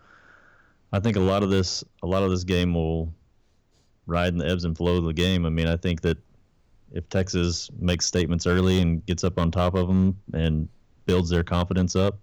I 0.91 0.99
think 0.99 1.15
a 1.15 1.21
lot 1.21 1.41
of 1.41 1.49
this 1.49 1.85
a 2.03 2.05
lot 2.05 2.23
of 2.23 2.31
this 2.31 2.43
game 2.43 2.73
will 2.73 3.13
ride 4.07 4.33
in 4.33 4.39
the 4.39 4.45
ebbs 4.45 4.65
and 4.65 4.75
flow 4.75 4.97
of 4.97 5.05
the 5.05 5.13
game. 5.13 5.45
I 5.45 5.49
mean, 5.49 5.67
I 5.67 5.77
think 5.77 6.01
that 6.01 6.17
if 6.91 7.07
Texas 7.07 7.69
makes 7.79 8.05
statements 8.05 8.45
early 8.45 8.81
and 8.81 9.05
gets 9.05 9.23
up 9.23 9.39
on 9.39 9.51
top 9.51 9.73
of 9.73 9.87
them 9.87 10.19
and 10.33 10.67
builds 11.05 11.29
their 11.29 11.43
confidence 11.45 11.95
up, 11.95 12.19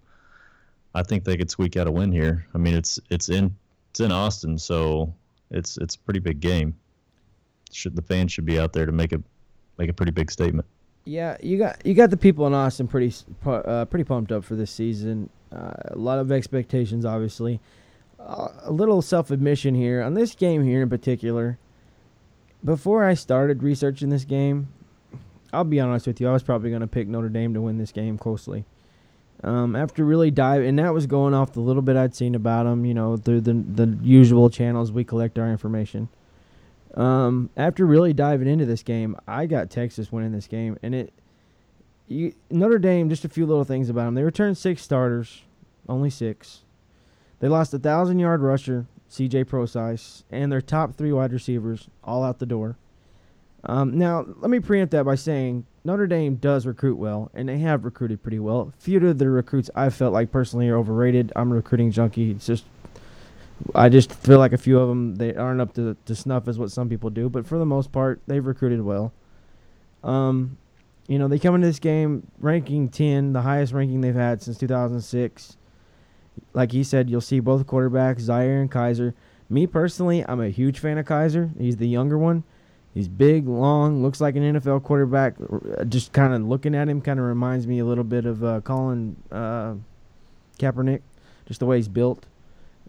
I 0.94 1.02
think 1.02 1.24
they 1.24 1.38
could 1.38 1.50
squeak 1.50 1.78
out 1.78 1.86
a 1.86 1.90
win 1.90 2.12
here. 2.12 2.46
I 2.54 2.58
mean, 2.58 2.74
it's 2.74 3.00
it's 3.08 3.30
in 3.30 3.56
it's 3.88 4.00
in 4.00 4.12
Austin, 4.12 4.58
so 4.58 5.14
it's 5.50 5.78
it's 5.78 5.94
a 5.94 5.98
pretty 6.00 6.20
big 6.20 6.40
game. 6.40 6.74
Should 7.72 7.96
the 7.96 8.02
fans 8.02 8.32
should 8.32 8.44
be 8.46 8.58
out 8.58 8.72
there 8.72 8.86
to 8.86 8.92
make 8.92 9.12
a 9.12 9.22
make 9.78 9.90
a 9.90 9.92
pretty 9.92 10.12
big 10.12 10.30
statement. 10.30 10.66
Yeah, 11.04 11.36
you 11.42 11.58
got 11.58 11.84
you 11.84 11.94
got 11.94 12.10
the 12.10 12.16
people 12.16 12.46
in 12.46 12.54
Austin 12.54 12.86
pretty 12.88 13.12
uh, 13.44 13.84
pretty 13.86 14.04
pumped 14.04 14.32
up 14.32 14.44
for 14.44 14.56
this 14.56 14.70
season. 14.70 15.28
Uh, 15.52 15.72
a 15.88 15.98
lot 15.98 16.18
of 16.18 16.32
expectations, 16.32 17.04
obviously. 17.04 17.60
Uh, 18.18 18.48
a 18.62 18.72
little 18.72 19.02
self 19.02 19.30
admission 19.30 19.74
here 19.74 20.02
on 20.02 20.14
this 20.14 20.34
game 20.34 20.64
here 20.64 20.82
in 20.82 20.88
particular. 20.88 21.58
before 22.64 23.04
I 23.04 23.14
started 23.14 23.62
researching 23.62 24.08
this 24.08 24.24
game, 24.24 24.68
I'll 25.52 25.64
be 25.64 25.78
honest 25.80 26.06
with 26.06 26.20
you, 26.20 26.28
I 26.28 26.32
was 26.32 26.42
probably 26.42 26.70
going 26.70 26.80
to 26.80 26.86
pick 26.86 27.06
Notre 27.06 27.28
Dame 27.28 27.52
to 27.54 27.60
win 27.60 27.76
this 27.78 27.92
game 27.92 28.16
closely. 28.16 28.64
Um, 29.42 29.76
after 29.76 30.04
really 30.04 30.30
dive, 30.30 30.62
and 30.62 30.78
that 30.78 30.94
was 30.94 31.06
going 31.06 31.34
off 31.34 31.52
the 31.52 31.60
little 31.60 31.82
bit 31.82 31.96
I'd 31.96 32.14
seen 32.14 32.34
about 32.34 32.64
them, 32.64 32.86
you 32.86 32.94
know, 32.94 33.18
through 33.18 33.42
the 33.42 33.52
the 33.52 33.98
usual 34.02 34.48
channels 34.48 34.90
we 34.90 35.04
collect 35.04 35.38
our 35.38 35.50
information. 35.50 36.08
Um, 36.94 37.50
after 37.56 37.84
really 37.84 38.12
diving 38.12 38.48
into 38.48 38.66
this 38.66 38.82
game, 38.82 39.16
I 39.26 39.46
got 39.46 39.70
Texas 39.70 40.12
winning 40.12 40.32
this 40.32 40.46
game, 40.46 40.78
and 40.82 40.94
it. 40.94 41.12
You, 42.06 42.34
Notre 42.50 42.78
Dame, 42.78 43.08
just 43.08 43.24
a 43.24 43.30
few 43.30 43.46
little 43.46 43.64
things 43.64 43.88
about 43.88 44.04
them. 44.04 44.14
They 44.14 44.22
returned 44.22 44.58
six 44.58 44.82
starters, 44.82 45.42
only 45.88 46.10
six. 46.10 46.60
They 47.40 47.48
lost 47.48 47.72
a 47.72 47.78
thousand 47.78 48.18
yard 48.18 48.42
rusher, 48.42 48.86
C.J. 49.08 49.44
Prosise, 49.44 50.22
and 50.30 50.52
their 50.52 50.60
top 50.60 50.94
three 50.94 51.12
wide 51.12 51.32
receivers 51.32 51.88
all 52.04 52.22
out 52.22 52.38
the 52.40 52.46
door. 52.46 52.76
Um, 53.64 53.98
now, 53.98 54.26
let 54.36 54.50
me 54.50 54.60
preempt 54.60 54.92
that 54.92 55.04
by 55.04 55.14
saying 55.14 55.64
Notre 55.84 56.06
Dame 56.06 56.36
does 56.36 56.66
recruit 56.66 56.96
well, 56.96 57.30
and 57.34 57.48
they 57.48 57.58
have 57.58 57.84
recruited 57.84 58.22
pretty 58.22 58.38
well. 58.38 58.72
A 58.76 58.82
few 58.82 59.06
of 59.06 59.18
the 59.18 59.28
recruits 59.30 59.70
I 59.74 59.88
felt 59.88 60.12
like 60.12 60.30
personally 60.30 60.68
are 60.68 60.76
overrated. 60.76 61.32
I'm 61.34 61.52
a 61.52 61.54
recruiting 61.54 61.90
junkie. 61.90 62.32
It's 62.32 62.46
just, 62.46 62.64
I 63.74 63.88
just 63.88 64.12
feel 64.12 64.38
like 64.38 64.52
a 64.52 64.58
few 64.58 64.78
of 64.78 64.88
them 64.88 65.16
they 65.16 65.34
aren't 65.34 65.60
up 65.60 65.74
to, 65.74 65.96
to 66.04 66.14
snuff 66.14 66.48
as 66.48 66.58
what 66.58 66.70
some 66.70 66.88
people 66.88 67.10
do. 67.10 67.28
But 67.28 67.46
for 67.46 67.58
the 67.58 67.66
most 67.66 67.92
part, 67.92 68.20
they've 68.26 68.44
recruited 68.44 68.82
well. 68.82 69.12
Um, 70.02 70.58
you 71.06 71.18
know, 71.18 71.28
they 71.28 71.38
come 71.38 71.54
into 71.54 71.66
this 71.66 71.78
game 71.78 72.26
ranking 72.38 72.88
10, 72.88 73.32
the 73.32 73.42
highest 73.42 73.72
ranking 73.72 74.00
they've 74.00 74.14
had 74.14 74.42
since 74.42 74.58
2006. 74.58 75.56
Like 76.52 76.72
he 76.72 76.82
said, 76.82 77.10
you'll 77.10 77.20
see 77.20 77.40
both 77.40 77.66
quarterbacks, 77.66 78.20
Zaire 78.20 78.60
and 78.60 78.70
Kizer. 78.70 79.14
Me 79.48 79.66
personally, 79.66 80.24
I'm 80.26 80.40
a 80.40 80.48
huge 80.48 80.78
fan 80.78 80.98
of 80.98 81.06
Kizer. 81.06 81.58
He's 81.58 81.76
the 81.76 81.88
younger 81.88 82.18
one. 82.18 82.44
He's 82.94 83.08
big, 83.08 83.48
long, 83.48 84.02
looks 84.02 84.20
like 84.20 84.36
an 84.36 84.54
NFL 84.54 84.84
quarterback. 84.84 85.34
Just 85.88 86.12
kind 86.12 86.32
of 86.32 86.42
looking 86.42 86.74
at 86.74 86.88
him 86.88 87.00
kind 87.00 87.18
of 87.18 87.26
reminds 87.26 87.66
me 87.66 87.80
a 87.80 87.84
little 87.84 88.04
bit 88.04 88.24
of 88.24 88.44
uh, 88.44 88.60
Colin 88.60 89.16
uh, 89.32 89.74
Kaepernick, 90.58 91.00
just 91.46 91.60
the 91.60 91.66
way 91.66 91.76
he's 91.76 91.88
built. 91.88 92.26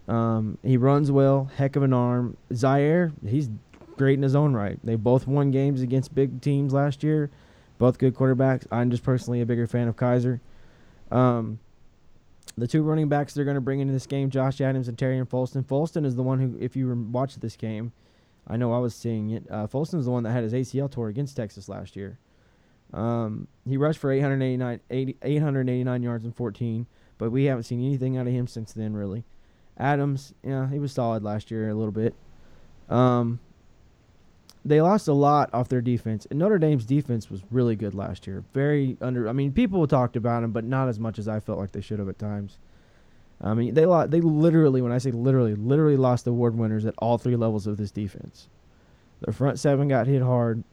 Um, 0.08 0.58
he 0.62 0.76
runs 0.76 1.10
well, 1.10 1.50
heck 1.56 1.76
of 1.76 1.82
an 1.82 1.92
arm. 1.92 2.36
Zaire, 2.52 3.12
he's 3.26 3.48
great 3.96 4.14
in 4.14 4.22
his 4.22 4.36
own 4.36 4.54
right. 4.54 4.78
They 4.84 4.94
both 4.94 5.26
won 5.26 5.50
games 5.50 5.82
against 5.82 6.14
big 6.14 6.40
teams 6.40 6.72
last 6.72 7.02
year. 7.02 7.30
Both 7.78 7.98
good 7.98 8.14
quarterbacks. 8.14 8.66
I'm 8.70 8.90
just 8.90 9.02
personally 9.02 9.40
a 9.40 9.46
bigger 9.46 9.66
fan 9.66 9.88
of 9.88 9.96
Kizer. 9.96 10.40
Um, 11.10 11.58
the 12.56 12.66
two 12.66 12.82
running 12.82 13.08
backs 13.08 13.34
they're 13.34 13.44
going 13.44 13.56
to 13.56 13.60
bring 13.60 13.80
into 13.80 13.92
this 13.92 14.06
game, 14.06 14.30
Josh 14.30 14.60
Adams 14.60 14.88
and 14.88 14.96
Tarean 14.96 15.26
Folston. 15.26 15.64
Folston 15.64 16.06
is 16.06 16.16
the 16.16 16.22
one 16.22 16.38
who, 16.40 16.56
if 16.58 16.74
you 16.74 16.92
watch 17.12 17.36
this 17.36 17.56
game, 17.56 17.92
I 18.46 18.56
know 18.56 18.72
I 18.72 18.78
was 18.78 18.94
seeing 18.94 19.30
it. 19.30 19.44
Uh, 19.50 19.66
Folston's 19.66 20.06
the 20.06 20.10
one 20.10 20.22
that 20.22 20.30
had 20.30 20.44
his 20.44 20.52
ACL 20.52 20.90
tour 20.90 21.08
against 21.08 21.36
Texas 21.36 21.68
last 21.68 21.96
year. 21.96 22.18
Um, 22.94 23.48
he 23.68 23.76
rushed 23.76 23.98
for 23.98 24.12
889, 24.12 24.80
80, 24.88 25.16
889 25.20 26.02
yards 26.02 26.24
and 26.24 26.34
14, 26.34 26.86
but 27.18 27.30
we 27.30 27.44
haven't 27.44 27.64
seen 27.64 27.84
anything 27.84 28.16
out 28.16 28.26
of 28.26 28.32
him 28.32 28.46
since 28.46 28.72
then, 28.72 28.94
really. 28.94 29.24
Adams, 29.78 30.32
yeah, 30.42 30.68
he 30.70 30.78
was 30.78 30.92
solid 30.92 31.22
last 31.22 31.50
year 31.50 31.68
a 31.68 31.74
little 31.74 31.92
bit. 31.92 32.14
Um, 32.88 33.40
they 34.64 34.80
lost 34.80 35.06
a 35.06 35.12
lot 35.12 35.50
off 35.52 35.68
their 35.68 35.80
defense, 35.80 36.26
and 36.28 36.38
Notre 36.38 36.58
Dame's 36.58 36.84
defense 36.84 37.30
was 37.30 37.42
really 37.50 37.76
good 37.76 37.94
last 37.94 38.26
year. 38.26 38.42
Very 38.52 38.96
under. 39.00 39.28
I 39.28 39.32
mean, 39.32 39.52
people 39.52 39.86
talked 39.86 40.16
about 40.16 40.42
him, 40.42 40.50
but 40.50 40.64
not 40.64 40.88
as 40.88 40.98
much 40.98 41.18
as 41.18 41.28
I 41.28 41.40
felt 41.40 41.58
like 41.58 41.72
they 41.72 41.80
should 41.80 41.98
have 41.98 42.08
at 42.08 42.18
times. 42.18 42.58
I 43.40 43.54
mean, 43.54 43.74
they 43.74 43.86
lost, 43.86 44.10
they 44.10 44.20
literally, 44.20 44.80
when 44.80 44.92
I 44.92 44.98
say 44.98 45.10
literally, 45.10 45.54
literally 45.54 45.96
lost 45.96 46.26
award 46.26 46.56
winners 46.56 46.86
at 46.86 46.94
all 46.98 47.18
three 47.18 47.36
levels 47.36 47.66
of 47.66 47.76
this 47.76 47.90
defense. 47.90 48.48
Their 49.20 49.32
front 49.32 49.58
seven 49.58 49.88
got 49.88 50.06
hit 50.06 50.22
hard. 50.22 50.64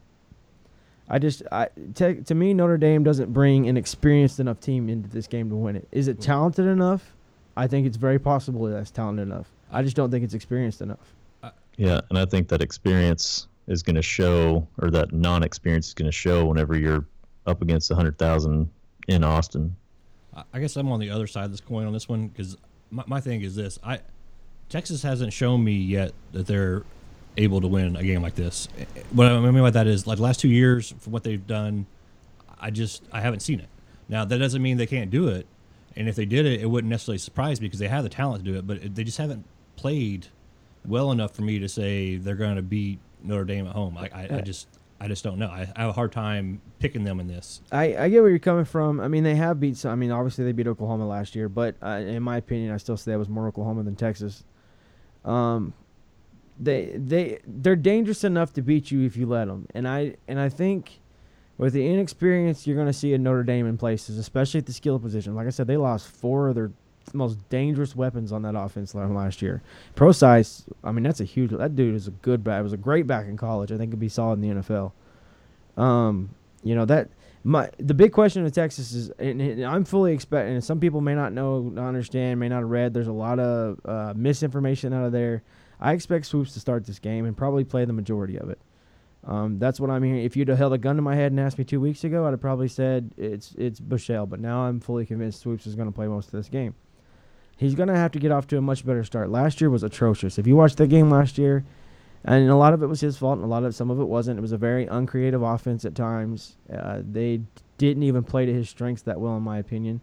I 1.08 1.18
just, 1.18 1.42
I 1.52 1.68
to, 1.96 2.22
to 2.22 2.34
me, 2.34 2.54
Notre 2.54 2.78
Dame 2.78 3.04
doesn't 3.04 3.32
bring 3.32 3.68
an 3.68 3.76
experienced 3.76 4.40
enough 4.40 4.60
team 4.60 4.88
into 4.88 5.08
this 5.08 5.26
game 5.26 5.50
to 5.50 5.56
win 5.56 5.76
it. 5.76 5.86
Is 5.92 6.08
it 6.08 6.20
talented 6.20 6.66
enough? 6.66 7.13
I 7.56 7.66
think 7.66 7.86
it's 7.86 7.96
very 7.96 8.18
possible 8.18 8.64
that's 8.64 8.90
talented 8.90 9.28
enough. 9.28 9.48
I 9.70 9.82
just 9.82 9.96
don't 9.96 10.10
think 10.10 10.24
it's 10.24 10.34
experienced 10.34 10.80
enough. 10.80 11.14
Uh, 11.42 11.50
yeah, 11.76 12.00
and 12.10 12.18
I 12.18 12.24
think 12.24 12.48
that 12.48 12.60
experience 12.62 13.48
is 13.66 13.82
going 13.82 13.96
to 13.96 14.02
show, 14.02 14.66
or 14.78 14.90
that 14.90 15.12
non-experience 15.12 15.88
is 15.88 15.94
going 15.94 16.10
to 16.10 16.12
show 16.12 16.46
whenever 16.46 16.76
you're 16.76 17.06
up 17.46 17.62
against 17.62 17.90
a 17.90 17.94
hundred 17.94 18.18
thousand 18.18 18.70
in 19.08 19.24
Austin. 19.24 19.76
I 20.52 20.58
guess 20.58 20.76
I'm 20.76 20.90
on 20.90 21.00
the 21.00 21.10
other 21.10 21.26
side 21.26 21.44
of 21.44 21.50
this 21.50 21.60
coin 21.60 21.86
on 21.86 21.92
this 21.92 22.08
one 22.08 22.28
because 22.28 22.56
my, 22.90 23.04
my 23.06 23.20
thing 23.20 23.42
is 23.42 23.54
this: 23.54 23.78
I 23.84 24.00
Texas 24.68 25.02
hasn't 25.02 25.32
shown 25.32 25.62
me 25.62 25.74
yet 25.74 26.12
that 26.32 26.46
they're 26.46 26.82
able 27.36 27.60
to 27.60 27.68
win 27.68 27.96
a 27.96 28.02
game 28.02 28.22
like 28.22 28.34
this. 28.34 28.68
What 29.12 29.26
I 29.26 29.38
mean 29.38 29.62
by 29.62 29.70
that 29.70 29.86
is 29.86 30.06
like 30.06 30.16
the 30.16 30.22
last 30.22 30.40
two 30.40 30.48
years 30.48 30.94
for 30.98 31.10
what 31.10 31.22
they've 31.24 31.46
done, 31.46 31.86
I 32.60 32.70
just 32.70 33.02
I 33.12 33.20
haven't 33.20 33.40
seen 33.40 33.60
it. 33.60 33.68
Now 34.08 34.24
that 34.24 34.38
doesn't 34.38 34.62
mean 34.62 34.76
they 34.76 34.86
can't 34.86 35.10
do 35.10 35.28
it, 35.28 35.46
and 35.96 36.08
if 36.08 36.16
they 36.16 36.24
did 36.24 36.46
it, 36.46 36.60
it 36.60 36.66
wouldn't 36.66 36.90
necessarily 36.90 37.18
surprise 37.18 37.60
me 37.60 37.66
because 37.66 37.80
they 37.80 37.88
have 37.88 38.02
the 38.02 38.08
talent 38.08 38.44
to 38.44 38.50
do 38.50 38.58
it. 38.58 38.66
But 38.66 38.94
they 38.94 39.04
just 39.04 39.18
haven't 39.18 39.44
played 39.76 40.28
well 40.84 41.12
enough 41.12 41.34
for 41.34 41.42
me 41.42 41.58
to 41.58 41.68
say 41.68 42.16
they're 42.16 42.34
going 42.34 42.56
to 42.56 42.62
beat 42.62 42.98
Notre 43.22 43.44
Dame 43.44 43.66
at 43.66 43.72
home. 43.72 43.96
I, 43.96 44.10
I, 44.14 44.28
I 44.36 44.40
just 44.40 44.68
I 45.00 45.08
just 45.08 45.24
don't 45.24 45.38
know. 45.38 45.48
I, 45.48 45.70
I 45.76 45.82
have 45.82 45.90
a 45.90 45.92
hard 45.92 46.12
time 46.12 46.60
picking 46.78 47.04
them 47.04 47.20
in 47.20 47.26
this. 47.26 47.60
I, 47.72 47.96
I 47.96 48.08
get 48.08 48.20
where 48.22 48.30
you're 48.30 48.38
coming 48.38 48.64
from. 48.64 49.00
I 49.00 49.08
mean, 49.08 49.24
they 49.24 49.34
have 49.34 49.60
beat. 49.60 49.76
Some, 49.76 49.92
I 49.92 49.96
mean, 49.96 50.10
obviously 50.10 50.44
they 50.44 50.52
beat 50.52 50.66
Oklahoma 50.66 51.06
last 51.06 51.34
year, 51.34 51.48
but 51.48 51.76
uh, 51.82 52.02
in 52.06 52.22
my 52.22 52.36
opinion, 52.36 52.72
I 52.72 52.76
still 52.78 52.96
say 52.96 53.12
that 53.12 53.18
was 53.18 53.28
more 53.28 53.46
Oklahoma 53.46 53.82
than 53.82 53.96
Texas. 53.96 54.44
Um, 55.24 55.74
they 56.58 56.92
they 56.96 57.40
they're 57.46 57.76
dangerous 57.76 58.24
enough 58.24 58.52
to 58.54 58.62
beat 58.62 58.90
you 58.90 59.02
if 59.04 59.16
you 59.16 59.26
let 59.26 59.46
them, 59.46 59.66
and 59.74 59.88
I 59.88 60.16
and 60.28 60.38
I 60.38 60.48
think 60.48 61.00
with 61.56 61.72
the 61.72 61.86
inexperience 61.86 62.66
you're 62.66 62.76
going 62.76 62.88
to 62.88 62.92
see 62.92 63.14
in 63.14 63.22
Notre 63.22 63.44
Dame 63.44 63.66
in 63.66 63.78
places, 63.78 64.18
especially 64.18 64.58
at 64.58 64.66
the 64.66 64.72
skill 64.72 64.98
position. 64.98 65.34
Like 65.34 65.46
I 65.46 65.50
said, 65.50 65.66
they 65.66 65.76
lost 65.76 66.08
four 66.08 66.48
of 66.48 66.54
their 66.54 66.72
most 67.12 67.48
dangerous 67.48 67.94
weapons 67.94 68.32
on 68.32 68.42
that 68.42 68.56
offense 68.56 68.94
line 68.94 69.14
last 69.14 69.42
year. 69.42 69.62
Prosise, 69.94 70.64
I 70.82 70.92
mean, 70.92 71.04
that's 71.04 71.20
a 71.20 71.24
huge. 71.24 71.50
That 71.50 71.76
dude 71.76 71.94
is 71.94 72.08
a 72.08 72.12
good 72.12 72.42
back. 72.42 72.62
Was 72.62 72.72
a 72.72 72.78
great 72.78 73.06
back 73.06 73.26
in 73.26 73.36
college. 73.36 73.70
I 73.70 73.76
think 73.76 73.90
could 73.90 74.00
be 74.00 74.08
solid 74.08 74.42
in 74.42 74.56
the 74.56 74.62
NFL. 74.62 74.92
Um, 75.76 76.30
you 76.62 76.74
know 76.74 76.84
that 76.86 77.08
my 77.44 77.68
the 77.78 77.94
big 77.94 78.12
question 78.12 78.44
of 78.44 78.52
Texas 78.52 78.92
is, 78.92 79.10
and, 79.18 79.40
and 79.40 79.64
I'm 79.64 79.84
fully 79.84 80.12
expecting. 80.12 80.60
Some 80.60 80.80
people 80.80 81.00
may 81.00 81.14
not 81.14 81.32
know, 81.32 81.60
not 81.60 81.88
understand, 81.88 82.40
may 82.40 82.48
not 82.48 82.60
have 82.60 82.70
read. 82.70 82.94
There's 82.94 83.06
a 83.06 83.12
lot 83.12 83.38
of 83.38 83.80
uh, 83.84 84.14
misinformation 84.16 84.92
out 84.92 85.04
of 85.04 85.12
there. 85.12 85.42
I 85.80 85.92
expect 85.92 86.26
Swoopes 86.26 86.54
to 86.54 86.60
start 86.60 86.86
this 86.86 86.98
game 86.98 87.26
and 87.26 87.36
probably 87.36 87.64
play 87.64 87.84
the 87.84 87.92
majority 87.92 88.38
of 88.38 88.48
it. 88.48 88.58
Um, 89.26 89.58
that's 89.58 89.80
what 89.80 89.90
I'm 89.90 90.02
hearing. 90.02 90.22
If 90.22 90.36
you'd 90.36 90.48
have 90.48 90.58
held 90.58 90.72
a 90.72 90.78
gun 90.78 90.96
to 90.96 91.02
my 91.02 91.14
head 91.14 91.32
and 91.32 91.40
asked 91.40 91.58
me 91.58 91.64
two 91.64 91.80
weeks 91.80 92.04
ago, 92.04 92.26
I'd 92.26 92.32
have 92.32 92.40
probably 92.40 92.68
said 92.68 93.12
it's 93.16 93.54
it's 93.56 93.80
Buechele. 93.80 94.28
But 94.28 94.40
now 94.40 94.62
I'm 94.62 94.80
fully 94.80 95.06
convinced 95.06 95.40
Swoopes 95.40 95.66
is 95.66 95.74
going 95.74 95.88
to 95.88 95.94
play 95.94 96.06
most 96.06 96.26
of 96.26 96.32
this 96.32 96.48
game. 96.48 96.74
He's 97.56 97.74
going 97.74 97.88
to 97.88 97.96
have 97.96 98.12
to 98.12 98.18
get 98.18 98.32
off 98.32 98.46
to 98.48 98.58
a 98.58 98.60
much 98.60 98.84
better 98.84 99.04
start. 99.04 99.30
Last 99.30 99.60
year 99.60 99.70
was 99.70 99.82
atrocious. 99.82 100.38
If 100.38 100.46
you 100.46 100.56
watched 100.56 100.76
the 100.76 100.86
game 100.86 101.08
last 101.08 101.38
year, 101.38 101.64
and 102.24 102.48
a 102.48 102.56
lot 102.56 102.72
of 102.72 102.82
it 102.82 102.86
was 102.86 103.00
his 103.00 103.16
fault, 103.16 103.36
and 103.36 103.44
a 103.44 103.48
lot 103.48 103.64
of 103.64 103.74
some 103.74 103.90
of 103.90 104.00
it 104.00 104.04
wasn't. 104.04 104.38
It 104.38 104.42
was 104.42 104.52
a 104.52 104.58
very 104.58 104.86
uncreative 104.86 105.42
offense 105.42 105.84
at 105.84 105.94
times. 105.94 106.56
Uh, 106.72 107.00
they 107.10 107.42
didn't 107.78 108.02
even 108.02 108.24
play 108.24 108.46
to 108.46 108.52
his 108.52 108.68
strengths 108.68 109.02
that 109.02 109.20
well, 109.20 109.36
in 109.36 109.42
my 109.42 109.58
opinion. 109.58 110.00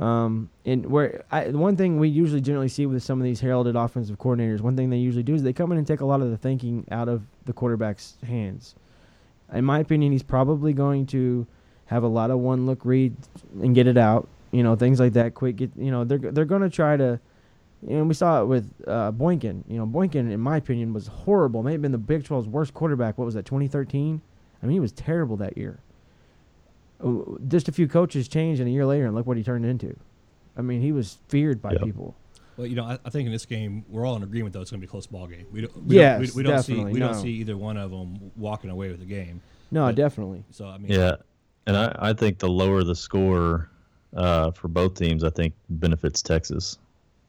Um, 0.00 0.50
and 0.64 0.86
where 0.86 1.24
I, 1.30 1.48
one 1.48 1.76
thing 1.76 1.98
we 1.98 2.08
usually 2.08 2.40
generally 2.40 2.68
see 2.68 2.86
with 2.86 3.02
some 3.02 3.20
of 3.20 3.24
these 3.24 3.40
heralded 3.40 3.74
offensive 3.74 4.18
coordinators, 4.18 4.60
one 4.60 4.76
thing 4.76 4.90
they 4.90 4.96
usually 4.96 5.24
do 5.24 5.34
is 5.34 5.42
they 5.42 5.52
come 5.52 5.72
in 5.72 5.78
and 5.78 5.86
take 5.86 6.00
a 6.00 6.04
lot 6.04 6.20
of 6.20 6.30
the 6.30 6.36
thinking 6.36 6.86
out 6.90 7.08
of 7.08 7.22
the 7.46 7.52
quarterback's 7.52 8.16
hands. 8.26 8.76
In 9.52 9.64
my 9.64 9.80
opinion, 9.80 10.12
he's 10.12 10.22
probably 10.22 10.72
going 10.72 11.06
to 11.06 11.46
have 11.86 12.04
a 12.04 12.08
lot 12.08 12.30
of 12.30 12.38
one 12.38 12.66
look 12.66 12.84
read 12.84 13.16
and 13.60 13.74
get 13.74 13.86
it 13.86 13.96
out. 13.96 14.28
You 14.52 14.62
know, 14.62 14.76
things 14.76 15.00
like 15.00 15.14
that. 15.14 15.34
Quick, 15.34 15.56
get 15.56 15.70
you 15.76 15.90
know 15.90 16.04
they're 16.04 16.18
they're 16.18 16.44
going 16.44 16.62
to 16.62 16.70
try 16.70 16.96
to. 16.96 17.18
You 17.86 17.98
know, 17.98 18.04
we 18.04 18.14
saw 18.14 18.42
it 18.42 18.46
with 18.46 18.72
uh, 18.88 19.12
Boykin. 19.12 19.64
You 19.68 19.78
know, 19.78 19.86
Boykin, 19.86 20.30
in 20.32 20.40
my 20.40 20.56
opinion, 20.56 20.92
was 20.92 21.06
horrible. 21.06 21.62
May 21.62 21.72
have 21.72 21.82
been 21.82 21.92
the 21.92 21.98
Big 21.98 22.24
12's 22.24 22.48
worst 22.48 22.74
quarterback. 22.74 23.18
What 23.18 23.24
was 23.24 23.34
that, 23.34 23.44
2013? 23.44 24.20
I 24.60 24.66
mean, 24.66 24.72
he 24.72 24.80
was 24.80 24.90
terrible 24.90 25.36
that 25.36 25.56
year 25.56 25.78
just 27.48 27.68
a 27.68 27.72
few 27.72 27.86
coaches 27.88 28.28
changed, 28.28 28.60
and 28.60 28.68
a 28.68 28.72
year 28.72 28.86
later, 28.86 29.06
and 29.06 29.14
look 29.14 29.26
what 29.26 29.36
he 29.36 29.42
turned 29.42 29.64
into. 29.64 29.96
I 30.56 30.62
mean, 30.62 30.80
he 30.80 30.92
was 30.92 31.18
feared 31.28 31.62
by 31.62 31.72
Yep. 31.72 31.82
people. 31.82 32.14
Well, 32.56 32.66
you 32.66 32.74
know, 32.74 32.84
I, 32.84 32.98
I 33.04 33.10
think 33.10 33.26
in 33.26 33.32
this 33.32 33.46
game 33.46 33.84
we're 33.88 34.04
all 34.04 34.16
in 34.16 34.24
agreement 34.24 34.52
though 34.52 34.60
it's 34.60 34.72
going 34.72 34.80
to 34.80 34.84
be 34.84 34.88
a 34.88 34.90
close 34.90 35.06
ball 35.06 35.28
game. 35.28 35.46
We 35.52 35.60
don't, 35.60 35.86
we 35.86 35.94
Yes, 35.94 36.18
don't, 36.26 36.34
we, 36.34 36.42
we 36.42 36.48
don't 36.48 36.62
see 36.64 36.72
definitely, 36.72 36.92
we 36.94 36.98
don't 36.98 37.14
see 37.14 37.28
either 37.30 37.56
one 37.56 37.76
of 37.76 37.92
them 37.92 38.32
walking 38.36 38.68
away 38.70 38.88
with 38.90 38.98
the 38.98 39.06
game. 39.06 39.40
No, 39.70 39.86
But- 39.86 39.94
definitely. 39.94 40.42
So 40.50 40.66
I 40.66 40.76
mean, 40.78 40.90
Yeah, 40.90 41.16
and 41.68 41.76
I, 41.76 41.94
I 42.00 42.12
think 42.14 42.38
the 42.40 42.48
lower 42.48 42.82
the 42.82 42.96
score 42.96 43.70
uh, 44.16 44.50
for 44.50 44.66
both 44.66 44.94
teams, 44.94 45.22
I 45.22 45.30
think 45.30 45.54
benefits 45.70 46.20
Texas. 46.20 46.78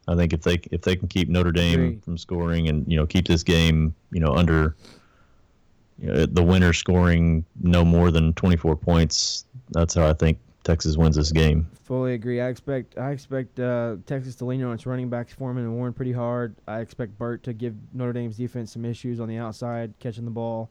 I 0.07 0.15
think 0.15 0.33
if 0.33 0.41
they 0.41 0.59
if 0.71 0.81
they 0.81 0.95
can 0.95 1.07
keep 1.07 1.29
Notre 1.29 1.51
Dame 1.51 1.79
Agreed. 1.79 2.03
from 2.03 2.17
scoring 2.17 2.67
and 2.67 2.87
you 2.91 2.95
know 2.97 3.05
keep 3.05 3.27
this 3.27 3.43
game 3.43 3.93
you 4.11 4.19
know 4.19 4.33
under 4.33 4.75
you 5.99 6.07
know, 6.11 6.25
the 6.25 6.41
winner 6.41 6.73
scoring 6.73 7.45
no 7.61 7.85
more 7.85 8.09
than 8.09 8.33
24 8.33 8.75
points, 8.77 9.45
that's 9.71 9.93
how 9.93 10.07
I 10.07 10.13
think 10.13 10.39
Texas 10.63 10.97
wins 10.97 11.15
this 11.15 11.31
game. 11.31 11.69
Fully 11.83 12.13
agree. 12.13 12.41
I 12.41 12.49
expect 12.49 12.97
I 12.97 13.11
expect 13.11 13.59
uh, 13.59 13.97
Texas 14.05 14.35
to 14.35 14.45
lean 14.45 14.63
on 14.63 14.73
its 14.73 14.85
running 14.85 15.09
backs, 15.09 15.33
Foreman 15.33 15.63
and 15.63 15.75
Warren, 15.75 15.93
pretty 15.93 16.11
hard. 16.11 16.55
I 16.67 16.79
expect 16.79 17.17
Burt 17.17 17.43
to 17.43 17.53
give 17.53 17.75
Notre 17.93 18.13
Dame's 18.13 18.37
defense 18.37 18.73
some 18.73 18.85
issues 18.85 19.19
on 19.19 19.27
the 19.27 19.37
outside, 19.37 19.93
catching 19.99 20.25
the 20.25 20.31
ball. 20.31 20.69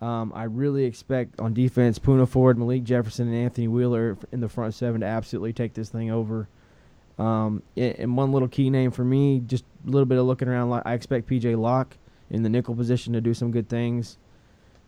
Um, 0.00 0.32
I 0.34 0.44
really 0.44 0.84
expect 0.84 1.40
on 1.40 1.54
defense, 1.54 1.98
Poona 1.98 2.28
Ford, 2.28 2.58
Malik 2.58 2.84
Jefferson, 2.84 3.28
and 3.28 3.36
Anthony 3.36 3.68
Wheeler 3.68 4.18
in 4.32 4.40
the 4.40 4.48
front 4.48 4.74
seven 4.74 5.00
to 5.00 5.06
absolutely 5.06 5.52
take 5.52 5.74
this 5.74 5.88
thing 5.88 6.10
over. 6.10 6.48
Um, 7.18 7.62
and 7.76 8.16
one 8.16 8.32
little 8.32 8.48
key 8.48 8.70
name 8.70 8.90
for 8.90 9.04
me, 9.04 9.40
just 9.46 9.64
a 9.86 9.90
little 9.90 10.06
bit 10.06 10.18
of 10.18 10.26
looking 10.26 10.48
around. 10.48 10.82
I 10.84 10.94
expect 10.94 11.28
PJ 11.28 11.58
Locke 11.58 11.96
in 12.28 12.42
the 12.42 12.48
nickel 12.48 12.74
position 12.74 13.12
to 13.12 13.20
do 13.20 13.34
some 13.34 13.50
good 13.50 13.68
things. 13.68 14.18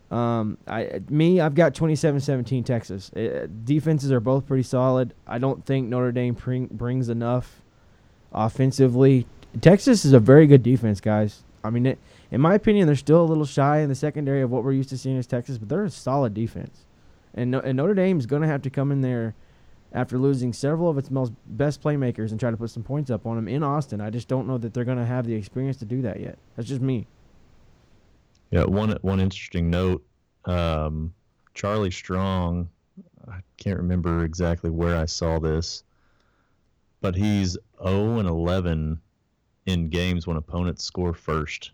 Um, 0.09 0.57
I 0.67 1.01
me, 1.09 1.41
I've 1.41 1.55
got 1.55 1.73
27-17 1.73 2.65
Texas. 2.65 3.11
Uh, 3.13 3.47
defenses 3.65 4.11
are 4.11 4.21
both 4.21 4.47
pretty 4.47 4.63
solid. 4.63 5.13
I 5.25 5.37
don't 5.37 5.65
think 5.65 5.89
Notre 5.89 6.11
Dame 6.11 6.33
bring, 6.33 6.67
brings 6.67 7.09
enough 7.09 7.61
offensively. 8.31 9.27
Texas 9.59 10.05
is 10.05 10.13
a 10.13 10.19
very 10.19 10.47
good 10.47 10.63
defense, 10.63 11.01
guys. 11.01 11.43
I 11.63 11.69
mean, 11.69 11.85
it, 11.85 11.99
in 12.31 12.39
my 12.39 12.53
opinion, 12.53 12.87
they're 12.87 12.95
still 12.95 13.21
a 13.21 13.25
little 13.25 13.45
shy 13.45 13.79
in 13.79 13.89
the 13.89 13.95
secondary 13.95 14.41
of 14.41 14.49
what 14.49 14.63
we're 14.63 14.73
used 14.73 14.89
to 14.89 14.97
seeing 14.97 15.17
as 15.17 15.27
Texas, 15.27 15.57
but 15.57 15.67
they're 15.67 15.83
a 15.83 15.89
solid 15.89 16.33
defense. 16.33 16.85
And, 17.33 17.53
and 17.53 17.77
Notre 17.77 17.93
Dame 17.93 18.19
is 18.19 18.25
going 18.25 18.41
to 18.41 18.47
have 18.47 18.61
to 18.63 18.69
come 18.69 18.91
in 18.91 19.01
there 19.01 19.35
after 19.93 20.17
losing 20.17 20.53
several 20.53 20.89
of 20.89 20.97
its 20.97 21.09
most 21.09 21.33
best 21.45 21.81
playmakers 21.81 22.31
and 22.31 22.39
try 22.39 22.51
to 22.51 22.57
put 22.57 22.69
some 22.69 22.83
points 22.83 23.09
up 23.09 23.25
on 23.25 23.35
them 23.35 23.47
in 23.47 23.63
Austin. 23.63 24.01
I 24.01 24.09
just 24.09 24.27
don't 24.27 24.47
know 24.47 24.57
that 24.57 24.73
they're 24.73 24.85
going 24.85 24.97
to 24.97 25.05
have 25.05 25.25
the 25.25 25.35
experience 25.35 25.77
to 25.77 25.85
do 25.85 26.01
that 26.01 26.19
yet. 26.19 26.37
That's 26.55 26.67
just 26.67 26.81
me. 26.81 27.07
Yeah, 28.51 28.63
one 28.63 28.97
one 29.01 29.19
interesting 29.19 29.69
note. 29.69 30.05
Um, 30.45 31.13
Charlie 31.53 31.91
Strong, 31.91 32.69
I 33.27 33.39
can't 33.57 33.77
remember 33.77 34.23
exactly 34.23 34.69
where 34.69 34.95
I 34.95 35.05
saw 35.05 35.39
this, 35.39 35.83
but 37.01 37.15
he's 37.15 37.57
0 37.83 38.19
and 38.19 38.27
11 38.27 38.99
in 39.65 39.89
games 39.89 40.25
when 40.25 40.37
opponents 40.37 40.83
score 40.83 41.13
first 41.13 41.71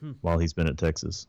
hmm. 0.00 0.12
while 0.20 0.38
he's 0.38 0.52
been 0.52 0.66
at 0.66 0.76
Texas. 0.76 1.26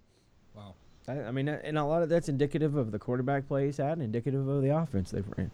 Wow. 0.54 0.74
I, 1.08 1.22
I, 1.22 1.32
mean, 1.32 1.48
and 1.48 1.78
a 1.78 1.84
lot 1.84 2.04
of 2.04 2.10
that's 2.10 2.28
indicative 2.28 2.76
of 2.76 2.92
the 2.92 3.00
quarterback 3.00 3.48
play 3.48 3.68
he's 3.68 3.78
had 3.78 3.94
and 3.94 4.02
indicative 4.02 4.48
of 4.48 4.62
the 4.62 4.76
offense 4.76 5.12
they've 5.12 5.26
ran. 5.38 5.52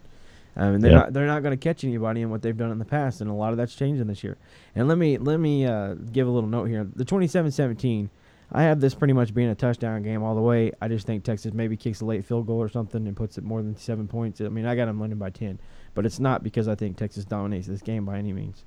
I 0.56 0.70
mean, 0.70 0.80
they're 0.80 0.90
yeah. 0.90 0.98
not 0.98 1.12
they're 1.12 1.26
not 1.26 1.44
going 1.44 1.56
to 1.56 1.62
catch 1.62 1.84
anybody 1.84 2.22
in 2.22 2.30
what 2.30 2.42
they've 2.42 2.56
done 2.56 2.72
in 2.72 2.80
the 2.80 2.84
past, 2.84 3.20
and 3.20 3.30
a 3.30 3.32
lot 3.34 3.52
of 3.52 3.58
that's 3.58 3.76
changing 3.76 4.08
this 4.08 4.24
year. 4.24 4.36
And 4.74 4.88
let 4.88 4.98
me 4.98 5.16
let 5.16 5.38
me 5.38 5.64
uh, 5.64 5.94
give 5.94 6.26
a 6.26 6.30
little 6.30 6.48
note 6.48 6.64
here. 6.64 6.84
The 6.96 7.04
27-17 7.04 8.08
I 8.50 8.62
have 8.62 8.80
this 8.80 8.94
pretty 8.94 9.12
much 9.12 9.34
being 9.34 9.50
a 9.50 9.54
touchdown 9.54 10.02
game 10.02 10.22
all 10.22 10.34
the 10.34 10.40
way. 10.40 10.72
I 10.80 10.88
just 10.88 11.06
think 11.06 11.22
Texas 11.22 11.52
maybe 11.52 11.76
kicks 11.76 12.00
a 12.00 12.06
late 12.06 12.24
field 12.24 12.46
goal 12.46 12.58
or 12.58 12.68
something 12.68 13.06
and 13.06 13.16
puts 13.16 13.36
it 13.36 13.44
more 13.44 13.62
than 13.62 13.76
seven 13.76 14.08
points. 14.08 14.40
I 14.40 14.48
mean, 14.48 14.64
I 14.64 14.74
got 14.74 14.86
them 14.86 14.98
winning 14.98 15.18
by 15.18 15.30
ten, 15.30 15.60
but 15.94 16.06
it's 16.06 16.18
not 16.18 16.42
because 16.42 16.66
I 16.66 16.74
think 16.74 16.96
Texas 16.96 17.24
dominates 17.24 17.66
this 17.66 17.82
game 17.82 18.06
by 18.06 18.18
any 18.18 18.32
means. 18.32 18.64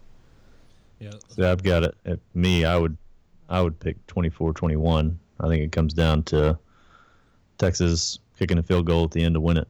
Yeah, 0.99 1.13
so 1.29 1.51
I've 1.51 1.63
got 1.63 1.83
it. 1.83 1.95
At 2.05 2.19
me, 2.35 2.63
I 2.63 2.77
would, 2.77 2.95
I 3.49 3.59
would 3.61 3.79
pick 3.79 4.05
24-21. 4.05 5.15
I 5.39 5.47
think 5.47 5.63
it 5.63 5.71
comes 5.71 5.95
down 5.95 6.21
to 6.23 6.59
Texas 7.57 8.19
kicking 8.37 8.59
a 8.59 8.63
field 8.63 8.85
goal 8.85 9.05
at 9.05 9.11
the 9.11 9.23
end 9.23 9.33
to 9.33 9.41
win 9.41 9.57
it. 9.57 9.67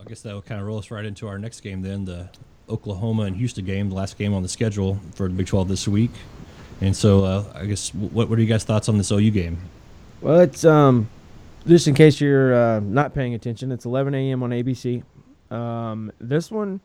I 0.00 0.04
guess 0.04 0.22
that 0.22 0.32
will 0.32 0.42
kind 0.42 0.60
of 0.60 0.66
roll 0.66 0.78
us 0.78 0.92
right 0.92 1.04
into 1.04 1.26
our 1.26 1.38
next 1.38 1.60
game 1.60 1.82
then, 1.82 2.04
the 2.04 2.28
Oklahoma 2.68 3.22
and 3.22 3.36
Houston 3.36 3.64
game, 3.64 3.88
the 3.88 3.96
last 3.96 4.16
game 4.16 4.32
on 4.32 4.42
the 4.42 4.48
schedule 4.48 5.00
for 5.14 5.26
the 5.26 5.34
Big 5.34 5.46
12 5.46 5.66
this 5.66 5.88
week. 5.88 6.12
And 6.80 6.96
so, 6.96 7.24
uh, 7.24 7.44
I 7.54 7.66
guess, 7.66 7.94
what 7.94 8.28
what 8.28 8.38
are 8.38 8.42
you 8.42 8.48
guys' 8.48 8.64
thoughts 8.64 8.88
on 8.88 8.98
this 8.98 9.10
OU 9.10 9.30
game? 9.30 9.58
Well, 10.20 10.40
it's 10.40 10.64
um, 10.64 11.08
just 11.66 11.86
in 11.86 11.94
case 11.94 12.20
you're 12.20 12.54
uh, 12.54 12.80
not 12.80 13.14
paying 13.14 13.34
attention, 13.34 13.72
it's 13.72 13.84
11 13.84 14.14
a.m. 14.14 14.42
on 14.42 14.50
ABC. 14.50 15.02
Um, 15.50 16.12
this 16.18 16.50
one, 16.50 16.80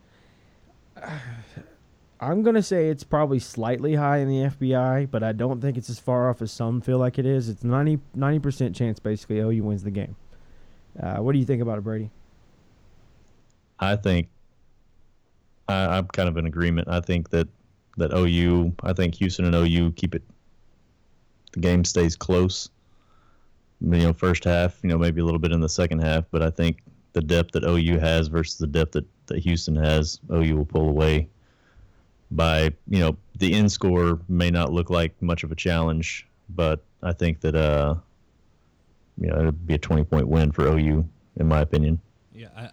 I'm 2.21 2.43
gonna 2.43 2.63
say 2.63 2.89
it's 2.89 3.03
probably 3.03 3.39
slightly 3.39 3.95
high 3.95 4.17
in 4.17 4.27
the 4.27 4.49
FPI, 4.49 5.09
but 5.09 5.23
I 5.23 5.31
don't 5.31 5.61
think 5.61 5.77
it's 5.77 5.89
as 5.89 5.99
far 5.99 6.29
off 6.29 6.41
as 6.41 6.51
some 6.51 6.81
feel 6.81 6.97
like 6.97 7.17
it 7.17 7.25
is. 7.25 7.49
It's 7.49 7.63
90 7.63 7.99
percent 8.39 8.75
chance 8.75 8.99
basically 8.99 9.39
OU 9.39 9.63
wins 9.63 9.83
the 9.83 9.91
game. 9.91 10.15
Uh, 11.01 11.17
what 11.17 11.31
do 11.31 11.39
you 11.39 11.45
think 11.45 11.61
about 11.61 11.77
it, 11.77 11.81
Brady? 11.81 12.11
I 13.79 13.95
think 13.95 14.27
I, 15.67 15.97
I'm 15.97 16.07
kind 16.07 16.27
of 16.27 16.37
in 16.37 16.45
agreement. 16.45 16.89
I 16.89 16.99
think 16.99 17.29
that 17.29 17.47
that 17.97 18.13
OU. 18.13 18.73
I 18.83 18.93
think 18.93 19.15
Houston 19.15 19.45
and 19.45 19.55
OU 19.55 19.91
keep 19.91 20.15
it. 20.15 20.23
The 21.53 21.59
game 21.59 21.83
stays 21.83 22.15
close. 22.15 22.69
You 23.81 23.89
know, 23.89 24.13
first 24.13 24.43
half. 24.43 24.79
You 24.83 24.89
know, 24.89 24.97
maybe 24.97 25.21
a 25.21 25.25
little 25.25 25.39
bit 25.39 25.51
in 25.51 25.61
the 25.61 25.69
second 25.69 25.99
half, 25.99 26.25
but 26.31 26.41
I 26.41 26.49
think 26.49 26.81
the 27.13 27.21
depth 27.21 27.51
that 27.51 27.63
OU 27.63 27.99
has 27.99 28.27
versus 28.27 28.57
the 28.57 28.67
depth 28.67 28.91
that, 28.93 29.05
that 29.27 29.39
Houston 29.39 29.75
has, 29.75 30.19
OU 30.31 30.57
will 30.57 30.65
pull 30.65 30.89
away. 30.89 31.29
By 32.31 32.73
you 32.87 32.99
know, 32.99 33.17
the 33.37 33.53
end 33.53 33.71
score 33.71 34.19
may 34.27 34.51
not 34.51 34.71
look 34.71 34.89
like 34.89 35.19
much 35.21 35.43
of 35.43 35.51
a 35.51 35.55
challenge, 35.55 36.27
but 36.49 36.83
I 37.01 37.13
think 37.13 37.41
that 37.41 37.55
uh, 37.55 37.95
you 39.19 39.27
know, 39.27 39.39
it'd 39.39 39.65
be 39.65 39.73
a 39.73 39.79
twenty 39.79 40.03
point 40.03 40.27
win 40.27 40.51
for 40.51 40.67
OU, 40.67 41.07
in 41.37 41.47
my 41.47 41.61
opinion. 41.61 41.99
Yeah, 42.33 42.49
I, 42.55 42.69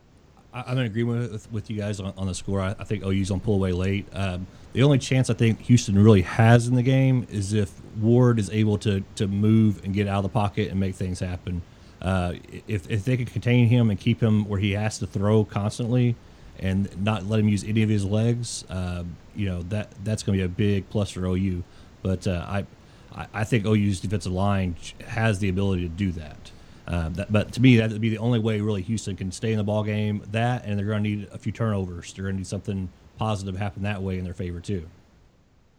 I'm 0.66 0.78
in 0.78 0.86
agreement 0.86 1.32
with, 1.32 1.52
with 1.52 1.70
you 1.70 1.76
guys 1.76 2.00
on, 2.00 2.14
on 2.16 2.26
the 2.26 2.34
score. 2.34 2.60
I, 2.60 2.74
I 2.78 2.84
think 2.84 3.04
OU's 3.04 3.30
on 3.30 3.40
pull 3.40 3.54
away 3.54 3.72
late. 3.72 4.06
Um, 4.12 4.46
the 4.76 4.82
only 4.82 4.98
chance 4.98 5.30
I 5.30 5.34
think 5.34 5.62
Houston 5.62 5.98
really 5.98 6.20
has 6.20 6.68
in 6.68 6.74
the 6.74 6.82
game 6.82 7.26
is 7.30 7.54
if 7.54 7.72
Ward 7.98 8.38
is 8.38 8.50
able 8.50 8.76
to 8.80 9.02
to 9.14 9.26
move 9.26 9.82
and 9.82 9.94
get 9.94 10.06
out 10.06 10.18
of 10.18 10.24
the 10.24 10.28
pocket 10.28 10.70
and 10.70 10.78
make 10.78 10.94
things 10.94 11.18
happen. 11.18 11.62
Uh, 12.02 12.34
if 12.68 12.90
if 12.90 13.02
they 13.06 13.16
can 13.16 13.24
contain 13.24 13.68
him 13.68 13.88
and 13.88 13.98
keep 13.98 14.22
him 14.22 14.46
where 14.46 14.60
he 14.60 14.72
has 14.72 14.98
to 14.98 15.06
throw 15.06 15.46
constantly, 15.46 16.14
and 16.58 16.94
not 17.02 17.24
let 17.24 17.40
him 17.40 17.48
use 17.48 17.64
any 17.64 17.82
of 17.82 17.88
his 17.88 18.04
legs, 18.04 18.66
uh, 18.68 19.02
you 19.34 19.46
know 19.46 19.62
that 19.62 19.92
that's 20.04 20.22
going 20.22 20.38
to 20.38 20.46
be 20.46 20.52
a 20.52 20.54
big 20.54 20.90
plus 20.90 21.10
for 21.10 21.24
OU. 21.24 21.64
But 22.02 22.26
uh, 22.26 22.44
I 22.46 22.66
I 23.32 23.44
think 23.44 23.64
OU's 23.64 24.00
defensive 24.00 24.32
line 24.32 24.76
has 25.06 25.38
the 25.38 25.48
ability 25.48 25.84
to 25.84 25.88
do 25.88 26.12
that. 26.12 26.50
Um, 26.86 27.14
that, 27.14 27.32
but 27.32 27.50
to 27.54 27.62
me, 27.62 27.78
that 27.78 27.92
would 27.92 28.02
be 28.02 28.10
the 28.10 28.18
only 28.18 28.40
way 28.40 28.60
really 28.60 28.82
Houston 28.82 29.16
can 29.16 29.32
stay 29.32 29.52
in 29.52 29.56
the 29.56 29.64
ball 29.64 29.84
game. 29.84 30.22
That, 30.32 30.66
and 30.66 30.78
they're 30.78 30.84
going 30.84 31.02
to 31.02 31.08
need 31.08 31.28
a 31.32 31.38
few 31.38 31.50
turnovers. 31.50 32.12
They're 32.12 32.24
going 32.24 32.34
to 32.34 32.40
need 32.40 32.46
something 32.46 32.90
positive 33.16 33.56
happen 33.56 33.82
that 33.82 34.02
way 34.02 34.18
in 34.18 34.24
their 34.24 34.34
favor 34.34 34.60
too. 34.60 34.86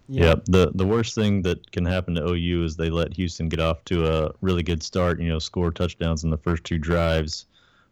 Yeah. 0.10 0.26
yeah. 0.26 0.36
the 0.46 0.72
the 0.74 0.86
worst 0.86 1.16
thing 1.16 1.42
that 1.44 1.72
can 1.72 1.86
happen 1.86 2.16
to 2.16 2.26
OU 2.26 2.64
is 2.64 2.76
they 2.76 2.90
let 2.90 3.14
Houston 3.14 3.50
get 3.50 3.60
off 3.60 3.84
to 3.86 4.08
a 4.08 4.32
really 4.42 4.64
good 4.64 4.82
start. 4.82 5.20
You 5.20 5.30
know, 5.30 5.40
score 5.40 5.72
touchdowns 5.72 6.24
in 6.24 6.30
the 6.30 6.38
first 6.38 6.64
two 6.64 6.78
drives, 6.78 7.46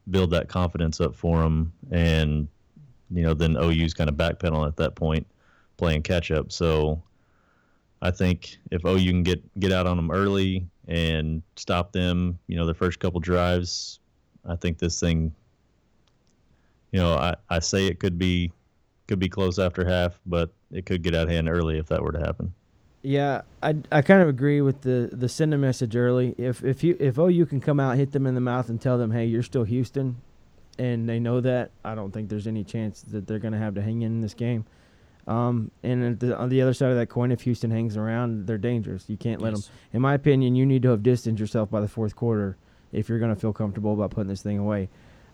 build 0.09 0.31
that 0.31 0.47
confidence 0.47 1.01
up 1.01 1.15
for 1.15 1.41
them, 1.41 1.73
and 1.91 2.47
you 3.11 3.23
know 3.23 3.33
then 3.33 3.57
OU's 3.57 3.93
kind 3.93 4.09
of 4.09 4.15
backpedaling 4.15 4.67
at 4.67 4.77
that 4.77 4.95
point, 4.95 5.27
playing 5.77 6.03
catch 6.03 6.31
up. 6.31 6.51
So 6.51 7.01
I 8.01 8.11
think 8.11 8.57
if 8.71 8.85
OU 8.85 9.11
can 9.11 9.23
get 9.23 9.59
get 9.59 9.71
out 9.71 9.87
on 9.87 9.97
them 9.97 10.11
early, 10.11 10.65
and 10.87 11.41
stop 11.55 11.91
them. 11.91 12.39
You 12.47 12.57
know, 12.57 12.65
the 12.65 12.73
first 12.73 12.99
couple 12.99 13.19
drives. 13.19 13.99
I 14.45 14.55
think 14.55 14.77
this 14.77 14.99
thing. 14.99 15.33
You 16.91 17.01
know, 17.01 17.15
I, 17.15 17.35
I 17.49 17.59
say 17.59 17.87
it 17.87 17.99
could 17.99 18.17
be 18.17 18.51
could 19.07 19.19
be 19.19 19.29
close 19.29 19.59
after 19.59 19.85
half, 19.85 20.19
but 20.25 20.51
it 20.71 20.85
could 20.85 21.01
get 21.01 21.13
out 21.15 21.23
of 21.23 21.29
hand 21.29 21.49
early 21.49 21.77
if 21.77 21.87
that 21.87 22.01
were 22.01 22.11
to 22.11 22.19
happen. 22.19 22.53
Yeah, 23.01 23.41
I, 23.61 23.75
I 23.91 24.01
kind 24.01 24.23
of 24.23 24.27
agree 24.27 24.61
with 24.61 24.81
the 24.81 25.09
the 25.11 25.29
send 25.29 25.53
a 25.53 25.59
message 25.59 25.95
early. 25.95 26.33
If 26.39 26.63
if 26.63 26.83
you 26.83 26.97
if 26.99 27.19
OU 27.19 27.45
can 27.45 27.61
come 27.61 27.79
out, 27.79 27.97
hit 27.97 28.13
them 28.13 28.25
in 28.25 28.33
the 28.33 28.41
mouth, 28.41 28.67
and 28.67 28.81
tell 28.81 28.97
them, 28.97 29.11
hey, 29.11 29.25
you're 29.25 29.43
still 29.43 29.63
Houston, 29.63 30.17
and 30.79 31.07
they 31.07 31.19
know 31.19 31.39
that, 31.41 31.71
I 31.83 31.93
don't 31.93 32.11
think 32.11 32.29
there's 32.29 32.47
any 32.47 32.63
chance 32.63 33.01
that 33.03 33.27
they're 33.27 33.39
going 33.39 33.53
to 33.53 33.59
have 33.59 33.75
to 33.75 33.81
hang 33.81 34.01
in 34.01 34.21
this 34.21 34.33
game. 34.33 34.65
Um, 35.27 35.71
and 35.81 36.19
the, 36.19 36.37
on 36.37 36.49
the 36.49 36.61
other 36.61 36.73
side 36.73 36.91
of 36.91 36.97
that 36.97 37.07
coin, 37.07 37.31
if 37.31 37.41
Houston 37.41 37.71
hangs 37.71 37.97
around, 37.97 38.45
they're 38.45 38.57
dangerous. 38.57 39.05
You 39.07 39.17
can't 39.17 39.41
let 39.41 39.53
yes. 39.53 39.67
them. 39.67 39.75
In 39.93 40.01
my 40.01 40.13
opinion, 40.13 40.55
you 40.55 40.65
need 40.65 40.83
to 40.83 40.89
have 40.89 41.01
distanced 41.01 41.39
yourself 41.39 41.69
by 41.71 41.81
the 41.81 41.87
fourth 41.87 42.15
quarter 42.15 42.57
if 42.91 43.09
you're 43.09 43.19
going 43.19 43.33
to 43.33 43.39
feel 43.39 43.53
comfortable 43.53 43.93
about 43.93 44.11
putting 44.11 44.29
this 44.29 44.41
thing 44.41 44.59
away. 44.59 44.89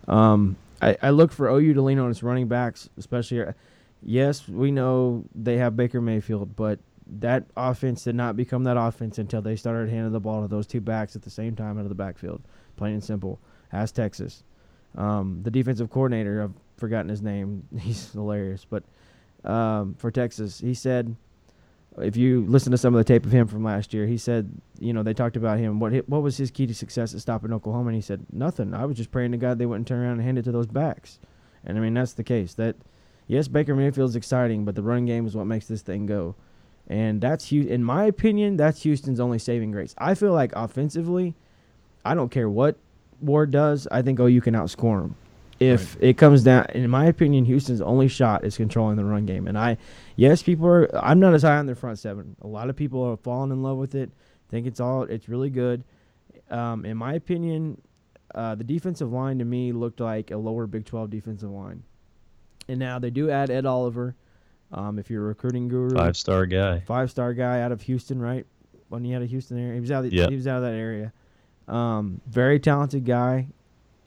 Um, 0.08 0.56
I, 0.82 0.96
I 1.00 1.10
look 1.10 1.32
for 1.32 1.48
OU 1.48 1.74
to 1.74 1.82
lean 1.82 1.98
on 1.98 2.10
its 2.10 2.22
running 2.22 2.48
backs, 2.48 2.88
especially. 2.98 3.42
Uh, 3.42 3.52
yes, 4.02 4.48
we 4.48 4.70
know 4.70 5.24
they 5.34 5.56
have 5.56 5.76
Baker 5.76 6.00
Mayfield, 6.00 6.56
but 6.56 6.80
that 7.06 7.44
offense 7.56 8.04
did 8.04 8.14
not 8.14 8.36
become 8.36 8.64
that 8.64 8.76
offense 8.76 9.18
until 9.18 9.40
they 9.40 9.56
started 9.56 9.88
handing 9.88 10.12
the 10.12 10.20
ball 10.20 10.42
to 10.42 10.48
those 10.48 10.66
two 10.66 10.80
backs 10.80 11.16
at 11.16 11.22
the 11.22 11.30
same 11.30 11.56
time 11.56 11.78
out 11.78 11.82
of 11.82 11.88
the 11.88 11.94
backfield. 11.94 12.42
Plain 12.76 12.94
and 12.94 13.04
simple. 13.04 13.38
As 13.70 13.92
Texas. 13.92 14.44
Um, 14.96 15.40
the 15.42 15.50
defensive 15.50 15.90
coordinator, 15.90 16.42
I've 16.42 16.52
forgotten 16.76 17.08
his 17.08 17.22
name. 17.22 17.66
He's 17.78 18.12
hilarious, 18.12 18.66
but– 18.68 18.82
um, 19.44 19.94
for 19.94 20.10
Texas. 20.10 20.60
He 20.60 20.74
said, 20.74 21.16
if 21.98 22.16
you 22.16 22.44
listen 22.46 22.72
to 22.72 22.78
some 22.78 22.94
of 22.94 22.98
the 22.98 23.04
tape 23.04 23.26
of 23.26 23.32
him 23.32 23.46
from 23.46 23.64
last 23.64 23.92
year, 23.92 24.06
he 24.06 24.16
said, 24.16 24.50
you 24.78 24.92
know, 24.92 25.02
they 25.02 25.12
talked 25.12 25.36
about 25.36 25.58
him. 25.58 25.78
What 25.78 25.92
what 26.08 26.22
was 26.22 26.36
his 26.36 26.50
key 26.50 26.66
to 26.66 26.74
success 26.74 27.14
at 27.14 27.20
stopping 27.20 27.52
Oklahoma? 27.52 27.88
And 27.88 27.96
he 27.96 28.02
said, 28.02 28.26
nothing. 28.32 28.74
I 28.74 28.86
was 28.86 28.96
just 28.96 29.10
praying 29.10 29.32
to 29.32 29.38
God 29.38 29.58
they 29.58 29.66
wouldn't 29.66 29.86
turn 29.86 30.00
around 30.00 30.12
and 30.12 30.22
hand 30.22 30.38
it 30.38 30.44
to 30.44 30.52
those 30.52 30.66
backs. 30.66 31.18
And 31.64 31.76
I 31.76 31.80
mean, 31.80 31.94
that's 31.94 32.14
the 32.14 32.24
case. 32.24 32.54
That 32.54 32.76
yes, 33.26 33.48
Baker 33.48 33.74
Mayfield's 33.74 34.16
exciting, 34.16 34.64
but 34.64 34.74
the 34.74 34.82
running 34.82 35.06
game 35.06 35.26
is 35.26 35.36
what 35.36 35.46
makes 35.46 35.66
this 35.66 35.82
thing 35.82 36.06
go. 36.06 36.34
And 36.88 37.20
that's 37.20 37.52
in 37.52 37.84
my 37.84 38.04
opinion, 38.04 38.56
that's 38.56 38.82
Houston's 38.82 39.20
only 39.20 39.38
saving 39.38 39.70
grace. 39.70 39.94
I 39.98 40.14
feel 40.14 40.32
like 40.32 40.52
offensively, 40.56 41.34
I 42.04 42.14
don't 42.14 42.30
care 42.30 42.48
what 42.48 42.76
Ward 43.20 43.50
does. 43.50 43.86
I 43.90 44.02
think 44.02 44.18
oh, 44.18 44.26
you 44.26 44.40
can 44.40 44.54
outscore 44.54 45.04
him 45.04 45.16
If 45.62 45.96
it 46.00 46.16
comes 46.18 46.42
down, 46.44 46.66
in 46.74 46.88
my 46.90 47.06
opinion, 47.06 47.44
Houston's 47.44 47.80
only 47.80 48.08
shot 48.08 48.44
is 48.44 48.56
controlling 48.56 48.96
the 48.96 49.04
run 49.04 49.26
game. 49.26 49.46
And 49.46 49.58
I, 49.58 49.76
yes, 50.16 50.42
people 50.42 50.66
are. 50.66 50.94
I'm 51.04 51.20
not 51.20 51.34
as 51.34 51.42
high 51.42 51.56
on 51.56 51.66
their 51.66 51.74
front 51.74 51.98
seven. 51.98 52.36
A 52.42 52.46
lot 52.46 52.68
of 52.70 52.76
people 52.76 53.02
are 53.02 53.16
falling 53.16 53.50
in 53.50 53.62
love 53.62 53.76
with 53.78 53.94
it. 53.94 54.10
Think 54.50 54.66
it's 54.66 54.80
all. 54.80 55.04
It's 55.04 55.28
really 55.28 55.50
good. 55.50 55.84
Um, 56.50 56.84
in 56.84 56.96
my 56.96 57.14
opinion, 57.14 57.80
uh, 58.34 58.54
the 58.54 58.64
defensive 58.64 59.10
line 59.12 59.38
to 59.38 59.44
me 59.44 59.72
looked 59.72 60.00
like 60.00 60.30
a 60.30 60.36
lower 60.36 60.66
Big 60.66 60.84
12 60.84 61.08
defensive 61.10 61.50
line. 61.50 61.82
And 62.68 62.78
now 62.78 62.98
they 62.98 63.10
do 63.10 63.30
add 63.30 63.50
Ed 63.50 63.66
Oliver. 63.66 64.14
Um, 64.70 64.98
if 64.98 65.10
you're 65.10 65.24
a 65.24 65.26
recruiting 65.28 65.68
guru, 65.68 65.94
Five 65.96 66.16
star 66.16 66.46
guy. 66.46 66.80
five 66.86 67.10
star 67.10 67.34
guy 67.34 67.60
out 67.60 67.72
of 67.72 67.82
Houston, 67.82 68.20
right? 68.20 68.46
When 68.88 69.04
he 69.04 69.10
had 69.12 69.22
a 69.22 69.26
Houston 69.26 69.58
area, 69.58 69.74
he 69.74 69.80
was 69.80 69.90
out. 69.90 70.04
Of, 70.04 70.12
Yep. 70.12 70.30
He 70.30 70.36
was 70.36 70.46
out 70.46 70.56
of 70.58 70.62
that 70.62 70.74
area. 70.74 71.12
Um, 71.68 72.20
very 72.26 72.58
talented 72.58 73.04
guy. 73.04 73.48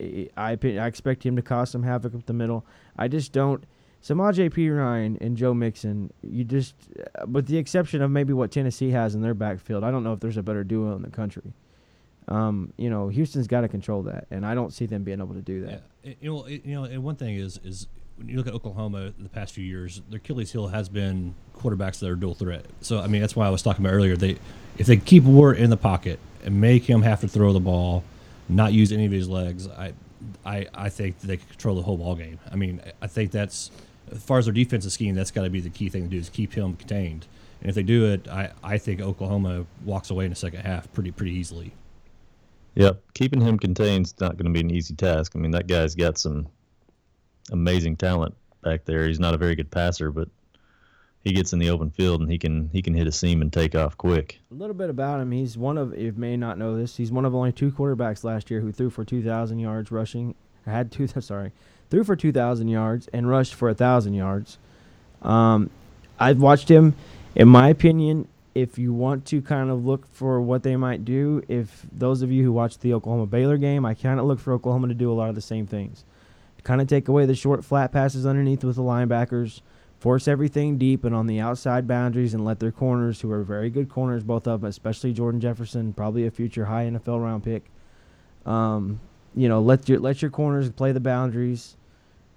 I, 0.00 0.58
I 0.62 0.86
expect 0.86 1.24
him 1.24 1.36
to 1.36 1.42
cause 1.42 1.70
some 1.70 1.82
havoc 1.82 2.14
up 2.14 2.26
the 2.26 2.32
middle. 2.32 2.64
I 2.96 3.08
just 3.08 3.32
don't. 3.32 3.64
Samaj 4.00 4.38
P. 4.52 4.70
Ryan 4.70 5.18
and 5.20 5.36
Joe 5.36 5.52
Mixon, 5.52 6.12
you 6.22 6.44
just, 6.44 6.74
uh, 7.18 7.26
with 7.26 7.46
the 7.48 7.58
exception 7.58 8.02
of 8.02 8.10
maybe 8.10 8.32
what 8.32 8.52
Tennessee 8.52 8.90
has 8.90 9.14
in 9.14 9.22
their 9.22 9.34
backfield, 9.34 9.82
I 9.82 9.90
don't 9.90 10.04
know 10.04 10.12
if 10.12 10.20
there's 10.20 10.36
a 10.36 10.42
better 10.42 10.62
duo 10.62 10.94
in 10.94 11.02
the 11.02 11.10
country. 11.10 11.52
Um, 12.28 12.72
you 12.76 12.90
know, 12.90 13.08
Houston's 13.08 13.46
got 13.46 13.62
to 13.62 13.68
control 13.68 14.02
that, 14.04 14.26
and 14.30 14.44
I 14.44 14.54
don't 14.54 14.72
see 14.72 14.86
them 14.86 15.02
being 15.02 15.20
able 15.20 15.34
to 15.34 15.40
do 15.40 15.62
that. 15.62 15.82
Yeah, 16.04 16.14
you 16.20 16.32
know, 16.32 16.46
you 16.46 16.74
know, 16.74 16.84
and 16.84 17.02
one 17.02 17.16
thing 17.16 17.36
is 17.36 17.58
is 17.64 17.86
when 18.16 18.28
you 18.28 18.36
look 18.36 18.46
at 18.46 18.54
Oklahoma 18.54 19.12
the 19.18 19.28
past 19.28 19.54
few 19.54 19.64
years, 19.64 20.02
their 20.08 20.18
Achilles 20.18 20.52
heel 20.52 20.68
has 20.68 20.88
been 20.88 21.34
quarterbacks 21.56 22.00
that 22.00 22.08
are 22.08 22.16
dual 22.16 22.34
threat. 22.34 22.64
So 22.80 23.00
I 23.00 23.06
mean, 23.06 23.20
that's 23.20 23.36
why 23.36 23.46
I 23.46 23.50
was 23.50 23.62
talking 23.62 23.84
about 23.84 23.94
earlier. 23.94 24.16
They 24.16 24.38
if 24.78 24.86
they 24.86 24.96
keep 24.96 25.24
Ward 25.24 25.58
in 25.58 25.70
the 25.70 25.76
pocket 25.76 26.18
and 26.44 26.60
make 26.60 26.84
him 26.84 27.02
have 27.02 27.20
to 27.20 27.28
throw 27.28 27.52
the 27.52 27.60
ball, 27.60 28.02
not 28.48 28.72
use 28.72 28.92
any 28.92 29.06
of 29.06 29.12
his 29.12 29.28
legs, 29.28 29.68
I 29.68 29.92
I 30.44 30.66
I 30.74 30.88
think 30.88 31.20
they 31.20 31.36
can 31.36 31.46
control 31.48 31.76
the 31.76 31.82
whole 31.82 31.96
ball 31.96 32.14
game. 32.16 32.38
I 32.50 32.56
mean, 32.56 32.80
I- 32.84 32.92
I 33.02 33.06
think 33.06 33.30
that's 33.30 33.70
as 34.10 34.22
far 34.22 34.38
as 34.38 34.46
their 34.46 34.54
defensive 34.54 34.92
scheme, 34.92 35.14
that's 35.14 35.30
got 35.30 35.42
to 35.42 35.50
be 35.50 35.60
the 35.60 35.70
key 35.70 35.88
thing 35.88 36.04
to 36.04 36.08
do 36.08 36.16
is 36.18 36.28
keep 36.28 36.52
him 36.54 36.76
contained. 36.76 37.26
And 37.60 37.68
if 37.68 37.74
they 37.74 37.82
do 37.82 38.04
it, 38.06 38.28
I, 38.28 38.52
I 38.62 38.78
think 38.78 39.00
Oklahoma 39.00 39.66
walks 39.84 40.10
away 40.10 40.24
in 40.24 40.30
the 40.30 40.36
second 40.36 40.60
half 40.60 40.92
pretty 40.92 41.10
pretty 41.10 41.32
easily. 41.32 41.72
Yep, 42.76 43.02
keeping 43.14 43.40
him 43.40 43.58
contained 43.58 44.06
is 44.06 44.14
not 44.20 44.36
going 44.36 44.44
to 44.44 44.52
be 44.52 44.60
an 44.60 44.70
easy 44.70 44.94
task. 44.94 45.32
I 45.34 45.38
mean, 45.38 45.50
that 45.52 45.66
guy's 45.66 45.94
got 45.94 46.18
some 46.18 46.46
amazing 47.50 47.96
talent 47.96 48.34
back 48.62 48.84
there. 48.84 49.06
He's 49.08 49.18
not 49.20 49.34
a 49.34 49.38
very 49.38 49.54
good 49.54 49.70
passer, 49.70 50.10
but 50.12 50.28
he 51.26 51.32
gets 51.32 51.52
in 51.52 51.58
the 51.58 51.68
open 51.70 51.90
field 51.90 52.20
and 52.20 52.30
he 52.30 52.38
can 52.38 52.70
he 52.72 52.80
can 52.80 52.94
hit 52.94 53.08
a 53.08 53.12
seam 53.12 53.42
and 53.42 53.52
take 53.52 53.74
off 53.74 53.96
quick. 53.96 54.38
A 54.52 54.54
little 54.54 54.76
bit 54.76 54.90
about 54.90 55.20
him. 55.20 55.32
He's 55.32 55.58
one 55.58 55.76
of, 55.76 55.98
you 55.98 56.12
may 56.16 56.36
not 56.36 56.56
know 56.56 56.76
this, 56.76 56.96
he's 56.96 57.10
one 57.10 57.24
of 57.24 57.34
only 57.34 57.50
two 57.50 57.72
quarterbacks 57.72 58.22
last 58.22 58.48
year 58.48 58.60
who 58.60 58.70
threw 58.70 58.90
for 58.90 59.04
2,000 59.04 59.58
yards 59.58 59.90
rushing. 59.90 60.36
Had 60.66 60.92
two, 60.92 61.08
sorry, 61.20 61.50
threw 61.90 62.04
for 62.04 62.14
2,000 62.14 62.68
yards 62.68 63.08
and 63.08 63.28
rushed 63.28 63.54
for 63.54 63.66
1,000 63.68 64.14
yards. 64.14 64.58
Um, 65.22 65.68
I've 66.20 66.40
watched 66.40 66.68
him. 66.68 66.94
In 67.34 67.48
my 67.48 67.70
opinion, 67.70 68.28
if 68.54 68.78
you 68.78 68.92
want 68.92 69.26
to 69.26 69.42
kind 69.42 69.68
of 69.68 69.84
look 69.84 70.06
for 70.12 70.40
what 70.40 70.62
they 70.62 70.76
might 70.76 71.04
do, 71.04 71.42
if 71.48 71.84
those 71.90 72.22
of 72.22 72.30
you 72.30 72.44
who 72.44 72.52
watched 72.52 72.82
the 72.82 72.94
Oklahoma 72.94 73.26
Baylor 73.26 73.56
game, 73.56 73.84
I 73.84 73.94
kind 73.94 74.20
of 74.20 74.26
look 74.26 74.38
for 74.38 74.52
Oklahoma 74.52 74.88
to 74.88 74.94
do 74.94 75.10
a 75.10 75.14
lot 75.14 75.28
of 75.28 75.34
the 75.34 75.40
same 75.40 75.66
things. 75.66 76.04
Kind 76.62 76.80
of 76.80 76.86
take 76.86 77.08
away 77.08 77.26
the 77.26 77.34
short, 77.34 77.64
flat 77.64 77.90
passes 77.90 78.26
underneath 78.26 78.62
with 78.62 78.76
the 78.76 78.82
linebackers 78.82 79.60
force 80.06 80.28
everything 80.28 80.78
deep 80.78 81.02
and 81.02 81.16
on 81.16 81.26
the 81.26 81.40
outside 81.40 81.84
boundaries 81.84 82.32
and 82.32 82.44
let 82.44 82.60
their 82.60 82.70
corners, 82.70 83.20
who 83.20 83.32
are 83.32 83.42
very 83.42 83.68
good 83.68 83.88
corners, 83.88 84.22
both 84.22 84.46
of 84.46 84.60
them, 84.60 84.70
especially 84.70 85.12
Jordan 85.12 85.40
Jefferson, 85.40 85.92
probably 85.92 86.24
a 86.28 86.30
future 86.30 86.66
high 86.66 86.84
NFL 86.84 87.20
round 87.20 87.42
pick. 87.42 87.64
Um, 88.44 89.00
you 89.34 89.48
know, 89.48 89.60
let 89.60 89.88
your 89.88 89.98
let 89.98 90.22
your 90.22 90.30
corners 90.30 90.70
play 90.70 90.92
the 90.92 91.00
boundaries, 91.00 91.76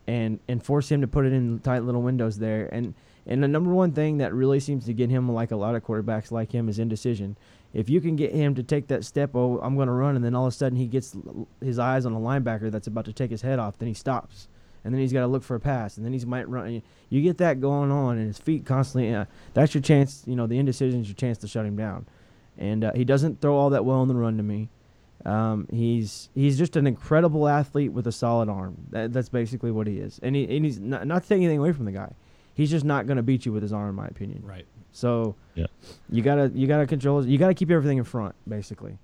and 0.07 0.39
and 0.47 0.65
force 0.65 0.91
him 0.91 1.01
to 1.01 1.07
put 1.07 1.28
it 1.28 1.32
in 1.32 1.59
tight 1.59 1.84
little 1.84 2.01
windows 2.01 2.39
there. 2.39 2.67
And 2.74 2.95
and 3.28 3.43
the 3.43 3.47
number 3.47 3.72
one 3.72 3.91
thing 3.91 4.17
that 4.17 4.34
really 4.34 4.59
seems 4.59 4.86
to 4.86 4.93
get 4.93 5.11
him, 5.11 5.32
like 5.32 5.51
a 5.51 5.55
lot 5.55 5.76
of 5.76 5.84
quarterbacks 5.84 6.32
like 6.32 6.51
him, 6.51 6.70
is 6.70 6.80
indecision. 6.80 7.38
If 7.72 7.88
you 7.88 8.01
can 8.01 8.15
get 8.15 8.34
him 8.34 8.55
to 8.55 8.63
take 8.63 8.88
that 8.88 9.05
step, 9.05 9.36
oh, 9.36 9.59
I'm 9.61 9.76
going 9.76 9.89
to 9.89 9.93
run, 9.93 10.15
and 10.15 10.26
then 10.26 10.34
all 10.34 10.47
of 10.47 10.53
a 10.53 10.55
sudden 10.57 10.80
he 10.80 10.88
gets 10.88 11.15
his 11.61 11.78
eyes 11.78 12.07
on 12.07 12.13
a 12.13 12.20
linebacker 12.20 12.72
that's 12.72 12.88
about 12.88 13.05
to 13.05 13.13
take 13.13 13.30
his 13.30 13.43
head 13.43 13.59
off, 13.59 13.78
then 13.78 13.88
he 13.88 13.93
stops 13.93 14.47
and 14.84 14.93
then 14.93 15.01
he's 15.01 15.13
got 15.13 15.21
to 15.21 15.27
look 15.27 15.43
for 15.43 15.55
a 15.55 15.59
pass, 15.59 15.97
and 15.97 16.05
then 16.05 16.13
he's 16.13 16.25
might 16.25 16.47
run. 16.49 16.82
You 17.09 17.21
get 17.21 17.38
that 17.39 17.59
going 17.59 17.91
on, 17.91 18.17
and 18.17 18.27
his 18.27 18.38
feet 18.38 18.65
constantly. 18.65 19.13
Uh, 19.13 19.25
that's 19.53 19.73
your 19.73 19.82
chance. 19.82 20.23
You 20.25 20.36
know, 20.36 20.47
the 20.47 20.57
indecision 20.57 21.01
is 21.01 21.07
your 21.07 21.15
chance 21.15 21.38
to 21.39 21.47
shut 21.47 21.65
him 21.65 21.75
down, 21.75 22.05
and 22.57 22.84
uh, 22.84 22.91
he 22.93 23.03
doesn't 23.05 23.41
throw 23.41 23.55
all 23.55 23.69
that 23.71 23.84
well 23.86 23.97
on 23.99 24.07
the 24.07 24.15
run 24.15 24.38
to 24.38 24.43
me. 24.43 24.69
Um, 25.25 25.67
he's 25.69 26.30
he's 26.34 26.57
just 26.57 26.75
an 26.77 26.88
incredible 26.88 27.47
athlete 27.47 27.91
with 27.91 28.07
a 28.07 28.11
solid 28.11 28.47
arm. 28.47 28.77
That, 28.91 29.11
that's 29.11 29.27
basically 29.30 29.71
what 29.71 29.86
he 29.88 29.97
is, 29.97 30.19
and, 30.23 30.36
he, 30.36 30.43
and 30.55 30.63
he's 30.63 30.80
not, 30.80 31.05
not 31.05 31.23
to 31.23 31.30
take 31.30 31.38
anything 31.38 31.57
away 31.59 31.73
from 31.73 31.86
the 31.86 31.91
guy. 31.91 32.13
He's 32.53 32.69
just 32.71 32.86
not 32.86 33.05
going 33.05 33.17
to 33.17 33.23
beat 33.23 33.45
you 33.45 33.51
with 33.53 33.61
his 33.63 33.71
arm, 33.73 33.89
in 33.89 33.95
my 33.95 34.07
opinion. 34.07 34.43
Right. 34.45 34.65
So, 34.91 35.36
Yeah. 35.55 35.67
you 36.09 36.21
gotta 36.21 36.51
you 36.55 36.67
gotta 36.67 36.88
control. 36.88 37.25
You 37.25 37.38
gotta 37.38 37.53
keep 37.53 37.69
everything 37.69 37.97
in 37.97 38.03
front, 38.05 38.34
basically. 38.47 38.97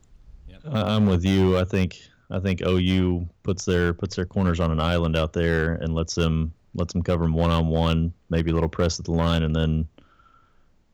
I- 0.71 0.95
I'm 0.95 1.05
with 1.05 1.23
you. 1.23 1.57
I 1.57 1.63
think 1.63 1.99
I 2.29 2.39
think 2.39 2.61
OU 2.61 3.27
puts 3.43 3.65
their 3.65 3.93
puts 3.93 4.15
their 4.15 4.25
corners 4.25 4.59
on 4.59 4.71
an 4.71 4.79
island 4.79 5.15
out 5.15 5.33
there 5.33 5.73
and 5.75 5.93
lets 5.93 6.15
them 6.15 6.53
lets 6.73 6.93
them 6.93 7.03
cover 7.03 7.23
them 7.23 7.33
one 7.33 7.51
on 7.51 7.67
one, 7.67 8.13
maybe 8.29 8.51
a 8.51 8.53
little 8.53 8.69
press 8.69 8.99
at 8.99 9.05
the 9.05 9.11
line, 9.11 9.43
and 9.43 9.55
then 9.55 9.87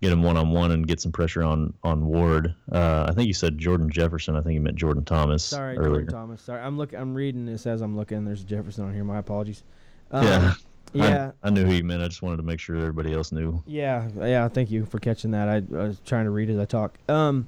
get 0.01 0.09
them 0.09 0.23
one 0.23 0.35
on 0.37 0.49
one 0.51 0.71
and 0.71 0.87
get 0.87 0.99
some 0.99 1.11
pressure 1.11 1.43
on 1.43 1.73
on 1.83 2.05
Ward. 2.05 2.53
Uh, 2.71 3.05
I 3.07 3.13
think 3.13 3.27
you 3.27 3.33
said 3.33 3.57
Jordan 3.57 3.89
Jefferson. 3.89 4.35
I 4.35 4.41
think 4.41 4.53
you 4.55 4.61
meant 4.61 4.77
Jordan 4.77 5.05
Thomas 5.05 5.43
Sorry, 5.43 5.77
earlier. 5.77 6.01
Jordan 6.01 6.13
Thomas. 6.13 6.41
Sorry, 6.41 6.61
I'm 6.61 6.77
looking. 6.77 6.99
I'm 6.99 7.13
reading 7.13 7.45
this 7.45 7.65
as 7.65 7.81
I'm 7.81 7.95
looking. 7.95 8.25
There's 8.25 8.43
Jefferson 8.43 8.85
on 8.85 8.93
here. 8.93 9.03
My 9.03 9.19
apologies. 9.19 9.63
Um, 10.11 10.25
yeah, 10.25 10.53
Yeah. 10.93 11.31
I, 11.41 11.47
I 11.47 11.49
knew 11.51 11.65
who 11.65 11.73
you 11.73 11.83
meant. 11.83 12.01
I 12.03 12.07
just 12.07 12.21
wanted 12.21 12.37
to 12.37 12.43
make 12.43 12.59
sure 12.59 12.75
everybody 12.75 13.13
else 13.13 13.31
knew. 13.31 13.63
Yeah, 13.65 14.09
yeah. 14.19 14.47
Thank 14.49 14.71
you 14.71 14.85
for 14.85 14.99
catching 14.99 15.31
that. 15.31 15.47
I, 15.47 15.55
I 15.55 15.87
was 15.87 16.01
trying 16.05 16.25
to 16.25 16.31
read 16.31 16.49
as 16.49 16.59
I 16.59 16.65
talk. 16.65 16.97
Um, 17.07 17.47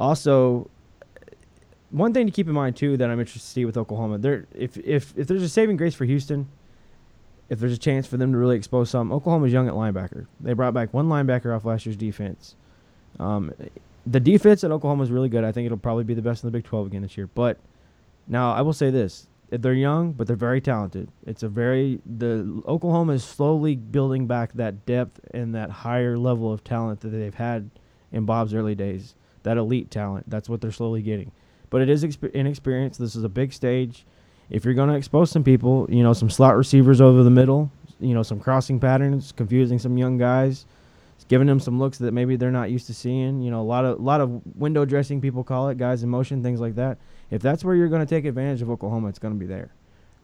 also, 0.00 0.70
one 1.94 2.12
thing 2.12 2.26
to 2.26 2.32
keep 2.32 2.48
in 2.48 2.54
mind 2.54 2.74
too 2.74 2.96
that 2.96 3.08
I'm 3.08 3.20
interested 3.20 3.46
to 3.46 3.52
see 3.52 3.64
with 3.64 3.76
Oklahoma, 3.76 4.18
there 4.18 4.46
if 4.52 4.76
if 4.78 5.16
if 5.16 5.28
there's 5.28 5.42
a 5.42 5.48
saving 5.48 5.76
grace 5.76 5.94
for 5.94 6.04
Houston, 6.04 6.48
if 7.48 7.60
there's 7.60 7.72
a 7.72 7.78
chance 7.78 8.06
for 8.06 8.16
them 8.16 8.32
to 8.32 8.38
really 8.38 8.56
expose 8.56 8.90
some, 8.90 9.12
Oklahoma's 9.12 9.52
young 9.52 9.68
at 9.68 9.74
linebacker. 9.74 10.26
They 10.40 10.54
brought 10.54 10.74
back 10.74 10.92
one 10.92 11.08
linebacker 11.08 11.54
off 11.54 11.64
last 11.64 11.86
year's 11.86 11.96
defense. 11.96 12.56
Um, 13.20 13.52
the 14.04 14.18
defense 14.18 14.64
at 14.64 14.72
Oklahoma 14.72 15.04
is 15.04 15.10
really 15.10 15.28
good. 15.28 15.44
I 15.44 15.52
think 15.52 15.66
it'll 15.66 15.78
probably 15.78 16.04
be 16.04 16.14
the 16.14 16.22
best 16.22 16.42
in 16.42 16.48
the 16.48 16.50
Big 16.50 16.64
12 16.64 16.88
again 16.88 17.02
this 17.02 17.16
year. 17.16 17.28
But 17.32 17.58
now 18.26 18.52
I 18.52 18.62
will 18.62 18.72
say 18.72 18.90
this: 18.90 19.28
they're 19.50 19.72
young, 19.72 20.12
but 20.12 20.26
they're 20.26 20.34
very 20.34 20.60
talented. 20.60 21.08
It's 21.24 21.44
a 21.44 21.48
very 21.48 22.00
the 22.04 22.60
Oklahoma 22.66 23.12
is 23.12 23.22
slowly 23.24 23.76
building 23.76 24.26
back 24.26 24.52
that 24.54 24.84
depth 24.84 25.20
and 25.32 25.54
that 25.54 25.70
higher 25.70 26.18
level 26.18 26.52
of 26.52 26.64
talent 26.64 27.00
that 27.02 27.10
they've 27.10 27.34
had 27.34 27.70
in 28.10 28.24
Bob's 28.24 28.52
early 28.52 28.74
days. 28.74 29.14
That 29.44 29.58
elite 29.58 29.92
talent. 29.92 30.28
That's 30.28 30.48
what 30.48 30.60
they're 30.60 30.72
slowly 30.72 31.00
getting. 31.00 31.30
But 31.74 31.82
it 31.82 31.90
is 31.90 32.04
exp- 32.04 32.32
inexperience. 32.32 32.98
This 32.98 33.16
is 33.16 33.24
a 33.24 33.28
big 33.28 33.52
stage. 33.52 34.06
If 34.48 34.64
you're 34.64 34.74
going 34.74 34.90
to 34.90 34.94
expose 34.94 35.32
some 35.32 35.42
people, 35.42 35.88
you 35.90 36.04
know, 36.04 36.12
some 36.12 36.30
slot 36.30 36.56
receivers 36.56 37.00
over 37.00 37.24
the 37.24 37.30
middle, 37.30 37.68
you 37.98 38.14
know, 38.14 38.22
some 38.22 38.38
crossing 38.38 38.78
patterns, 38.78 39.32
confusing 39.32 39.80
some 39.80 39.98
young 39.98 40.16
guys, 40.16 40.66
giving 41.26 41.48
them 41.48 41.58
some 41.58 41.80
looks 41.80 41.98
that 41.98 42.12
maybe 42.12 42.36
they're 42.36 42.52
not 42.52 42.70
used 42.70 42.86
to 42.86 42.94
seeing. 42.94 43.42
You 43.42 43.50
know, 43.50 43.60
a 43.60 43.66
lot 43.66 43.84
of 43.84 44.00
lot 44.00 44.20
of 44.20 44.40
window 44.54 44.84
dressing 44.84 45.20
people 45.20 45.42
call 45.42 45.68
it, 45.68 45.76
guys 45.76 46.04
in 46.04 46.10
motion, 46.10 46.44
things 46.44 46.60
like 46.60 46.76
that. 46.76 46.96
If 47.32 47.42
that's 47.42 47.64
where 47.64 47.74
you're 47.74 47.88
going 47.88 48.06
to 48.06 48.08
take 48.08 48.24
advantage 48.24 48.62
of 48.62 48.70
Oklahoma, 48.70 49.08
it's 49.08 49.18
going 49.18 49.34
to 49.34 49.40
be 49.40 49.46
there, 49.46 49.74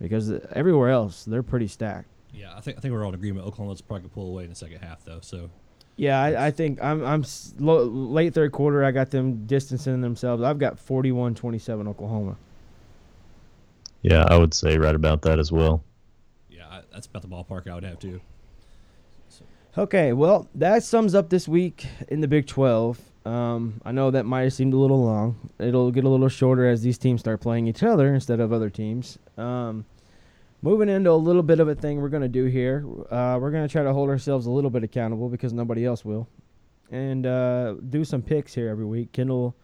because 0.01 0.31
uh, 0.31 0.47
everywhere 0.53 0.91
else 0.91 1.25
they're 1.25 1.43
pretty 1.43 1.67
stacked. 1.67 2.07
Yeah, 2.33 2.57
I 2.57 2.61
think 2.61 2.79
I 2.79 2.81
think 2.81 2.95
we're 2.95 3.03
all 3.03 3.09
in 3.09 3.17
agreement. 3.17 3.45
Oklahoma's 3.45 3.81
probably 3.81 4.03
gonna 4.03 4.15
pull 4.15 4.29
away 4.29 4.45
in 4.45 4.51
the 4.51 4.55
second 4.55 4.83
half, 4.83 5.05
though. 5.05 5.19
So 5.21 5.51
Yeah, 5.97 6.21
I, 6.21 6.47
I 6.47 6.51
think 6.51 6.83
I'm 6.83 7.05
I'm 7.05 7.21
s- 7.23 7.55
lo- 7.59 7.85
late 7.85 8.33
third 8.35 8.53
quarter. 8.53 8.85
I 8.85 8.91
got 8.91 9.11
them 9.11 9.47
distancing 9.47 10.01
themselves. 10.01 10.43
I've 10.43 10.59
got 10.59 10.77
41-27 10.77 11.87
Oklahoma. 11.89 12.37
Yeah, 14.03 14.25
I 14.29 14.39
would 14.39 14.55
say 14.55 14.79
right 14.79 14.95
about 14.95 15.23
that 15.23 15.39
as 15.39 15.53
well. 15.53 15.85
yeah, 16.49 16.65
I, 16.71 16.81
that's 16.93 17.07
about 17.07 17.21
the 17.23 17.29
ballpark 17.29 17.69
I 17.71 17.75
would 17.75 17.85
have 17.85 17.99
too. 17.99 18.21
Okay, 19.79 20.13
well, 20.13 20.49
that 20.57 20.83
sums 20.83 21.15
up 21.15 21.29
this 21.31 21.47
week 21.47 21.87
in 22.09 22.21
the 22.23 22.27
Big 22.29 22.47
12. 22.47 22.99
Um, 23.25 23.81
I 23.85 23.93
know 23.93 24.11
that 24.11 24.25
might 24.25 24.43
have 24.43 24.53
seemed 24.53 24.73
a 24.73 24.77
little 24.79 25.05
long. 25.05 25.51
It'll 25.61 25.91
get 25.93 26.05
a 26.05 26.09
little 26.09 26.29
shorter 26.31 26.67
as 26.67 26.83
these 26.83 26.99
teams 26.99 27.21
start 27.21 27.41
playing 27.41 27.67
each 27.69 27.83
other 27.83 28.13
instead 28.13 28.41
of 28.41 28.53
other 28.53 28.69
teams. 28.71 29.19
Um, 29.37 29.85
moving 30.63 30.89
into 30.89 31.11
a 31.11 31.13
little 31.13 31.43
bit 31.43 31.61
of 31.61 31.69
a 31.69 31.75
thing 31.75 32.01
we're 32.01 32.09
going 32.09 32.23
to 32.23 32.29
do 32.29 32.45
here. 32.47 32.85
Uh, 33.11 33.39
we're 33.41 33.51
going 33.51 33.67
to 33.67 33.71
try 33.71 33.83
to 33.83 33.93
hold 33.93 34.09
ourselves 34.09 34.47
a 34.47 34.51
little 34.51 34.71
bit 34.71 34.85
accountable 34.85 35.29
because 35.29 35.53
nobody 35.53 35.85
else 35.85 36.05
will. 36.05 36.29
And 36.91 37.27
uh, 37.27 37.75
do 37.89 38.05
some 38.05 38.23
picks 38.23 38.53
here 38.53 38.69
every 38.69 38.85
week. 38.85 39.13
Kendall 39.13 39.57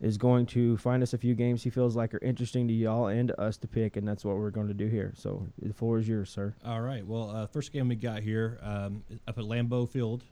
is 0.00 0.16
going 0.16 0.46
to 0.46 0.76
find 0.76 1.02
us 1.02 1.12
a 1.12 1.18
few 1.18 1.34
games 1.34 1.62
he 1.62 1.70
feels 1.70 1.96
like 1.96 2.14
are 2.14 2.22
interesting 2.22 2.68
to 2.68 2.74
y'all 2.74 3.08
and 3.08 3.28
to 3.28 3.40
us 3.40 3.56
to 3.56 3.66
pick, 3.66 3.96
and 3.96 4.06
that's 4.06 4.24
what 4.24 4.36
we're 4.36 4.50
going 4.50 4.68
to 4.68 4.74
do 4.74 4.86
here. 4.86 5.12
So 5.16 5.44
the 5.60 5.74
floor 5.74 5.98
is 5.98 6.08
yours, 6.08 6.30
sir. 6.30 6.54
All 6.64 6.80
right. 6.80 7.04
Well, 7.04 7.30
uh, 7.30 7.46
first 7.48 7.72
game 7.72 7.88
we 7.88 7.96
got 7.96 8.22
here 8.22 8.58
um, 8.62 9.02
up 9.26 9.38
at 9.38 9.44
Lambeau 9.44 9.88
Field 9.88 10.22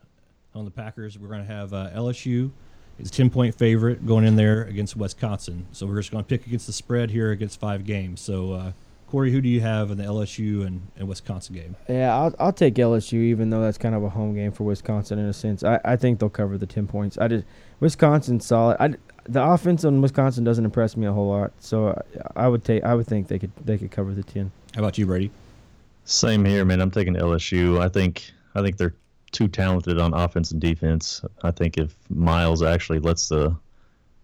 on 0.54 0.64
the 0.64 0.70
Packers. 0.70 1.18
We're 1.18 1.28
going 1.28 1.44
to 1.44 1.52
have 1.52 1.72
uh, 1.72 1.90
LSU. 1.90 2.52
is 3.00 3.08
a 3.08 3.12
ten 3.12 3.28
point 3.28 3.56
favorite 3.56 4.06
going 4.06 4.24
in 4.24 4.36
there 4.36 4.62
against 4.62 4.96
Wisconsin. 4.96 5.66
So 5.72 5.84
we're 5.86 5.96
just 5.96 6.12
going 6.12 6.22
to 6.22 6.28
pick 6.28 6.46
against 6.46 6.68
the 6.68 6.72
spread 6.72 7.10
here 7.10 7.32
against 7.32 7.58
five 7.58 7.84
games. 7.84 8.20
So 8.20 8.52
uh, 8.52 8.72
Corey, 9.08 9.30
who 9.30 9.40
do 9.40 9.48
you 9.48 9.60
have 9.60 9.90
in 9.90 9.98
the 9.98 10.04
LSU 10.04 10.66
and, 10.66 10.82
and 10.96 11.08
Wisconsin 11.08 11.54
game? 11.54 11.76
Yeah, 11.88 12.14
I'll, 12.14 12.34
I'll 12.40 12.52
take 12.52 12.74
LSU, 12.74 13.14
even 13.14 13.50
though 13.50 13.60
that's 13.60 13.78
kind 13.78 13.94
of 13.94 14.02
a 14.02 14.08
home 14.08 14.34
game 14.34 14.50
for 14.50 14.64
Wisconsin 14.64 15.18
in 15.18 15.26
a 15.26 15.32
sense. 15.32 15.62
I, 15.62 15.80
I 15.84 15.96
think 15.96 16.18
they'll 16.18 16.28
cover 16.28 16.58
the 16.58 16.66
ten 16.66 16.86
points. 16.86 17.16
I 17.16 17.28
just 17.28 17.44
Wisconsin's 17.78 18.44
solid. 18.44 18.76
I, 18.80 18.94
the 19.28 19.42
offense 19.42 19.84
on 19.84 20.00
Wisconsin 20.00 20.44
doesn't 20.44 20.64
impress 20.64 20.96
me 20.96 21.06
a 21.06 21.12
whole 21.12 21.28
lot, 21.28 21.52
so 21.60 22.02
I, 22.36 22.44
I 22.44 22.48
would 22.48 22.64
take 22.64 22.82
I 22.82 22.94
would 22.94 23.06
think 23.06 23.28
they 23.28 23.38
could 23.38 23.52
they 23.64 23.78
could 23.78 23.90
cover 23.90 24.12
the 24.12 24.24
ten. 24.24 24.50
How 24.74 24.80
about 24.80 24.98
you, 24.98 25.06
Brady? 25.06 25.30
Same 26.04 26.44
here, 26.44 26.64
man. 26.64 26.80
I'm 26.80 26.90
taking 26.90 27.14
LSU. 27.14 27.80
I 27.80 27.88
think 27.88 28.30
I 28.54 28.62
think 28.62 28.76
they're 28.76 28.94
too 29.30 29.46
talented 29.48 29.98
on 29.98 30.14
offense 30.14 30.50
and 30.50 30.60
defense. 30.60 31.22
I 31.42 31.52
think 31.52 31.78
if 31.78 31.94
Miles 32.10 32.62
actually 32.62 32.98
lets 32.98 33.28
the 33.28 33.54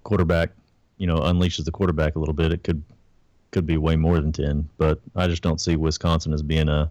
quarterback, 0.03 0.51
you 0.99 1.07
know, 1.07 1.21
unleashes 1.21 1.65
the 1.65 1.73
quarterback 1.73 2.17
a 2.17 2.19
little 2.19 2.35
bit, 2.35 2.53
it 2.53 2.65
could 2.65 2.83
could 3.53 3.67
be 3.67 3.77
way 3.77 3.97
more 3.97 4.19
than 4.19 4.33
ten. 4.33 4.69
But 4.77 4.99
I 5.15 5.29
just 5.29 5.43
don't 5.43 5.61
see 5.61 5.77
Wisconsin 5.77 6.33
as 6.33 6.43
being 6.43 6.69
a 6.69 6.91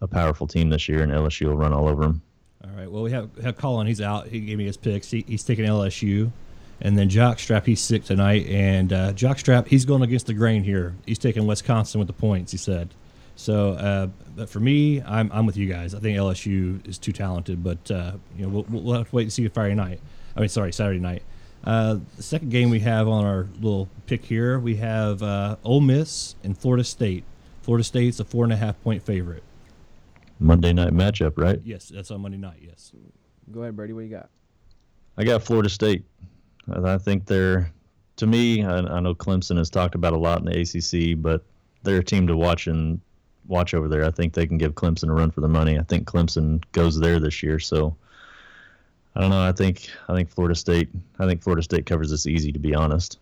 a 0.00 0.06
powerful 0.06 0.46
team 0.46 0.70
this 0.70 0.88
year, 0.88 1.02
and 1.02 1.12
LSU 1.12 1.46
will 1.46 1.56
run 1.56 1.72
all 1.72 1.88
over 1.88 2.02
them. 2.02 2.22
All 2.64 2.70
right. 2.70 2.90
Well, 2.90 3.02
we 3.02 3.10
have, 3.12 3.30
have 3.42 3.56
Colin. 3.56 3.86
He's 3.86 4.00
out. 4.00 4.28
He 4.28 4.40
gave 4.40 4.58
me 4.58 4.66
his 4.66 4.76
picks. 4.76 5.10
He, 5.10 5.24
he's 5.26 5.44
taking 5.44 5.64
LSU. 5.64 6.30
And 6.80 6.96
then 6.96 7.08
Jockstrap, 7.08 7.66
he's 7.66 7.80
sick 7.80 8.04
tonight. 8.04 8.46
And 8.46 8.92
uh, 8.92 9.12
Jockstrap, 9.12 9.66
he's 9.66 9.84
going 9.84 10.02
against 10.02 10.26
the 10.26 10.34
grain 10.34 10.62
here. 10.62 10.94
He's 11.06 11.18
taking 11.18 11.46
Wisconsin 11.46 11.98
with 11.98 12.06
the 12.06 12.14
points, 12.14 12.52
he 12.52 12.58
said. 12.58 12.90
So, 13.34 13.72
uh, 13.72 14.08
but 14.36 14.48
for 14.48 14.60
me, 14.60 15.02
I'm, 15.02 15.30
I'm 15.32 15.46
with 15.46 15.56
you 15.56 15.66
guys. 15.66 15.94
I 15.94 16.00
think 16.00 16.16
LSU 16.16 16.86
is 16.88 16.98
too 16.98 17.12
talented, 17.12 17.62
but 17.62 17.90
uh, 17.90 18.12
you 18.36 18.44
know 18.44 18.48
we'll, 18.48 18.82
we'll 18.82 18.94
have 18.96 19.10
to 19.10 19.14
wait 19.14 19.22
and 19.22 19.32
see 19.32 19.46
Friday 19.48 19.74
night. 19.74 20.00
I 20.36 20.40
mean, 20.40 20.48
sorry, 20.48 20.72
Saturday 20.72 20.98
night. 20.98 21.22
Uh, 21.68 21.98
the 22.16 22.22
second 22.22 22.48
game 22.48 22.70
we 22.70 22.80
have 22.80 23.06
on 23.08 23.26
our 23.26 23.46
little 23.60 23.90
pick 24.06 24.24
here, 24.24 24.58
we 24.58 24.76
have 24.76 25.22
uh, 25.22 25.54
Ole 25.64 25.82
Miss 25.82 26.34
and 26.42 26.56
Florida 26.56 26.82
State. 26.82 27.24
Florida 27.60 27.84
State's 27.84 28.18
a 28.20 28.24
four 28.24 28.44
and 28.44 28.54
a 28.54 28.56
half 28.56 28.82
point 28.82 29.02
favorite. 29.02 29.42
Monday 30.40 30.72
night 30.72 30.94
matchup, 30.94 31.34
right? 31.36 31.60
Yes, 31.62 31.90
that's 31.90 32.10
on 32.10 32.22
Monday 32.22 32.38
night. 32.38 32.60
Yes. 32.62 32.92
Go 33.52 33.60
ahead, 33.60 33.76
Brady. 33.76 33.92
What 33.92 34.04
you 34.04 34.08
got? 34.08 34.30
I 35.18 35.24
got 35.24 35.42
Florida 35.42 35.68
State. 35.68 36.06
I 36.72 36.96
think 36.96 37.26
they're, 37.26 37.70
to 38.16 38.26
me, 38.26 38.64
I, 38.64 38.78
I 38.78 39.00
know 39.00 39.14
Clemson 39.14 39.58
has 39.58 39.68
talked 39.68 39.94
about 39.94 40.14
a 40.14 40.18
lot 40.18 40.38
in 40.38 40.46
the 40.46 40.58
ACC, 40.60 41.20
but 41.20 41.44
they're 41.82 41.98
a 41.98 42.04
team 42.04 42.26
to 42.28 42.36
watch 42.36 42.66
and 42.66 42.98
watch 43.46 43.74
over 43.74 43.88
there. 43.88 44.06
I 44.06 44.10
think 44.10 44.32
they 44.32 44.46
can 44.46 44.56
give 44.56 44.74
Clemson 44.74 45.10
a 45.10 45.12
run 45.12 45.30
for 45.30 45.42
the 45.42 45.48
money. 45.48 45.78
I 45.78 45.82
think 45.82 46.06
Clemson 46.06 46.62
goes 46.72 46.98
there 46.98 47.20
this 47.20 47.42
year, 47.42 47.58
so 47.58 47.94
I 49.14 49.20
don't 49.20 49.30
know. 49.30 49.42
I 49.42 49.52
think 49.52 49.88
I 50.08 50.14
think 50.14 50.30
Florida 50.30 50.54
State. 50.54 50.88
I 51.18 51.26
think 51.26 51.42
Florida 51.42 51.62
State 51.62 51.86
covers 51.86 52.10
this 52.10 52.26
easy, 52.26 52.52
to 52.52 52.58
be 52.58 52.74
honest. 52.74 53.18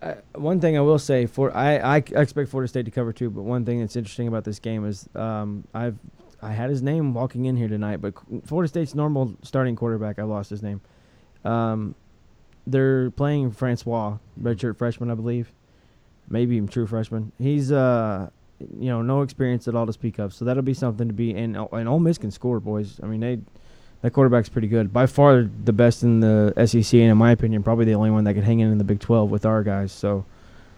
Uh, 0.00 0.14
one 0.34 0.60
thing 0.60 0.76
I 0.78 0.80
will 0.80 0.98
say 0.98 1.26
for 1.26 1.54
I, 1.56 1.76
I 1.78 1.96
expect 1.96 2.50
Florida 2.50 2.68
State 2.68 2.84
to 2.84 2.90
cover 2.90 3.12
too, 3.12 3.30
but 3.30 3.42
one 3.42 3.64
thing 3.64 3.80
that's 3.80 3.96
interesting 3.96 4.28
about 4.28 4.44
this 4.44 4.58
game 4.58 4.86
is 4.86 5.08
um, 5.14 5.64
I've 5.74 5.98
I 6.40 6.52
had 6.52 6.70
his 6.70 6.82
name 6.82 7.14
walking 7.14 7.46
in 7.46 7.56
here 7.56 7.68
tonight, 7.68 7.96
but 8.00 8.14
Florida 8.46 8.68
State's 8.68 8.94
normal 8.94 9.34
starting 9.42 9.74
quarterback 9.74 10.18
I 10.18 10.22
lost 10.22 10.50
his 10.50 10.62
name. 10.62 10.80
Um, 11.44 11.96
they're 12.66 13.10
playing 13.10 13.50
Francois, 13.50 14.18
redshirt 14.40 14.76
freshman, 14.76 15.10
I 15.10 15.14
believe, 15.14 15.52
maybe 16.28 16.56
even 16.56 16.68
true 16.68 16.86
freshman. 16.86 17.32
He's 17.38 17.72
uh, 17.72 18.30
you 18.60 18.88
know, 18.88 19.02
no 19.02 19.22
experience 19.22 19.68
at 19.68 19.74
all 19.74 19.86
to 19.86 19.92
speak 19.92 20.18
of, 20.18 20.32
so 20.32 20.44
that'll 20.44 20.62
be 20.62 20.74
something 20.74 21.08
to 21.08 21.14
be. 21.14 21.34
And 21.34 21.56
and 21.56 21.88
Ole 21.88 22.00
Miss 22.00 22.18
can 22.18 22.30
score, 22.30 22.60
boys. 22.60 23.00
I 23.02 23.06
mean, 23.06 23.20
they 23.20 23.38
that 24.02 24.12
quarterback's 24.12 24.48
pretty 24.48 24.68
good, 24.68 24.92
by 24.92 25.06
far 25.06 25.48
the 25.64 25.72
best 25.72 26.02
in 26.02 26.20
the 26.20 26.52
SEC, 26.66 26.94
and 26.94 27.10
in 27.10 27.16
my 27.16 27.32
opinion, 27.32 27.62
probably 27.62 27.84
the 27.84 27.94
only 27.94 28.10
one 28.10 28.24
that 28.24 28.34
could 28.34 28.44
hang 28.44 28.60
in 28.60 28.70
in 28.70 28.78
the 28.78 28.84
Big 28.84 29.00
Twelve 29.00 29.30
with 29.30 29.44
our 29.44 29.62
guys. 29.62 29.92
So, 29.92 30.24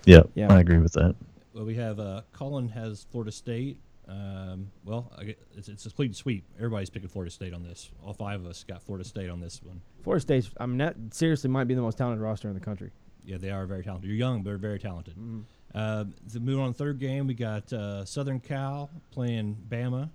yeah, 0.04 0.22
yeah, 0.34 0.52
I 0.52 0.60
agree 0.60 0.78
with 0.78 0.92
that. 0.94 1.14
Well, 1.52 1.64
we 1.64 1.74
have 1.74 2.00
uh, 2.00 2.22
Colin 2.32 2.68
has 2.68 3.06
Florida 3.10 3.32
State. 3.32 3.78
Um, 4.08 4.72
well, 4.84 5.12
it's, 5.56 5.68
it's 5.68 5.86
a 5.86 5.88
complete 5.88 6.16
sweep. 6.16 6.44
Everybody's 6.56 6.90
picking 6.90 7.08
Florida 7.08 7.30
State 7.30 7.54
on 7.54 7.62
this. 7.62 7.90
All 8.04 8.12
five 8.12 8.40
of 8.40 8.46
us 8.46 8.64
got 8.64 8.82
Florida 8.82 9.04
State 9.04 9.30
on 9.30 9.40
this 9.40 9.62
one. 9.62 9.80
Florida 10.02 10.20
State, 10.20 10.50
I 10.58 10.66
mean, 10.66 10.78
that 10.78 10.96
seriously 11.12 11.48
might 11.48 11.64
be 11.64 11.74
the 11.74 11.82
most 11.82 11.98
talented 11.98 12.20
roster 12.20 12.48
in 12.48 12.54
the 12.54 12.60
country. 12.60 12.90
Yeah, 13.24 13.36
they 13.36 13.50
are 13.50 13.66
very 13.66 13.84
talented. 13.84 14.08
You're 14.08 14.18
young, 14.18 14.38
but 14.38 14.46
they're 14.50 14.58
very 14.58 14.80
talented. 14.80 15.14
Mm-hmm. 15.14 15.40
Uh, 15.74 16.04
the 16.32 16.40
move 16.40 16.58
on 16.58 16.68
the 16.68 16.78
third 16.78 16.98
game, 16.98 17.26
we 17.26 17.34
got 17.34 17.72
uh, 17.72 18.04
Southern 18.04 18.40
Cal 18.40 18.90
playing 19.12 19.56
Bama. 19.68 20.10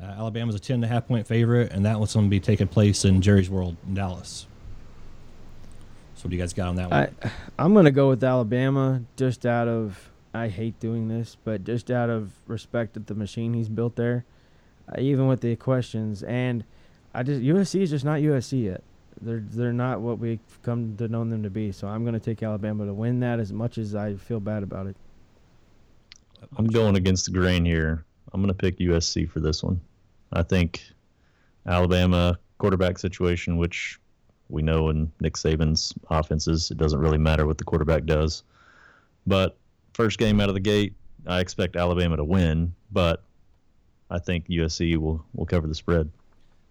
Uh, 0.00 0.06
Alabama's 0.06 0.54
a 0.54 0.58
ten 0.58 0.76
and 0.76 0.84
a 0.84 0.88
half 0.88 1.06
point 1.06 1.26
favorite, 1.26 1.72
and 1.72 1.84
that 1.84 1.98
one's 1.98 2.14
going 2.14 2.26
to 2.26 2.30
be 2.30 2.40
taking 2.40 2.68
place 2.68 3.04
in 3.04 3.20
Jerry's 3.22 3.50
World 3.50 3.76
in 3.86 3.94
Dallas. 3.94 4.46
So, 6.14 6.24
what 6.24 6.30
do 6.30 6.36
you 6.36 6.42
guys 6.42 6.52
got 6.52 6.68
on 6.68 6.76
that 6.76 6.90
one? 6.90 7.14
I, 7.22 7.30
I'm 7.58 7.72
going 7.72 7.84
to 7.84 7.90
go 7.90 8.08
with 8.08 8.22
Alabama 8.22 9.02
just 9.16 9.44
out 9.44 9.68
of 9.68 10.10
I 10.34 10.48
hate 10.48 10.80
doing 10.80 11.08
this, 11.08 11.36
but 11.44 11.64
just 11.64 11.90
out 11.90 12.10
of 12.10 12.32
respect 12.46 12.96
at 12.96 13.06
the 13.06 13.14
machine 13.14 13.52
he's 13.54 13.68
built 13.68 13.96
there, 13.96 14.24
uh, 14.88 15.00
even 15.00 15.26
with 15.26 15.40
the 15.40 15.56
questions, 15.56 16.22
and 16.22 16.64
I 17.14 17.22
just 17.22 17.42
USC 17.42 17.82
is 17.82 17.90
just 17.90 18.04
not 18.04 18.20
USC 18.20 18.64
yet. 18.64 18.82
They're 19.20 19.44
they're 19.46 19.72
not 19.72 20.00
what 20.00 20.18
we've 20.18 20.40
come 20.62 20.96
to 20.96 21.06
know 21.06 21.24
them 21.24 21.42
to 21.42 21.50
be. 21.50 21.70
So 21.70 21.86
I'm 21.86 22.02
going 22.02 22.14
to 22.14 22.20
take 22.20 22.42
Alabama 22.42 22.86
to 22.86 22.94
win 22.94 23.20
that 23.20 23.38
as 23.38 23.52
much 23.52 23.78
as 23.78 23.94
I 23.94 24.14
feel 24.14 24.40
bad 24.40 24.62
about 24.62 24.86
it. 24.86 24.96
I'm 26.56 26.66
going 26.66 26.96
against 26.96 27.26
the 27.26 27.32
grain 27.32 27.64
here. 27.64 28.04
I'm 28.32 28.40
going 28.40 28.48
to 28.48 28.54
pick 28.54 28.78
USC 28.78 29.28
for 29.28 29.40
this 29.40 29.62
one. 29.62 29.80
I 30.32 30.42
think 30.42 30.82
Alabama 31.66 32.38
quarterback 32.58 32.98
situation, 32.98 33.56
which 33.56 33.98
we 34.48 34.62
know 34.62 34.88
in 34.88 35.10
Nick 35.20 35.34
Saban's 35.34 35.92
offenses, 36.10 36.70
it 36.70 36.78
doesn't 36.78 36.98
really 36.98 37.18
matter 37.18 37.46
what 37.46 37.58
the 37.58 37.64
quarterback 37.64 38.04
does. 38.04 38.42
But 39.26 39.56
first 39.94 40.18
game 40.18 40.40
out 40.40 40.48
of 40.48 40.54
the 40.54 40.60
gate, 40.60 40.94
I 41.26 41.40
expect 41.40 41.76
Alabama 41.76 42.16
to 42.16 42.24
win, 42.24 42.74
but 42.90 43.22
I 44.10 44.18
think 44.18 44.48
USC 44.48 44.96
will 44.96 45.24
will 45.34 45.46
cover 45.46 45.66
the 45.66 45.74
spread. 45.74 46.10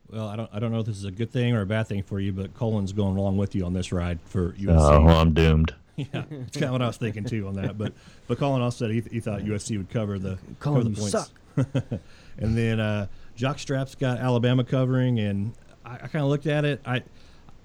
Well, 0.09 0.28
I 0.28 0.36
don't 0.36 0.49
I 0.53 0.59
don't 0.59 0.72
know 0.72 0.80
if 0.80 0.86
this 0.86 0.97
is 0.97 1.05
a 1.05 1.12
good 1.12 1.32
thing 1.32 1.55
or 1.55 1.62
a 1.62 1.66
bad 1.66 1.88
thing 1.88 2.03
for 2.03 2.20
you, 2.20 2.34
but 2.34 2.53
Colin's 2.53 2.91
going 2.91 3.18
along 3.18 3.38
with 3.38 3.55
you 3.55 3.66
on 3.66 3.74
this 3.74 3.91
ride 3.91 4.20
for 4.26 4.51
USC. 4.53 4.78
Oh, 4.78 4.95
uh, 4.95 5.01
well, 5.01 5.18
I'm 5.18 5.34
doomed. 5.34 5.74
yeah, 5.95 6.24
it's 6.30 6.57
kind 6.57 6.66
of 6.66 6.72
what 6.72 6.82
I 6.82 6.88
was 6.88 6.97
thinking 6.97 7.24
too 7.24 7.47
on 7.47 7.55
that. 7.55 7.78
But 7.78 7.93
but 8.28 8.38
Colin 8.38 8.62
also 8.62 8.86
said 8.86 8.93
he, 8.93 9.01
he 9.09 9.20
thought 9.20 9.41
USC 9.41 9.78
would 9.78 9.89
cover 9.89 10.20
the 10.20 10.38
Colin, 10.59 10.82
cover 10.82 10.84
the 10.84 10.95
points. 10.95 11.12
suck. 11.12 11.30
and 12.38 12.58
then 12.58 12.80
uh, 12.80 13.08
Jock 13.36 13.60
Strap's 13.60 13.95
got 13.95 14.20
Alabama 14.20 14.64
covering, 14.64 15.20
and 15.20 15.54
I, 15.86 15.95
I 15.95 16.08
kind 16.08 16.24
of 16.24 16.30
looked 16.30 16.47
at 16.47 16.66
it. 16.66 16.82
I 16.86 17.04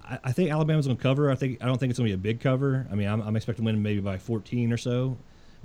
I, 0.09 0.33
think 0.33 0.51
Alabama's 0.51 0.87
going 0.87 0.97
to 0.97 1.03
cover. 1.03 1.31
I 1.31 1.35
think 1.35 1.63
I 1.63 1.67
don't 1.67 1.79
think 1.79 1.91
it's 1.91 1.99
going 1.99 2.11
to 2.11 2.17
be 2.17 2.21
a 2.21 2.33
big 2.33 2.41
cover. 2.41 2.87
I 2.91 2.95
mean, 2.95 3.09
I'm, 3.09 3.21
I'm 3.21 3.37
expecting 3.37 3.65
to 3.65 3.73
win 3.73 3.83
maybe 3.83 4.01
by 4.01 4.19
14 4.19 4.73
or 4.73 4.77
so. 4.77 5.17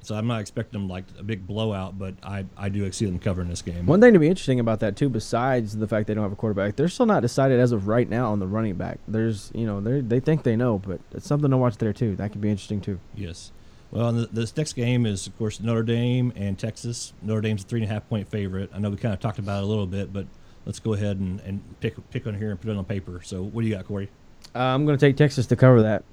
So 0.04 0.16
I'm 0.16 0.26
not 0.26 0.42
expecting 0.42 0.80
them 0.80 0.90
like 0.90 1.04
a 1.20 1.24
big 1.24 1.46
blowout, 1.46 2.00
but 2.00 2.16
I, 2.24 2.46
I 2.58 2.70
do 2.70 2.92
see 2.92 3.06
them 3.06 3.20
covering 3.20 3.50
this 3.50 3.62
game. 3.62 3.86
One 3.86 4.02
thing 4.02 4.14
to 4.14 4.20
be 4.20 4.28
interesting 4.28 4.60
about 4.60 4.80
that 4.80 4.96
too, 4.96 5.10
besides 5.10 5.78
the 5.78 5.88
fact 5.88 6.08
they 6.08 6.16
don't 6.16 6.24
have 6.24 6.32
a 6.32 6.36
quarterback, 6.36 6.76
they're 6.76 6.88
still 6.88 7.06
not 7.06 7.22
decided 7.22 7.60
as 7.60 7.72
of 7.72 7.88
right 7.88 8.10
now 8.10 8.32
on 8.32 8.40
the 8.40 8.48
running 8.48 8.76
back. 8.76 8.98
There's 9.08 9.52
you 9.54 9.68
know 9.68 9.80
they 9.80 10.02
they 10.02 10.20
think 10.20 10.42
they 10.42 10.56
know, 10.56 10.80
but 10.80 11.02
it's 11.12 11.28
something 11.28 11.52
to 11.52 11.58
watch 11.58 11.78
there 11.78 11.94
too. 11.94 12.16
That 12.16 12.32
could 12.32 12.42
be 12.42 12.50
interesting 12.50 12.82
too. 12.82 13.00
Yes. 13.14 13.52
Well, 13.92 14.14
the, 14.14 14.26
this 14.28 14.56
next 14.56 14.74
game 14.74 15.06
is 15.06 15.28
of 15.28 15.38
course 15.38 15.60
Notre 15.60 15.84
Dame 15.84 16.34
and 16.36 16.58
Texas. 16.58 17.14
Notre 17.22 17.42
Dame's 17.42 17.64
a 17.64 17.68
three 17.68 17.82
and 17.82 17.90
a 17.90 17.94
half 17.94 18.08
point 18.08 18.30
favorite. 18.30 18.70
I 18.74 18.80
know 18.80 18.90
we 18.90 18.98
kind 18.98 19.14
of 19.14 19.20
talked 19.20 19.40
about 19.40 19.60
it 19.60 19.64
a 19.64 19.68
little 19.68 19.88
bit, 19.88 20.14
but 20.14 20.26
let's 20.66 20.80
go 20.80 20.94
ahead 20.94 21.18
and, 21.18 21.40
and 21.42 21.62
pick 21.80 21.96
pick 22.12 22.28
on 22.28 22.36
here 22.36 22.52
and 22.52 22.60
put 22.60 22.70
it 22.70 22.78
on 22.78 22.86
paper. 22.86 23.22
So 23.24 23.44
what 23.44 23.62
do 23.62 23.68
you 23.68 23.76
got, 23.76 23.86
Corey? 23.86 24.10
Uh, 24.56 24.60
I'm 24.60 24.86
going 24.86 24.98
to 24.98 25.06
take 25.06 25.18
Texas 25.18 25.46
to 25.48 25.56
cover 25.56 25.82
that. 25.84 26.04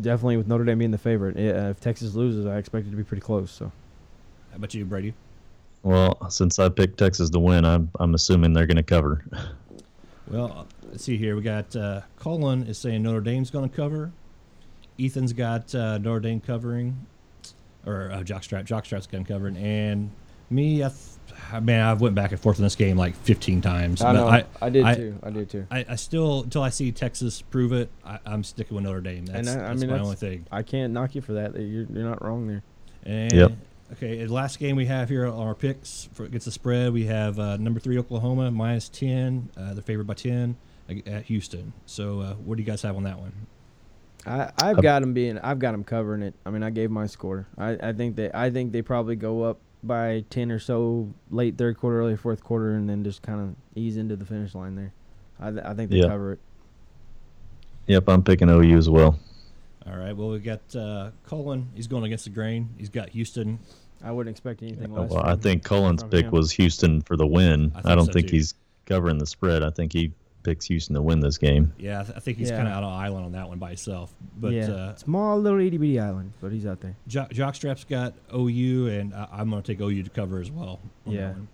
Definitely 0.00 0.36
with 0.36 0.46
Notre 0.46 0.64
Dame 0.64 0.78
being 0.78 0.90
the 0.90 0.98
favorite. 0.98 1.36
Uh, 1.36 1.70
if 1.70 1.80
Texas 1.80 2.14
loses, 2.14 2.44
I 2.44 2.58
expect 2.58 2.86
it 2.86 2.90
to 2.90 2.96
be 2.96 3.04
pretty 3.04 3.22
close. 3.22 3.50
So. 3.50 3.72
How 4.50 4.56
about 4.56 4.74
you, 4.74 4.84
Brady? 4.84 5.14
Well, 5.82 6.28
since 6.30 6.58
I 6.58 6.68
picked 6.68 6.98
Texas 6.98 7.30
to 7.30 7.38
win, 7.38 7.64
I'm 7.64 7.90
I'm 7.98 8.14
assuming 8.14 8.52
they're 8.52 8.66
going 8.66 8.76
to 8.76 8.82
cover. 8.82 9.24
Well, 10.30 10.66
let's 10.90 11.04
see 11.04 11.16
here. 11.16 11.36
We 11.36 11.40
got 11.42 11.74
uh, 11.74 12.02
Colin 12.16 12.66
is 12.66 12.76
saying 12.76 13.02
Notre 13.02 13.22
Dame's 13.22 13.50
going 13.50 13.68
to 13.68 13.74
cover. 13.74 14.12
Ethan's 15.00 15.32
got 15.32 15.74
uh, 15.74 15.96
Notre 15.96 16.20
Dame 16.20 16.40
covering, 16.40 17.06
or 17.88 18.10
uh, 18.12 18.18
Jockstrap. 18.18 18.66
Jockstrap's 18.66 19.06
going 19.06 19.24
to 19.24 19.32
cover, 19.32 19.48
and 19.48 20.10
me, 20.50 20.84
I, 20.84 20.88
th- 20.88 21.40
I 21.52 21.60
mean, 21.60 21.80
I've 21.80 22.00
went 22.00 22.14
back 22.14 22.32
and 22.32 22.40
forth 22.40 22.58
in 22.58 22.64
this 22.64 22.76
game 22.76 22.96
like 22.96 23.14
15 23.16 23.60
times. 23.60 24.02
I 24.02 24.12
know. 24.12 24.28
I, 24.28 24.44
I 24.60 24.70
did 24.70 24.84
I, 24.84 24.94
too. 24.94 25.18
I 25.22 25.30
did 25.30 25.50
too. 25.50 25.66
I, 25.70 25.84
I, 25.88 25.96
still, 25.96 26.42
until 26.42 26.62
I 26.62 26.70
see 26.70 26.92
Texas 26.92 27.42
prove 27.42 27.72
it, 27.72 27.90
I, 28.04 28.18
am 28.26 28.44
sticking 28.44 28.74
with 28.74 28.84
Notre 28.84 29.00
Dame. 29.00 29.26
That's, 29.26 29.48
and 29.48 29.60
I, 29.60 29.68
that's 29.68 29.80
mean, 29.80 29.90
my 29.90 29.96
that's, 29.96 30.04
only 30.04 30.16
thing. 30.16 30.46
I 30.50 30.62
can't 30.62 30.92
knock 30.92 31.14
you 31.14 31.20
for 31.20 31.34
that. 31.34 31.54
You're, 31.54 31.84
you're 31.84 32.08
not 32.08 32.24
wrong 32.24 32.46
there. 32.46 32.62
And 33.04 33.32
yep. 33.32 33.52
Okay, 33.92 34.22
the 34.22 34.32
last 34.32 34.58
game 34.58 34.76
we 34.76 34.84
have 34.84 35.08
here 35.08 35.26
on 35.26 35.46
our 35.46 35.54
picks 35.54 36.10
for 36.12 36.24
against 36.24 36.44
the 36.44 36.52
spread, 36.52 36.92
we 36.92 37.06
have 37.06 37.38
uh, 37.38 37.56
number 37.56 37.80
three 37.80 37.98
Oklahoma 37.98 38.50
minus 38.50 38.90
ten. 38.90 39.48
Uh, 39.56 39.72
they're 39.72 39.82
favored 39.82 40.06
by 40.06 40.12
ten 40.12 40.56
at 41.06 41.24
Houston. 41.24 41.72
So, 41.86 42.20
uh, 42.20 42.34
what 42.34 42.56
do 42.56 42.62
you 42.62 42.66
guys 42.66 42.82
have 42.82 42.96
on 42.96 43.04
that 43.04 43.18
one? 43.18 43.32
I, 44.26 44.50
I've 44.58 44.82
got 44.82 45.00
them 45.00 45.14
being. 45.14 45.38
I've 45.38 45.58
got 45.58 45.72
them 45.72 45.84
covering 45.84 46.22
it. 46.22 46.34
I 46.44 46.50
mean, 46.50 46.62
I 46.62 46.70
gave 46.70 46.90
my 46.90 47.06
score. 47.06 47.46
I, 47.56 47.76
I 47.80 47.92
think 47.92 48.16
they. 48.16 48.30
I 48.32 48.50
think 48.50 48.72
they 48.72 48.82
probably 48.82 49.16
go 49.16 49.42
up 49.42 49.58
by 49.82 50.24
ten 50.30 50.50
or 50.50 50.58
so 50.58 51.12
late 51.30 51.56
third 51.56 51.78
quarter, 51.78 52.00
early 52.00 52.16
fourth 52.16 52.42
quarter, 52.42 52.74
and 52.74 52.88
then 52.88 53.04
just 53.04 53.22
kind 53.22 53.40
of 53.40 53.54
ease 53.74 53.96
into 53.96 54.16
the 54.16 54.24
finish 54.24 54.54
line 54.54 54.74
there. 54.74 54.92
I, 55.40 55.70
I 55.70 55.74
think 55.74 55.90
they 55.90 56.00
cover 56.00 56.32
it. 56.32 56.40
Yep, 57.86 58.08
I'm 58.08 58.22
picking 58.22 58.50
OU 58.50 58.76
as 58.76 58.90
well. 58.90 59.18
All 59.86 59.96
right. 59.96 60.14
Well, 60.14 60.28
we've 60.28 60.44
got 60.44 60.60
uh, 60.76 61.10
Colin. 61.26 61.70
He's 61.74 61.86
going 61.86 62.04
against 62.04 62.24
the 62.24 62.30
grain. 62.30 62.68
He's 62.76 62.90
got 62.90 63.08
Houston 63.10 63.58
I 64.02 64.12
wouldn't 64.12 64.34
expect 64.34 64.62
anything 64.62 64.92
less. 64.92 65.10
Well, 65.10 65.24
I 65.24 65.36
think 65.36 65.64
Cullen's 65.64 66.04
pick 66.04 66.26
him. 66.26 66.30
was 66.30 66.50
Houston 66.52 67.00
for 67.02 67.16
the 67.16 67.26
win. 67.26 67.72
I 67.74 67.92
I, 67.92 67.94
don't 67.94 68.06
so, 68.06 68.12
think 68.12 68.28
too. 68.28 68.36
he's 68.36 68.54
covering 68.86 69.18
the 69.18 69.26
spread. 69.26 69.62
I 69.62 69.70
think 69.70 69.92
he 69.92 70.12
picks 70.42 70.66
Houston 70.66 70.94
to 70.94 71.02
win 71.02 71.20
this 71.20 71.36
game. 71.38 71.72
Yeah, 71.78 72.00
I, 72.00 72.04
th- 72.04 72.16
I 72.16 72.20
think 72.20 72.38
he's 72.38 72.50
Yeah. 72.50 72.56
kind 72.56 72.68
of 72.68 72.74
out 72.74 72.82
of 72.84 72.90
island 72.90 73.26
on 73.26 73.32
that 73.32 73.48
one 73.48 73.58
by 73.58 73.68
himself. 73.68 74.14
But 74.38 74.52
yeah, 74.52 74.70
uh, 74.70 74.94
small 74.96 75.38
little 75.40 75.58
itty 75.60 75.76
bitty 75.78 75.98
island, 76.00 76.32
but 76.40 76.52
he's 76.52 76.64
out 76.66 76.80
there. 76.80 76.96
jo- 77.06 77.26
Jockstrap's 77.30 77.84
got 77.84 78.14
OU, 78.34 78.86
and 78.88 79.14
I- 79.14 79.28
I'm 79.32 79.50
going 79.50 79.62
to 79.62 79.72
take 79.72 79.80
OU 79.80 80.02
to 80.04 80.10
cover 80.10 80.40
as 80.40 80.50
well. 80.50 80.78
on 81.06 81.12
that 81.12 81.18
Yeah. 81.18 81.30
one. 81.32 81.48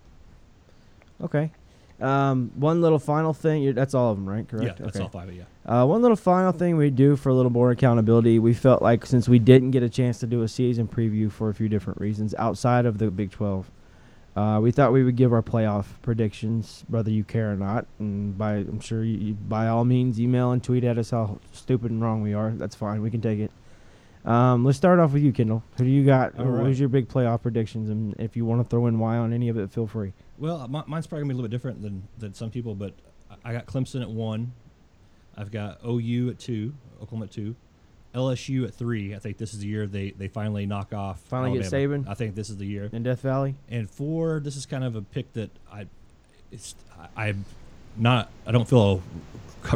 Okay. 1.21 1.51
Um, 2.01 2.51
one 2.55 2.81
little 2.81 2.99
final 2.99 3.31
thing. 3.33 3.63
You're, 3.63 3.71
that's 3.73 3.93
all 3.93 4.11
of 4.11 4.17
them, 4.17 4.27
right? 4.27 4.45
Correct. 4.47 4.79
Yeah, 4.79 4.85
that's 4.85 4.97
okay. 4.97 5.03
all 5.03 5.09
five 5.09 5.29
of 5.29 5.33
you. 5.35 5.45
Uh, 5.65 5.85
one 5.85 6.01
little 6.01 6.17
final 6.17 6.51
thing 6.51 6.75
we 6.75 6.89
do 6.89 7.15
for 7.15 7.29
a 7.29 7.33
little 7.33 7.51
more 7.51 7.71
accountability. 7.71 8.37
We 8.37 8.53
felt 8.53 8.81
like 8.81 9.05
since 9.05 9.29
we 9.29 9.39
didn't 9.39 9.71
get 9.71 9.81
a 9.81 9.89
chance 9.89 10.19
to 10.19 10.27
do 10.27 10.41
a 10.41 10.47
season 10.49 10.87
preview 10.89 11.31
for 11.31 11.49
a 11.49 11.53
few 11.53 11.69
different 11.69 12.01
reasons 12.01 12.35
outside 12.37 12.85
of 12.85 12.97
the 12.97 13.09
Big 13.09 13.31
12, 13.31 13.71
uh, 14.35 14.59
we 14.61 14.71
thought 14.71 14.91
we 14.91 15.03
would 15.03 15.15
give 15.15 15.31
our 15.31 15.41
playoff 15.41 15.85
predictions, 16.01 16.83
whether 16.87 17.09
you 17.09 17.23
care 17.23 17.51
or 17.51 17.55
not. 17.55 17.85
And 17.99 18.37
by 18.37 18.55
I'm 18.55 18.79
sure 18.81 19.03
you, 19.03 19.17
you 19.17 19.33
by 19.33 19.67
all 19.67 19.85
means 19.85 20.19
email 20.19 20.51
and 20.51 20.63
tweet 20.63 20.83
at 20.83 20.97
us 20.97 21.11
how 21.11 21.39
stupid 21.53 21.91
and 21.91 22.01
wrong 22.01 22.21
we 22.21 22.33
are. 22.33 22.51
That's 22.51 22.75
fine. 22.75 23.01
We 23.01 23.09
can 23.11 23.21
take 23.21 23.39
it. 23.39 23.51
Um, 24.25 24.65
let's 24.65 24.77
start 24.77 24.99
off 24.99 25.13
with 25.13 25.21
you, 25.21 25.31
Kendall. 25.31 25.63
Who 25.77 25.83
do 25.83 25.89
you 25.89 26.03
got? 26.03 26.37
All 26.39 26.45
Who's 26.45 26.79
your 26.79 26.89
big 26.89 27.07
playoff 27.07 27.43
predictions? 27.43 27.89
And 27.89 28.15
if 28.19 28.35
you 28.35 28.43
want 28.43 28.61
to 28.61 28.67
throw 28.67 28.87
in 28.87 28.97
why 28.99 29.17
on 29.17 29.31
any 29.31 29.49
of 29.49 29.57
it, 29.57 29.71
feel 29.71 29.87
free. 29.87 30.13
Well, 30.37 30.67
mi- 30.67 30.81
mine's 30.87 31.07
probably 31.07 31.21
gonna 31.23 31.29
be 31.29 31.33
a 31.33 31.37
little 31.37 31.49
bit 31.49 31.55
different 31.55 31.81
than, 31.81 32.07
than 32.17 32.33
some 32.33 32.49
people, 32.49 32.75
but 32.75 32.93
I 33.43 33.53
got 33.53 33.67
Clemson 33.67 34.01
at 34.01 34.09
one. 34.09 34.51
I've 35.37 35.51
got 35.51 35.79
OU 35.85 36.29
at 36.31 36.39
two, 36.39 36.73
Oklahoma 37.01 37.25
at 37.25 37.31
two, 37.31 37.55
LSU 38.15 38.65
at 38.67 38.73
three. 38.73 39.13
I 39.13 39.19
think 39.19 39.37
this 39.37 39.53
is 39.53 39.59
the 39.59 39.67
year 39.67 39.85
they, 39.87 40.11
they 40.11 40.27
finally 40.27 40.65
knock 40.65 40.93
off. 40.93 41.19
Finally 41.21 41.59
get 41.59 41.71
Saban? 41.71 42.07
I 42.07 42.13
think 42.13 42.35
this 42.35 42.49
is 42.49 42.57
the 42.57 42.65
year. 42.65 42.89
In 42.91 43.03
Death 43.03 43.21
Valley, 43.21 43.55
And 43.69 43.89
four, 43.89 44.39
this 44.39 44.55
is 44.55 44.65
kind 44.65 44.83
of 44.83 44.95
a 44.95 45.01
pick 45.01 45.31
that 45.33 45.49
I, 45.71 45.85
it's 46.51 46.75
I, 47.17 47.27
I'm 47.27 47.45
not. 47.97 48.29
I 48.47 48.51
don't 48.51 48.67
feel 48.67 49.01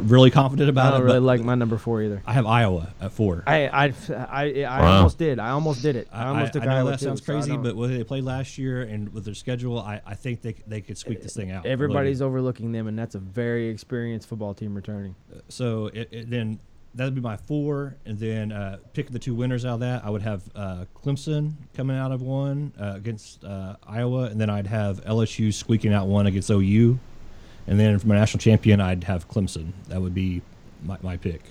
really 0.01 0.29
confident 0.29 0.69
about. 0.69 0.85
I 0.85 0.87
about 0.89 0.97
don't 0.97 1.01
it. 1.01 1.05
really 1.05 1.19
but 1.19 1.25
like 1.25 1.41
my 1.41 1.55
number 1.55 1.77
four 1.77 2.01
either. 2.03 2.21
I 2.25 2.33
have 2.33 2.45
Iowa 2.45 2.93
at 3.01 3.11
four. 3.11 3.43
I 3.47 3.67
I 3.67 3.93
I, 4.09 4.63
I 4.63 4.81
Wow. 4.81 4.97
almost 4.97 5.17
did. 5.17 5.39
I 5.39 5.49
almost 5.49 5.81
did 5.81 5.95
it. 5.95 6.07
I, 6.11 6.23
I, 6.23 6.27
almost 6.27 6.49
I- 6.49 6.51
took 6.51 6.61
I 6.63 6.65
know 6.67 6.71
Iowa 6.75 6.91
that 6.91 6.99
too, 6.99 7.05
sounds 7.05 7.25
so 7.25 7.33
crazy, 7.33 7.51
don't- 7.51 7.63
but 7.63 7.75
what 7.75 7.89
they 7.89 8.03
played 8.03 8.23
last 8.23 8.57
year 8.57 8.83
and 8.83 9.11
with 9.13 9.25
their 9.25 9.33
schedule, 9.33 9.79
I, 9.79 10.01
I 10.05 10.13
think 10.15 10.41
they 10.41 10.55
they 10.67 10.81
could 10.81 10.97
squeak 10.97 11.21
this 11.23 11.33
thing 11.33 11.49
out. 11.51 11.61
I 11.65 11.69
really 11.69 11.73
everybody's 11.73 12.21
overlooking 12.21 12.71
them, 12.71 12.87
and 12.87 12.97
that's 12.99 13.15
a 13.15 13.19
very 13.19 13.69
experienced 13.69 14.27
football 14.27 14.53
team 14.53 14.75
returning. 14.75 15.15
Uh, 15.33 15.39
so 15.49 15.87
it, 15.87 16.07
it, 16.11 16.29
then 16.29 16.59
that 16.95 17.05
would 17.05 17.15
be 17.15 17.21
my 17.21 17.37
four, 17.37 17.95
and 18.05 18.17
then 18.17 18.51
uh, 18.51 18.77
pick 18.93 19.09
the 19.09 19.19
two 19.19 19.35
winners 19.35 19.65
out 19.65 19.75
of 19.75 19.79
that. 19.81 20.03
I 20.03 20.09
would 20.09 20.21
have 20.23 20.43
uh, 20.55 20.85
Clemson 20.95 21.53
coming 21.75 21.95
out 21.95 22.11
of 22.11 22.21
one 22.21 22.73
uh, 22.79 22.93
against 22.95 23.43
uh, 23.43 23.75
Iowa, 23.87 24.23
and 24.23 24.41
then 24.41 24.49
I'd 24.49 24.67
have 24.67 25.03
LSU 25.05 25.53
squeaking 25.53 25.93
out 25.93 26.07
one 26.07 26.25
against 26.25 26.49
OU, 26.49 26.99
and 27.67 27.79
then 27.79 27.99
for 27.99 28.07
my 28.07 28.15
national 28.15 28.39
champion, 28.39 28.81
I'd 28.81 29.03
have 29.03 29.27
Clemson. 29.27 29.71
That 29.87 30.01
would 30.01 30.15
be 30.15 30.41
my, 30.83 30.97
my 31.01 31.17
pick. 31.17 31.43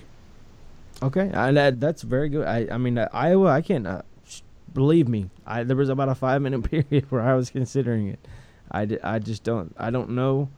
Okay, 1.01 1.31
and 1.33 1.55
that, 1.55 1.79
that's 1.79 2.01
very 2.01 2.27
good. 2.27 2.45
I 2.45 2.67
I 2.69 2.77
mean 2.77 2.97
uh, 2.97 3.07
Iowa, 3.13 3.47
I 3.47 3.61
can't 3.61 3.87
uh, 3.87 4.01
believe 4.73 5.07
me. 5.07 5.29
I 5.45 5.63
there 5.63 5.77
was 5.77 5.89
about 5.89 6.09
a 6.09 6.15
five 6.15 6.41
minute 6.41 6.63
period 6.69 7.09
where 7.09 7.21
I 7.21 7.35
was 7.35 7.49
considering 7.49 8.09
it. 8.09 8.19
I, 8.71 8.87
I 9.03 9.19
just 9.19 9.43
don't 9.43 9.73
I 9.77 9.89
don't 9.89 10.11
know 10.11 10.49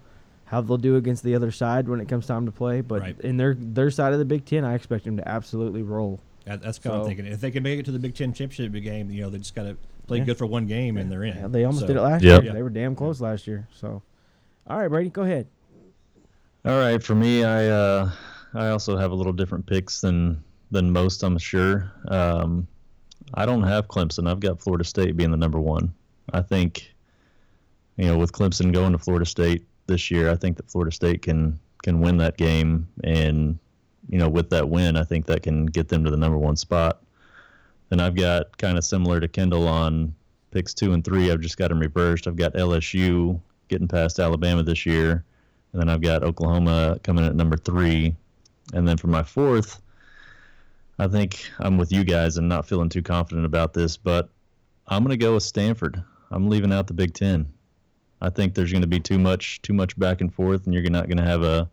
how 0.52 0.60
they'll 0.60 0.76
do 0.78 0.98
against 0.98 1.24
the 1.24 1.34
other 1.34 1.50
side 1.50 1.88
when 1.88 2.02
it 2.02 2.10
comes 2.10 2.28
time 2.28 2.46
to 2.46 2.52
play, 2.52 2.82
but 2.82 3.02
Right. 3.02 3.20
in 3.22 3.38
their 3.38 3.54
their 3.56 3.90
side 3.90 4.12
of 4.12 4.20
the 4.20 4.26
Big 4.26 4.44
Ten, 4.44 4.66
I 4.66 4.76
expect 4.76 5.06
them 5.06 5.16
to 5.16 5.26
absolutely 5.28 5.82
roll. 5.82 6.20
That, 6.46 6.62
that's 6.62 6.78
kind 6.78 6.94
of 6.98 7.04
So- 7.04 7.08
thinking. 7.08 7.26
If 7.26 7.40
they 7.40 7.52
can 7.52 7.64
make 7.64 7.80
it 7.80 7.86
to 7.86 7.92
the 7.92 8.00
Big 8.00 8.16
Ten 8.16 8.34
championship 8.34 8.74
game, 8.84 9.10
you 9.10 9.22
know, 9.22 9.30
they 9.30 9.38
just 9.38 9.56
got 9.56 9.64
to 9.64 9.78
play 10.08 10.18
Yeah. 10.18 10.26
good 10.26 10.38
for 10.38 10.46
one 10.46 10.68
game, 10.68 10.98
and 10.98 11.10
they're 11.10 11.24
in. 11.24 11.38
Yeah, 11.38 11.48
they 11.48 11.64
almost 11.64 11.82
So- 11.84 11.88
did 11.88 11.96
it 11.96 12.02
last 12.02 12.22
Yep. 12.24 12.44
year. 12.44 12.54
They 12.54 12.62
were 12.64 12.70
damn 12.70 12.96
close 12.96 13.22
last 13.22 13.48
year. 13.48 13.68
So, 13.74 14.02
all 14.68 14.78
right, 14.78 14.90
Brady, 14.90 15.10
go 15.10 15.22
ahead. 15.24 15.48
All 16.66 16.78
right, 16.78 17.02
for 17.02 17.16
me, 17.16 17.44
I 17.46 17.68
uh, 17.68 18.12
I 18.54 18.68
also 18.70 18.98
have 18.98 19.12
a 19.12 19.16
little 19.16 19.34
different 19.34 19.66
picks 19.66 20.02
than 20.02 20.44
than 20.72 20.92
most, 20.92 21.24
I'm 21.24 21.38
sure. 21.38 21.92
Um, 22.10 22.68
I 23.34 23.46
don't 23.46 23.64
have 23.64 23.88
Clemson. 23.88 24.30
I've 24.30 24.40
got 24.42 24.60
Florida 24.62 24.84
State 24.84 25.16
being 25.16 25.32
the 25.32 25.38
number 25.38 25.60
one. 25.60 25.94
I 26.34 26.42
think, 26.42 26.94
you 27.98 28.06
know, 28.06 28.18
with 28.18 28.32
Clemson 28.34 28.74
going 28.74 28.92
to 28.92 28.98
Florida 28.98 29.26
State 29.26 29.66
this 29.88 30.12
year, 30.12 30.30
I 30.30 30.36
think 30.36 30.58
that 30.58 30.70
Florida 30.70 30.92
State 30.92 31.22
can 31.22 31.60
can 31.84 32.00
win 32.00 32.18
that 32.18 32.38
game, 32.38 32.88
and 33.04 33.58
you 34.10 34.18
know, 34.18 34.30
with 34.30 34.50
that 34.50 34.70
win, 34.70 34.98
I 34.98 35.04
think 35.04 35.26
that 35.28 35.44
can 35.44 35.66
get 35.66 35.88
them 35.88 36.04
to 36.04 36.12
the 36.12 36.18
number 36.18 36.38
one 36.38 36.56
spot. 36.56 37.02
And 37.92 38.02
I've 38.02 38.16
got 38.16 38.58
kind 38.58 38.78
of 38.78 38.86
similar 38.86 39.20
to 39.20 39.28
Kendall 39.28 39.68
on 39.68 40.14
picks 40.52 40.74
two 40.74 40.94
and 40.94 41.04
three. 41.04 41.32
I've 41.32 41.42
just 41.42 41.58
got 41.58 41.70
them 41.70 41.80
reversed. 41.80 42.28
I've 42.28 42.36
got 42.36 42.54
LSU 42.54 43.40
getting 43.68 43.88
past 43.88 44.20
Alabama 44.20 44.64
this 44.64 44.86
year. 44.86 45.24
And 45.72 45.82
then 45.82 45.90
I've 45.90 46.02
got 46.02 46.24
Oklahoma 46.24 47.00
coming 47.04 47.26
at 47.26 47.36
number 47.36 47.58
three. 47.58 48.16
And 48.74 48.88
then 48.88 48.98
for 48.98 49.08
my 49.08 49.24
fourth, 49.24 49.82
I 51.00 51.08
think 51.08 51.50
I'm 51.60 51.78
with 51.78 51.92
you 51.92 52.04
guys 52.04 52.38
and 52.38 52.48
not 52.48 52.68
feeling 52.68 52.90
too 52.90 53.02
confident 53.02 53.46
about 53.46 53.74
this, 53.74 53.98
but 53.98 54.30
I'm 54.88 55.04
going 55.04 55.18
to 55.18 55.26
go 55.26 55.34
with 55.36 55.44
Stanford. 55.44 56.04
I'm 56.30 56.50
leaving 56.50 56.72
out 56.72 56.88
the 56.88 56.94
Big 56.94 57.14
Ten. 57.14 57.52
I 58.22 58.30
think 58.30 58.54
there's 58.54 58.72
going 58.72 58.82
to 58.82 58.88
be 58.88 59.00
too 59.00 59.18
much 59.18 59.62
too 59.62 59.74
much 59.74 59.98
back 59.98 60.22
and 60.22 60.34
forth, 60.34 60.66
and 60.66 60.74
you're 60.74 60.84
not 60.90 61.08
going 61.08 61.18
to 61.18 61.26
have 61.26 61.44
a, 61.44 61.70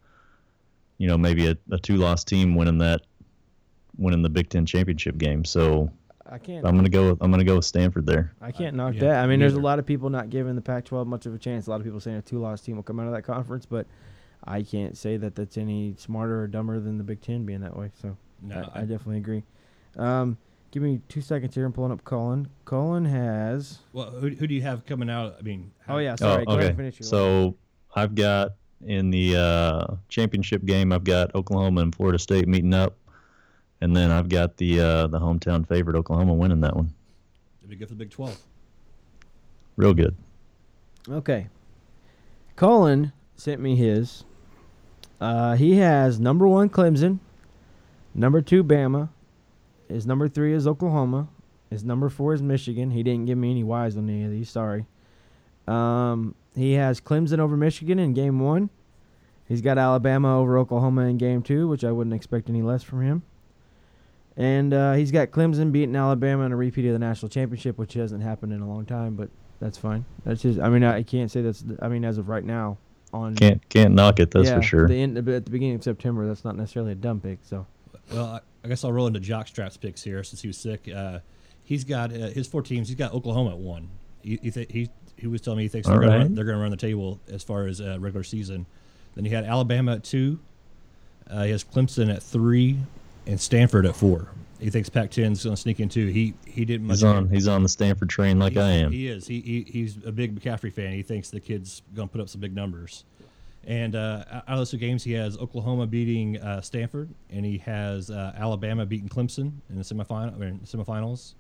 you 0.97 1.07
know, 1.07 1.19
maybe 1.19 1.47
a, 1.47 1.57
a 1.71 1.79
two 1.79 1.97
loss 1.97 2.25
team 2.25 2.55
winning 2.55 2.79
that, 2.79 3.03
winning 3.97 4.23
the 4.23 4.31
Big 4.31 4.49
Ten 4.49 4.65
championship 4.65 5.19
game. 5.19 5.45
So 5.45 5.91
I 6.31 6.39
can't. 6.39 6.67
I'm 6.67 6.73
going 6.73 6.85
to 6.85 6.91
go. 6.91 7.11
With, 7.11 7.23
I'm 7.23 7.31
going 7.31 7.41
to 7.41 7.45
go 7.45 7.57
with 7.57 7.65
Stanford 7.65 8.07
there. 8.07 8.33
I 8.41 8.53
can't 8.53 8.77
knock 8.77 8.95
yeah, 8.95 9.01
that. 9.01 9.25
I 9.25 9.27
mean, 9.27 9.41
there's 9.41 9.55
a 9.55 9.61
lot 9.61 9.79
of 9.79 9.87
people 9.87 10.11
not 10.11 10.31
giving 10.31 10.55
the 10.55 10.63
Pac-12 10.63 11.07
much 11.07 11.27
of 11.27 11.35
a 11.35 11.39
chance. 11.39 11.67
A 11.67 11.71
lot 11.71 11.81
of 11.81 11.85
people 11.85 12.01
saying 12.01 12.17
a 12.17 12.23
two-loss 12.23 12.61
team 12.61 12.77
will 12.77 12.83
come 12.83 13.01
out 13.01 13.07
of 13.07 13.13
that 13.13 13.23
conference, 13.23 13.67
but 13.67 13.87
I 14.45 14.63
can't 14.63 14.97
say 14.97 15.17
that 15.17 15.35
that's 15.35 15.57
any 15.57 15.95
smarter 15.99 16.43
or 16.43 16.47
dumber 16.47 16.81
than 16.81 16.99
the 16.99 17.05
Big 17.05 17.21
Ten 17.21 17.45
being 17.45 17.61
that 17.61 17.77
way. 17.77 17.91
So 18.01 18.17
No, 18.43 18.71
I, 18.75 18.81
I 18.81 18.83
definitely 18.83 19.19
agree. 19.19 19.43
Um, 19.97 20.37
give 20.71 20.83
me 20.83 21.01
two 21.09 21.21
seconds 21.21 21.55
here. 21.55 21.65
I'm 21.65 21.73
pulling 21.73 21.93
up 21.93 22.05
Colin. 22.05 22.49
Colin 22.65 23.05
has. 23.05 23.79
Well, 23.93 24.11
who, 24.11 24.29
who 24.31 24.47
do 24.47 24.55
you 24.55 24.63
have 24.63 24.85
coming 24.87 25.11
out? 25.11 25.37
I 25.39 25.43
mean, 25.43 25.73
Oh 25.89 25.99
yeah, 25.99 26.15
sorry. 26.17 26.45
Go 26.45 26.53
ahead 26.53 26.67
and 26.67 26.77
finish 26.77 27.01
your 27.01 27.07
So 27.09 27.57
I've 27.95 28.15
got 28.15 28.53
in 28.87 29.11
the 29.11 29.37
uh, 29.37 29.95
championship 30.09 30.65
game, 30.65 30.93
I've 30.93 31.05
got 31.05 31.35
Oklahoma 31.35 31.81
and 31.83 31.95
Florida 31.95 32.19
State 32.19 32.47
meeting 32.47 32.75
up, 32.75 32.97
and 33.81 33.97
then 33.97 34.11
I've 34.11 34.29
got 34.29 34.57
the 34.57 34.81
uh, 34.81 35.07
the 35.09 35.19
hometown 35.19 35.67
favorite 35.67 35.97
Oklahoma 35.97 36.35
winning 36.35 36.61
that 36.61 36.77
one. 36.77 36.93
It'd 37.61 37.71
be 37.71 37.77
good 37.77 37.89
for 37.89 37.95
the 37.95 37.99
Big 37.99 38.11
Twelve. 38.11 38.41
Real 39.77 39.95
good. 39.95 40.17
Okay. 41.09 41.49
Colin 42.57 43.13
sent 43.37 43.61
me 43.61 43.77
his. 43.77 44.25
Uh, 45.21 45.57
he 45.57 45.77
has 45.77 46.21
number 46.21 46.47
one 46.47 46.69
Clemson, 46.69 47.19
number 48.15 48.41
two 48.41 48.63
Bama, 48.63 49.09
his 49.89 50.07
number 50.07 50.29
three 50.29 50.53
is 50.53 50.67
Oklahoma, 50.67 51.29
his 51.71 51.85
number 51.85 52.09
four 52.09 52.35
is 52.35 52.43
Michigan. 52.43 52.91
He 52.91 53.03
didn't 53.03 53.27
give 53.27 53.39
me 53.39 53.51
any 53.51 53.65
whys 53.65 53.97
on 53.97 54.09
any 54.09 54.25
of 54.25 54.31
these. 54.31 54.49
Sorry. 54.49 54.87
Um, 55.67 56.35
he 56.55 56.73
has 56.75 57.01
Clemson 57.01 57.39
over 57.39 57.57
Michigan 57.57 57.99
in 57.99 58.15
game 58.15 58.41
one. 58.41 58.71
He's 59.47 59.61
got 59.61 59.79
Alabama 59.79 60.39
over 60.39 60.59
Oklahoma 60.59 61.03
in 61.03 61.19
game 61.19 61.43
two, 61.43 61.69
which 61.69 61.85
I 61.85 61.93
wouldn't 61.93 62.15
expect 62.15 62.49
any 62.49 62.63
less 62.63 62.83
from 62.83 63.03
him. 63.03 63.23
And 64.37 64.73
uh, 64.73 64.93
he's 64.93 65.11
got 65.11 65.31
Clemson 65.31 65.73
beating 65.73 65.97
Alabama 65.97 66.45
in 66.45 66.53
a 66.53 66.57
repeat 66.57 66.87
of 66.87 66.93
the 66.93 66.99
national 66.99 67.29
championship, 67.29 67.77
which 67.77 67.95
hasn't 67.95 68.23
happened 68.23 68.53
in 68.53 68.61
a 68.61 68.69
long 68.69 68.87
time, 68.87 69.15
but 69.15 69.31
that's 69.61 69.77
fine. 69.77 70.05
That's 70.25 70.43
just. 70.43 70.61
I 70.61 70.69
mean, 70.69 70.85
I 70.85 71.03
can't 71.03 71.31
say 71.31 71.43
that's. 71.43 71.65
I 71.83 71.89
mean, 71.89 72.05
as 72.05 72.19
of 72.19 72.29
right 72.29 72.45
now, 72.45 72.79
on 73.13 73.35
Can't 73.35 73.67
can't 73.69 73.95
knock 73.95 74.21
it. 74.21 74.31
That's 74.31 74.49
yeah, 74.49 74.57
for 74.57 74.63
sure. 74.63 74.89
The 74.89 75.03
end, 75.03 75.19
at 75.19 75.25
the 75.25 75.51
beginning 75.51 75.77
of 75.77 75.83
September, 75.83 76.27
that's 76.27 76.45
not 76.45 76.57
necessarily 76.57 76.93
a 76.93 76.95
dumb 76.95 77.21
pick. 77.21 77.41
So 77.43 77.67
Well, 78.13 78.41
I, 78.65 78.69
guess 78.69 78.85
I'll 78.85 78.93
roll 78.93 79.07
into 79.07 79.21
Jockstrap's 79.21 79.77
picks 79.77 80.03
here 80.03 80.23
since 80.25 80.41
he 80.43 80.49
was 80.49 80.59
sick. 80.59 80.89
Uh, 80.95 81.21
he's 81.65 81.85
got 81.85 82.13
uh, 82.13 82.29
his 82.29 82.47
four 82.47 82.63
teams. 82.63 82.89
He's 82.89 82.97
got 82.97 83.13
Oklahoma 83.15 83.51
at 83.51 83.59
one. 83.59 83.89
He 84.23 84.39
he, 84.43 84.51
th- 84.51 84.71
he, 84.71 84.91
he 85.17 85.27
was 85.27 85.41
telling 85.41 85.59
me 85.59 85.65
he 85.65 85.69
thinks 85.69 85.89
All 85.89 85.95
they're 85.99 86.09
going 86.09 86.21
right. 86.21 86.29
to 86.29 86.35
going 86.45 86.57
to 86.57 86.63
run 86.63 86.71
the 86.71 86.77
table 86.77 87.21
as 87.31 87.43
far 87.43 87.67
as 87.67 87.81
uh, 87.81 87.97
regular 88.01 88.25
season. 88.25 88.67
Then 89.15 89.25
he 89.25 89.31
had 89.31 89.45
Alabama 89.45 89.95
at 89.95 90.05
two. 90.05 90.39
Uh, 91.31 91.45
he 91.45 91.51
has 91.51 91.63
Clemson 91.65 92.13
at 92.15 92.23
three, 92.23 92.79
and 93.27 93.41
Stanford 93.41 93.85
at 93.87 93.95
four. 93.97 94.29
He 94.61 94.71
thinks 94.71 94.89
Pac-10 94.89 95.33
is 95.33 95.45
going 95.45 95.55
to 95.55 95.61
sneak 95.61 95.79
in 95.79 95.89
too. 95.89 96.07
He 96.07 96.35
he 96.47 96.65
didn't 96.65 96.87
much. 96.87 96.97
He's 96.97 97.05
on 97.05 97.29
he's 97.29 97.49
on 97.49 97.63
the 97.63 97.69
Stanford 97.69 98.09
train 98.09 98.39
like 98.39 98.55
He- 98.55 98.61
I 98.61 98.71
am. 98.71 98.91
He 98.93 99.09
is. 99.09 99.27
He, 99.27 99.41
he 99.41 99.63
he's 99.71 99.99
a 100.05 100.11
big 100.13 100.41
McCaffrey 100.41 100.73
fan. 100.73 100.93
He 100.93 101.03
thinks 101.03 101.31
the 101.31 101.39
kid's 101.41 101.83
going 101.95 102.09
to 102.09 102.13
put 102.13 102.21
up 102.21 102.29
some 102.29 102.41
big 102.41 102.55
numbers. 102.55 103.05
And 103.69 103.95
uh, 103.95 104.25
out 104.31 104.45
of 104.49 104.59
those 104.59 104.71
two 104.71 104.79
games, 104.79 105.05
he 105.05 105.13
has 105.13 105.37
Oklahoma 105.37 105.87
beating 105.87 106.39
uh, 106.39 106.63
Stanford, 106.63 107.11
and 107.29 107.45
he 107.45 107.59
has 107.59 108.11
uh, 108.11 108.33
Alabama 108.35 108.87
beating 108.87 109.11
Clemson 109.11 109.53
in 109.69 109.77
the 109.77 109.83
semifinal, 109.83 110.35
I 110.35 110.39
mean, 110.39 110.61
semifinals. 110.65 111.35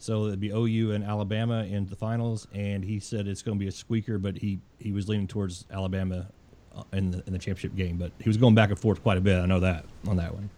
So 0.00 0.26
it'd 0.26 0.40
be 0.40 0.50
OU 0.50 0.92
and 0.92 1.04
Alabama 1.04 1.62
in 1.62 1.86
the 1.86 1.94
finals, 1.94 2.48
and 2.52 2.84
he 2.84 2.98
said 2.98 3.28
it's 3.28 3.40
going 3.42 3.56
to 3.56 3.60
be 3.62 3.68
a 3.68 3.72
squeaker, 3.72 4.18
but 4.18 4.36
he, 4.36 4.58
he 4.80 4.90
was 4.90 5.08
leaning 5.08 5.28
towards 5.28 5.64
Alabama 5.70 6.26
uh, 6.74 6.82
in 6.92 7.12
the, 7.12 7.22
in 7.28 7.32
the 7.32 7.38
championship 7.38 7.76
game. 7.76 7.98
But 7.98 8.10
he 8.18 8.28
was 8.28 8.36
going 8.36 8.56
back 8.56 8.70
and 8.70 8.78
forth 8.78 9.00
quite 9.00 9.18
a 9.18 9.20
bit. 9.20 9.38
I 9.38 9.46
know 9.46 9.60
that 9.60 9.84
on 10.08 10.16
that 10.16 10.34
one. 10.34 10.50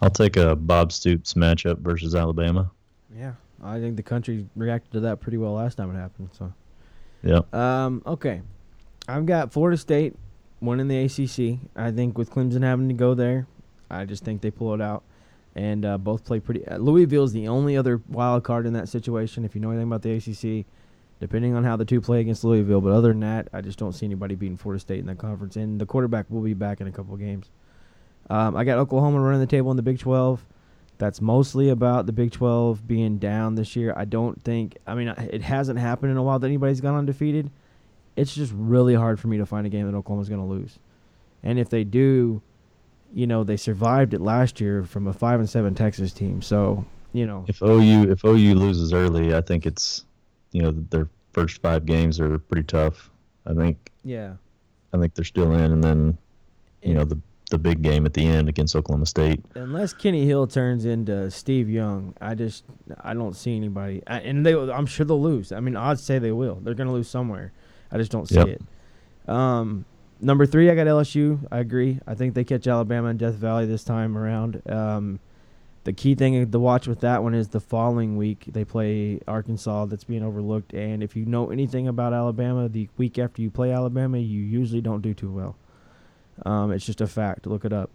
I'll 0.00 0.08
take 0.08 0.38
a 0.38 0.56
Bob 0.56 0.90
Stoops 0.90 1.34
matchup 1.34 1.80
versus 1.80 2.14
Alabama. 2.14 2.70
yeah, 3.14 3.32
I 3.62 3.78
think 3.78 3.96
the 3.96 4.02
country 4.02 4.46
reacted 4.56 4.92
to 4.92 5.00
that 5.00 5.20
pretty 5.20 5.36
well 5.36 5.52
last 5.52 5.74
time 5.76 5.94
it 5.94 5.98
happened. 5.98 6.30
So, 6.32 6.50
Yeah. 7.22 7.40
um, 7.52 8.02
okay, 8.06 8.40
I've 9.06 9.26
got 9.26 9.52
Florida 9.52 9.76
State 9.76 10.14
winning 10.60 10.88
the 10.88 11.04
ACC. 11.04 11.60
I 11.76 11.90
think 11.90 12.16
with 12.16 12.30
Clemson 12.30 12.62
having 12.62 12.88
to 12.88 12.94
go 12.94 13.14
there, 13.14 13.46
I 13.90 14.04
just 14.04 14.24
think 14.24 14.40
they 14.40 14.50
pull 14.50 14.74
it 14.74 14.80
out, 14.80 15.02
and 15.54 15.84
uh, 15.84 15.98
both 15.98 16.24
play 16.24 16.40
pretty. 16.40 16.66
Uh, 16.66 16.78
Louisville 16.78 17.24
is 17.24 17.32
the 17.32 17.48
only 17.48 17.76
other 17.76 18.00
wild 18.08 18.44
card 18.44 18.66
in 18.66 18.72
that 18.74 18.88
situation. 18.88 19.44
If 19.44 19.54
you 19.54 19.60
know 19.60 19.70
anything 19.70 19.86
about 19.86 20.02
the 20.02 20.12
ACC, 20.12 20.66
depending 21.20 21.54
on 21.54 21.64
how 21.64 21.76
the 21.76 21.84
two 21.84 22.00
play 22.00 22.20
against 22.20 22.44
Louisville, 22.44 22.80
but 22.80 22.92
other 22.92 23.08
than 23.08 23.20
that, 23.20 23.48
I 23.52 23.60
just 23.60 23.78
don't 23.78 23.92
see 23.92 24.06
anybody 24.06 24.34
beating 24.34 24.56
Florida 24.56 24.80
State 24.80 25.00
in 25.00 25.06
that 25.06 25.18
conference. 25.18 25.56
And 25.56 25.80
the 25.80 25.86
quarterback 25.86 26.26
will 26.28 26.42
be 26.42 26.54
back 26.54 26.80
in 26.80 26.86
a 26.86 26.92
couple 26.92 27.16
games. 27.16 27.50
Um, 28.28 28.56
I 28.56 28.64
got 28.64 28.78
Oklahoma 28.78 29.20
running 29.20 29.40
the 29.40 29.46
table 29.46 29.70
in 29.70 29.76
the 29.76 29.82
Big 29.82 29.98
12. 29.98 30.44
That's 30.98 31.20
mostly 31.20 31.68
about 31.68 32.06
the 32.06 32.12
Big 32.12 32.32
12 32.32 32.86
being 32.86 33.18
down 33.18 33.54
this 33.54 33.76
year. 33.76 33.92
I 33.96 34.04
don't 34.04 34.42
think, 34.42 34.78
I 34.86 34.94
mean, 34.94 35.08
it 35.08 35.42
hasn't 35.42 35.78
happened 35.78 36.10
in 36.10 36.16
a 36.16 36.22
while 36.22 36.38
that 36.38 36.46
anybody's 36.46 36.80
gone 36.80 36.94
undefeated. 36.94 37.50
It's 38.16 38.34
just 38.34 38.52
really 38.56 38.94
hard 38.94 39.20
for 39.20 39.28
me 39.28 39.38
to 39.38 39.46
find 39.46 39.66
a 39.66 39.70
game 39.70 39.90
that 39.90 39.96
Oklahoma's 39.96 40.28
going 40.28 40.40
to 40.40 40.46
lose. 40.46 40.78
And 41.42 41.58
if 41.58 41.68
they 41.68 41.84
do, 41.84 42.42
you 43.14 43.26
know, 43.26 43.44
they 43.44 43.56
survived 43.56 44.14
it 44.14 44.20
last 44.20 44.60
year 44.60 44.82
from 44.82 45.06
a 45.06 45.12
5 45.12 45.40
and 45.40 45.48
7 45.48 45.74
Texas 45.74 46.12
team. 46.12 46.42
So, 46.42 46.84
you 47.12 47.26
know, 47.26 47.44
If 47.46 47.62
OU 47.62 48.10
if 48.10 48.24
OU 48.24 48.54
loses 48.54 48.92
early, 48.92 49.34
I 49.34 49.40
think 49.40 49.66
it's 49.66 50.04
you 50.52 50.62
know 50.62 50.72
their 50.90 51.08
first 51.32 51.60
five 51.60 51.84
games 51.86 52.18
are 52.18 52.38
pretty 52.38 52.64
tough. 52.64 53.10
I 53.46 53.54
think 53.54 53.90
yeah. 54.04 54.34
I 54.92 54.98
think 54.98 55.14
they're 55.14 55.24
still 55.24 55.52
in, 55.52 55.72
and 55.72 55.84
then 55.84 56.18
you 56.82 56.94
know 56.94 57.04
the 57.04 57.18
the 57.50 57.58
big 57.58 57.80
game 57.82 58.06
at 58.06 58.14
the 58.14 58.26
end 58.26 58.48
against 58.48 58.74
Oklahoma 58.74 59.06
State. 59.06 59.44
unless 59.54 59.92
Kenny 59.92 60.26
Hill 60.26 60.46
turns 60.48 60.84
into 60.84 61.30
Steve 61.30 61.70
Young, 61.70 62.12
I 62.20 62.34
just 62.34 62.64
I 63.02 63.14
don't 63.14 63.36
see 63.36 63.54
anybody. 63.54 64.02
I, 64.06 64.18
and 64.20 64.44
they, 64.44 64.54
I'm 64.54 64.86
sure 64.86 65.06
they'll 65.06 65.22
lose. 65.22 65.52
I 65.52 65.60
mean, 65.60 65.76
odds 65.76 66.02
say 66.02 66.18
they 66.18 66.32
will. 66.32 66.56
They're 66.56 66.74
going 66.74 66.88
to 66.88 66.92
lose 66.92 67.08
somewhere. 67.08 67.52
I 67.90 67.98
just 67.98 68.10
don't 68.10 68.28
see 68.28 68.36
Yep. 68.36 68.48
it. 68.48 68.62
Um, 69.28 69.84
number 70.20 70.46
three, 70.46 70.70
I 70.70 70.74
got 70.74 70.86
LSU. 70.86 71.40
I 71.50 71.58
agree. 71.58 72.00
I 72.06 72.14
think 72.14 72.34
they 72.34 72.44
catch 72.44 72.66
Alabama 72.66 73.08
in 73.08 73.16
Death 73.16 73.34
Valley 73.34 73.66
this 73.66 73.84
time 73.84 74.16
around. 74.16 74.62
Um, 74.70 75.20
the 75.84 75.92
key 75.92 76.14
thing 76.16 76.50
to 76.50 76.58
watch 76.58 76.88
with 76.88 77.00
that 77.00 77.22
one 77.22 77.32
is 77.34 77.48
the 77.48 77.60
following 77.60 78.16
week 78.16 78.44
they 78.48 78.64
play 78.64 79.20
Arkansas. 79.28 79.86
That's 79.86 80.02
being 80.04 80.22
overlooked. 80.24 80.72
And 80.72 81.00
if 81.02 81.14
you 81.14 81.24
know 81.26 81.50
anything 81.50 81.86
about 81.86 82.12
Alabama, 82.12 82.68
the 82.68 82.88
week 82.96 83.18
after 83.20 83.40
you 83.40 83.50
play 83.50 83.70
Alabama, 83.72 84.18
you 84.18 84.40
usually 84.42 84.80
don't 84.80 85.00
do 85.00 85.14
too 85.14 85.30
well. 85.30 85.56
Um, 86.44 86.72
it's 86.72 86.84
just 86.84 87.00
a 87.00 87.06
fact. 87.06 87.46
Look 87.46 87.64
it 87.64 87.72
up. 87.72 87.90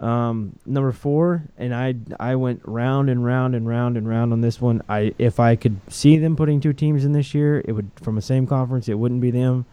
Um, 0.00 0.58
number 0.66 0.90
four, 0.90 1.44
and 1.56 1.72
I 1.74 1.94
I 2.18 2.34
went 2.34 2.62
round 2.64 3.08
and 3.08 3.24
round 3.24 3.54
and 3.54 3.66
round 3.66 3.96
and 3.96 4.08
round 4.08 4.32
on 4.32 4.40
this 4.40 4.60
one. 4.60 4.82
I 4.88 5.14
if 5.18 5.38
I 5.38 5.54
could 5.54 5.80
see 5.88 6.16
them 6.18 6.34
putting 6.34 6.60
two 6.60 6.72
teams 6.72 7.04
in 7.04 7.12
this 7.12 7.32
year, 7.32 7.62
it 7.64 7.72
would 7.72 7.90
from 8.02 8.16
the 8.16 8.22
same 8.22 8.46
conference. 8.46 8.88
It 8.88 8.98
wouldn't 8.98 9.20
be 9.20 9.30
them, 9.30 9.66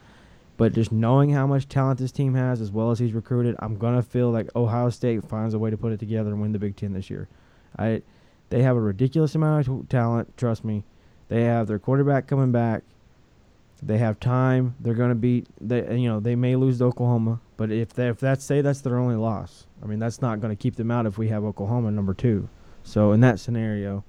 but 0.57 0.73
just 0.73 0.91
knowing 0.91 1.31
how 1.31 1.47
much 1.47 1.67
talent 1.67 1.97
this 1.97 2.11
team 2.11 2.35
has, 2.35 2.61
as 2.61 2.71
well 2.71 2.91
as 2.91 2.99
he's 2.99 3.13
recruited, 3.13 3.55
I'm 3.59 3.77
gonna 3.77 4.03
feel 4.03 4.29
like 4.29 4.55
Ohio 4.55 4.91
State 4.91 5.23
finds 5.27 5.55
a 5.55 5.59
way 5.59 5.71
to 5.71 5.77
put 5.77 5.91
it 5.91 5.99
together 5.99 6.29
and 6.29 6.39
win 6.39 6.51
the 6.51 6.59
Big 6.59 6.75
Ten 6.75 6.93
this 6.93 7.09
year. 7.09 7.27
I 7.79 8.03
they 8.51 8.61
have 8.61 8.77
a 8.77 8.81
ridiculous 8.81 9.33
amount 9.33 9.67
of 9.67 9.89
talent. 9.89 10.37
Trust 10.37 10.63
me, 10.63 10.83
they 11.29 11.43
have 11.43 11.65
their 11.65 11.79
quarterback 11.79 12.27
coming 12.27 12.51
back. 12.51 12.83
They 13.81 13.97
have 13.97 14.19
time. 14.19 14.75
They're 14.79 14.93
to 14.93 15.15
beat. 15.15 15.47
They 15.59 15.97
you 15.97 16.07
know 16.07 16.19
they 16.19 16.35
may 16.35 16.55
lose 16.55 16.77
to 16.77 16.85
Oklahoma, 16.85 17.39
but 17.61 17.69
if 17.71 17.93
they 17.93 18.09
if 18.09 18.19
that's 18.19 18.43
say 18.43 18.61
that's 18.61 18.81
their 18.81 18.97
only 18.97 19.15
loss, 19.15 19.67
I 19.83 19.85
mean 19.85 19.99
that's 19.99 20.19
not 20.19 20.41
going 20.41 20.49
to 20.49 20.59
keep 20.59 20.77
them 20.77 20.89
out 20.89 21.05
if 21.05 21.19
we 21.19 21.27
have 21.27 21.43
Oklahoma 21.43 21.91
number 21.91 22.15
two. 22.15 22.49
So 22.81 23.11
in 23.11 23.19
that 23.19 23.39
scenario, 23.39 24.03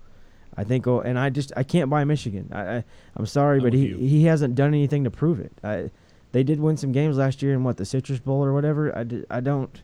I 0.57 0.65
think. 0.65 0.87
Oh, 0.87 1.01
and 1.01 1.19
I 1.19 1.29
just 1.29 1.53
I 1.55 1.62
can't 1.62 1.91
buy 1.91 2.03
Michigan. 2.05 2.49
I, 2.51 2.77
I 2.77 2.85
I'm 3.15 3.27
sorry, 3.27 3.59
I'm 3.59 3.62
but 3.65 3.74
he 3.74 3.89
you. 3.89 3.99
he 3.99 4.24
hasn't 4.24 4.55
done 4.55 4.69
anything 4.69 5.05
to 5.05 5.11
prove 5.11 5.39
it. 5.39 5.53
I, 5.62 5.91
they 6.33 6.43
did 6.43 6.61
win 6.61 6.79
some 6.79 6.93
games 6.93 7.19
last 7.19 7.43
year 7.43 7.53
in 7.53 7.62
what 7.62 7.77
the 7.77 7.85
Citrus 7.85 8.20
Bowl 8.20 8.43
or 8.43 8.55
whatever. 8.55 8.97
I, 8.97 9.05
did, 9.05 9.27
I 9.29 9.41
don't. 9.41 9.83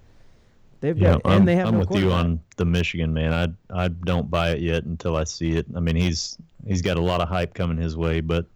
They've 0.81 0.97
Yeah, 0.97 1.19
got 1.19 1.20
I'm, 1.27 1.32
and 1.40 1.49
they 1.49 1.57
have 1.57 1.69
I'm 1.69 1.74
no 1.74 1.81
with 1.81 1.95
you 1.95 2.11
on 2.11 2.40
the 2.57 2.65
Michigan 2.65 3.12
man. 3.12 3.35
I 3.35 3.85
I 3.85 3.89
don't 3.89 4.31
buy 4.31 4.53
it 4.53 4.61
yet 4.62 4.85
until 4.85 5.15
I 5.15 5.24
see 5.24 5.59
it. 5.59 5.66
I 5.77 5.81
mean 5.81 5.97
he's 5.97 6.39
he's 6.66 6.81
got 6.81 6.97
a 6.97 7.03
lot 7.03 7.20
of 7.20 7.28
hype 7.28 7.53
coming 7.53 7.77
his 7.77 7.99
way, 7.99 8.23
but 8.23 8.47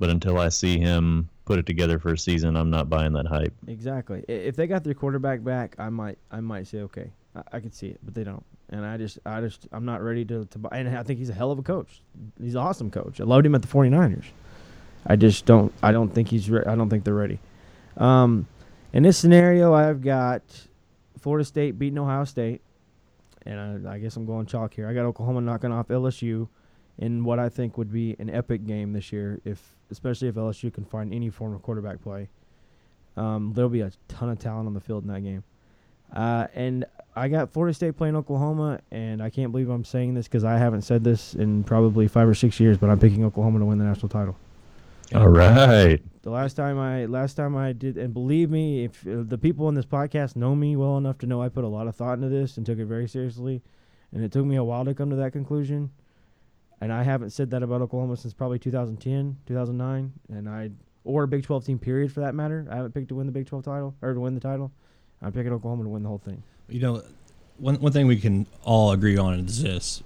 but 0.00 0.10
until 0.10 0.36
I 0.36 0.48
see 0.48 0.80
him 0.80 1.28
put 1.44 1.58
it 1.58 1.66
together 1.66 1.98
for 1.98 2.12
a 2.12 2.18
season, 2.18 2.56
I'm 2.56 2.70
not 2.70 2.88
buying 2.88 3.12
that 3.14 3.26
hype. 3.26 3.54
Exactly. 3.66 4.24
If 4.28 4.56
they 4.56 4.66
got 4.66 4.84
their 4.84 4.94
quarterback 4.94 5.42
back, 5.42 5.74
I 5.78 5.88
might 5.88 6.18
I 6.30 6.40
might 6.40 6.66
say 6.66 6.78
okay. 6.82 7.10
I, 7.34 7.42
I 7.52 7.60
could 7.60 7.74
see 7.74 7.88
it, 7.88 8.00
but 8.02 8.14
they 8.14 8.24
don't. 8.24 8.44
And 8.70 8.84
I 8.84 8.96
just 8.96 9.18
I 9.26 9.40
just 9.40 9.66
I'm 9.72 9.84
not 9.84 10.02
ready 10.02 10.24
to, 10.26 10.44
to 10.46 10.58
buy 10.58 10.78
and 10.78 10.88
I 10.96 11.02
think 11.02 11.18
he's 11.18 11.30
a 11.30 11.34
hell 11.34 11.50
of 11.50 11.58
a 11.58 11.62
coach. 11.62 12.02
He's 12.40 12.54
an 12.54 12.60
awesome 12.60 12.90
coach. 12.90 13.20
I 13.20 13.24
loved 13.24 13.46
him 13.46 13.54
at 13.54 13.62
the 13.62 13.68
49ers. 13.68 14.24
I 15.06 15.16
just 15.16 15.46
don't 15.46 15.72
I 15.82 15.92
don't 15.92 16.08
think 16.14 16.28
he's 16.28 16.48
re- 16.48 16.64
I 16.66 16.74
don't 16.74 16.88
think 16.88 17.04
they're 17.04 17.14
ready. 17.14 17.38
Um 17.96 18.46
in 18.92 19.02
this 19.02 19.16
scenario, 19.16 19.72
I've 19.72 20.02
got 20.02 20.42
Florida 21.18 21.44
State 21.44 21.78
beating 21.78 21.98
Ohio 21.98 22.24
State. 22.24 22.60
And 23.44 23.88
I, 23.88 23.94
I 23.94 23.98
guess 23.98 24.14
I'm 24.16 24.26
going 24.26 24.46
chalk 24.46 24.74
here. 24.74 24.86
I 24.86 24.94
got 24.94 25.04
Oklahoma 25.04 25.40
knocking 25.40 25.72
off 25.72 25.88
LSU 25.88 26.48
in 26.98 27.24
what 27.24 27.38
I 27.38 27.48
think 27.48 27.78
would 27.78 27.92
be 27.92 28.16
an 28.18 28.30
epic 28.30 28.66
game 28.66 28.92
this 28.92 29.12
year, 29.12 29.40
if 29.44 29.74
especially 29.90 30.28
if 30.28 30.34
LSU 30.34 30.72
can 30.72 30.84
find 30.84 31.12
any 31.12 31.30
form 31.30 31.54
of 31.54 31.62
quarterback 31.62 32.02
play. 32.02 32.28
Um, 33.16 33.52
there'll 33.54 33.70
be 33.70 33.80
a 33.82 33.92
ton 34.08 34.30
of 34.30 34.38
talent 34.38 34.66
on 34.66 34.74
the 34.74 34.80
field 34.80 35.04
in 35.04 35.12
that 35.12 35.20
game. 35.20 35.44
Uh, 36.14 36.46
and 36.54 36.84
I 37.16 37.28
got 37.28 37.50
Florida 37.50 37.74
State 37.74 37.96
playing 37.96 38.16
Oklahoma, 38.16 38.80
and 38.90 39.22
I 39.22 39.30
can't 39.30 39.52
believe 39.52 39.68
I'm 39.68 39.84
saying 39.84 40.14
this 40.14 40.28
because 40.28 40.44
I 40.44 40.58
haven't 40.58 40.82
said 40.82 41.04
this 41.04 41.34
in 41.34 41.64
probably 41.64 42.08
five 42.08 42.28
or 42.28 42.34
six 42.34 42.60
years, 42.60 42.78
but 42.78 42.90
I'm 42.90 42.98
picking 42.98 43.24
Oklahoma 43.24 43.60
to 43.60 43.64
win 43.64 43.78
the 43.78 43.84
national 43.84 44.08
title. 44.08 44.36
All 45.14 45.28
right. 45.28 46.00
The 46.22 46.30
last 46.30 46.54
time 46.54 46.78
I 46.78 47.04
last 47.06 47.34
time 47.34 47.56
I 47.56 47.72
did, 47.72 47.98
and 47.98 48.14
believe 48.14 48.50
me, 48.50 48.84
if 48.84 49.06
uh, 49.06 49.24
the 49.24 49.36
people 49.36 49.68
in 49.68 49.74
this 49.74 49.84
podcast 49.84 50.36
know 50.36 50.54
me 50.54 50.76
well 50.76 50.96
enough 50.96 51.18
to 51.18 51.26
know 51.26 51.42
I 51.42 51.48
put 51.48 51.64
a 51.64 51.68
lot 51.68 51.86
of 51.86 51.96
thought 51.96 52.14
into 52.14 52.28
this 52.28 52.56
and 52.56 52.64
took 52.64 52.78
it 52.78 52.86
very 52.86 53.08
seriously, 53.08 53.60
and 54.12 54.24
it 54.24 54.32
took 54.32 54.46
me 54.46 54.56
a 54.56 54.64
while 54.64 54.84
to 54.84 54.94
come 54.94 55.10
to 55.10 55.16
that 55.16 55.32
conclusion. 55.32 55.90
And 56.82 56.92
I 56.92 57.04
haven't 57.04 57.30
said 57.30 57.50
that 57.52 57.62
about 57.62 57.80
Oklahoma 57.80 58.16
since 58.16 58.34
probably 58.34 58.58
2010, 58.58 59.36
2009, 59.46 60.12
and 60.30 60.48
I 60.48 60.70
or 61.04 61.22
a 61.22 61.28
Big 61.28 61.44
12 61.44 61.64
team 61.64 61.78
period 61.78 62.12
for 62.12 62.20
that 62.20 62.34
matter. 62.34 62.66
I 62.68 62.74
haven't 62.74 62.92
picked 62.92 63.08
to 63.10 63.14
win 63.14 63.26
the 63.26 63.32
Big 63.32 63.46
12 63.46 63.64
title 63.64 63.94
or 64.02 64.12
to 64.12 64.18
win 64.18 64.34
the 64.34 64.40
title. 64.40 64.72
I'm 65.22 65.30
picking 65.30 65.52
Oklahoma 65.52 65.84
to 65.84 65.88
win 65.88 66.02
the 66.02 66.08
whole 66.08 66.18
thing. 66.18 66.42
You 66.68 66.80
know, 66.80 67.02
one 67.58 67.76
one 67.76 67.92
thing 67.92 68.08
we 68.08 68.16
can 68.16 68.48
all 68.64 68.90
agree 68.90 69.16
on 69.16 69.38
is 69.38 69.62
this: 69.62 70.02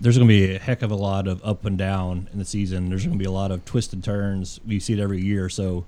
there's 0.00 0.16
going 0.16 0.28
to 0.28 0.32
be 0.32 0.54
a 0.54 0.60
heck 0.60 0.82
of 0.82 0.92
a 0.92 0.96
lot 0.96 1.26
of 1.26 1.44
up 1.44 1.64
and 1.64 1.76
down 1.76 2.28
in 2.32 2.38
the 2.38 2.44
season. 2.44 2.88
There's 2.88 3.04
going 3.04 3.18
to 3.18 3.22
be 3.22 3.28
a 3.28 3.32
lot 3.32 3.50
of 3.50 3.64
twists 3.64 3.92
and 3.92 4.04
turns. 4.04 4.60
We 4.64 4.78
see 4.78 4.92
it 4.92 5.00
every 5.00 5.20
year. 5.20 5.48
So, 5.48 5.86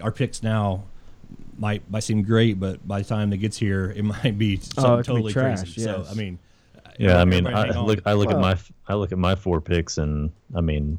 our 0.00 0.10
picks 0.10 0.42
now 0.42 0.84
might 1.58 1.82
might 1.90 2.02
seem 2.04 2.22
great, 2.22 2.58
but 2.58 2.88
by 2.88 3.00
the 3.02 3.08
time 3.08 3.30
it 3.34 3.38
gets 3.38 3.58
here, 3.58 3.92
it 3.94 4.04
might 4.24 4.38
be 4.38 4.56
something 4.56 4.84
Oh, 4.84 4.96
could 4.96 5.02
be 5.02 5.06
totally 5.12 5.32
trash, 5.34 5.60
crazy. 5.60 5.82
So. 5.82 6.06
I 6.10 6.14
mean, 6.14 6.38
Yeah, 6.98 7.20
I 7.20 7.24
mean, 7.24 7.46
I 7.46 7.78
look, 7.80 8.00
I 8.06 8.12
look 8.14 8.28
Well- 8.28 8.36
at 8.38 8.40
my, 8.42 8.56
I 8.86 8.94
look 8.96 9.12
at 9.12 9.18
my 9.18 9.34
four 9.34 9.60
picks, 9.60 9.98
and 9.98 10.30
I 10.54 10.60
mean, 10.60 10.98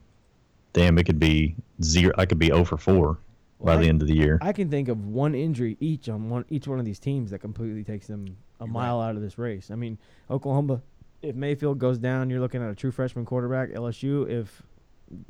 damn, 0.73 0.97
it 0.97 1.05
could 1.05 1.19
be 1.19 1.55
zero. 1.81 2.13
I 2.17 2.25
could 2.25 2.39
be 2.39 2.47
zero 2.47 2.65
for 2.65 2.77
four 2.77 3.17
by 3.61 3.71
Well, 3.73 3.79
the 3.79 3.87
end 3.89 4.01
of 4.01 4.07
the 4.07 4.15
year. 4.15 4.37
I 4.41 4.51
can 4.53 4.69
think 4.69 4.87
of 4.89 5.07
one 5.07 5.33
injury 5.35 5.77
each 5.79 6.09
on 6.09 6.29
one 6.29 6.45
each 6.49 6.67
one 6.67 6.79
of 6.79 6.85
these 6.85 6.99
teams 6.99 7.31
that 7.31 7.39
completely 7.39 7.83
takes 7.83 8.07
them 8.07 8.35
a 8.59 8.65
You're 8.65 8.73
mile 8.73 8.99
out 9.01 9.15
of 9.15 9.21
this 9.21 9.37
race. 9.37 9.71
I 9.71 9.75
mean, 9.75 9.97
Oklahoma, 10.29 10.81
if 11.21 11.35
Mayfield 11.35 11.79
goes 11.79 11.97
down, 11.97 12.29
you're 12.29 12.39
looking 12.41 12.61
at 12.61 12.69
a 12.69 12.75
true 12.75 12.91
freshman 12.91 13.25
quarterback. 13.25 13.69
LSU, 13.69 14.29
if 14.29 14.61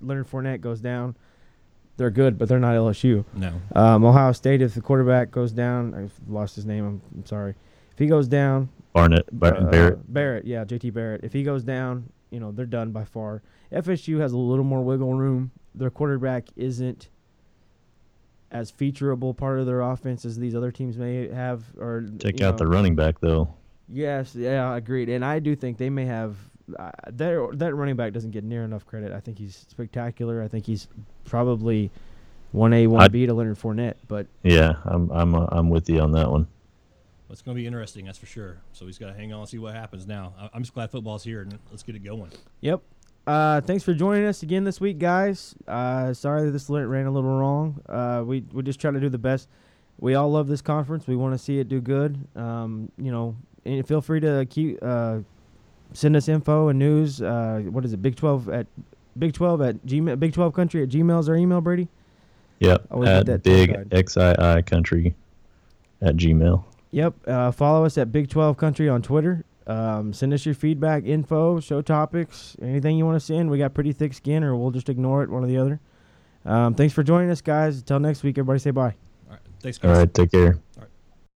Leonard 0.02 0.28
Fournette 0.30 0.62
goes 0.62 0.82
down, 0.82 1.16
they're 1.98 2.10
good, 2.10 2.38
but 2.38 2.50
they're 2.50 2.60
not 2.60 2.74
LSU. 2.76 3.24
no. 3.36 3.54
Um, 3.76 4.04
Ohio 4.04 4.32
State, 4.32 4.62
if 4.62 4.74
the 4.74 4.82
quarterback 4.82 5.32
goes 5.32 5.52
down, 5.52 5.94
I've 5.94 6.14
lost 6.28 6.56
his 6.56 6.66
name. 6.66 6.86
I'm, 6.86 7.02
I'm 7.16 7.26
sorry. 7.26 7.56
If 7.92 8.00
he 8.00 8.08
goes 8.08 8.28
down, 8.28 8.68
Barnett, 8.96 9.28
Bar- 9.38 9.58
uh, 9.58 9.70
Barrett. 9.70 10.14
Barrett, 10.14 10.46
yeah, 10.46 10.64
JT 10.64 10.94
Barrett. 10.94 11.26
If 11.26 11.34
he 11.34 11.44
goes 11.44 11.64
down, 11.64 12.10
you 12.32 12.40
know 12.40 12.54
they're 12.54 12.66
done 12.66 12.92
by 12.92 13.04
far. 13.04 13.44
FSU 13.70 14.22
has 14.22 14.32
a 14.32 14.38
little 14.38 14.64
more 14.64 14.82
wiggle 14.82 15.14
room. 15.14 15.52
Their 15.76 15.90
quarterback 15.90 16.48
isn't 16.56 17.10
as 18.52 18.72
featureable 18.72 19.36
part 19.36 19.60
of 19.60 19.66
their 19.66 19.82
offense 19.82 20.24
as 20.24 20.40
these 20.40 20.56
other 20.56 20.72
teams 20.72 20.98
may 20.98 21.28
have. 21.28 21.66
Or 21.78 22.06
take 22.20 22.40
out 22.42 22.54
know. 22.54 22.60
the 22.60 22.68
running 22.68 22.96
back 22.96 23.20
though. 23.20 23.54
Yes, 23.90 24.34
yeah, 24.34 24.72
I 24.72 24.78
agreed. 24.78 25.10
And 25.10 25.26
I 25.26 25.40
do 25.40 25.58
think 25.58 25.78
they 25.78 25.90
may 25.90 26.06
have 26.06 26.38
uh, 26.80 26.92
their 27.12 27.50
that 27.52 27.76
running 27.76 27.98
back 27.98 28.14
doesn't 28.14 28.32
get 28.32 28.46
near 28.46 28.64
enough 28.64 28.86
credit. 28.86 29.12
I 29.12 29.20
think 29.20 29.38
he's 29.38 29.66
spectacular. 29.70 30.42
I 30.42 30.48
think 30.48 30.66
he's 30.66 30.88
probably 31.26 31.92
one 32.54 32.72
A, 32.72 32.88
one 32.88 33.12
B 33.12 33.26
to 33.26 33.34
Leonard 33.34 33.60
Fournette. 33.60 33.96
But 34.08 34.28
Yeah, 34.42 34.76
I'm, 34.86 35.12
I'm, 35.12 35.36
uh, 35.36 35.48
I'm 35.52 35.70
with 35.70 35.90
you 35.90 36.00
on 36.00 36.14
that 36.14 36.32
one. 36.32 36.48
It's 37.36 37.42
going 37.42 37.58
to 37.58 37.62
be 37.62 37.68
interesting, 37.68 38.06
that's 38.06 38.18
for 38.18 38.28
sure. 38.28 38.62
So 38.72 38.86
he's 38.86 38.98
got 38.98 39.08
to 39.08 39.14
hang 39.14 39.34
on 39.34 39.42
and 39.42 39.50
see 39.50 39.58
what 39.58 39.74
happens 39.76 40.08
now. 40.08 40.34
I- 40.40 40.50
I'm 40.54 40.62
just 40.64 40.74
glad 40.74 40.90
football's 40.90 41.22
here 41.22 41.42
and 41.42 41.60
let's 41.70 41.84
get 41.84 41.94
it 41.94 42.00
going. 42.06 42.32
Yep. 42.62 42.82
Uh, 43.28 43.60
thanks 43.60 43.84
for 43.84 43.94
joining 43.94 44.24
us 44.24 44.42
again 44.42 44.64
this 44.64 44.80
week, 44.80 45.00
guys. 45.00 45.54
Uh, 45.68 46.14
sorry 46.14 46.46
that 46.46 46.52
this 46.52 46.70
lit- 46.70 46.88
ran 46.88 47.08
a 47.08 47.12
little 47.12 47.38
wrong. 47.38 47.82
Uh, 47.90 48.24
we 48.26 48.46
we 48.54 48.64
just 48.64 48.80
try 48.80 48.90
to 48.90 49.02
do 49.02 49.10
the 49.10 49.18
best. 49.18 49.50
We 50.00 50.16
all 50.16 50.32
love 50.32 50.48
this 50.48 50.62
conference. 50.62 51.08
We 51.08 51.18
want 51.18 51.34
to 51.34 51.38
see 51.38 51.60
it 51.60 51.68
do 51.68 51.82
good. 51.82 52.18
Um, 52.38 52.90
you 52.98 53.12
know, 53.12 53.36
and 53.66 53.86
feel 53.86 54.00
free 54.00 54.22
to 54.22 54.46
keep 54.50 54.78
uh, 54.82 55.18
send 55.92 56.16
us 56.16 56.30
info 56.30 56.70
and 56.70 56.80
news. 56.80 57.22
Uh, 57.22 57.64
what 57.70 57.84
is 57.84 57.92
it? 57.92 58.02
Big 58.02 58.16
Twelve 58.16 58.48
at 58.48 58.66
Big 59.20 59.34
Twelve 59.34 59.62
at 59.62 59.86
Gmail. 59.86 60.18
Big 60.20 60.32
Twelve 60.32 60.54
Country 60.54 60.84
at 60.84 60.90
Gmail's 60.90 61.28
our 61.28 61.36
email. 61.36 61.60
Brady. 61.60 61.90
Yep. 62.60 62.86
Always 62.92 63.10
get 63.10 63.26
that 63.26 63.34
At 63.34 63.44
big 63.44 63.74
guide. 63.90 64.08
XII 64.08 64.62
country 64.64 65.16
at 66.02 66.16
Gmail. 66.16 66.64
Yep. 66.96 67.14
Uh, 67.28 67.52
follow 67.52 67.84
us 67.84 67.98
at 67.98 68.14
Big 68.14 68.30
12 68.30 68.56
Country 68.56 68.88
on 68.88 69.02
Twitter. 69.02 69.44
Um, 69.68 70.14
send 70.14 70.32
us 70.32 70.46
your 70.46 70.56
feedback, 70.56 71.04
info, 71.04 71.60
show 71.60 71.82
topics, 71.82 72.56
anything 72.62 72.98
you 72.98 73.06
want 73.06 73.18
to 73.20 73.26
send. 73.26 73.50
We 73.50 73.58
got 73.58 73.74
pretty 73.74 73.92
thick 73.92 74.14
skin, 74.14 74.46
or 74.46 74.56
we'll 74.56 74.72
just 74.72 74.88
ignore 74.88 75.22
it, 75.22 75.30
one 75.30 75.44
or 75.44 75.48
the 75.48 75.58
other. 75.58 75.82
Um, 76.46 76.74
thanks 76.74 76.94
for 76.94 77.04
joining 77.04 77.30
us, 77.32 77.42
guys. 77.42 77.80
Until 77.80 78.00
next 78.00 78.24
week, 78.24 78.38
everybody 78.38 78.60
say 78.60 78.72
bye. 78.72 78.96
All 79.28 79.32
right, 79.32 79.40
thanks, 79.60 79.78
All 79.84 79.90
guys. 79.90 79.98
right. 79.98 80.14
Take 80.14 80.32
care. 80.32 80.58